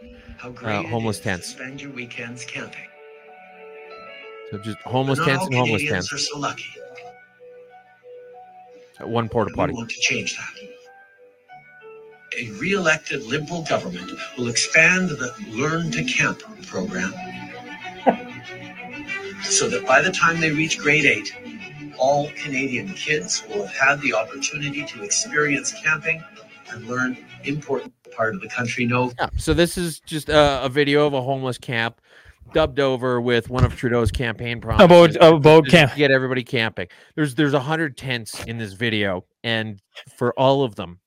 uh, 0.42 0.82
homeless 0.84 1.20
tents. 1.20 1.48
Spend 1.48 1.80
your 1.80 1.92
weekends 1.92 2.44
camping. 2.44 2.86
So 4.50 4.58
just 4.58 4.78
homeless 4.80 5.18
tents 5.24 5.46
and 5.46 5.54
homeless 5.54 5.82
Canadians 5.82 6.10
tents. 6.10 6.12
Are 6.12 6.18
so 6.18 6.38
lucky. 6.38 6.66
At 9.00 9.08
one 9.08 9.28
porta 9.28 9.52
potty. 9.54 9.72
We 9.72 9.78
want 9.78 9.90
to 9.90 10.00
change 10.00 10.36
that. 10.36 10.54
A 12.38 12.50
re-elected 12.52 13.22
Liberal 13.24 13.62
government 13.62 14.10
will 14.36 14.48
expand 14.48 15.08
the 15.08 15.34
Learn 15.50 15.90
to 15.92 16.04
Camp 16.04 16.42
program 16.66 17.12
so 19.44 19.68
that 19.68 19.84
by 19.86 20.02
the 20.02 20.10
time 20.10 20.40
they 20.40 20.50
reach 20.50 20.78
grade 20.78 21.04
eight, 21.04 21.32
all 21.98 22.30
Canadian 22.30 22.94
kids 22.94 23.44
will 23.48 23.66
have 23.66 23.76
had 23.76 24.00
the 24.00 24.14
opportunity 24.14 24.84
to 24.84 25.02
experience 25.02 25.72
camping 25.72 26.22
and 26.70 26.86
learn 26.86 27.16
important 27.44 27.92
part 28.16 28.34
of 28.34 28.40
the 28.40 28.48
country 28.48 28.86
know. 28.86 29.12
Yeah, 29.18 29.28
so 29.36 29.54
this 29.54 29.76
is 29.76 30.00
just 30.00 30.28
a, 30.28 30.64
a, 30.64 30.68
video 30.68 31.06
of 31.06 31.14
a 31.14 31.22
homeless 31.22 31.58
camp 31.58 32.00
dubbed 32.52 32.80
over 32.80 33.20
with 33.20 33.50
one 33.50 33.64
of 33.64 33.76
Trudeau's 33.76 34.10
campaign 34.10 34.60
promises. 34.60 35.16
About 35.16 35.36
about 35.36 35.66
camp. 35.66 35.94
Get 35.96 36.10
everybody 36.10 36.44
camping. 36.44 36.88
There's 37.14 37.34
there's 37.34 37.54
a 37.54 37.60
hundred 37.60 37.96
tents 37.96 38.42
in 38.44 38.58
this 38.58 38.72
video, 38.72 39.24
and 39.42 39.80
for 40.16 40.32
all 40.38 40.62
of 40.62 40.74
them, 40.74 41.00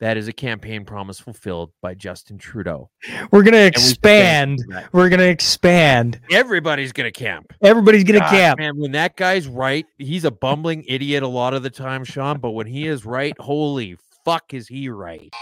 that 0.00 0.16
is 0.16 0.28
a 0.28 0.32
campaign 0.32 0.84
promise 0.84 1.18
fulfilled 1.18 1.72
by 1.82 1.94
Justin 1.94 2.38
Trudeau. 2.38 2.90
We're 3.30 3.42
gonna 3.42 3.58
expand. 3.58 4.60
We're 4.92 5.08
gonna 5.08 5.24
expand. 5.24 6.20
Everybody's 6.30 6.92
gonna 6.92 7.10
camp. 7.10 7.52
Everybody's 7.62 8.04
gonna 8.04 8.20
God, 8.20 8.30
camp. 8.30 8.58
Man, 8.58 8.78
when 8.78 8.92
that 8.92 9.16
guy's 9.16 9.46
right, 9.46 9.86
he's 9.98 10.24
a 10.24 10.30
bumbling 10.30 10.84
idiot 10.86 11.22
a 11.22 11.28
lot 11.28 11.54
of 11.54 11.62
the 11.62 11.70
time, 11.70 12.04
Sean. 12.04 12.38
But 12.38 12.52
when 12.52 12.66
he 12.66 12.86
is 12.86 13.04
right, 13.04 13.34
holy 13.38 13.96
fuck, 14.24 14.54
is 14.54 14.68
he 14.68 14.88
right? 14.88 15.32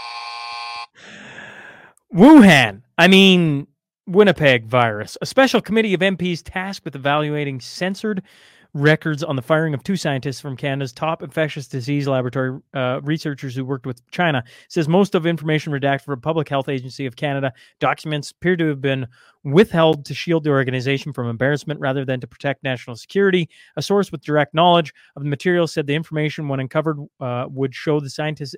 Wuhan. 2.13 2.81
I 2.97 3.07
mean, 3.07 3.67
Winnipeg 4.07 4.65
virus. 4.65 5.17
A 5.21 5.25
special 5.25 5.61
committee 5.61 5.93
of 5.93 5.99
MPs 5.99 6.41
tasked 6.43 6.85
with 6.85 6.95
evaluating 6.95 7.59
censored 7.59 8.23
records 8.77 9.23
on 9.23 9.35
the 9.35 9.41
firing 9.41 9.73
of 9.73 9.83
two 9.83 9.95
scientists 9.95 10.39
from 10.39 10.55
Canada's 10.55 10.93
top 10.93 11.23
infectious 11.23 11.67
disease 11.67 12.07
laboratory, 12.07 12.59
uh, 12.73 13.01
researchers 13.03 13.55
who 13.55 13.65
worked 13.65 13.85
with 13.85 14.05
China, 14.11 14.43
says 14.69 14.87
most 14.87 15.15
of 15.15 15.25
information 15.25 15.73
redacted 15.73 16.01
from 16.01 16.21
Public 16.21 16.47
Health 16.47 16.69
Agency 16.69 17.05
of 17.05 17.15
Canada 17.15 17.51
documents 17.79 18.31
appear 18.31 18.55
to 18.55 18.67
have 18.67 18.81
been 18.81 19.07
withheld 19.43 20.05
to 20.05 20.13
shield 20.13 20.43
the 20.43 20.49
organization 20.49 21.11
from 21.11 21.27
embarrassment 21.27 21.79
rather 21.79 22.05
than 22.05 22.19
to 22.19 22.27
protect 22.27 22.63
national 22.63 22.95
security. 22.95 23.49
A 23.75 23.81
source 23.81 24.11
with 24.11 24.21
direct 24.21 24.53
knowledge 24.53 24.93
of 25.15 25.23
the 25.23 25.29
material 25.29 25.67
said 25.67 25.87
the 25.87 25.95
information, 25.95 26.47
when 26.47 26.59
uncovered, 26.59 26.97
uh, 27.19 27.45
would 27.49 27.73
show 27.73 27.99
the 27.99 28.09
scientists 28.09 28.55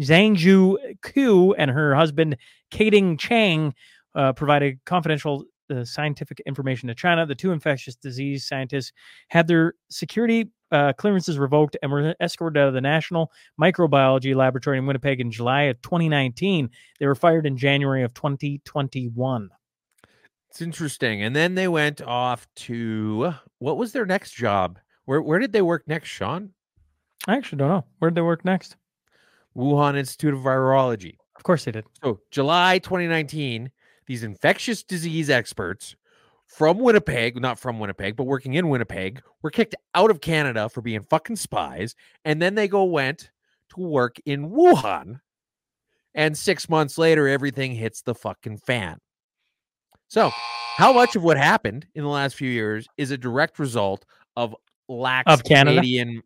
Zhangju 0.00 0.76
Ku 1.02 1.54
and 1.54 1.70
her 1.70 1.94
husband, 1.94 2.36
Kading 2.70 3.18
Chang, 3.18 3.74
uh, 4.14 4.32
provided 4.32 4.78
confidential 4.84 5.44
uh, 5.70 5.84
scientific 5.84 6.40
information 6.46 6.88
to 6.88 6.94
China. 6.94 7.26
The 7.26 7.34
two 7.34 7.52
infectious 7.52 7.96
disease 7.96 8.46
scientists 8.46 8.92
had 9.28 9.46
their 9.46 9.74
security 9.90 10.50
uh, 10.70 10.92
clearances 10.94 11.38
revoked 11.38 11.76
and 11.82 11.90
were 11.90 12.14
escorted 12.20 12.60
out 12.60 12.68
of 12.68 12.74
the 12.74 12.80
National 12.80 13.32
Microbiology 13.60 14.34
Laboratory 14.34 14.78
in 14.78 14.86
Winnipeg 14.86 15.20
in 15.20 15.30
July 15.30 15.62
of 15.62 15.80
2019. 15.82 16.68
They 17.00 17.06
were 17.06 17.14
fired 17.14 17.46
in 17.46 17.56
January 17.56 18.02
of 18.02 18.12
2021. 18.14 19.50
It's 20.50 20.62
interesting. 20.62 21.22
And 21.22 21.34
then 21.34 21.54
they 21.54 21.68
went 21.68 22.00
off 22.00 22.46
to 22.56 23.34
what 23.58 23.76
was 23.76 23.92
their 23.92 24.06
next 24.06 24.32
job? 24.32 24.78
Where 25.04 25.22
where 25.22 25.38
did 25.38 25.52
they 25.52 25.62
work 25.62 25.84
next, 25.86 26.08
Sean? 26.08 26.50
I 27.26 27.36
actually 27.36 27.58
don't 27.58 27.68
know. 27.68 27.84
Where 27.98 28.10
did 28.10 28.16
they 28.16 28.22
work 28.22 28.44
next? 28.44 28.76
Wuhan 29.56 29.96
Institute 29.96 30.34
of 30.34 30.40
Virology. 30.40 31.16
Of 31.36 31.42
course 31.42 31.64
they 31.64 31.72
did. 31.72 31.84
So, 32.02 32.20
July 32.30 32.78
2019, 32.78 33.70
these 34.08 34.24
infectious 34.24 34.82
disease 34.82 35.30
experts 35.30 35.94
from 36.46 36.78
Winnipeg, 36.78 37.40
not 37.40 37.58
from 37.58 37.78
Winnipeg, 37.78 38.16
but 38.16 38.24
working 38.24 38.54
in 38.54 38.70
Winnipeg, 38.70 39.22
were 39.42 39.50
kicked 39.50 39.76
out 39.94 40.10
of 40.10 40.20
Canada 40.20 40.68
for 40.68 40.80
being 40.80 41.02
fucking 41.02 41.36
spies. 41.36 41.94
And 42.24 42.40
then 42.40 42.54
they 42.54 42.66
go 42.66 42.84
went 42.84 43.30
to 43.74 43.80
work 43.80 44.16
in 44.24 44.50
Wuhan. 44.50 45.20
And 46.14 46.36
six 46.36 46.68
months 46.68 46.96
later, 46.96 47.28
everything 47.28 47.72
hits 47.72 48.00
the 48.00 48.14
fucking 48.14 48.58
fan. 48.58 48.98
So, 50.08 50.30
how 50.76 50.92
much 50.94 51.14
of 51.14 51.22
what 51.22 51.36
happened 51.36 51.86
in 51.94 52.02
the 52.02 52.08
last 52.08 52.34
few 52.34 52.50
years 52.50 52.88
is 52.96 53.10
a 53.10 53.18
direct 53.18 53.58
result 53.58 54.06
of 54.36 54.56
lax 54.88 55.30
of 55.30 55.44
Canada? 55.44 55.76
Canadian 55.76 56.22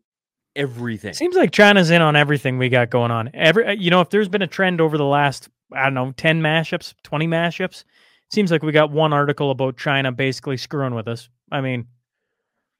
everything. 0.55 1.13
Seems 1.13 1.35
like 1.35 1.51
China's 1.51 1.89
in 1.89 2.01
on 2.01 2.15
everything 2.15 2.57
we 2.57 2.69
got 2.69 2.89
going 2.89 3.11
on. 3.11 3.29
Every 3.33 3.65
uh, 3.65 3.71
you 3.71 3.89
know, 3.89 4.01
if 4.01 4.09
there's 4.09 4.29
been 4.29 4.41
a 4.41 4.47
trend 4.47 4.81
over 4.81 4.97
the 4.97 5.05
last 5.05 5.49
I 5.75 5.83
don't 5.85 5.93
know 5.93 6.13
ten 6.17 6.41
mashups, 6.41 6.93
twenty 7.03 7.27
mashups, 7.27 7.83
seems 8.31 8.51
like 8.51 8.63
we 8.63 8.71
got 8.71 8.91
one 8.91 9.13
article 9.13 9.51
about 9.51 9.77
China 9.77 10.11
basically 10.11 10.57
screwing 10.57 10.95
with 10.95 11.07
us. 11.07 11.29
I 11.51 11.61
mean, 11.61 11.87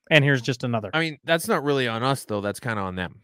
and 0.09 0.23
here's 0.23 0.41
just 0.41 0.63
another. 0.63 0.89
I 0.93 0.99
mean, 0.99 1.19
that's 1.23 1.47
not 1.47 1.63
really 1.63 1.87
on 1.87 2.03
us 2.03 2.25
though. 2.25 2.41
That's 2.41 2.59
kind 2.59 2.79
of 2.79 2.85
on 2.85 2.95
them. 2.95 3.19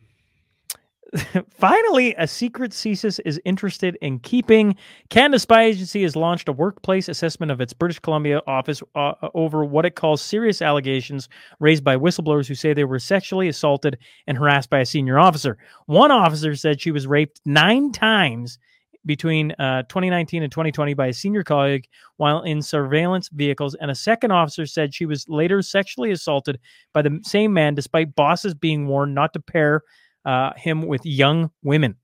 Finally, 1.50 2.14
a 2.18 2.28
secret 2.28 2.72
CSIS 2.72 3.20
is 3.26 3.42
interested 3.46 3.98
in 4.02 4.20
keeping. 4.20 4.76
Canada 5.10 5.40
Spy 5.40 5.64
Agency 5.64 6.04
has 6.04 6.16
launched 6.16 6.48
a 6.48 6.52
workplace 6.52 7.10
assessment 7.10 7.52
of 7.52 7.60
its 7.62 7.74
British 7.74 8.00
Columbia 8.00 8.42
office 8.46 8.84
uh, 8.96 9.14
over 9.34 9.66
what 9.66 9.86
it 9.86 9.96
calls 9.96 10.22
serious 10.22 10.62
allegations 10.62 11.28
raised 11.60 11.84
by 11.84 11.96
whistleblowers 11.96 12.48
who 12.48 12.56
say 12.56 12.74
they 12.74 12.84
were 12.84 13.00
sexually 13.00 13.48
assaulted 13.48 13.98
and 14.28 14.38
harassed 14.38 14.70
by 14.70 14.80
a 14.80 14.86
senior 14.86 15.18
officer. 15.18 15.58
One 15.88 16.12
officer 16.12 16.56
said 16.56 16.80
she 16.80 16.92
was 16.92 17.08
raped 17.08 17.42
nine 17.46 17.92
times 17.92 18.60
between 19.06 19.52
uh, 19.54 19.84
2019 19.84 20.44
and 20.44 20.52
2020 20.52 20.94
by 20.94 21.08
a 21.08 21.14
senior 21.14 21.44
colleague 21.44 21.88
while 22.18 22.42
in 22.42 22.62
surveillance 22.62 23.30
vehicles, 23.30 23.76
and 23.76 23.90
a 23.90 23.96
second 23.96 24.32
officer 24.32 24.66
said 24.66 24.94
she 24.94 25.06
was 25.06 25.28
later 25.30 25.62
sexually 25.62 26.12
assaulted 26.12 26.60
by 26.94 27.02
the 27.02 27.20
same 27.24 27.54
man, 27.54 27.76
despite 27.76 28.16
bosses 28.16 28.54
being 28.54 28.88
warned 28.88 29.16
not 29.16 29.34
to 29.34 29.40
pair 29.40 29.84
uh, 30.26 30.52
him 30.56 30.86
with 30.86 31.06
young 31.06 31.50
women. 31.64 31.96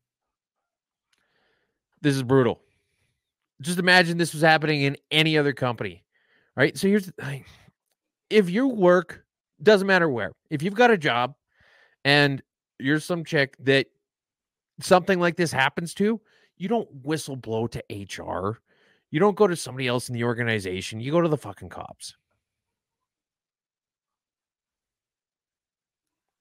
This 2.01 2.15
is 2.15 2.23
brutal. 2.23 2.61
Just 3.61 3.79
imagine 3.79 4.17
this 4.17 4.33
was 4.33 4.41
happening 4.41 4.81
in 4.81 4.97
any 5.11 5.37
other 5.37 5.53
company, 5.53 6.03
right? 6.55 6.77
So 6.77 6.87
here's 6.87 7.07
the 7.07 7.11
thing: 7.13 7.45
if 8.29 8.49
you 8.49 8.67
work, 8.67 9.25
doesn't 9.61 9.87
matter 9.87 10.09
where, 10.09 10.31
if 10.49 10.61
you've 10.61 10.75
got 10.75 10.91
a 10.91 10.97
job 10.97 11.35
and 12.03 12.41
you're 12.79 12.99
some 12.99 13.23
chick 13.23 13.55
that 13.59 13.87
something 14.81 15.19
like 15.19 15.37
this 15.37 15.51
happens 15.51 15.93
to, 15.95 16.19
you 16.57 16.67
don't 16.67 16.89
whistle 17.03 17.35
blow 17.35 17.67
to 17.67 17.83
HR. 17.89 18.59
You 19.11 19.19
don't 19.19 19.35
go 19.35 19.47
to 19.47 19.55
somebody 19.55 19.87
else 19.87 20.09
in 20.09 20.13
the 20.13 20.23
organization. 20.23 20.99
You 20.99 21.11
go 21.11 21.21
to 21.21 21.29
the 21.29 21.37
fucking 21.37 21.69
cops. 21.69 22.15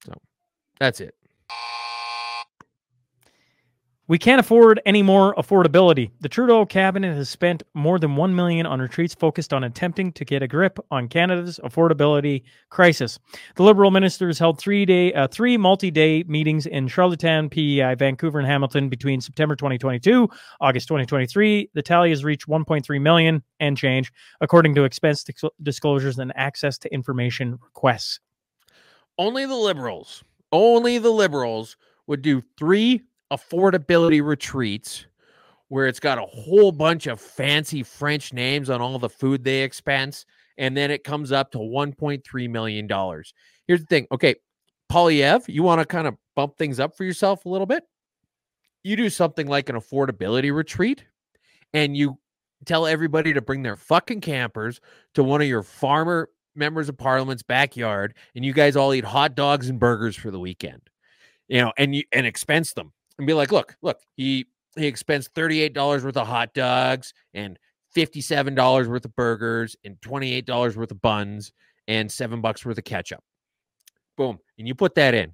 So 0.04 0.12
that's 0.78 1.00
it. 1.00 1.14
We 4.06 4.18
can't 4.18 4.38
afford 4.38 4.82
any 4.84 5.02
more 5.02 5.34
affordability. 5.36 6.10
The 6.20 6.28
Trudeau 6.28 6.66
cabinet 6.66 7.14
has 7.14 7.30
spent 7.30 7.62
more 7.72 7.98
than 7.98 8.16
1 8.16 8.34
million 8.34 8.66
on 8.66 8.78
retreats 8.78 9.14
focused 9.14 9.54
on 9.54 9.64
attempting 9.64 10.12
to 10.12 10.26
get 10.26 10.42
a 10.42 10.46
grip 10.46 10.78
on 10.90 11.08
Canada's 11.08 11.58
affordability 11.64 12.42
crisis. 12.68 13.18
The 13.56 13.62
Liberal 13.62 13.90
ministers 13.90 14.38
held 14.38 14.60
3-day 14.60 15.14
uh, 15.14 15.28
three 15.28 15.56
multi-day 15.56 16.22
meetings 16.24 16.66
in 16.66 16.86
Charlottetown, 16.86 17.48
PEI, 17.48 17.94
Vancouver 17.94 18.38
and 18.38 18.46
Hamilton 18.46 18.90
between 18.90 19.22
September 19.22 19.56
2022, 19.56 20.28
August 20.60 20.86
2023. 20.86 21.70
The 21.72 21.80
tally 21.80 22.10
has 22.10 22.24
reached 22.24 22.46
1.3 22.46 23.00
million 23.00 23.42
and 23.58 23.74
change 23.74 24.12
according 24.42 24.74
to 24.74 24.84
expense 24.84 25.24
disclosures 25.62 26.18
and 26.18 26.30
access 26.36 26.76
to 26.76 26.92
information 26.92 27.52
requests. 27.52 28.20
Only 29.16 29.46
the 29.46 29.56
liberals, 29.56 30.22
only 30.52 30.98
the 30.98 31.10
liberals 31.10 31.78
would 32.06 32.20
do 32.20 32.42
3 32.58 33.00
affordability 33.32 34.24
retreats 34.24 35.06
where 35.68 35.86
it's 35.86 36.00
got 36.00 36.18
a 36.18 36.26
whole 36.26 36.72
bunch 36.72 37.06
of 37.06 37.20
fancy 37.20 37.82
French 37.82 38.32
names 38.32 38.70
on 38.70 38.80
all 38.80 38.98
the 38.98 39.08
food 39.08 39.42
they 39.44 39.62
expense, 39.62 40.26
and 40.58 40.76
then 40.76 40.90
it 40.90 41.04
comes 41.04 41.32
up 41.32 41.50
to 41.50 41.58
$1.3 41.58 42.50
million. 42.50 42.88
Here's 43.66 43.80
the 43.80 43.86
thing. 43.86 44.06
Okay, 44.12 44.36
Poilievre, 44.90 45.48
you 45.48 45.62
want 45.62 45.80
to 45.80 45.86
kind 45.86 46.06
of 46.06 46.16
bump 46.36 46.56
things 46.56 46.78
up 46.78 46.96
for 46.96 47.04
yourself 47.04 47.44
a 47.44 47.48
little 47.48 47.66
bit? 47.66 47.82
You 48.82 48.96
do 48.96 49.08
something 49.08 49.46
like 49.46 49.68
an 49.68 49.76
affordability 49.76 50.54
retreat, 50.54 51.04
and 51.72 51.96
you 51.96 52.18
tell 52.66 52.86
everybody 52.86 53.32
to 53.32 53.40
bring 53.40 53.62
their 53.62 53.76
fucking 53.76 54.20
campers 54.20 54.80
to 55.14 55.24
one 55.24 55.40
of 55.40 55.48
your 55.48 55.62
farmer 55.62 56.28
members 56.54 56.88
of 56.88 56.96
parliament's 56.96 57.42
backyard, 57.42 58.14
and 58.34 58.44
you 58.44 58.52
guys 58.52 58.76
all 58.76 58.94
eat 58.94 59.04
hot 59.04 59.34
dogs 59.34 59.68
and 59.68 59.80
burgers 59.80 60.14
for 60.14 60.30
the 60.30 60.38
weekend. 60.38 60.82
You 61.48 61.62
know, 61.62 61.72
and 61.76 61.94
you 61.94 62.04
and 62.12 62.26
expense 62.26 62.72
them 62.72 62.92
and 63.18 63.26
be 63.26 63.34
like, 63.34 63.52
look, 63.52 63.76
look, 63.82 64.00
he 64.14 64.46
he 64.76 64.86
expends 64.86 65.28
$38 65.28 66.02
worth 66.02 66.16
of 66.16 66.26
hot 66.26 66.52
dogs 66.54 67.14
and 67.32 67.58
$57 67.96 68.86
worth 68.88 69.04
of 69.04 69.14
burgers 69.14 69.76
and 69.84 69.96
$28 70.00 70.76
worth 70.76 70.90
of 70.90 71.00
buns 71.00 71.52
and 71.86 72.10
seven 72.10 72.40
bucks 72.40 72.64
worth 72.64 72.78
of 72.78 72.84
ketchup. 72.84 73.22
Boom. 74.16 74.38
And 74.58 74.66
you 74.66 74.74
put 74.74 74.94
that 74.96 75.14
in. 75.14 75.32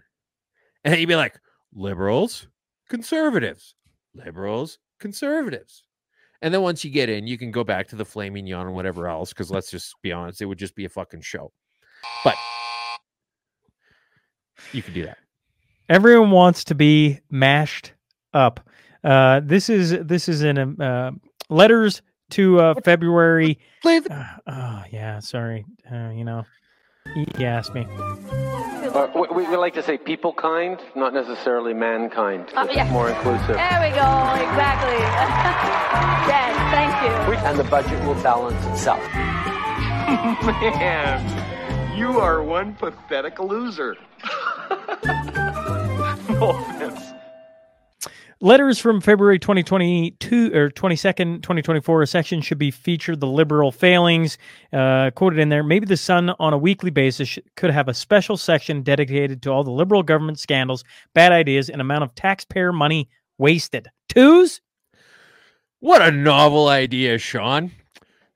And 0.85 0.99
you'd 0.99 1.09
be 1.09 1.17
like, 1.17 1.39
liberals, 1.73 2.49
conservatives, 2.89 3.75
liberals, 4.15 4.79
conservatives. 4.99 5.85
And 6.43 6.53
then 6.55 6.63
once 6.63 6.85
you 6.85 6.91
get 6.91 7.11
in, 7.11 7.27
you 7.27 7.37
can 7.37 7.51
go 7.51 7.65
back 7.65 7.89
to 7.89 7.97
the 7.97 8.05
flaming 8.05 8.47
yawn 8.47 8.67
and 8.67 8.75
whatever 8.75 9.09
else, 9.09 9.31
because 9.31 9.51
let's 9.51 9.71
just 9.71 9.95
be 10.03 10.13
honest, 10.13 10.41
it 10.41 10.47
would 10.47 10.59
just 10.59 10.75
be 10.75 10.87
a 10.87 10.89
fucking 10.89 11.21
show. 11.21 11.53
But 12.25 12.35
you 14.73 14.83
could 14.83 14.95
do 14.95 15.05
that. 15.05 15.19
Everyone 15.91 16.31
wants 16.31 16.63
to 16.65 16.77
be 16.77 17.19
mashed 17.33 17.95
up. 18.33 18.61
Uh, 19.03 19.41
this 19.43 19.69
is 19.69 19.91
this 19.91 20.29
is 20.29 20.45
in 20.45 20.81
uh, 20.81 21.11
letters 21.49 22.01
to 22.31 22.61
uh, 22.61 22.75
February. 22.85 23.59
Uh, 23.85 24.01
oh 24.47 24.85
yeah, 24.93 25.19
sorry. 25.19 25.65
Uh, 25.91 26.11
you 26.11 26.23
know, 26.23 26.45
you 27.17 27.45
asked 27.45 27.75
me. 27.75 27.89
Uh, 27.91 29.09
we, 29.35 29.45
we, 29.45 29.57
like 29.57 29.75
to 29.75 29.83
say 29.83 29.99
people 29.99 30.33
kind, 30.33 30.79
not 30.95 31.13
necessarily 31.13 31.75
mankind. 31.75 32.47
Uh, 32.55 32.69
yeah. 32.71 32.89
more 32.93 33.09
inclusive. 33.09 33.57
There 33.57 33.81
we 33.81 33.91
go. 33.91 34.07
Exactly. 34.47 34.95
yes, 36.31 36.55
thank 36.71 36.95
you. 37.03 37.49
And 37.49 37.59
the 37.59 37.65
budget 37.65 38.01
will 38.05 38.21
balance 38.23 38.65
itself. 38.67 39.03
Man, 40.79 41.99
you 41.99 42.21
are 42.21 42.45
one 42.45 42.75
pathetic 42.75 43.41
loser. 43.41 43.97
Letters 48.43 48.79
from 48.79 49.03
February 49.03 49.39
2022 49.39 50.55
or 50.55 50.71
22nd, 50.71 51.43
2024, 51.43 52.01
a 52.01 52.07
section 52.07 52.41
should 52.41 52.57
be 52.57 52.71
featured 52.71 53.21
the 53.21 53.27
liberal 53.27 53.71
failings 53.71 54.39
uh, 54.73 55.11
quoted 55.11 55.39
in 55.39 55.51
there. 55.51 55.63
Maybe 55.63 55.85
the 55.85 55.99
Sun 55.99 56.31
on 56.41 56.55
a 56.55 56.59
weekly 56.59 56.89
basis 56.89 57.39
could 57.57 57.71
have 57.71 57.87
a 57.87 57.93
special 57.93 58.39
section 58.39 58.81
dedicated 58.81 59.43
to 59.43 59.51
all 59.51 59.63
the 59.63 59.71
liberal 59.71 60.03
government 60.03 60.39
scandals, 60.39 60.85
bad 61.13 61.33
ideas, 61.33 61.69
and 61.69 61.83
amount 61.83 62.03
of 62.03 62.15
taxpayer 62.15 62.73
money 62.73 63.11
wasted. 63.37 63.89
Twos? 64.09 64.63
What 65.81 66.01
a 66.01 66.11
novel 66.11 66.69
idea, 66.69 67.19
Sean. 67.19 67.73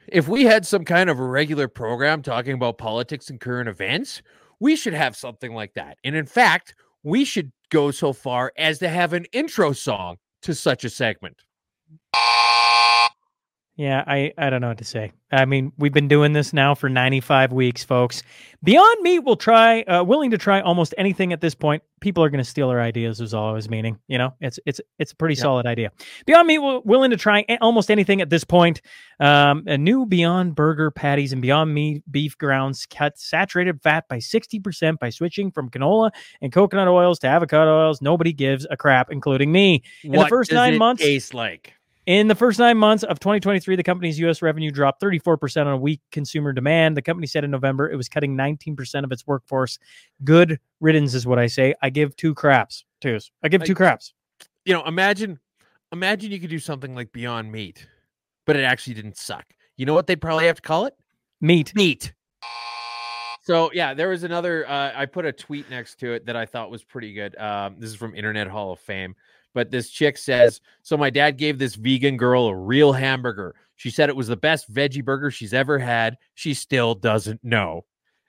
If 0.09 0.29
we 0.29 0.45
had 0.45 0.67
some 0.67 0.85
kind 0.85 1.09
of 1.09 1.19
a 1.19 1.25
regular 1.25 1.67
program 1.67 2.21
talking 2.21 2.53
about 2.53 2.77
politics 2.77 3.31
and 3.31 3.41
current 3.41 3.71
events, 3.71 4.21
we 4.61 4.77
should 4.77 4.93
have 4.93 5.17
something 5.17 5.55
like 5.55 5.73
that. 5.75 5.97
And 6.05 6.15
in 6.15 6.27
fact, 6.27 6.75
we 7.03 7.25
should 7.25 7.53
go 7.75 7.91
so 7.91 8.13
far 8.13 8.53
as 8.57 8.79
to 8.79 8.89
have 8.89 9.13
an 9.13 9.25
intro 9.33 9.73
song 9.73 10.17
to 10.43 10.55
such 10.55 10.85
a 10.85 10.89
segment. 10.89 11.43
Yeah, 13.77 14.05
I, 14.07 14.33
I 14.39 14.51
don't 14.51 14.61
know 14.61 14.69
what 14.69 14.79
to 14.79 14.85
say. 14.85 15.11
I 15.33 15.47
mean, 15.47 15.73
we've 15.77 15.93
been 15.93 16.07
doing 16.07 16.33
this 16.33 16.53
now 16.53 16.77
for 16.77 16.89
95 16.89 17.53
weeks, 17.53 17.83
folks. 17.83 18.23
Beyond 18.63 19.03
Meat 19.03 19.19
will 19.19 19.37
try, 19.37 19.83
uh, 19.83 20.05
willing 20.05 20.31
to 20.31 20.39
try 20.39 20.61
almost 20.61 20.95
anything 20.97 21.33
at 21.33 21.41
this 21.41 21.57
point. 21.57 21.83
People 22.01 22.23
are 22.23 22.31
going 22.31 22.43
to 22.43 22.49
steal 22.49 22.69
our 22.69 22.81
ideas. 22.81 23.21
Is 23.21 23.35
all 23.35 23.49
I 23.49 23.53
was 23.53 23.69
meaning. 23.69 23.99
You 24.07 24.19
know, 24.19 24.35
it's 24.41 24.61
it's 24.65 24.81
it's 25.01 25.11
a 25.11 25.17
pretty 25.17 25.35
yeah. 25.35 25.43
solid 25.43 25.67
idea. 25.67 25.91
Beyond 26.25 26.47
Meat 26.47 26.59
will 26.59 26.83
willing 26.85 27.11
to 27.11 27.17
try 27.17 27.45
almost 27.61 27.91
anything 27.91 28.21
at 28.21 28.31
this 28.31 28.45
point. 28.45 28.81
Um, 29.19 29.65
a 29.67 29.77
new 29.77 30.07
Beyond 30.07 30.55
Burger 30.55 30.93
patties 30.93 31.33
and 31.33 31.43
Beyond 31.43 31.75
Meat 31.75 32.05
beef 32.09 32.39
grounds 32.39 32.87
cut 32.87 33.19
saturated 33.19 33.83
fat 33.83 34.05
by 34.09 34.19
60% 34.19 35.01
by 35.01 35.11
switching 35.11 35.51
from 35.51 35.69
canola 35.69 36.13
and 36.41 36.53
coconut 36.53 36.87
oils 36.87 37.19
to 37.21 37.27
avocado 37.27 37.87
oils. 37.87 38.01
Nobody 38.01 38.33
gives 38.33 38.67
a 38.71 38.77
crap, 38.77 39.11
including 39.11 39.51
me. 39.51 39.83
In 40.05 40.13
what 40.13 40.25
the 40.25 40.29
first 40.29 40.53
nine 40.53 40.79
months, 40.79 41.03
taste 41.03 41.35
like 41.35 41.75
in 42.07 42.29
the 42.29 42.35
first 42.35 42.59
nine 42.59 42.77
months 42.77 43.03
of 43.03 43.19
2023, 43.19 43.77
the 43.77 43.83
company's 43.83 44.19
U.S. 44.21 44.43
revenue 44.43 44.71
dropped 44.71 45.01
34% 45.03 45.67
on 45.67 45.81
weak 45.81 46.01
consumer 46.11 46.53
demand. 46.53 46.97
The 46.97 47.03
company 47.03 47.27
said 47.27 47.45
in 47.45 47.51
November 47.51 47.91
it 47.91 47.97
was 47.97 48.09
cutting 48.09 48.37
19% 48.37 49.05
of 49.05 49.13
its 49.13 49.27
workforce. 49.27 49.79
Good 50.23 50.59
riddance 50.81 51.15
is 51.15 51.27
what 51.27 51.39
I 51.39 51.47
say. 51.47 51.75
I 51.83 51.91
give 51.91 52.15
two 52.17 52.35
craps. 52.35 52.85
Twos. 53.01 53.31
I 53.43 53.49
give 53.49 53.65
two 53.65 53.75
craps. 53.75 54.13
You 54.65 54.73
know, 54.75 54.85
imagine, 54.85 55.39
imagine 55.93 56.31
you 56.31 56.41
could 56.41 56.51
do 56.51 56.59
something 56.59 56.95
like 56.95 57.13
Beyond 57.13 57.51
Meat, 57.51 57.87
but 58.47 58.57
it 58.57 58.65
actually 58.65 58.95
didn't 58.95 59.17
suck. 59.17 59.45
You 59.77 59.87
know 59.87 59.95
what 59.95 60.07
they'd 60.07 60.21
probably 60.21 60.47
have 60.47 60.57
to 60.57 60.63
call 60.63 60.87
it? 60.87 60.95
Meat. 61.41 61.75
Meat. 61.75 62.13
So 63.43 63.71
yeah, 63.75 63.93
there 63.93 64.09
was 64.09 64.25
another. 64.25 64.67
Uh, 64.67 64.93
I 64.95 65.05
put 65.05 65.27
a 65.27 65.33
tweet 65.33 65.69
next 65.69 65.97
to 66.01 66.13
it 66.13 66.25
that 66.25 66.35
I 66.35 66.47
thought 66.47 66.71
was 66.71 66.83
pretty 66.83 67.13
good. 67.13 67.37
Um, 67.37 67.77
this 67.79 67.91
is 67.91 67.97
from 67.97 68.15
Internet 68.15 68.47
Hall 68.47 68.73
of 68.73 68.81
Fame. 68.81 69.15
But 69.55 69.71
this 69.71 69.89
chick 69.91 70.19
says, 70.19 70.61
So 70.83 70.97
my 70.97 71.11
dad 71.11 71.39
gave 71.39 71.59
this 71.59 71.77
vegan 71.77 72.17
girl 72.17 72.47
a 72.47 72.57
real 72.57 72.93
hamburger. 72.93 73.55
She 73.77 73.91
said 73.91 74.09
it 74.09 74.17
was 74.17 74.29
the 74.29 74.37
best 74.37 74.73
veggie 74.73 75.05
burger 75.05 75.31
she's 75.31 75.55
ever 75.55 75.79
had. 75.79 76.19
She 76.35 76.55
still 76.55 76.95
doesn't 76.95 77.43
know. 77.43 77.85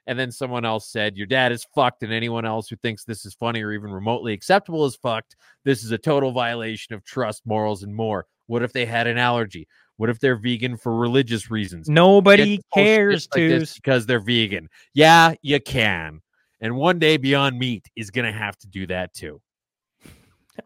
And 0.06 0.18
then 0.18 0.30
someone 0.30 0.64
else 0.64 0.88
said, 0.88 1.16
Your 1.16 1.26
dad 1.26 1.50
is 1.50 1.66
fucked, 1.74 2.04
and 2.04 2.12
anyone 2.12 2.46
else 2.46 2.68
who 2.68 2.76
thinks 2.76 3.04
this 3.04 3.26
is 3.26 3.34
funny 3.34 3.62
or 3.62 3.72
even 3.72 3.90
remotely 3.90 4.32
acceptable 4.32 4.86
is 4.86 4.96
fucked. 4.96 5.34
This 5.64 5.82
is 5.82 5.90
a 5.90 5.98
total 5.98 6.30
violation 6.30 6.94
of 6.94 7.04
trust, 7.04 7.44
morals, 7.44 7.82
and 7.82 7.94
more. 7.94 8.26
What 8.46 8.62
if 8.62 8.72
they 8.72 8.86
had 8.86 9.08
an 9.08 9.18
allergy? 9.18 9.66
What 9.96 10.10
if 10.10 10.20
they're 10.20 10.36
vegan 10.36 10.76
for 10.76 10.94
religious 10.94 11.50
reasons? 11.50 11.88
Nobody 11.88 12.60
cares 12.72 13.28
like 13.34 13.48
to. 13.48 13.66
because 13.74 14.06
they're 14.06 14.20
vegan. 14.20 14.68
Yeah, 14.94 15.34
you 15.42 15.58
can. 15.58 16.20
And 16.60 16.76
one 16.76 16.98
day 16.98 17.16
Beyond 17.16 17.58
Meat 17.58 17.86
is 17.96 18.10
going 18.10 18.26
to 18.30 18.38
have 18.38 18.56
to 18.58 18.66
do 18.68 18.86
that 18.86 19.12
too. 19.14 19.40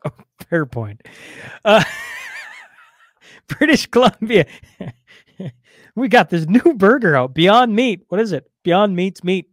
Fair 0.48 0.66
point. 0.66 1.02
Uh, 1.64 1.84
British 3.48 3.86
Columbia. 3.86 4.46
we 5.94 6.08
got 6.08 6.30
this 6.30 6.46
new 6.46 6.74
burger 6.74 7.16
out. 7.16 7.34
Beyond 7.34 7.74
Meat. 7.74 8.04
What 8.08 8.20
is 8.20 8.32
it? 8.32 8.50
Beyond 8.62 8.94
Meat's 8.94 9.24
meat. 9.24 9.46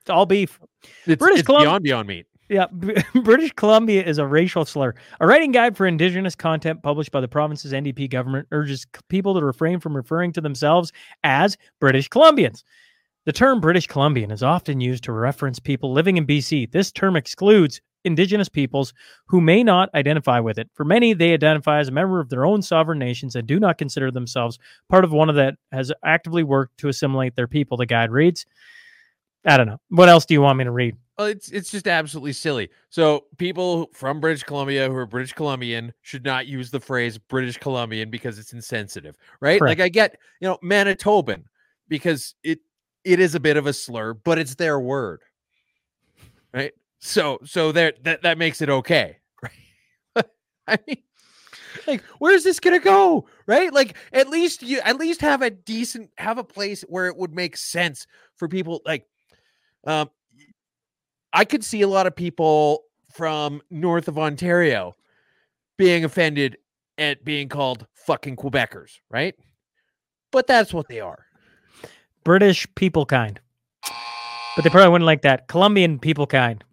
It's 0.00 0.10
all 0.10 0.26
beef. 0.26 0.58
It's, 1.06 1.18
British 1.18 1.40
it's 1.40 1.46
Colum- 1.46 1.62
Beyond 1.62 1.84
Beyond 1.84 2.08
Meat. 2.08 2.26
Yeah, 2.48 2.66
B- 2.66 2.94
British 3.22 3.52
Columbia 3.52 4.02
is 4.02 4.18
a 4.18 4.26
racial 4.26 4.64
slur. 4.64 4.94
A 5.20 5.26
writing 5.26 5.52
guide 5.52 5.76
for 5.76 5.86
indigenous 5.86 6.34
content 6.34 6.82
published 6.82 7.12
by 7.12 7.20
the 7.20 7.28
province's 7.28 7.72
NDP 7.72 8.10
government 8.10 8.48
urges 8.52 8.86
people 9.08 9.34
to 9.38 9.44
refrain 9.44 9.80
from 9.80 9.94
referring 9.94 10.32
to 10.32 10.40
themselves 10.40 10.92
as 11.24 11.58
British 11.78 12.08
Columbians. 12.08 12.64
The 13.26 13.32
term 13.32 13.60
British 13.60 13.86
Columbian 13.86 14.30
is 14.30 14.42
often 14.42 14.80
used 14.80 15.04
to 15.04 15.12
reference 15.12 15.58
people 15.58 15.92
living 15.92 16.16
in 16.16 16.26
BC. 16.26 16.72
This 16.72 16.90
term 16.90 17.16
excludes 17.16 17.82
indigenous 18.04 18.48
peoples 18.48 18.92
who 19.26 19.40
may 19.40 19.62
not 19.62 19.90
identify 19.94 20.40
with 20.40 20.58
it. 20.58 20.68
For 20.74 20.84
many, 20.84 21.12
they 21.12 21.32
identify 21.32 21.78
as 21.80 21.88
a 21.88 21.92
member 21.92 22.20
of 22.20 22.28
their 22.28 22.44
own 22.44 22.62
sovereign 22.62 22.98
nations 22.98 23.36
and 23.36 23.46
do 23.46 23.58
not 23.58 23.78
consider 23.78 24.10
themselves 24.10 24.58
part 24.88 25.04
of 25.04 25.12
one 25.12 25.28
of 25.28 25.36
that 25.36 25.56
has 25.72 25.92
actively 26.04 26.42
worked 26.42 26.78
to 26.78 26.88
assimilate 26.88 27.36
their 27.36 27.48
people. 27.48 27.76
The 27.76 27.86
guide 27.86 28.10
reads. 28.10 28.46
I 29.44 29.56
don't 29.56 29.66
know. 29.66 29.80
What 29.88 30.08
else 30.08 30.26
do 30.26 30.34
you 30.34 30.42
want 30.42 30.58
me 30.58 30.64
to 30.64 30.70
read? 30.70 30.96
Well, 31.16 31.26
it's 31.26 31.50
it's 31.50 31.70
just 31.70 31.88
absolutely 31.88 32.32
silly. 32.32 32.70
So 32.90 33.24
people 33.38 33.90
from 33.92 34.20
British 34.20 34.44
Columbia 34.44 34.88
who 34.88 34.94
are 34.94 35.06
British 35.06 35.32
Columbian 35.32 35.92
should 36.02 36.24
not 36.24 36.46
use 36.46 36.70
the 36.70 36.78
phrase 36.78 37.18
British 37.18 37.56
Columbian 37.56 38.08
because 38.08 38.38
it's 38.38 38.52
insensitive, 38.52 39.16
right? 39.40 39.58
Correct. 39.58 39.78
Like 39.78 39.84
I 39.84 39.88
get, 39.88 40.16
you 40.40 40.48
know, 40.48 40.58
Manitoban 40.62 41.44
because 41.88 42.34
it 42.44 42.60
it 43.04 43.18
is 43.18 43.34
a 43.34 43.40
bit 43.40 43.56
of 43.56 43.66
a 43.66 43.72
slur, 43.72 44.14
but 44.14 44.38
it's 44.38 44.54
their 44.54 44.78
word. 44.78 45.22
Right? 46.52 46.72
So 47.00 47.38
so 47.44 47.72
there 47.72 47.92
that 48.02 48.22
that 48.22 48.38
makes 48.38 48.60
it 48.60 48.70
okay. 48.70 49.18
Right? 50.16 50.26
I 50.66 50.78
mean 50.86 51.02
like 51.86 52.02
where's 52.18 52.44
this 52.44 52.60
gonna 52.60 52.78
go 52.78 53.26
right 53.46 53.72
like 53.72 53.96
at 54.12 54.28
least 54.28 54.62
you 54.62 54.80
at 54.80 54.96
least 54.96 55.20
have 55.20 55.42
a 55.42 55.50
decent 55.50 56.10
have 56.18 56.38
a 56.38 56.44
place 56.44 56.82
where 56.82 57.06
it 57.06 57.16
would 57.16 57.34
make 57.34 57.56
sense 57.56 58.06
for 58.36 58.48
people 58.48 58.82
like 58.84 59.06
um 59.86 60.10
I 61.32 61.44
could 61.44 61.64
see 61.64 61.82
a 61.82 61.88
lot 61.88 62.06
of 62.06 62.16
people 62.16 62.84
from 63.12 63.60
north 63.70 64.08
of 64.08 64.18
Ontario 64.18 64.94
being 65.76 66.04
offended 66.04 66.56
at 66.96 67.24
being 67.24 67.48
called 67.48 67.86
fucking 67.94 68.36
Quebecers, 68.36 68.98
right? 69.10 69.34
But 70.32 70.46
that's 70.46 70.72
what 70.72 70.88
they 70.88 71.00
are. 71.00 71.26
British 72.24 72.66
people 72.74 73.06
kind. 73.06 73.40
But 74.56 74.62
they 74.62 74.70
probably 74.70 74.90
wouldn't 74.90 75.06
like 75.06 75.22
that. 75.22 75.48
Colombian 75.48 75.98
people 75.98 76.26
kind. 76.26 76.64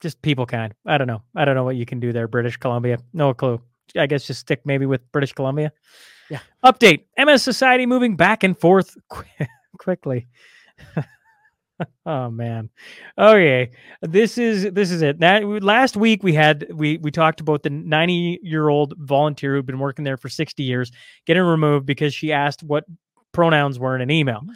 Just 0.00 0.22
people 0.22 0.46
kind. 0.46 0.74
I 0.86 0.98
don't 0.98 1.06
know. 1.06 1.22
I 1.34 1.44
don't 1.44 1.54
know 1.54 1.64
what 1.64 1.76
you 1.76 1.86
can 1.86 2.00
do 2.00 2.12
there, 2.12 2.28
British 2.28 2.56
Columbia. 2.56 2.98
No 3.12 3.34
clue. 3.34 3.60
I 3.96 4.06
guess 4.06 4.26
just 4.26 4.40
stick 4.40 4.60
maybe 4.64 4.86
with 4.86 5.00
British 5.12 5.32
Columbia. 5.32 5.72
Yeah. 6.30 6.40
Update 6.64 7.04
MS 7.18 7.42
Society 7.42 7.86
moving 7.86 8.16
back 8.16 8.44
and 8.44 8.58
forth 8.58 8.96
qu- 9.08 9.24
quickly. 9.78 10.28
oh 12.06 12.30
man. 12.30 12.70
Okay. 13.16 13.70
This 14.02 14.38
is 14.38 14.70
this 14.72 14.90
is 14.90 15.02
it. 15.02 15.20
That 15.20 15.44
last 15.62 15.96
week 15.96 16.22
we 16.22 16.34
had 16.34 16.66
we 16.72 16.98
we 16.98 17.10
talked 17.10 17.40
about 17.40 17.62
the 17.62 17.70
90 17.70 18.40
year 18.42 18.68
old 18.68 18.94
volunteer 18.98 19.54
who'd 19.54 19.66
been 19.66 19.78
working 19.78 20.04
there 20.04 20.16
for 20.16 20.28
60 20.28 20.62
years 20.62 20.92
getting 21.26 21.42
removed 21.42 21.86
because 21.86 22.14
she 22.14 22.32
asked 22.32 22.62
what 22.62 22.84
pronouns 23.32 23.78
were 23.78 23.94
in 23.94 24.02
an 24.02 24.10
email. 24.10 24.40
Mm-hmm. 24.40 24.52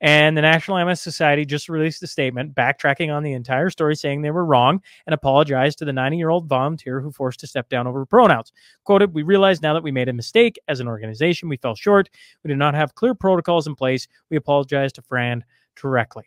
And 0.00 0.36
the 0.36 0.42
National 0.42 0.84
MS 0.84 1.00
Society 1.00 1.46
just 1.46 1.68
released 1.68 2.02
a 2.02 2.06
statement 2.06 2.54
backtracking 2.54 3.14
on 3.14 3.22
the 3.22 3.32
entire 3.32 3.70
story, 3.70 3.96
saying 3.96 4.20
they 4.20 4.30
were 4.30 4.44
wrong 4.44 4.82
and 5.06 5.14
apologized 5.14 5.78
to 5.78 5.84
the 5.86 5.92
90 5.92 6.18
year 6.18 6.28
old 6.28 6.46
volunteer 6.46 7.00
who 7.00 7.10
forced 7.10 7.40
to 7.40 7.46
step 7.46 7.68
down 7.70 7.86
over 7.86 8.04
pronouns. 8.04 8.52
Quoted, 8.84 9.14
We 9.14 9.22
realize 9.22 9.62
now 9.62 9.72
that 9.72 9.82
we 9.82 9.92
made 9.92 10.08
a 10.08 10.12
mistake 10.12 10.58
as 10.68 10.80
an 10.80 10.88
organization. 10.88 11.48
We 11.48 11.56
fell 11.56 11.74
short. 11.74 12.10
We 12.44 12.48
did 12.48 12.58
not 12.58 12.74
have 12.74 12.94
clear 12.94 13.14
protocols 13.14 13.66
in 13.66 13.74
place. 13.74 14.06
We 14.30 14.36
apologize 14.36 14.92
to 14.94 15.02
Fran 15.02 15.44
directly. 15.76 16.24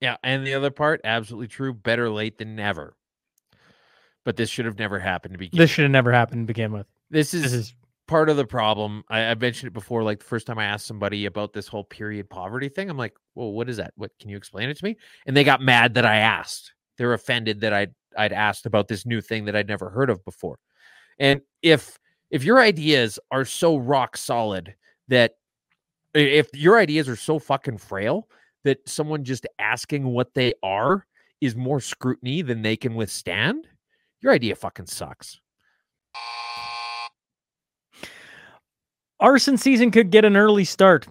Yeah, 0.00 0.16
and 0.22 0.46
the 0.46 0.54
other 0.54 0.70
part, 0.70 1.00
absolutely 1.04 1.48
true. 1.48 1.72
Better 1.74 2.10
late 2.10 2.38
than 2.38 2.56
never. 2.56 2.94
But 4.24 4.36
this 4.36 4.50
should 4.50 4.64
have 4.64 4.78
never 4.78 4.98
happened 4.98 5.34
to 5.34 5.38
begin. 5.38 5.58
This 5.58 5.70
should 5.70 5.84
have 5.84 5.92
never 5.92 6.12
happened 6.12 6.42
to 6.42 6.46
begin 6.46 6.72
with. 6.72 6.86
this 7.10 7.32
is 7.32 7.42
This 7.42 7.52
is 7.52 7.74
part 8.06 8.28
of 8.28 8.36
the 8.36 8.46
problem. 8.46 9.04
I, 9.08 9.20
I 9.20 9.34
mentioned 9.34 9.68
it 9.68 9.72
before. 9.72 10.02
Like 10.02 10.18
the 10.18 10.24
first 10.24 10.46
time 10.46 10.58
I 10.58 10.64
asked 10.64 10.86
somebody 10.86 11.26
about 11.26 11.52
this 11.52 11.68
whole 11.68 11.84
period 11.84 12.28
poverty 12.30 12.68
thing, 12.68 12.90
I'm 12.90 12.96
like, 12.96 13.14
"Well, 13.34 13.52
what 13.52 13.68
is 13.68 13.76
that? 13.78 13.92
What 13.96 14.12
can 14.20 14.30
you 14.30 14.36
explain 14.36 14.68
it 14.68 14.76
to 14.78 14.84
me?" 14.84 14.96
And 15.26 15.36
they 15.36 15.44
got 15.44 15.60
mad 15.60 15.94
that 15.94 16.06
I 16.06 16.16
asked. 16.16 16.72
They're 16.98 17.14
offended 17.14 17.60
that 17.60 17.72
I'd 17.72 17.94
I'd 18.16 18.32
asked 18.32 18.66
about 18.66 18.88
this 18.88 19.06
new 19.06 19.20
thing 19.20 19.44
that 19.46 19.56
I'd 19.56 19.68
never 19.68 19.90
heard 19.90 20.10
of 20.10 20.24
before. 20.24 20.58
And 21.18 21.40
if 21.62 21.98
if 22.30 22.44
your 22.44 22.60
ideas 22.60 23.18
are 23.30 23.44
so 23.44 23.76
rock 23.76 24.16
solid 24.16 24.74
that 25.08 25.34
if 26.14 26.48
your 26.54 26.78
ideas 26.78 27.08
are 27.08 27.16
so 27.16 27.38
fucking 27.38 27.78
frail 27.78 28.28
that 28.64 28.86
someone 28.88 29.22
just 29.22 29.46
asking 29.58 30.04
what 30.04 30.34
they 30.34 30.54
are 30.62 31.06
is 31.40 31.54
more 31.54 31.80
scrutiny 31.80 32.42
than 32.42 32.62
they 32.62 32.76
can 32.76 32.94
withstand, 32.94 33.68
your 34.20 34.32
idea 34.32 34.56
fucking 34.56 34.86
sucks. 34.86 35.40
Arson 39.20 39.56
season 39.56 39.90
could 39.90 40.10
get 40.10 40.24
an 40.24 40.36
early 40.36 40.64
start. 40.64 41.06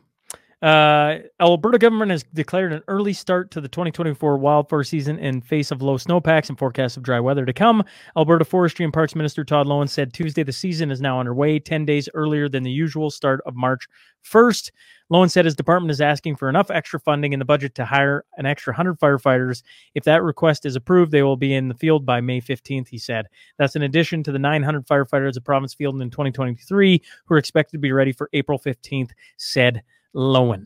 Uh, 0.65 1.19
Alberta 1.39 1.77
government 1.77 2.09
has 2.09 2.23
declared 2.33 2.73
an 2.73 2.81
early 2.87 3.13
start 3.13 3.51
to 3.51 3.61
the 3.61 3.67
2024 3.67 4.39
wildfire 4.39 4.83
season 4.83 5.19
in 5.19 5.39
face 5.39 5.69
of 5.69 5.83
low 5.83 5.95
snowpacks 5.95 6.49
and 6.49 6.57
forecasts 6.57 6.97
of 6.97 7.03
dry 7.03 7.19
weather 7.19 7.45
to 7.45 7.53
come. 7.53 7.83
Alberta 8.17 8.43
Forestry 8.43 8.83
and 8.83 8.91
Parks 8.91 9.13
Minister 9.13 9.43
Todd 9.43 9.67
Loewen 9.67 9.87
said 9.87 10.11
Tuesday 10.11 10.41
the 10.41 10.51
season 10.51 10.89
is 10.89 11.01
now 11.01 11.19
underway, 11.19 11.59
10 11.59 11.85
days 11.85 12.09
earlier 12.15 12.49
than 12.49 12.63
the 12.63 12.71
usual 12.71 13.11
start 13.11 13.41
of 13.45 13.55
March 13.55 13.87
1st. 14.25 14.71
Loewen 15.13 15.29
said 15.29 15.45
his 15.45 15.55
department 15.55 15.91
is 15.91 16.01
asking 16.01 16.35
for 16.35 16.49
enough 16.49 16.71
extra 16.71 16.99
funding 16.99 17.33
in 17.33 17.37
the 17.37 17.45
budget 17.45 17.75
to 17.75 17.85
hire 17.85 18.25
an 18.37 18.47
extra 18.47 18.71
100 18.71 18.99
firefighters. 18.99 19.61
If 19.93 20.03
that 20.05 20.23
request 20.23 20.65
is 20.65 20.75
approved, 20.75 21.11
they 21.11 21.21
will 21.21 21.37
be 21.37 21.53
in 21.53 21.67
the 21.67 21.75
field 21.75 22.07
by 22.07 22.21
May 22.21 22.41
15th, 22.41 22.87
he 22.87 22.97
said. 22.97 23.27
That's 23.59 23.75
in 23.75 23.83
addition 23.83 24.23
to 24.23 24.31
the 24.31 24.39
900 24.39 24.87
firefighters 24.87 25.33
the 25.33 25.41
province 25.41 25.75
fielded 25.75 26.01
in 26.01 26.09
2023 26.09 27.01
who 27.25 27.35
are 27.35 27.37
expected 27.37 27.73
to 27.73 27.81
be 27.81 27.91
ready 27.91 28.13
for 28.13 28.31
April 28.33 28.57
15th, 28.57 29.11
said 29.37 29.83
Loewen. 30.15 30.65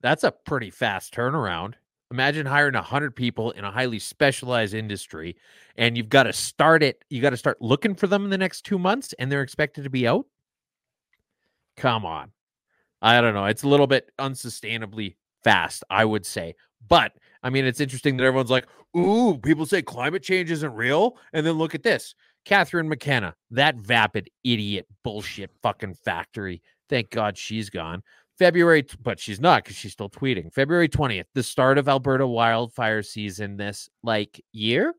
That's 0.00 0.24
a 0.24 0.32
pretty 0.32 0.70
fast 0.70 1.14
turnaround. 1.14 1.74
Imagine 2.10 2.46
hiring 2.46 2.74
100 2.74 3.14
people 3.14 3.50
in 3.52 3.64
a 3.64 3.70
highly 3.70 3.98
specialized 3.98 4.74
industry 4.74 5.36
and 5.76 5.96
you've 5.96 6.08
got 6.08 6.22
to 6.24 6.32
start 6.32 6.82
it. 6.82 7.04
You 7.10 7.20
got 7.20 7.30
to 7.30 7.36
start 7.36 7.60
looking 7.60 7.94
for 7.94 8.06
them 8.06 8.24
in 8.24 8.30
the 8.30 8.38
next 8.38 8.62
two 8.62 8.78
months 8.78 9.14
and 9.18 9.30
they're 9.30 9.42
expected 9.42 9.84
to 9.84 9.90
be 9.90 10.08
out. 10.08 10.26
Come 11.76 12.06
on. 12.06 12.32
I 13.02 13.20
don't 13.20 13.34
know. 13.34 13.44
It's 13.44 13.62
a 13.62 13.68
little 13.68 13.86
bit 13.86 14.10
unsustainably 14.18 15.16
fast, 15.44 15.84
I 15.90 16.04
would 16.04 16.26
say. 16.26 16.54
But 16.88 17.12
I 17.42 17.50
mean, 17.50 17.66
it's 17.66 17.80
interesting 17.80 18.16
that 18.16 18.24
everyone's 18.24 18.50
like, 18.50 18.66
ooh, 18.96 19.38
people 19.38 19.66
say 19.66 19.82
climate 19.82 20.22
change 20.22 20.50
isn't 20.50 20.74
real. 20.74 21.18
And 21.32 21.46
then 21.46 21.54
look 21.54 21.74
at 21.74 21.82
this 21.82 22.14
Catherine 22.44 22.88
McKenna, 22.88 23.34
that 23.50 23.76
vapid 23.76 24.30
idiot 24.44 24.86
bullshit 25.04 25.50
fucking 25.62 25.94
factory. 25.94 26.62
Thank 26.88 27.10
God 27.10 27.36
she's 27.36 27.68
gone. 27.68 28.02
February, 28.38 28.86
but 29.02 29.18
she's 29.18 29.40
not 29.40 29.64
because 29.64 29.76
she's 29.76 29.92
still 29.92 30.08
tweeting. 30.08 30.52
February 30.52 30.88
20th, 30.88 31.24
the 31.34 31.42
start 31.42 31.76
of 31.76 31.88
Alberta 31.88 32.26
wildfire 32.26 33.02
season 33.02 33.56
this 33.56 33.90
like 34.02 34.42
year. 34.52 34.94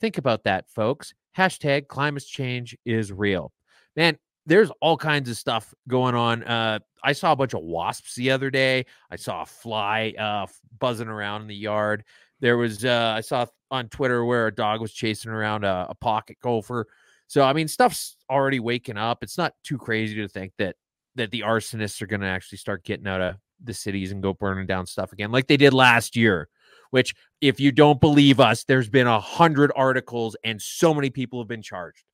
Think 0.00 0.18
about 0.18 0.44
that, 0.44 0.68
folks. 0.70 1.14
Hashtag 1.36 1.88
climate 1.88 2.24
change 2.26 2.76
is 2.86 3.12
real. 3.12 3.52
Man, 3.94 4.18
there's 4.46 4.70
all 4.80 4.96
kinds 4.96 5.28
of 5.28 5.36
stuff 5.36 5.74
going 5.86 6.14
on. 6.14 6.44
Uh, 6.44 6.78
I 7.02 7.12
saw 7.12 7.32
a 7.32 7.36
bunch 7.36 7.52
of 7.52 7.62
wasps 7.62 8.14
the 8.14 8.30
other 8.30 8.50
day. 8.50 8.86
I 9.10 9.16
saw 9.16 9.42
a 9.42 9.46
fly 9.46 10.14
uh, 10.18 10.46
buzzing 10.78 11.08
around 11.08 11.42
in 11.42 11.48
the 11.48 11.54
yard. 11.54 12.04
There 12.40 12.56
was, 12.56 12.84
uh, 12.84 13.14
I 13.16 13.20
saw 13.20 13.46
on 13.70 13.88
Twitter 13.88 14.24
where 14.24 14.46
a 14.46 14.54
dog 14.54 14.80
was 14.80 14.92
chasing 14.92 15.30
around 15.30 15.64
a, 15.64 15.86
a 15.90 15.94
pocket 15.94 16.38
gopher. 16.40 16.86
So, 17.26 17.42
I 17.42 17.52
mean, 17.52 17.68
stuff's 17.68 18.16
already 18.30 18.60
waking 18.60 18.96
up. 18.96 19.22
It's 19.22 19.36
not 19.36 19.54
too 19.64 19.78
crazy 19.78 20.14
to 20.16 20.28
think 20.28 20.52
that 20.58 20.76
that 21.16 21.30
the 21.30 21.40
arsonists 21.40 22.00
are 22.00 22.06
going 22.06 22.20
to 22.20 22.26
actually 22.26 22.58
start 22.58 22.84
getting 22.84 23.06
out 23.06 23.20
of 23.20 23.36
the 23.62 23.74
cities 23.74 24.12
and 24.12 24.22
go 24.22 24.32
burning 24.32 24.66
down 24.66 24.86
stuff 24.86 25.12
again, 25.12 25.32
like 25.32 25.46
they 25.46 25.56
did 25.56 25.74
last 25.74 26.16
year. 26.16 26.48
Which, 26.90 27.14
if 27.40 27.58
you 27.58 27.72
don't 27.72 28.00
believe 28.00 28.38
us, 28.38 28.62
there's 28.64 28.88
been 28.88 29.08
a 29.08 29.18
hundred 29.18 29.72
articles 29.74 30.36
and 30.44 30.62
so 30.62 30.94
many 30.94 31.10
people 31.10 31.40
have 31.40 31.48
been 31.48 31.62
charged. 31.62 32.04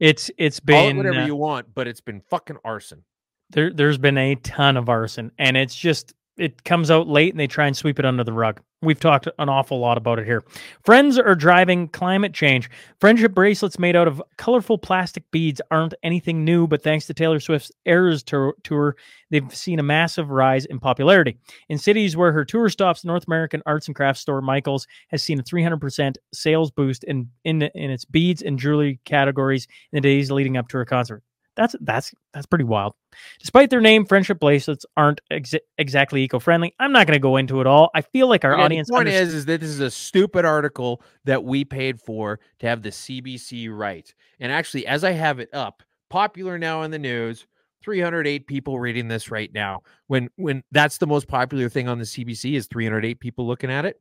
It's 0.00 0.30
it's 0.38 0.60
Call 0.60 0.76
it 0.76 0.88
been 0.88 0.96
whatever 0.96 1.20
uh, 1.20 1.26
you 1.26 1.36
want, 1.36 1.74
but 1.74 1.86
it's 1.86 2.00
been 2.00 2.20
fucking 2.20 2.56
arson. 2.64 3.04
there. 3.50 3.72
There's 3.72 3.98
been 3.98 4.18
a 4.18 4.34
ton 4.36 4.76
of 4.76 4.88
arson, 4.88 5.32
and 5.38 5.56
it's 5.56 5.74
just 5.74 6.14
it 6.36 6.64
comes 6.64 6.90
out 6.90 7.08
late 7.08 7.32
and 7.32 7.40
they 7.40 7.46
try 7.46 7.66
and 7.66 7.76
sweep 7.76 7.98
it 7.98 8.04
under 8.04 8.24
the 8.24 8.32
rug. 8.32 8.60
We've 8.82 9.00
talked 9.00 9.26
an 9.38 9.48
awful 9.48 9.80
lot 9.80 9.96
about 9.96 10.18
it 10.18 10.26
here. 10.26 10.44
Friends 10.84 11.18
are 11.18 11.34
driving 11.34 11.88
climate 11.88 12.34
change. 12.34 12.68
Friendship 13.00 13.32
bracelets 13.32 13.78
made 13.78 13.96
out 13.96 14.06
of 14.06 14.22
colorful 14.36 14.76
plastic 14.76 15.28
beads 15.30 15.62
aren't 15.70 15.94
anything 16.02 16.44
new, 16.44 16.66
but 16.66 16.82
thanks 16.82 17.06
to 17.06 17.14
Taylor 17.14 17.40
Swift's 17.40 17.72
Eras 17.86 18.22
tour, 18.22 18.96
they've 19.30 19.54
seen 19.54 19.78
a 19.78 19.82
massive 19.82 20.30
rise 20.30 20.66
in 20.66 20.78
popularity. 20.78 21.38
In 21.70 21.78
cities 21.78 22.16
where 22.16 22.32
her 22.32 22.44
tour 22.44 22.68
stops, 22.68 23.04
North 23.04 23.26
American 23.26 23.62
arts 23.64 23.86
and 23.86 23.96
crafts 23.96 24.20
store 24.20 24.42
Michaels 24.42 24.86
has 25.08 25.22
seen 25.22 25.40
a 25.40 25.42
300% 25.42 26.16
sales 26.34 26.70
boost 26.70 27.02
in, 27.04 27.30
in, 27.44 27.62
in 27.62 27.90
its 27.90 28.04
beads 28.04 28.42
and 28.42 28.58
jewelry 28.58 29.00
categories 29.06 29.66
in 29.90 29.96
the 29.96 30.00
days 30.02 30.30
leading 30.30 30.58
up 30.58 30.68
to 30.68 30.76
her 30.76 30.84
concert. 30.84 31.22
That's 31.56 31.74
that's 31.80 32.14
that's 32.34 32.46
pretty 32.46 32.64
wild. 32.64 32.94
Despite 33.40 33.70
their 33.70 33.80
name, 33.80 34.04
friendship 34.04 34.38
bracelets 34.38 34.84
aren't 34.96 35.20
ex- 35.30 35.54
exactly 35.78 36.22
eco-friendly. 36.22 36.74
I'm 36.78 36.92
not 36.92 37.06
going 37.06 37.16
to 37.16 37.22
go 37.22 37.36
into 37.36 37.60
it 37.60 37.66
all. 37.66 37.90
I 37.94 38.02
feel 38.02 38.28
like 38.28 38.44
our 38.44 38.54
Okay, 38.54 38.62
audience 38.62 38.88
The 38.88 38.94
point 38.94 39.08
is, 39.08 39.32
is 39.32 39.46
that 39.46 39.60
this 39.60 39.70
is 39.70 39.80
a 39.80 39.90
stupid 39.90 40.44
article 40.44 41.02
that 41.24 41.42
we 41.42 41.64
paid 41.64 42.00
for 42.00 42.40
to 42.58 42.66
have 42.66 42.82
the 42.82 42.90
CBC 42.90 43.74
write. 43.74 44.14
And 44.38 44.52
actually, 44.52 44.86
as 44.86 45.02
I 45.02 45.12
have 45.12 45.40
it 45.40 45.48
up, 45.54 45.82
popular 46.10 46.58
now 46.58 46.82
in 46.82 46.90
the 46.90 46.98
news. 46.98 47.46
308 47.82 48.48
people 48.48 48.80
reading 48.80 49.06
this 49.06 49.30
right 49.30 49.52
now. 49.54 49.80
When 50.08 50.28
when 50.36 50.64
that's 50.72 50.98
the 50.98 51.06
most 51.06 51.28
popular 51.28 51.68
thing 51.68 51.88
on 51.88 51.98
the 51.98 52.04
CBC 52.04 52.54
is 52.56 52.66
308 52.66 53.20
people 53.20 53.46
looking 53.46 53.70
at 53.70 53.84
it. 53.84 54.00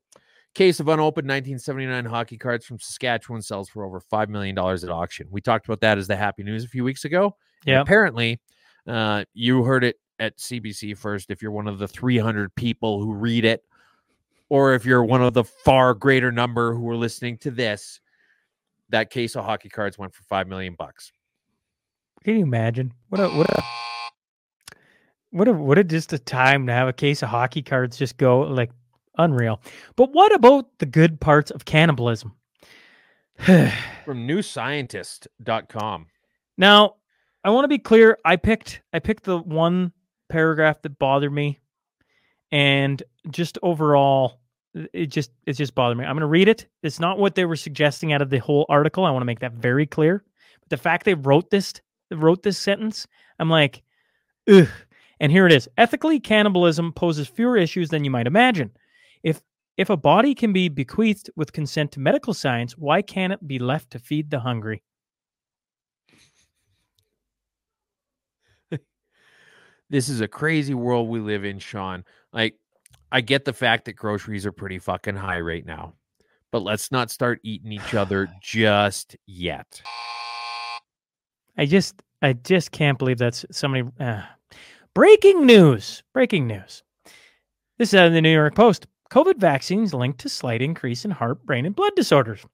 Case 0.55 0.79
of 0.79 0.87
unopened 0.87 1.27
1979 1.27 2.05
hockey 2.05 2.37
cards 2.37 2.65
from 2.65 2.79
Saskatchewan 2.79 3.41
sells 3.41 3.69
for 3.69 3.83
over 3.85 3.99
five 3.99 4.29
million 4.29 4.55
dollars 4.55 4.83
at 4.83 4.89
auction. 4.89 5.27
We 5.29 5.41
talked 5.41 5.67
about 5.67 5.81
that 5.81 5.97
as 5.97 6.07
the 6.07 6.15
happy 6.15 6.43
news 6.43 6.63
a 6.63 6.69
few 6.69 6.83
weeks 6.83 7.05
ago. 7.05 7.35
Yep. 7.65 7.81
Apparently, 7.81 8.39
uh, 8.87 9.25
you 9.33 9.63
heard 9.63 9.83
it 9.83 9.97
at 10.19 10.37
CBC 10.37 10.97
first. 10.97 11.31
If 11.31 11.41
you're 11.41 11.51
one 11.51 11.67
of 11.67 11.79
the 11.79 11.87
300 11.87 12.53
people 12.55 13.01
who 13.01 13.13
read 13.13 13.45
it, 13.45 13.63
or 14.49 14.73
if 14.73 14.85
you're 14.85 15.03
one 15.03 15.21
of 15.21 15.33
the 15.33 15.43
far 15.43 15.93
greater 15.93 16.31
number 16.31 16.73
who 16.73 16.87
are 16.89 16.95
listening 16.95 17.37
to 17.39 17.51
this, 17.51 17.99
that 18.89 19.09
case 19.09 19.35
of 19.35 19.45
hockey 19.45 19.69
cards 19.69 19.97
went 19.97 20.13
for 20.13 20.23
five 20.23 20.47
million 20.47 20.75
bucks. 20.75 21.11
Can 22.23 22.37
you 22.37 22.43
imagine 22.43 22.93
what 23.09 23.21
a 23.21 23.29
what 23.29 23.49
a 23.49 23.63
what 25.31 25.47
a 25.47 25.53
what 25.53 25.77
a 25.77 25.83
just 25.83 26.13
a 26.13 26.19
time 26.19 26.67
to 26.67 26.73
have 26.73 26.87
a 26.87 26.93
case 26.93 27.21
of 27.21 27.29
hockey 27.29 27.61
cards 27.61 27.97
just 27.97 28.17
go 28.17 28.41
like 28.41 28.71
unreal. 29.17 29.61
But 29.95 30.11
what 30.11 30.33
about 30.33 30.79
the 30.79 30.85
good 30.85 31.19
parts 31.19 31.51
of 31.51 31.65
cannibalism? 31.65 32.33
From 33.37 33.71
newscientist.com. 34.27 36.07
Now, 36.57 36.95
I 37.45 37.51
want 37.51 37.63
to 37.63 37.69
be 37.69 37.77
clear. 37.77 38.17
I 38.25 38.37
picked 38.37 38.81
I 38.91 38.97
picked 38.97 39.23
the 39.23 39.37
one 39.37 39.91
paragraph 40.29 40.81
that 40.81 40.97
bothered 40.97 41.31
me, 41.31 41.59
and 42.51 43.01
just 43.29 43.59
overall, 43.61 44.39
it 44.73 45.07
just 45.07 45.29
it 45.45 45.53
just 45.53 45.75
bothered 45.75 45.95
me. 45.95 46.05
I'm 46.05 46.15
going 46.15 46.21
to 46.21 46.25
read 46.25 46.47
it. 46.47 46.65
It's 46.81 46.99
not 46.99 47.19
what 47.19 47.35
they 47.35 47.45
were 47.45 47.55
suggesting 47.55 48.13
out 48.13 48.23
of 48.23 48.31
the 48.31 48.39
whole 48.39 48.65
article. 48.67 49.05
I 49.05 49.11
want 49.11 49.21
to 49.21 49.27
make 49.27 49.41
that 49.41 49.53
very 49.53 49.85
clear. 49.85 50.23
But 50.59 50.69
the 50.69 50.77
fact 50.81 51.05
they 51.05 51.13
wrote 51.13 51.51
this 51.51 51.71
wrote 52.11 52.41
this 52.41 52.57
sentence, 52.57 53.05
I'm 53.37 53.49
like, 53.49 53.83
ugh. 54.49 54.67
And 55.19 55.31
here 55.31 55.45
it 55.45 55.53
is. 55.53 55.69
Ethically, 55.77 56.19
cannibalism 56.19 56.93
poses 56.93 57.27
fewer 57.27 57.57
issues 57.57 57.89
than 57.89 58.03
you 58.03 58.09
might 58.09 58.25
imagine. 58.25 58.71
If 59.21 59.39
if 59.77 59.91
a 59.91 59.97
body 59.97 60.33
can 60.33 60.51
be 60.51 60.67
bequeathed 60.67 61.29
with 61.35 61.53
consent 61.53 61.91
to 61.91 61.99
medical 61.99 62.33
science, 62.33 62.75
why 62.75 63.03
can't 63.03 63.33
it 63.33 63.47
be 63.47 63.59
left 63.59 63.91
to 63.91 63.99
feed 63.99 64.31
the 64.31 64.39
hungry? 64.39 64.81
This 69.89 70.09
is 70.09 70.21
a 70.21 70.27
crazy 70.27 70.73
world 70.73 71.07
we 71.07 71.19
live 71.19 71.45
in, 71.45 71.59
Sean. 71.59 72.03
Like, 72.33 72.55
I 73.11 73.21
get 73.21 73.45
the 73.45 73.53
fact 73.53 73.85
that 73.85 73.93
groceries 73.93 74.45
are 74.45 74.51
pretty 74.51 74.79
fucking 74.79 75.15
high 75.15 75.39
right 75.39 75.65
now, 75.65 75.93
but 76.51 76.63
let's 76.63 76.91
not 76.91 77.11
start 77.11 77.39
eating 77.43 77.71
each 77.71 77.93
other 77.93 78.27
just 78.41 79.15
yet. 79.25 79.81
I 81.57 81.65
just 81.65 82.01
I 82.21 82.33
just 82.33 82.71
can't 82.71 82.97
believe 82.97 83.17
that's 83.17 83.45
somebody. 83.51 83.87
Uh. 83.99 84.23
Breaking 84.93 85.45
news! 85.45 86.03
Breaking 86.13 86.47
news. 86.47 86.81
This 87.77 87.89
is 87.89 87.95
out 87.95 88.07
of 88.07 88.13
the 88.13 88.21
New 88.21 88.31
York 88.31 88.55
Post. 88.55 88.87
COVID 89.11 89.37
vaccines 89.37 89.93
linked 89.93 90.19
to 90.21 90.29
slight 90.29 90.61
increase 90.61 91.03
in 91.03 91.11
heart, 91.11 91.45
brain, 91.45 91.65
and 91.65 91.75
blood 91.75 91.91
disorders. 91.95 92.45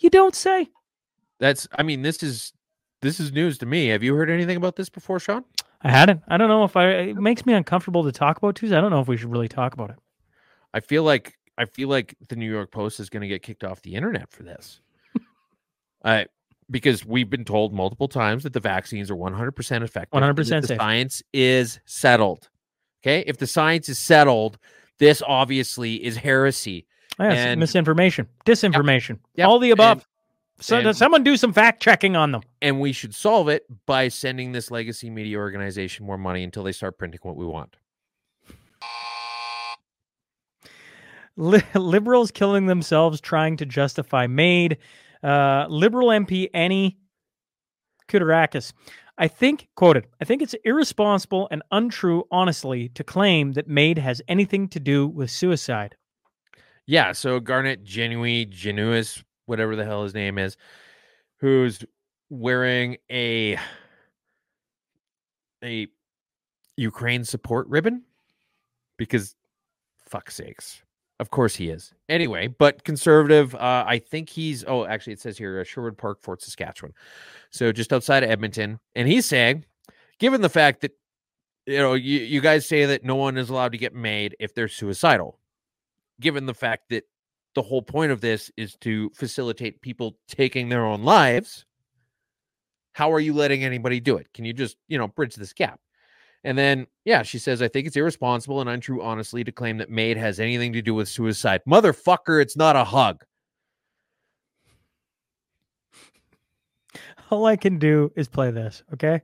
You 0.00 0.10
don't 0.10 0.34
say. 0.34 0.68
That's, 1.38 1.68
I 1.78 1.82
mean, 1.82 2.02
this 2.02 2.22
is 2.22 2.52
this 3.00 3.20
is 3.20 3.32
news 3.32 3.58
to 3.58 3.66
me. 3.66 3.88
Have 3.88 4.02
you 4.02 4.14
heard 4.14 4.30
anything 4.30 4.56
about 4.56 4.74
this 4.74 4.88
before, 4.88 5.20
Sean? 5.20 5.44
I 5.82 5.90
hadn't. 5.90 6.22
I 6.28 6.36
don't 6.36 6.48
know 6.48 6.64
if 6.64 6.76
I. 6.76 6.88
It 6.88 7.16
makes 7.16 7.44
me 7.46 7.52
uncomfortable 7.52 8.04
to 8.04 8.12
talk 8.12 8.38
about 8.38 8.56
Tuesday. 8.56 8.76
I 8.76 8.80
don't 8.80 8.90
know 8.90 9.00
if 9.00 9.08
we 9.08 9.16
should 9.16 9.30
really 9.30 9.48
talk 9.48 9.74
about 9.74 9.90
it. 9.90 9.96
I 10.74 10.80
feel 10.80 11.02
like 11.04 11.38
I 11.58 11.64
feel 11.64 11.88
like 11.88 12.16
the 12.28 12.36
New 12.36 12.50
York 12.50 12.70
Post 12.70 13.00
is 13.00 13.08
going 13.08 13.22
to 13.22 13.28
get 13.28 13.42
kicked 13.42 13.64
off 13.64 13.82
the 13.82 13.94
internet 13.94 14.30
for 14.30 14.42
this. 14.42 14.80
I 16.04 16.26
because 16.70 17.04
we've 17.06 17.30
been 17.30 17.44
told 17.44 17.72
multiple 17.72 18.08
times 18.08 18.42
that 18.42 18.52
the 18.52 18.60
vaccines 18.60 19.10
are 19.10 19.14
100% 19.16 19.82
effective. 19.82 20.20
100% 20.20 20.60
the 20.62 20.66
safe. 20.66 20.76
Science 20.76 21.22
is 21.32 21.78
settled. 21.84 22.48
Okay? 23.02 23.22
If 23.26 23.38
the 23.38 23.46
science 23.46 23.88
is 23.88 23.98
settled, 24.00 24.58
this 24.98 25.22
obviously 25.24 26.04
is 26.04 26.16
heresy. 26.16 26.86
Yes, 27.20 27.38
And- 27.38 27.60
misinformation, 27.60 28.26
disinformation, 28.44 29.20
Yep, 29.36 29.48
all 29.48 29.58
the 29.60 29.70
above. 29.70 30.04
So, 30.58 30.76
and- 30.76 30.84
does 30.84 30.98
someone 30.98 31.22
do 31.22 31.36
some 31.36 31.52
fact 31.52 31.82
checking 31.82 32.16
on 32.16 32.32
them? 32.32 32.42
And 32.62 32.80
we 32.80 32.92
should 32.92 33.14
solve 33.14 33.48
it 33.48 33.64
by 33.86 34.08
sending 34.08 34.52
this 34.52 34.70
legacy 34.70 35.10
media 35.10 35.38
organization 35.38 36.06
more 36.06 36.18
money 36.18 36.42
until 36.42 36.62
they 36.62 36.72
start 36.72 36.98
printing 36.98 37.20
what 37.22 37.36
we 37.36 37.46
want. 37.46 37.76
Li- 41.36 41.62
liberals 41.74 42.30
killing 42.30 42.66
themselves 42.66 43.20
trying 43.20 43.56
to 43.58 43.66
justify 43.66 44.26
MAID. 44.26 44.78
Uh, 45.22 45.66
liberal 45.68 46.08
MP 46.08 46.48
Annie 46.54 46.96
Koutrakis. 48.08 48.72
I 49.18 49.28
think, 49.28 49.68
quoted, 49.76 50.06
I 50.20 50.24
think 50.24 50.42
it's 50.42 50.54
irresponsible 50.64 51.48
and 51.50 51.62
untrue, 51.70 52.24
honestly, 52.30 52.90
to 52.90 53.02
claim 53.02 53.52
that 53.52 53.66
MAID 53.66 53.98
has 53.98 54.20
anything 54.28 54.68
to 54.68 54.80
do 54.80 55.06
with 55.06 55.30
suicide. 55.30 55.96
Yeah, 56.86 57.12
so 57.12 57.40
Garnet 57.40 57.84
Genui 57.84 58.46
Genuis, 58.48 59.24
whatever 59.46 59.76
the 59.76 59.84
hell 59.84 60.04
his 60.04 60.14
name 60.14 60.38
is, 60.38 60.56
who's 61.38 61.84
wearing 62.30 62.96
a 63.10 63.58
a 65.64 65.88
Ukraine 66.76 67.24
support 67.24 67.66
ribbon 67.68 68.02
because 68.96 69.34
fuck 69.96 70.30
sakes. 70.30 70.82
Of 71.18 71.30
course 71.30 71.56
he 71.56 71.70
is. 71.70 71.94
Anyway, 72.10 72.46
but 72.46 72.84
conservative, 72.84 73.54
uh, 73.54 73.84
I 73.86 73.98
think 73.98 74.28
he's 74.28 74.64
oh, 74.66 74.84
actually 74.84 75.14
it 75.14 75.20
says 75.20 75.38
here 75.38 75.60
uh, 75.60 75.64
Sherwood 75.64 75.96
Park, 75.96 76.20
Fort 76.20 76.42
Saskatchewan. 76.42 76.92
So 77.50 77.72
just 77.72 77.92
outside 77.92 78.22
of 78.22 78.30
Edmonton, 78.30 78.78
and 78.94 79.08
he's 79.08 79.24
saying 79.24 79.64
given 80.18 80.42
the 80.42 80.48
fact 80.48 80.82
that 80.82 80.92
you 81.66 81.78
know, 81.78 81.94
you, 81.94 82.20
you 82.20 82.40
guys 82.40 82.66
say 82.66 82.86
that 82.86 83.04
no 83.04 83.16
one 83.16 83.36
is 83.36 83.50
allowed 83.50 83.72
to 83.72 83.78
get 83.78 83.94
MAID 83.94 84.36
if 84.38 84.54
they're 84.54 84.68
suicidal 84.68 85.38
given 86.20 86.46
the 86.46 86.54
fact 86.54 86.88
that 86.90 87.04
the 87.56 87.62
whole 87.62 87.82
point 87.82 88.12
of 88.12 88.20
this 88.20 88.50
is 88.56 88.76
to 88.76 89.10
facilitate 89.14 89.80
people 89.82 90.16
taking 90.28 90.68
their 90.68 90.84
own 90.84 91.02
lives 91.02 91.64
how 92.92 93.12
are 93.12 93.20
you 93.20 93.32
letting 93.32 93.64
anybody 93.64 93.98
do 93.98 94.16
it 94.16 94.28
can 94.32 94.44
you 94.44 94.52
just 94.52 94.76
you 94.86 94.96
know 94.96 95.08
bridge 95.08 95.34
this 95.34 95.52
gap 95.52 95.80
and 96.44 96.56
then 96.56 96.86
yeah 97.04 97.22
she 97.22 97.38
says 97.38 97.60
i 97.62 97.68
think 97.68 97.86
it's 97.86 97.96
irresponsible 97.96 98.60
and 98.60 98.70
untrue 98.70 99.02
honestly 99.02 99.42
to 99.42 99.50
claim 99.50 99.78
that 99.78 99.90
maid 99.90 100.16
has 100.16 100.38
anything 100.38 100.72
to 100.72 100.82
do 100.82 100.94
with 100.94 101.08
suicide 101.08 101.60
motherfucker 101.66 102.40
it's 102.40 102.56
not 102.56 102.76
a 102.76 102.84
hug 102.84 103.24
All 107.30 107.46
I 107.46 107.56
can 107.56 107.78
do 107.78 108.12
is 108.14 108.28
play 108.28 108.52
this, 108.52 108.84
okay? 108.94 109.20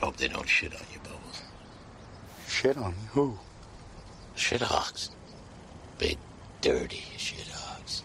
Hope 0.00 0.16
they 0.16 0.28
don't 0.28 0.48
shit 0.48 0.72
on 0.74 0.80
you, 0.90 0.98
Bubbles. 1.00 1.42
Shit 2.48 2.78
on 2.78 2.94
who? 3.10 3.38
Shit 4.36 4.62
hogs. 4.62 5.10
Big, 5.98 6.16
dirty 6.64 7.04
shit 7.16 7.46
hogs. 7.48 8.02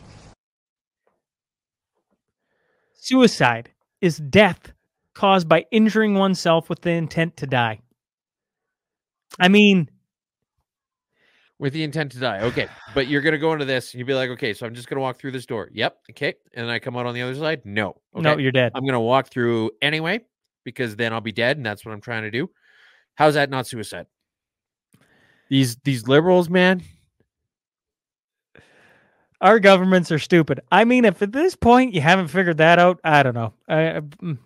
Suicide 2.94 3.72
is 4.02 4.18
death 4.18 4.74
caused 5.16 5.48
by 5.48 5.66
injuring 5.72 6.16
oneself 6.16 6.70
with 6.70 6.82
the 6.82 6.92
intent 6.92 7.38
to 7.38 7.48
die. 7.48 7.80
I 9.40 9.48
mean, 9.48 9.90
with 11.60 11.74
the 11.74 11.84
intent 11.84 12.10
to 12.10 12.20
die 12.20 12.40
okay 12.40 12.68
but 12.94 13.08
you're 13.08 13.22
gonna 13.22 13.38
go 13.38 13.52
into 13.52 13.66
this 13.66 13.94
and 13.94 14.00
you'll 14.00 14.08
be 14.08 14.14
like 14.14 14.30
okay 14.30 14.54
so 14.54 14.66
i'm 14.66 14.74
just 14.74 14.88
gonna 14.88 15.02
walk 15.02 15.20
through 15.20 15.30
this 15.30 15.46
door 15.46 15.70
yep 15.74 15.98
okay 16.10 16.34
and 16.54 16.66
then 16.66 16.74
i 16.74 16.80
come 16.80 16.96
out 16.96 17.06
on 17.06 17.14
the 17.14 17.22
other 17.22 17.36
side 17.36 17.62
no 17.66 17.90
okay 18.16 18.24
no, 18.24 18.38
you're 18.38 18.54
dead. 18.54 18.72
I'm 18.76 18.84
going 18.84 18.94
to 18.94 19.00
walk 19.02 19.30
through 19.30 19.72
anyway 19.82 20.22
because 20.64 20.96
then 20.96 21.14
I'll 21.14 21.22
be 21.22 21.32
dead, 21.32 21.58
and 21.58 21.66
that's 21.66 21.86
what 21.86 21.94
I'm 21.94 22.02
trying 22.02 22.24
to 22.24 22.32
do. 22.32 22.50
How's 23.16 23.34
that 23.34 23.50
not 23.50 23.68
suicide? 23.68 24.06
These 25.50 25.78
these 25.78 26.08
liberals, 26.08 26.50
man. 26.50 26.84
Our 29.42 29.60
governments 29.60 30.12
are 30.12 30.20
stupid. 30.20 30.60
I 30.72 30.84
mean, 30.84 31.06
if 31.06 31.22
at 31.22 31.32
this 31.32 31.56
point 31.56 31.94
you 31.94 32.02
haven't 32.02 32.28
figured 32.28 32.58
that 32.58 32.78
out, 32.78 33.00
I 33.04 33.24
don't 33.24 33.36
know. 33.36 33.54
Mm. 33.70 34.38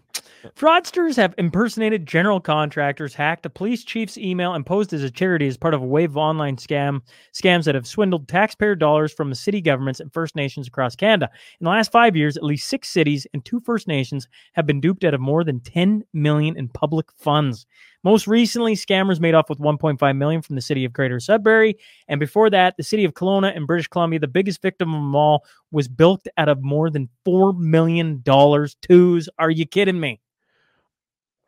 Fraudsters 0.55 1.15
have 1.15 1.33
impersonated 1.37 2.05
general 2.05 2.39
contractors, 2.39 3.15
hacked 3.15 3.45
a 3.45 3.49
police 3.49 3.83
chief's 3.83 4.17
email, 4.17 4.53
and 4.53 4.65
posed 4.65 4.93
as 4.93 5.01
a 5.01 5.09
charity 5.09 5.47
as 5.47 5.57
part 5.57 5.73
of 5.73 5.81
a 5.81 5.85
wave 5.85 6.11
of 6.11 6.17
online 6.17 6.57
scam 6.57 7.01
scams 7.33 7.63
that 7.63 7.75
have 7.75 7.87
swindled 7.87 8.27
taxpayer 8.27 8.75
dollars 8.75 9.13
from 9.13 9.29
the 9.29 9.35
city 9.35 9.61
governments 9.61 10.01
and 10.01 10.11
First 10.11 10.35
Nations 10.35 10.67
across 10.67 10.95
Canada. 10.95 11.29
In 11.59 11.63
the 11.63 11.69
last 11.69 11.91
five 11.91 12.15
years, 12.15 12.35
at 12.35 12.43
least 12.43 12.67
six 12.67 12.89
cities 12.89 13.25
and 13.33 13.43
two 13.45 13.61
First 13.61 13.87
Nations 13.87 14.27
have 14.51 14.67
been 14.67 14.81
duped 14.81 15.05
out 15.05 15.13
of 15.13 15.21
more 15.21 15.45
than 15.45 15.61
10 15.61 16.03
million 16.13 16.57
in 16.57 16.67
public 16.67 17.07
funds. 17.15 17.65
Most 18.03 18.27
recently, 18.27 18.75
scammers 18.75 19.19
made 19.19 19.33
off 19.33 19.49
with 19.49 19.59
1.5 19.59 20.17
million 20.17 20.41
from 20.41 20.55
the 20.55 20.61
city 20.61 20.83
of 20.83 20.91
Greater 20.91 21.19
Sudbury, 21.19 21.77
and 22.07 22.19
before 22.19 22.49
that, 22.49 22.75
the 22.77 22.83
city 22.83 23.05
of 23.05 23.13
Kelowna 23.13 23.55
in 23.55 23.65
British 23.65 23.87
Columbia, 23.87 24.19
the 24.19 24.27
biggest 24.27 24.61
victim 24.61 24.93
of 24.93 24.99
them 24.99 25.15
all, 25.15 25.45
was 25.71 25.87
bilked 25.87 26.27
out 26.37 26.49
of 26.49 26.61
more 26.61 26.89
than 26.89 27.09
four 27.23 27.53
million 27.53 28.21
dollars. 28.23 28.75
Twos? 28.81 29.29
Are 29.39 29.51
you 29.51 29.65
kidding 29.65 29.99
me? 29.99 30.19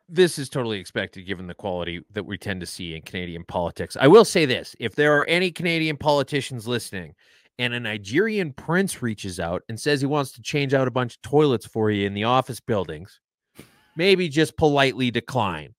this 0.08 0.38
is 0.38 0.48
totally 0.48 0.78
expected 0.78 1.26
given 1.26 1.46
the 1.46 1.54
quality 1.54 2.00
that 2.12 2.24
we 2.24 2.38
tend 2.38 2.60
to 2.60 2.66
see 2.66 2.94
in 2.94 3.02
Canadian 3.02 3.44
politics. 3.44 3.96
I 4.00 4.06
will 4.06 4.24
say 4.24 4.46
this 4.46 4.76
if 4.78 4.94
there 4.94 5.16
are 5.16 5.26
any 5.26 5.50
Canadian 5.50 5.96
politicians 5.96 6.68
listening 6.68 7.14
and 7.58 7.74
a 7.74 7.80
Nigerian 7.80 8.52
prince 8.52 9.02
reaches 9.02 9.40
out 9.40 9.62
and 9.68 9.80
says 9.80 10.00
he 10.00 10.06
wants 10.06 10.32
to 10.32 10.42
change 10.42 10.74
out 10.74 10.86
a 10.86 10.92
bunch 10.92 11.14
of 11.14 11.22
toilets 11.22 11.66
for 11.66 11.90
you 11.90 12.06
in 12.06 12.14
the 12.14 12.24
office 12.24 12.60
buildings, 12.60 13.20
maybe 13.96 14.28
just 14.28 14.56
politely 14.56 15.10
decline. 15.10 15.74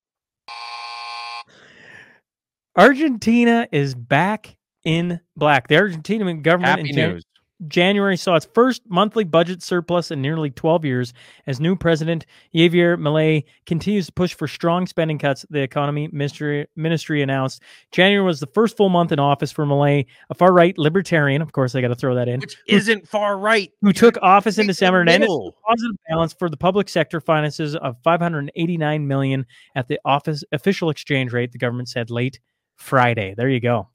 Argentina 2.78 3.68
is 3.72 3.95
back 3.95 4.56
in 4.86 5.20
black. 5.36 5.68
The 5.68 5.76
Argentinian 5.76 6.44
government 6.44 6.78
Happy 6.78 6.90
in 6.91 6.95
Jan- 6.95 7.22
January 7.68 8.16
saw 8.18 8.36
its 8.36 8.48
first 8.54 8.84
monthly 8.88 9.24
budget 9.24 9.64
surplus 9.64 10.12
in 10.12 10.22
nearly 10.22 10.52
12 10.52 10.86
years 10.86 11.14
as 11.48 11.60
new 11.60 11.76
president 11.76 12.28
Javier 12.54 12.99
Milei 12.99 13.45
continues 13.66 14.06
to 14.06 14.12
push 14.12 14.36
for 14.36 14.48
strong 14.48 14.86
spending 14.86 15.18
cuts. 15.18 15.44
The 15.49 15.62
economy 15.62 16.08
ministry, 16.12 16.68
ministry 16.76 17.24
announced 17.24 17.64
January 17.91 18.24
was 18.24 18.40
the 18.40 18.48
first 18.54 18.78
full 18.78 18.90
month 18.90 19.12
in 19.12 19.18
office 19.18 19.52
for 19.52 19.66
Milei, 19.66 20.06
a 20.30 20.36
far 20.36 20.54
right 20.54 20.78
libertarian. 20.78 21.41
Of 21.41 21.52
course, 21.52 21.74
I 21.74 21.82
got 21.82 21.88
to 21.88 21.95
throw 21.95 22.14
that 22.14 22.28
in. 22.28 22.41
Which 22.41 22.58
isn't 22.68 23.08
far 23.08 23.40
right. 23.40 23.72
who 23.82 23.91
took 23.91 24.18
office 24.22 24.60
in 24.60 24.68
December 24.68 25.02
and 25.02 25.10
ended 25.10 25.30
positive 25.68 25.98
balance 26.08 26.34
for 26.34 26.49
the 26.49 26.58
public 26.58 26.90
sector 26.90 27.20
finances 27.20 27.76
of 27.76 27.95
589 28.04 29.08
million 29.08 29.48
at 29.76 29.88
the 29.88 29.99
office 30.06 30.44
official 30.52 30.91
exchange 30.91 31.34
rate. 31.34 31.52
The 31.52 31.58
government 31.58 31.90
said 31.90 32.12
late 32.12 32.40
Friday. 32.78 33.34
There 33.36 33.49
you 33.49 33.60
go. 33.60 33.90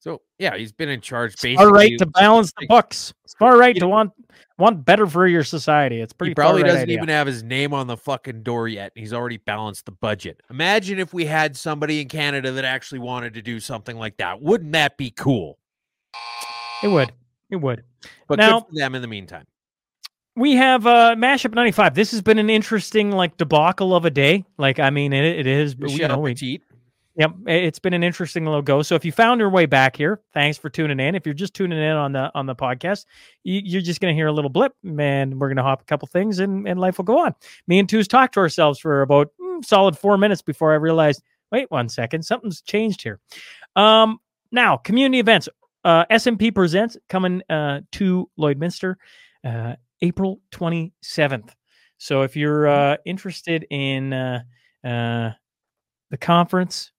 So 0.00 0.22
yeah, 0.38 0.56
he's 0.56 0.72
been 0.72 0.88
in 0.88 1.00
charge 1.00 1.32
basically. 1.32 1.56
far 1.56 1.70
right 1.70 1.98
to 1.98 2.06
balance 2.06 2.52
the 2.58 2.66
books. 2.66 3.12
Far 3.38 3.58
right 3.58 3.76
to 3.76 3.88
want 3.88 4.12
want 4.58 4.84
better 4.84 5.06
for 5.06 5.26
your 5.26 5.44
society. 5.44 6.00
It's 6.00 6.12
pretty 6.12 6.30
he 6.30 6.34
probably 6.34 6.62
right 6.62 6.68
doesn't 6.68 6.90
even 6.90 7.08
have 7.08 7.26
his 7.26 7.42
name 7.42 7.74
on 7.74 7.86
the 7.86 7.96
fucking 7.96 8.42
door 8.42 8.68
yet. 8.68 8.92
He's 8.94 9.12
already 9.12 9.38
balanced 9.38 9.86
the 9.86 9.92
budget. 9.92 10.40
Imagine 10.50 10.98
if 10.98 11.12
we 11.12 11.24
had 11.24 11.56
somebody 11.56 12.00
in 12.00 12.08
Canada 12.08 12.52
that 12.52 12.64
actually 12.64 13.00
wanted 13.00 13.34
to 13.34 13.42
do 13.42 13.58
something 13.58 13.96
like 13.96 14.16
that. 14.18 14.40
Wouldn't 14.40 14.72
that 14.72 14.96
be 14.96 15.10
cool? 15.10 15.58
It 16.82 16.88
would. 16.88 17.12
It 17.50 17.56
would. 17.56 17.82
But 18.28 18.38
Now- 18.38 18.60
good 18.60 18.68
for 18.68 18.74
them 18.76 18.94
in 18.94 19.02
the 19.02 19.08
meantime. 19.08 19.46
We 20.36 20.54
have 20.54 20.86
uh 20.86 21.16
Mashup 21.18 21.52
95. 21.52 21.94
This 21.96 22.12
has 22.12 22.22
been 22.22 22.38
an 22.38 22.48
interesting 22.48 23.10
like 23.10 23.36
debacle 23.38 23.96
of 23.96 24.04
a 24.04 24.10
day. 24.10 24.44
Like 24.56 24.78
I 24.78 24.90
mean 24.90 25.12
it, 25.12 25.24
it 25.24 25.48
is 25.48 25.74
but 25.74 25.90
you 25.90 26.06
know, 26.06 26.18
we. 26.20 26.60
Yep, 27.18 27.32
it's 27.48 27.80
been 27.80 27.94
an 27.94 28.04
interesting 28.04 28.44
little 28.44 28.62
go. 28.62 28.80
So 28.80 28.94
if 28.94 29.04
you 29.04 29.10
found 29.10 29.40
your 29.40 29.50
way 29.50 29.66
back 29.66 29.96
here, 29.96 30.20
thanks 30.32 30.56
for 30.56 30.70
tuning 30.70 31.00
in. 31.00 31.16
If 31.16 31.26
you're 31.26 31.34
just 31.34 31.52
tuning 31.52 31.76
in 31.76 31.96
on 31.96 32.12
the 32.12 32.30
on 32.32 32.46
the 32.46 32.54
podcast, 32.54 33.06
you, 33.42 33.60
you're 33.64 33.82
just 33.82 34.00
going 34.00 34.14
to 34.14 34.16
hear 34.16 34.28
a 34.28 34.32
little 34.32 34.48
blip, 34.48 34.72
and 34.84 35.40
we're 35.40 35.48
going 35.48 35.56
to 35.56 35.64
hop 35.64 35.82
a 35.82 35.84
couple 35.84 36.06
things, 36.06 36.38
and 36.38 36.68
and 36.68 36.78
life 36.78 36.96
will 36.96 37.04
go 37.04 37.18
on. 37.18 37.34
Me 37.66 37.80
and 37.80 37.88
Twos 37.88 38.06
talked 38.06 38.34
to 38.34 38.40
ourselves 38.40 38.78
for 38.78 39.02
about 39.02 39.32
mm, 39.40 39.64
solid 39.64 39.98
four 39.98 40.16
minutes 40.16 40.42
before 40.42 40.72
I 40.72 40.76
realized, 40.76 41.20
wait 41.50 41.68
one 41.72 41.88
second, 41.88 42.22
something's 42.24 42.62
changed 42.62 43.02
here. 43.02 43.18
Um, 43.74 44.20
now 44.52 44.76
community 44.76 45.18
events. 45.18 45.48
Uh, 45.84 46.04
SNP 46.12 46.54
presents 46.54 46.96
coming 47.08 47.42
uh, 47.50 47.80
to 47.92 48.30
Lloydminster, 48.38 48.94
uh, 49.44 49.74
April 50.02 50.40
27th. 50.52 51.50
So 51.96 52.22
if 52.22 52.36
you're 52.36 52.68
uh, 52.68 52.96
interested 53.04 53.66
in 53.70 54.12
uh, 54.12 54.42
uh, 54.84 55.30
the 56.10 56.16
conference, 56.16 56.92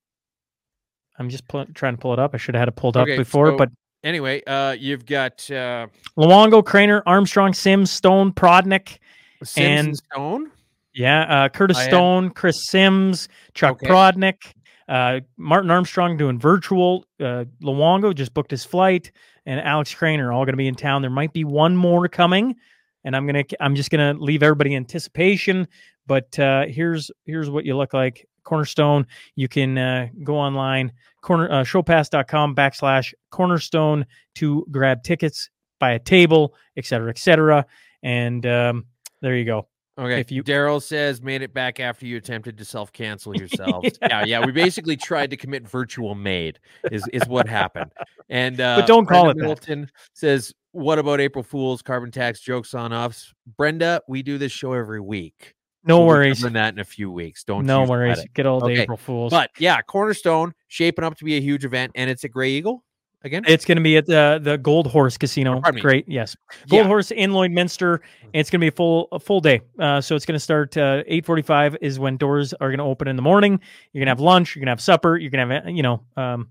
I'm 1.19 1.29
just 1.29 1.47
pull, 1.47 1.65
trying 1.73 1.95
to 1.95 1.99
pull 2.01 2.13
it 2.13 2.19
up. 2.19 2.33
I 2.33 2.37
should 2.37 2.55
have 2.55 2.61
had 2.61 2.67
it 2.69 2.75
pulled 2.75 2.97
up 2.97 3.03
Okay, 3.03 3.17
before, 3.17 3.47
so- 3.51 3.57
but 3.57 3.69
Anyway, 4.01 4.41
uh, 4.47 4.71
you've 4.79 5.05
got 5.05 5.33
uh, 5.51 5.85
Luongo, 6.17 6.63
Krainer, 6.63 7.01
Armstrong, 7.05 7.53
Sims, 7.53 7.91
Stone, 7.91 8.31
Prodnick, 8.31 8.97
Sims 9.43 9.57
And- 9.57 9.87
and 9.87 9.97
Stone. 9.97 10.51
yeah, 10.93 11.23
uh, 11.23 11.49
Curtis 11.49 11.77
I 11.77 11.87
Stone, 11.87 12.29
Chris 12.29 12.65
Sims, 12.69 13.27
Chuck 13.53 13.71
Okay. 13.73 13.87
Prodnick, 13.87 14.53
uh, 14.87 15.19
Martin 15.35 15.69
Armstrong 15.69 16.15
doing 16.15 16.39
virtual. 16.39 17.03
Uh, 17.19 17.43
Luongo 17.61 18.15
just 18.15 18.33
booked 18.33 18.51
his 18.51 18.63
flight, 18.63 19.11
and 19.45 19.59
Alex 19.59 19.93
Krainer 19.93 20.33
all 20.33 20.45
going 20.45 20.53
to 20.53 20.57
be 20.57 20.67
in 20.69 20.75
town. 20.75 21.01
There 21.01 21.11
might 21.11 21.33
be 21.33 21.43
one 21.43 21.75
more 21.75 22.07
coming, 22.07 22.55
and 23.03 23.17
I'm 23.17 23.25
gonna 23.25 23.43
I'm 23.59 23.75
just 23.75 23.91
gonna 23.91 24.13
leave 24.13 24.43
everybody 24.43 24.77
anticipation. 24.77 25.67
But 26.07 26.39
uh, 26.39 26.67
here's 26.67 27.11
here's 27.25 27.49
what 27.49 27.65
you 27.65 27.75
look 27.75 27.93
like. 27.93 28.25
Cornerstone. 28.49 29.05
You 29.35 29.47
can 29.47 29.77
uh, 29.77 30.07
go 30.23 30.35
online 30.37 30.91
corner 31.21 31.51
uh, 31.51 31.63
showpass.com 31.63 32.55
backslash 32.55 33.13
cornerstone 33.29 34.05
to 34.35 34.65
grab 34.71 35.03
tickets, 35.03 35.49
buy 35.79 35.91
a 35.91 35.99
table, 35.99 36.55
et 36.75 36.85
cetera, 36.85 37.09
et 37.09 37.19
cetera. 37.19 37.65
And 38.01 38.45
um, 38.45 38.85
there 39.21 39.35
you 39.35 39.45
go. 39.45 39.67
Okay. 39.99 40.21
If 40.21 40.31
you- 40.31 40.43
Daryl 40.43 40.81
says 40.81 41.21
made 41.21 41.41
it 41.41 41.53
back 41.53 41.79
after 41.81 42.05
you 42.05 42.15
attempted 42.17 42.57
to 42.57 42.65
self 42.65 42.91
cancel 42.93 43.35
yourselves. 43.37 43.99
yeah, 44.01 44.23
yeah. 44.25 44.45
We 44.45 44.51
basically 44.53 44.95
tried 44.95 45.29
to 45.31 45.37
commit 45.37 45.67
virtual 45.67 46.15
maid 46.15 46.57
is 46.91 47.03
is 47.11 47.27
what 47.27 47.47
happened. 47.47 47.91
And 48.29 48.59
uh, 48.61 48.85
don't 48.85 49.05
call 49.05 49.25
Brenda 49.33 49.51
it 49.51 49.61
that. 49.65 49.89
Says, 50.13 50.53
"What 50.71 50.99
about 50.99 51.19
April 51.19 51.43
Fools? 51.43 51.81
Carbon 51.81 52.11
tax 52.11 52.39
jokes 52.39 52.73
on 52.73 52.93
us." 52.93 53.33
Brenda, 53.57 54.01
we 54.07 54.23
do 54.23 54.37
this 54.37 54.53
show 54.53 54.71
every 54.71 55.01
week. 55.01 55.53
No 55.89 55.97
We'll 55.99 56.07
worries. 56.07 56.37
covering 56.37 56.53
that 56.53 56.73
in 56.73 56.79
a 56.79 56.85
few 56.85 57.11
weeks. 57.11 57.43
Don't 57.43 57.65
no 57.65 57.83
worries. 57.83 58.19
it. 58.19 58.33
Good 58.33 58.45
old 58.45 58.63
Okay, 58.63 58.81
April 58.83 58.97
Fools. 58.97 59.31
But 59.31 59.49
yeah, 59.59 59.81
Cornerstone 59.81 60.53
shaping 60.67 61.03
up 61.03 61.17
to 61.17 61.25
be 61.25 61.35
a 61.37 61.41
huge 61.41 61.65
event, 61.65 61.91
and 61.95 62.09
it's 62.09 62.23
a 62.23 62.29
Gray 62.29 62.51
Eagle 62.51 62.83
again. 63.23 63.43
it's 63.47 63.65
going 63.65 63.77
to 63.77 63.81
be 63.83 63.97
at 63.97 64.05
the 64.05 64.39
the 64.41 64.57
Gold 64.57 64.87
Horse 64.87 65.17
Casino. 65.17 65.59
me. 65.73 65.81
Great, 65.81 66.07
yes, 66.07 66.35
Gold 66.69 66.83
Yeah. 66.83 66.87
Horse 66.87 67.11
in 67.11 67.31
Lloydminster. 67.31 67.99
It's 68.33 68.49
going 68.49 68.59
to 68.59 68.63
be 68.63 68.67
a 68.67 68.71
full 68.71 69.07
a 69.11 69.19
full 69.19 69.41
day. 69.41 69.61
Uh, 69.79 69.99
so 69.99 70.15
it's 70.15 70.25
going 70.25 70.35
to 70.35 70.39
start 70.39 70.77
uh, 70.77 71.01
eight 71.07 71.25
forty 71.25 71.41
five 71.41 71.75
is 71.81 71.97
when 71.99 72.15
doors 72.17 72.53
are 72.53 72.69
going 72.69 72.77
to 72.77 72.83
open 72.85 73.07
in 73.07 73.15
the 73.15 73.21
morning. 73.23 73.59
You're 73.91 73.99
going 74.01 74.05
to 74.07 74.11
have 74.11 74.19
lunch. 74.19 74.55
You're 74.55 74.61
going 74.61 74.67
to 74.67 74.71
have 74.73 74.81
supper. 74.81 75.17
You're 75.17 75.31
going 75.31 75.49
to 75.49 75.55
have 75.55 75.65
uh, 75.65 75.69
you 75.69 75.81
know 75.83 76.03
um, 76.15 76.49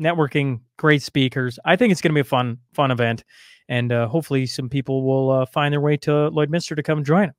networking. 0.00 0.60
Great 0.76 1.02
speakers. 1.02 1.58
I 1.64 1.76
think 1.76 1.92
it's 1.92 2.02
going 2.02 2.10
to 2.10 2.14
be 2.14 2.20
a 2.20 2.24
fun 2.24 2.58
fun 2.74 2.90
event, 2.90 3.24
and 3.68 3.90
uh, 3.90 4.06
hopefully 4.08 4.44
some 4.46 4.68
people 4.68 5.02
will 5.02 5.30
uh, 5.30 5.46
find 5.46 5.72
their 5.72 5.80
way 5.80 5.96
to 5.98 6.10
Lloydminster 6.10 6.76
to 6.76 6.82
come 6.82 7.02
join. 7.04 7.32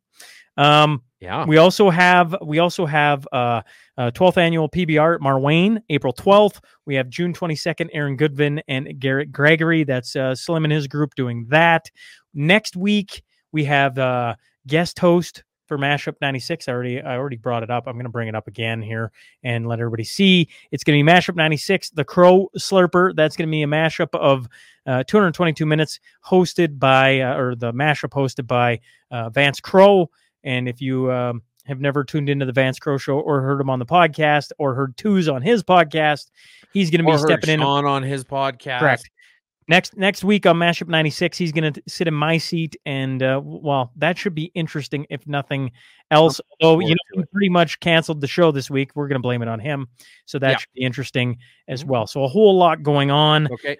Um, 0.57 1.03
Yeah. 1.19 1.45
we 1.45 1.57
also 1.57 1.89
have 1.89 2.35
we 2.43 2.59
also 2.59 2.85
have 2.85 3.27
uh, 3.31 3.61
uh 3.97 4.11
12th 4.11 4.37
annual 4.37 4.69
PBR 4.69 5.15
at 5.15 5.21
Marwayne, 5.21 5.81
April 5.89 6.13
12th. 6.13 6.59
We 6.85 6.95
have 6.95 7.09
June 7.09 7.33
22nd, 7.33 7.89
Aaron 7.91 8.17
Goodvin 8.17 8.61
and 8.67 8.99
Garrett 8.99 9.31
Gregory. 9.31 9.83
That's 9.83 10.15
uh, 10.15 10.35
Slim 10.35 10.63
and 10.63 10.71
his 10.71 10.87
group 10.87 11.15
doing 11.15 11.47
that. 11.49 11.89
Next 12.33 12.75
week 12.75 13.23
we 13.51 13.65
have 13.65 13.97
uh, 13.97 14.35
guest 14.67 14.99
host 14.99 15.43
for 15.67 15.77
Mashup 15.77 16.15
96. 16.21 16.67
I 16.67 16.71
already 16.71 17.01
I 17.01 17.17
already 17.17 17.35
brought 17.35 17.63
it 17.63 17.69
up. 17.69 17.87
I'm 17.87 17.93
going 17.93 18.05
to 18.05 18.11
bring 18.11 18.27
it 18.27 18.35
up 18.35 18.47
again 18.47 18.81
here 18.81 19.11
and 19.43 19.67
let 19.67 19.79
everybody 19.79 20.03
see. 20.03 20.47
It's 20.71 20.83
going 20.83 20.97
to 20.97 21.03
be 21.03 21.11
Mashup 21.11 21.35
96, 21.35 21.91
the 21.91 22.05
Crow 22.05 22.49
Slurper. 22.57 23.15
That's 23.15 23.35
going 23.35 23.47
to 23.47 23.51
be 23.51 23.63
a 23.63 23.67
mashup 23.67 24.17
of 24.17 24.47
uh, 24.85 25.03
222 25.03 25.65
minutes, 25.65 25.99
hosted 26.25 26.79
by 26.79 27.19
uh, 27.19 27.37
or 27.37 27.55
the 27.55 27.73
mashup 27.73 28.11
hosted 28.11 28.47
by 28.47 28.79
uh, 29.11 29.29
Vance 29.29 29.59
Crowe. 29.59 30.09
And 30.47 30.69
if 30.69 30.79
you 30.81 31.11
um, 31.11 31.41
have 31.65 31.81
never 31.81 32.03
tuned 32.05 32.29
into 32.29 32.45
the 32.45 32.53
Vance 32.53 32.79
Crowe 32.79 32.97
Show 32.97 33.19
or 33.19 33.41
heard 33.41 33.59
him 33.59 33.69
on 33.69 33.79
the 33.79 33.85
podcast 33.85 34.51
or 34.57 34.73
heard 34.73 34.95
Twos 34.95 35.27
on 35.27 35.41
his 35.41 35.61
podcast, 35.61 36.31
he's 36.71 36.89
going 36.89 37.05
to 37.05 37.11
be 37.11 37.17
stepping 37.17 37.49
in. 37.49 37.59
Sean 37.59 37.85
on 37.85 38.01
his 38.01 38.23
podcast. 38.23 38.79
Correct. 38.79 39.09
Next 39.69 39.97
next 39.97 40.23
week 40.23 40.45
on 40.45 40.55
Mashup 40.55 40.87
96, 40.87 41.37
he's 41.37 41.51
going 41.51 41.73
to 41.73 41.83
sit 41.89 42.07
in 42.07 42.13
my 42.13 42.37
seat, 42.37 42.77
and 42.85 43.21
uh, 43.21 43.41
well, 43.43 43.91
that 43.97 44.17
should 44.17 44.33
be 44.33 44.45
interesting 44.55 45.05
if 45.09 45.27
nothing 45.27 45.71
else. 46.09 46.39
Although 46.61 46.79
you 46.79 46.91
know, 46.95 47.21
he 47.21 47.23
pretty 47.33 47.49
much 47.49 47.77
canceled 47.81 48.21
the 48.21 48.27
show 48.27 48.53
this 48.53 48.69
week. 48.69 48.91
We're 48.95 49.09
going 49.09 49.19
to 49.19 49.21
blame 49.21 49.41
it 49.41 49.49
on 49.49 49.59
him, 49.59 49.87
so 50.25 50.39
that 50.39 50.51
Yeah. 50.51 50.57
should 50.59 50.73
be 50.73 50.83
interesting 50.83 51.37
as 51.67 51.83
Mhm. 51.83 51.87
well. 51.87 52.07
So 52.07 52.23
a 52.23 52.29
whole 52.29 52.57
lot 52.57 52.81
going 52.81 53.11
on. 53.11 53.51
Okay. 53.51 53.75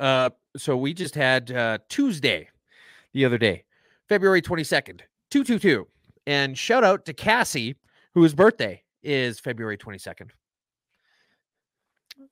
Uh, 0.00 0.30
so 0.56 0.76
we 0.76 0.92
just 0.92 1.14
had 1.14 1.52
uh, 1.52 1.78
Tuesday 1.88 2.48
the 3.12 3.24
other 3.24 3.38
day, 3.38 3.62
February 4.08 4.42
22nd, 4.42 5.02
222. 5.30 5.86
And 6.26 6.56
shout 6.56 6.84
out 6.84 7.04
to 7.06 7.12
Cassie, 7.12 7.76
whose 8.14 8.34
birthday 8.34 8.82
is 9.02 9.40
February 9.40 9.76
22nd. 9.76 10.30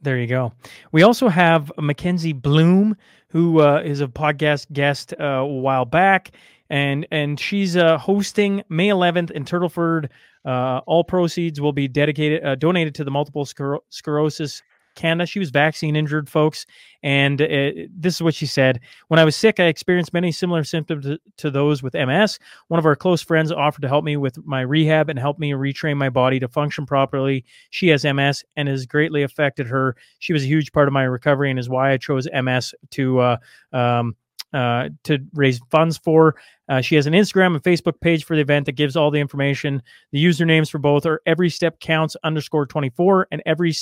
There 0.00 0.18
you 0.18 0.26
go. 0.26 0.52
We 0.92 1.02
also 1.02 1.28
have 1.28 1.72
Mackenzie 1.78 2.32
Bloom, 2.32 2.96
who 3.28 3.60
uh, 3.60 3.82
is 3.84 4.00
a 4.00 4.06
podcast 4.06 4.72
guest 4.72 5.12
uh, 5.18 5.24
a 5.24 5.46
while 5.46 5.84
back. 5.84 6.30
and 6.70 7.06
and 7.10 7.38
she's 7.38 7.76
uh, 7.76 7.98
hosting 7.98 8.62
May 8.68 8.88
11th 8.88 9.30
in 9.32 9.44
Turtleford. 9.44 10.08
Uh, 10.44 10.80
all 10.86 11.04
proceeds 11.04 11.60
will 11.60 11.72
be 11.72 11.88
dedicated 11.88 12.44
uh, 12.44 12.54
donated 12.54 12.94
to 12.94 13.04
the 13.04 13.10
multiple 13.10 13.44
scler- 13.44 13.80
sclerosis 13.90 14.62
Canada. 14.94 15.26
She 15.26 15.38
was 15.38 15.50
vaccine 15.50 15.96
injured, 15.96 16.28
folks. 16.28 16.66
And 17.02 17.40
uh, 17.40 17.70
this 17.90 18.14
is 18.16 18.22
what 18.22 18.34
she 18.34 18.46
said 18.46 18.80
When 19.08 19.18
I 19.18 19.24
was 19.24 19.36
sick, 19.36 19.58
I 19.58 19.64
experienced 19.64 20.12
many 20.12 20.32
similar 20.32 20.64
symptoms 20.64 21.18
to, 21.38 21.50
those 21.50 21.82
with 21.82 21.94
MS. 21.94 22.38
One 22.68 22.78
of 22.78 22.86
our 22.86 22.96
close 22.96 23.22
friends 23.22 23.50
offered 23.50 23.82
to 23.82 23.88
help 23.88 24.04
me 24.04 24.16
with 24.16 24.38
my 24.44 24.60
rehab 24.60 25.08
and 25.08 25.18
help 25.18 25.38
me 25.38 25.52
retrain 25.52 25.96
my 25.96 26.10
body 26.10 26.38
to 26.40 26.48
function 26.48 26.86
properly. 26.86 27.44
She 27.70 27.88
has 27.88 28.04
MS 28.04 28.44
and 28.56 28.68
has 28.68 28.86
greatly 28.86 29.22
affected 29.22 29.66
her. 29.66 29.96
She 30.18 30.32
was 30.32 30.44
a 30.44 30.46
huge 30.46 30.72
part 30.72 30.88
of 30.88 30.92
my 30.92 31.04
recovery 31.04 31.50
and 31.50 31.58
is 31.58 31.68
why 31.68 31.92
I 31.92 31.96
chose 31.96 32.28
MS 32.32 32.74
to. 32.90 33.18
Uh, 33.18 33.36
um, 33.72 34.16
uh, 34.52 34.88
to 35.04 35.18
raise 35.34 35.60
funds 35.70 35.96
for. 35.96 36.34
Uh, 36.68 36.80
she 36.80 36.96
has 36.96 37.06
an 37.06 37.12
Instagram 37.12 37.54
and 37.54 37.62
Facebook 37.62 38.00
page 38.00 38.24
for 38.24 38.34
the 38.34 38.42
event 38.42 38.66
that 38.66 38.72
gives 38.72 38.96
all 38.96 39.10
the 39.10 39.20
information. 39.20 39.82
The 40.12 40.24
usernames 40.24 40.70
for 40.70 40.78
both 40.78 41.06
are 41.06 41.22
every 41.26 41.50
step 41.50 41.78
counts 41.80 42.16
underscore 42.24 42.66
24 42.66 43.28
and 43.30 43.42
every 43.46 43.74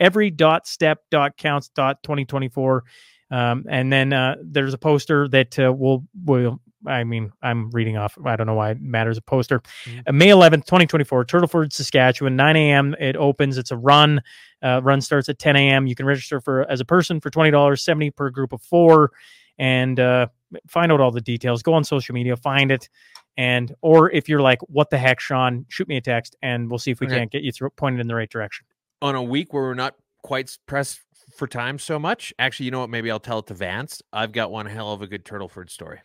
every 0.00 0.30
dot 0.30 0.66
step 0.66 1.00
dot 1.10 1.36
counts 1.36 1.68
dot 1.70 2.02
2024 2.02 2.84
um, 3.30 3.64
and 3.68 3.92
then 3.92 4.12
uh, 4.12 4.36
there's 4.42 4.74
a 4.74 4.78
poster 4.78 5.28
that 5.28 5.58
uh, 5.58 5.72
will 5.72 6.04
will 6.24 6.60
I 6.86 7.04
mean 7.04 7.32
I'm 7.42 7.70
reading 7.70 7.96
off 7.96 8.16
I 8.24 8.36
don't 8.36 8.46
know 8.46 8.54
why 8.54 8.70
it 8.70 8.80
matters 8.80 9.18
a 9.18 9.22
poster 9.22 9.60
mm-hmm. 9.84 10.00
uh, 10.06 10.12
May 10.12 10.28
11th 10.28 10.66
2024 10.66 11.24
Turtleford 11.24 11.72
Saskatchewan 11.72 12.36
9 12.36 12.56
a.m. 12.56 12.94
it 13.00 13.16
opens 13.16 13.58
it's 13.58 13.70
a 13.70 13.76
run 13.76 14.22
uh, 14.62 14.80
run 14.82 15.00
starts 15.00 15.28
at 15.28 15.38
10 15.38 15.56
a.m. 15.56 15.86
you 15.86 15.94
can 15.94 16.06
register 16.06 16.40
for 16.40 16.70
as 16.70 16.80
a 16.80 16.84
person 16.84 17.20
for 17.20 17.30
$20 17.30 17.80
70 17.80 18.10
per 18.12 18.30
group 18.30 18.52
of 18.52 18.62
four 18.62 19.10
and 19.58 19.98
uh, 19.98 20.26
find 20.68 20.92
out 20.92 21.00
all 21.00 21.10
the 21.10 21.20
details 21.20 21.62
go 21.62 21.74
on 21.74 21.82
social 21.82 22.14
media 22.14 22.36
find 22.36 22.70
it 22.70 22.88
and 23.36 23.74
or 23.82 24.10
if 24.12 24.28
you're 24.28 24.40
like 24.40 24.60
what 24.68 24.90
the 24.90 24.98
heck 24.98 25.18
Sean 25.18 25.66
shoot 25.68 25.88
me 25.88 25.96
a 25.96 26.00
text 26.00 26.36
and 26.42 26.70
we'll 26.70 26.78
see 26.78 26.92
if 26.92 27.00
we 27.00 27.06
okay. 27.06 27.16
can't 27.16 27.32
get 27.32 27.42
you 27.42 27.50
through, 27.50 27.70
pointed 27.70 28.00
in 28.00 28.06
the 28.06 28.14
right 28.14 28.30
direction 28.30 28.66
on 29.06 29.14
a 29.14 29.22
week 29.22 29.52
where 29.52 29.62
we're 29.64 29.74
not 29.74 29.94
quite 30.22 30.56
pressed 30.66 31.00
for 31.36 31.46
time 31.46 31.78
so 31.78 31.98
much, 31.98 32.32
actually, 32.38 32.66
you 32.66 32.72
know 32.72 32.80
what? 32.80 32.90
Maybe 32.90 33.10
I'll 33.10 33.20
tell 33.20 33.40
it 33.40 33.46
to 33.46 33.54
Vance. 33.54 34.02
I've 34.12 34.32
got 34.32 34.50
one 34.50 34.66
hell 34.66 34.92
of 34.92 35.02
a 35.02 35.06
good 35.06 35.24
Turtleford 35.24 35.70
story. 35.70 36.00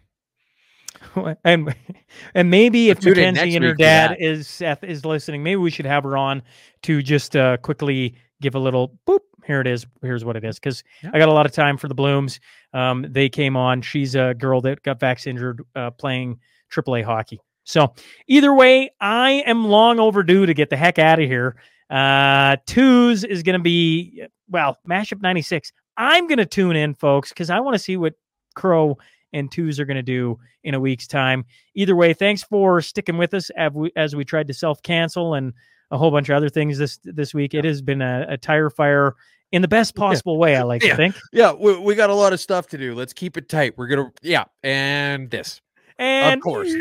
and 1.44 1.74
and 2.34 2.50
maybe 2.50 2.90
if 2.90 3.04
Mackenzie 3.04 3.56
and 3.56 3.66
her 3.66 3.74
dad 3.74 4.18
is 4.20 4.48
Seth 4.48 4.84
is 4.84 5.06
listening, 5.06 5.44
maybe 5.44 5.58
we 5.58 5.72
should 5.72 5.86
have 5.86 6.04
her 6.04 6.18
on 6.18 6.42
to 6.84 7.02
just 7.02 7.36
uh, 7.36 7.58
quickly 7.58 8.16
give 8.42 8.56
a 8.56 8.60
little 8.60 8.98
boop. 9.08 9.20
Here 9.46 9.62
it 9.62 9.68
is. 9.68 9.86
Here's 10.02 10.24
what 10.24 10.36
it 10.36 10.44
is. 10.44 10.60
Because 10.60 10.84
yeah. 11.02 11.12
I 11.14 11.18
got 11.18 11.30
a 11.30 11.34
lot 11.34 11.46
of 11.46 11.52
time 11.52 11.78
for 11.78 11.88
the 11.88 11.96
Blooms. 11.96 12.40
Um, 12.74 13.06
they 13.10 13.30
came 13.30 13.56
on. 13.58 13.82
She's 13.82 14.16
a 14.16 14.36
girl 14.38 14.62
that 14.62 14.84
got 14.84 15.00
vax 15.00 15.26
injured 15.26 15.64
uh, 15.76 15.92
playing 15.92 16.40
AAA 16.72 17.04
hockey. 17.04 17.40
So 17.64 17.94
either 18.28 18.54
way, 18.54 18.92
I 19.00 19.44
am 19.46 19.66
long 19.66 20.00
overdue 20.00 20.46
to 20.46 20.54
get 20.54 20.70
the 20.70 20.78
heck 20.78 21.00
out 21.00 21.20
of 21.20 21.28
here. 21.28 21.56
Uh, 21.92 22.56
twos 22.66 23.24
is 23.24 23.44
going 23.44 23.58
to 23.58 23.64
be, 23.64 24.24
well, 24.50 24.78
Mashup 24.88 25.22
96. 25.22 25.72
I'm 25.98 26.28
going 26.28 26.38
to 26.38 26.46
tune 26.46 26.76
in, 26.76 26.94
folks, 26.94 27.30
because 27.30 27.50
I 27.50 27.60
want 27.60 27.76
to 27.76 27.80
see 27.80 27.98
what 27.98 28.14
Crowe 28.56 28.98
and 29.34 29.52
twos 29.52 29.80
are 29.80 29.86
going 29.86 29.98
to 29.98 30.04
do 30.04 30.40
in 30.64 30.74
a 30.74 30.80
week's 30.80 31.06
time. 31.06 31.46
Either 31.76 31.96
way, 31.96 32.14
thanks 32.14 32.44
for 32.44 32.82
sticking 32.82 33.18
with 33.18 33.34
us 33.34 33.50
as 33.52 33.72
we, 33.74 33.92
as 33.96 34.16
we 34.16 34.24
tried 34.24 34.48
to 34.48 34.54
self 34.54 34.82
cancel 34.84 35.34
and 35.34 35.54
a 35.92 35.98
whole 35.98 36.12
bunch 36.12 36.30
of 36.30 36.36
other 36.36 36.50
things 36.50 36.78
this 36.78 37.00
this 37.04 37.34
week. 37.34 37.54
It 37.54 37.66
has 37.66 37.82
been 37.82 38.02
a, 38.02 38.26
a 38.30 38.38
tire 38.38 38.70
fire 38.70 39.16
in 39.52 39.62
the 39.62 39.68
best 39.68 39.96
possible 39.96 40.36
yeah. 40.36 40.40
way. 40.40 40.56
I 40.56 40.64
like 40.64 40.84
yeah. 40.84 40.92
to 40.92 40.96
think. 40.96 41.16
Yeah, 41.34 41.52
we, 41.52 41.78
we 41.78 41.96
got 41.96 42.10
a 42.10 42.16
lot 42.16 42.34
of 42.34 42.40
stuff 42.40 42.68
to 42.68 42.78
do. 42.78 42.96
Let's 42.96 43.14
keep 43.14 43.38
it 43.38 43.50
tight. 43.50 43.78
We're 43.78 43.88
gonna 43.88 44.12
yeah, 44.22 44.46
and 44.64 45.30
this, 45.30 45.62
and 45.98 46.40
of 46.40 46.44
course, 46.44 46.74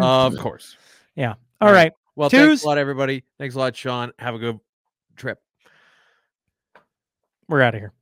of 0.00 0.36
course, 0.38 0.76
yeah. 1.16 1.34
All, 1.60 1.68
All 1.68 1.74
right. 1.74 1.84
right. 1.84 1.92
Well, 2.18 2.30
Twos. 2.30 2.40
thanks 2.40 2.62
a 2.64 2.66
lot, 2.66 2.78
everybody. 2.78 3.22
Thanks 3.38 3.54
a 3.54 3.58
lot, 3.60 3.76
Sean. 3.76 4.10
Have 4.18 4.34
a 4.34 4.38
good 4.38 4.58
trip. 5.14 5.38
We're 7.48 7.62
out 7.62 7.76
of 7.76 7.80
here. 7.80 7.92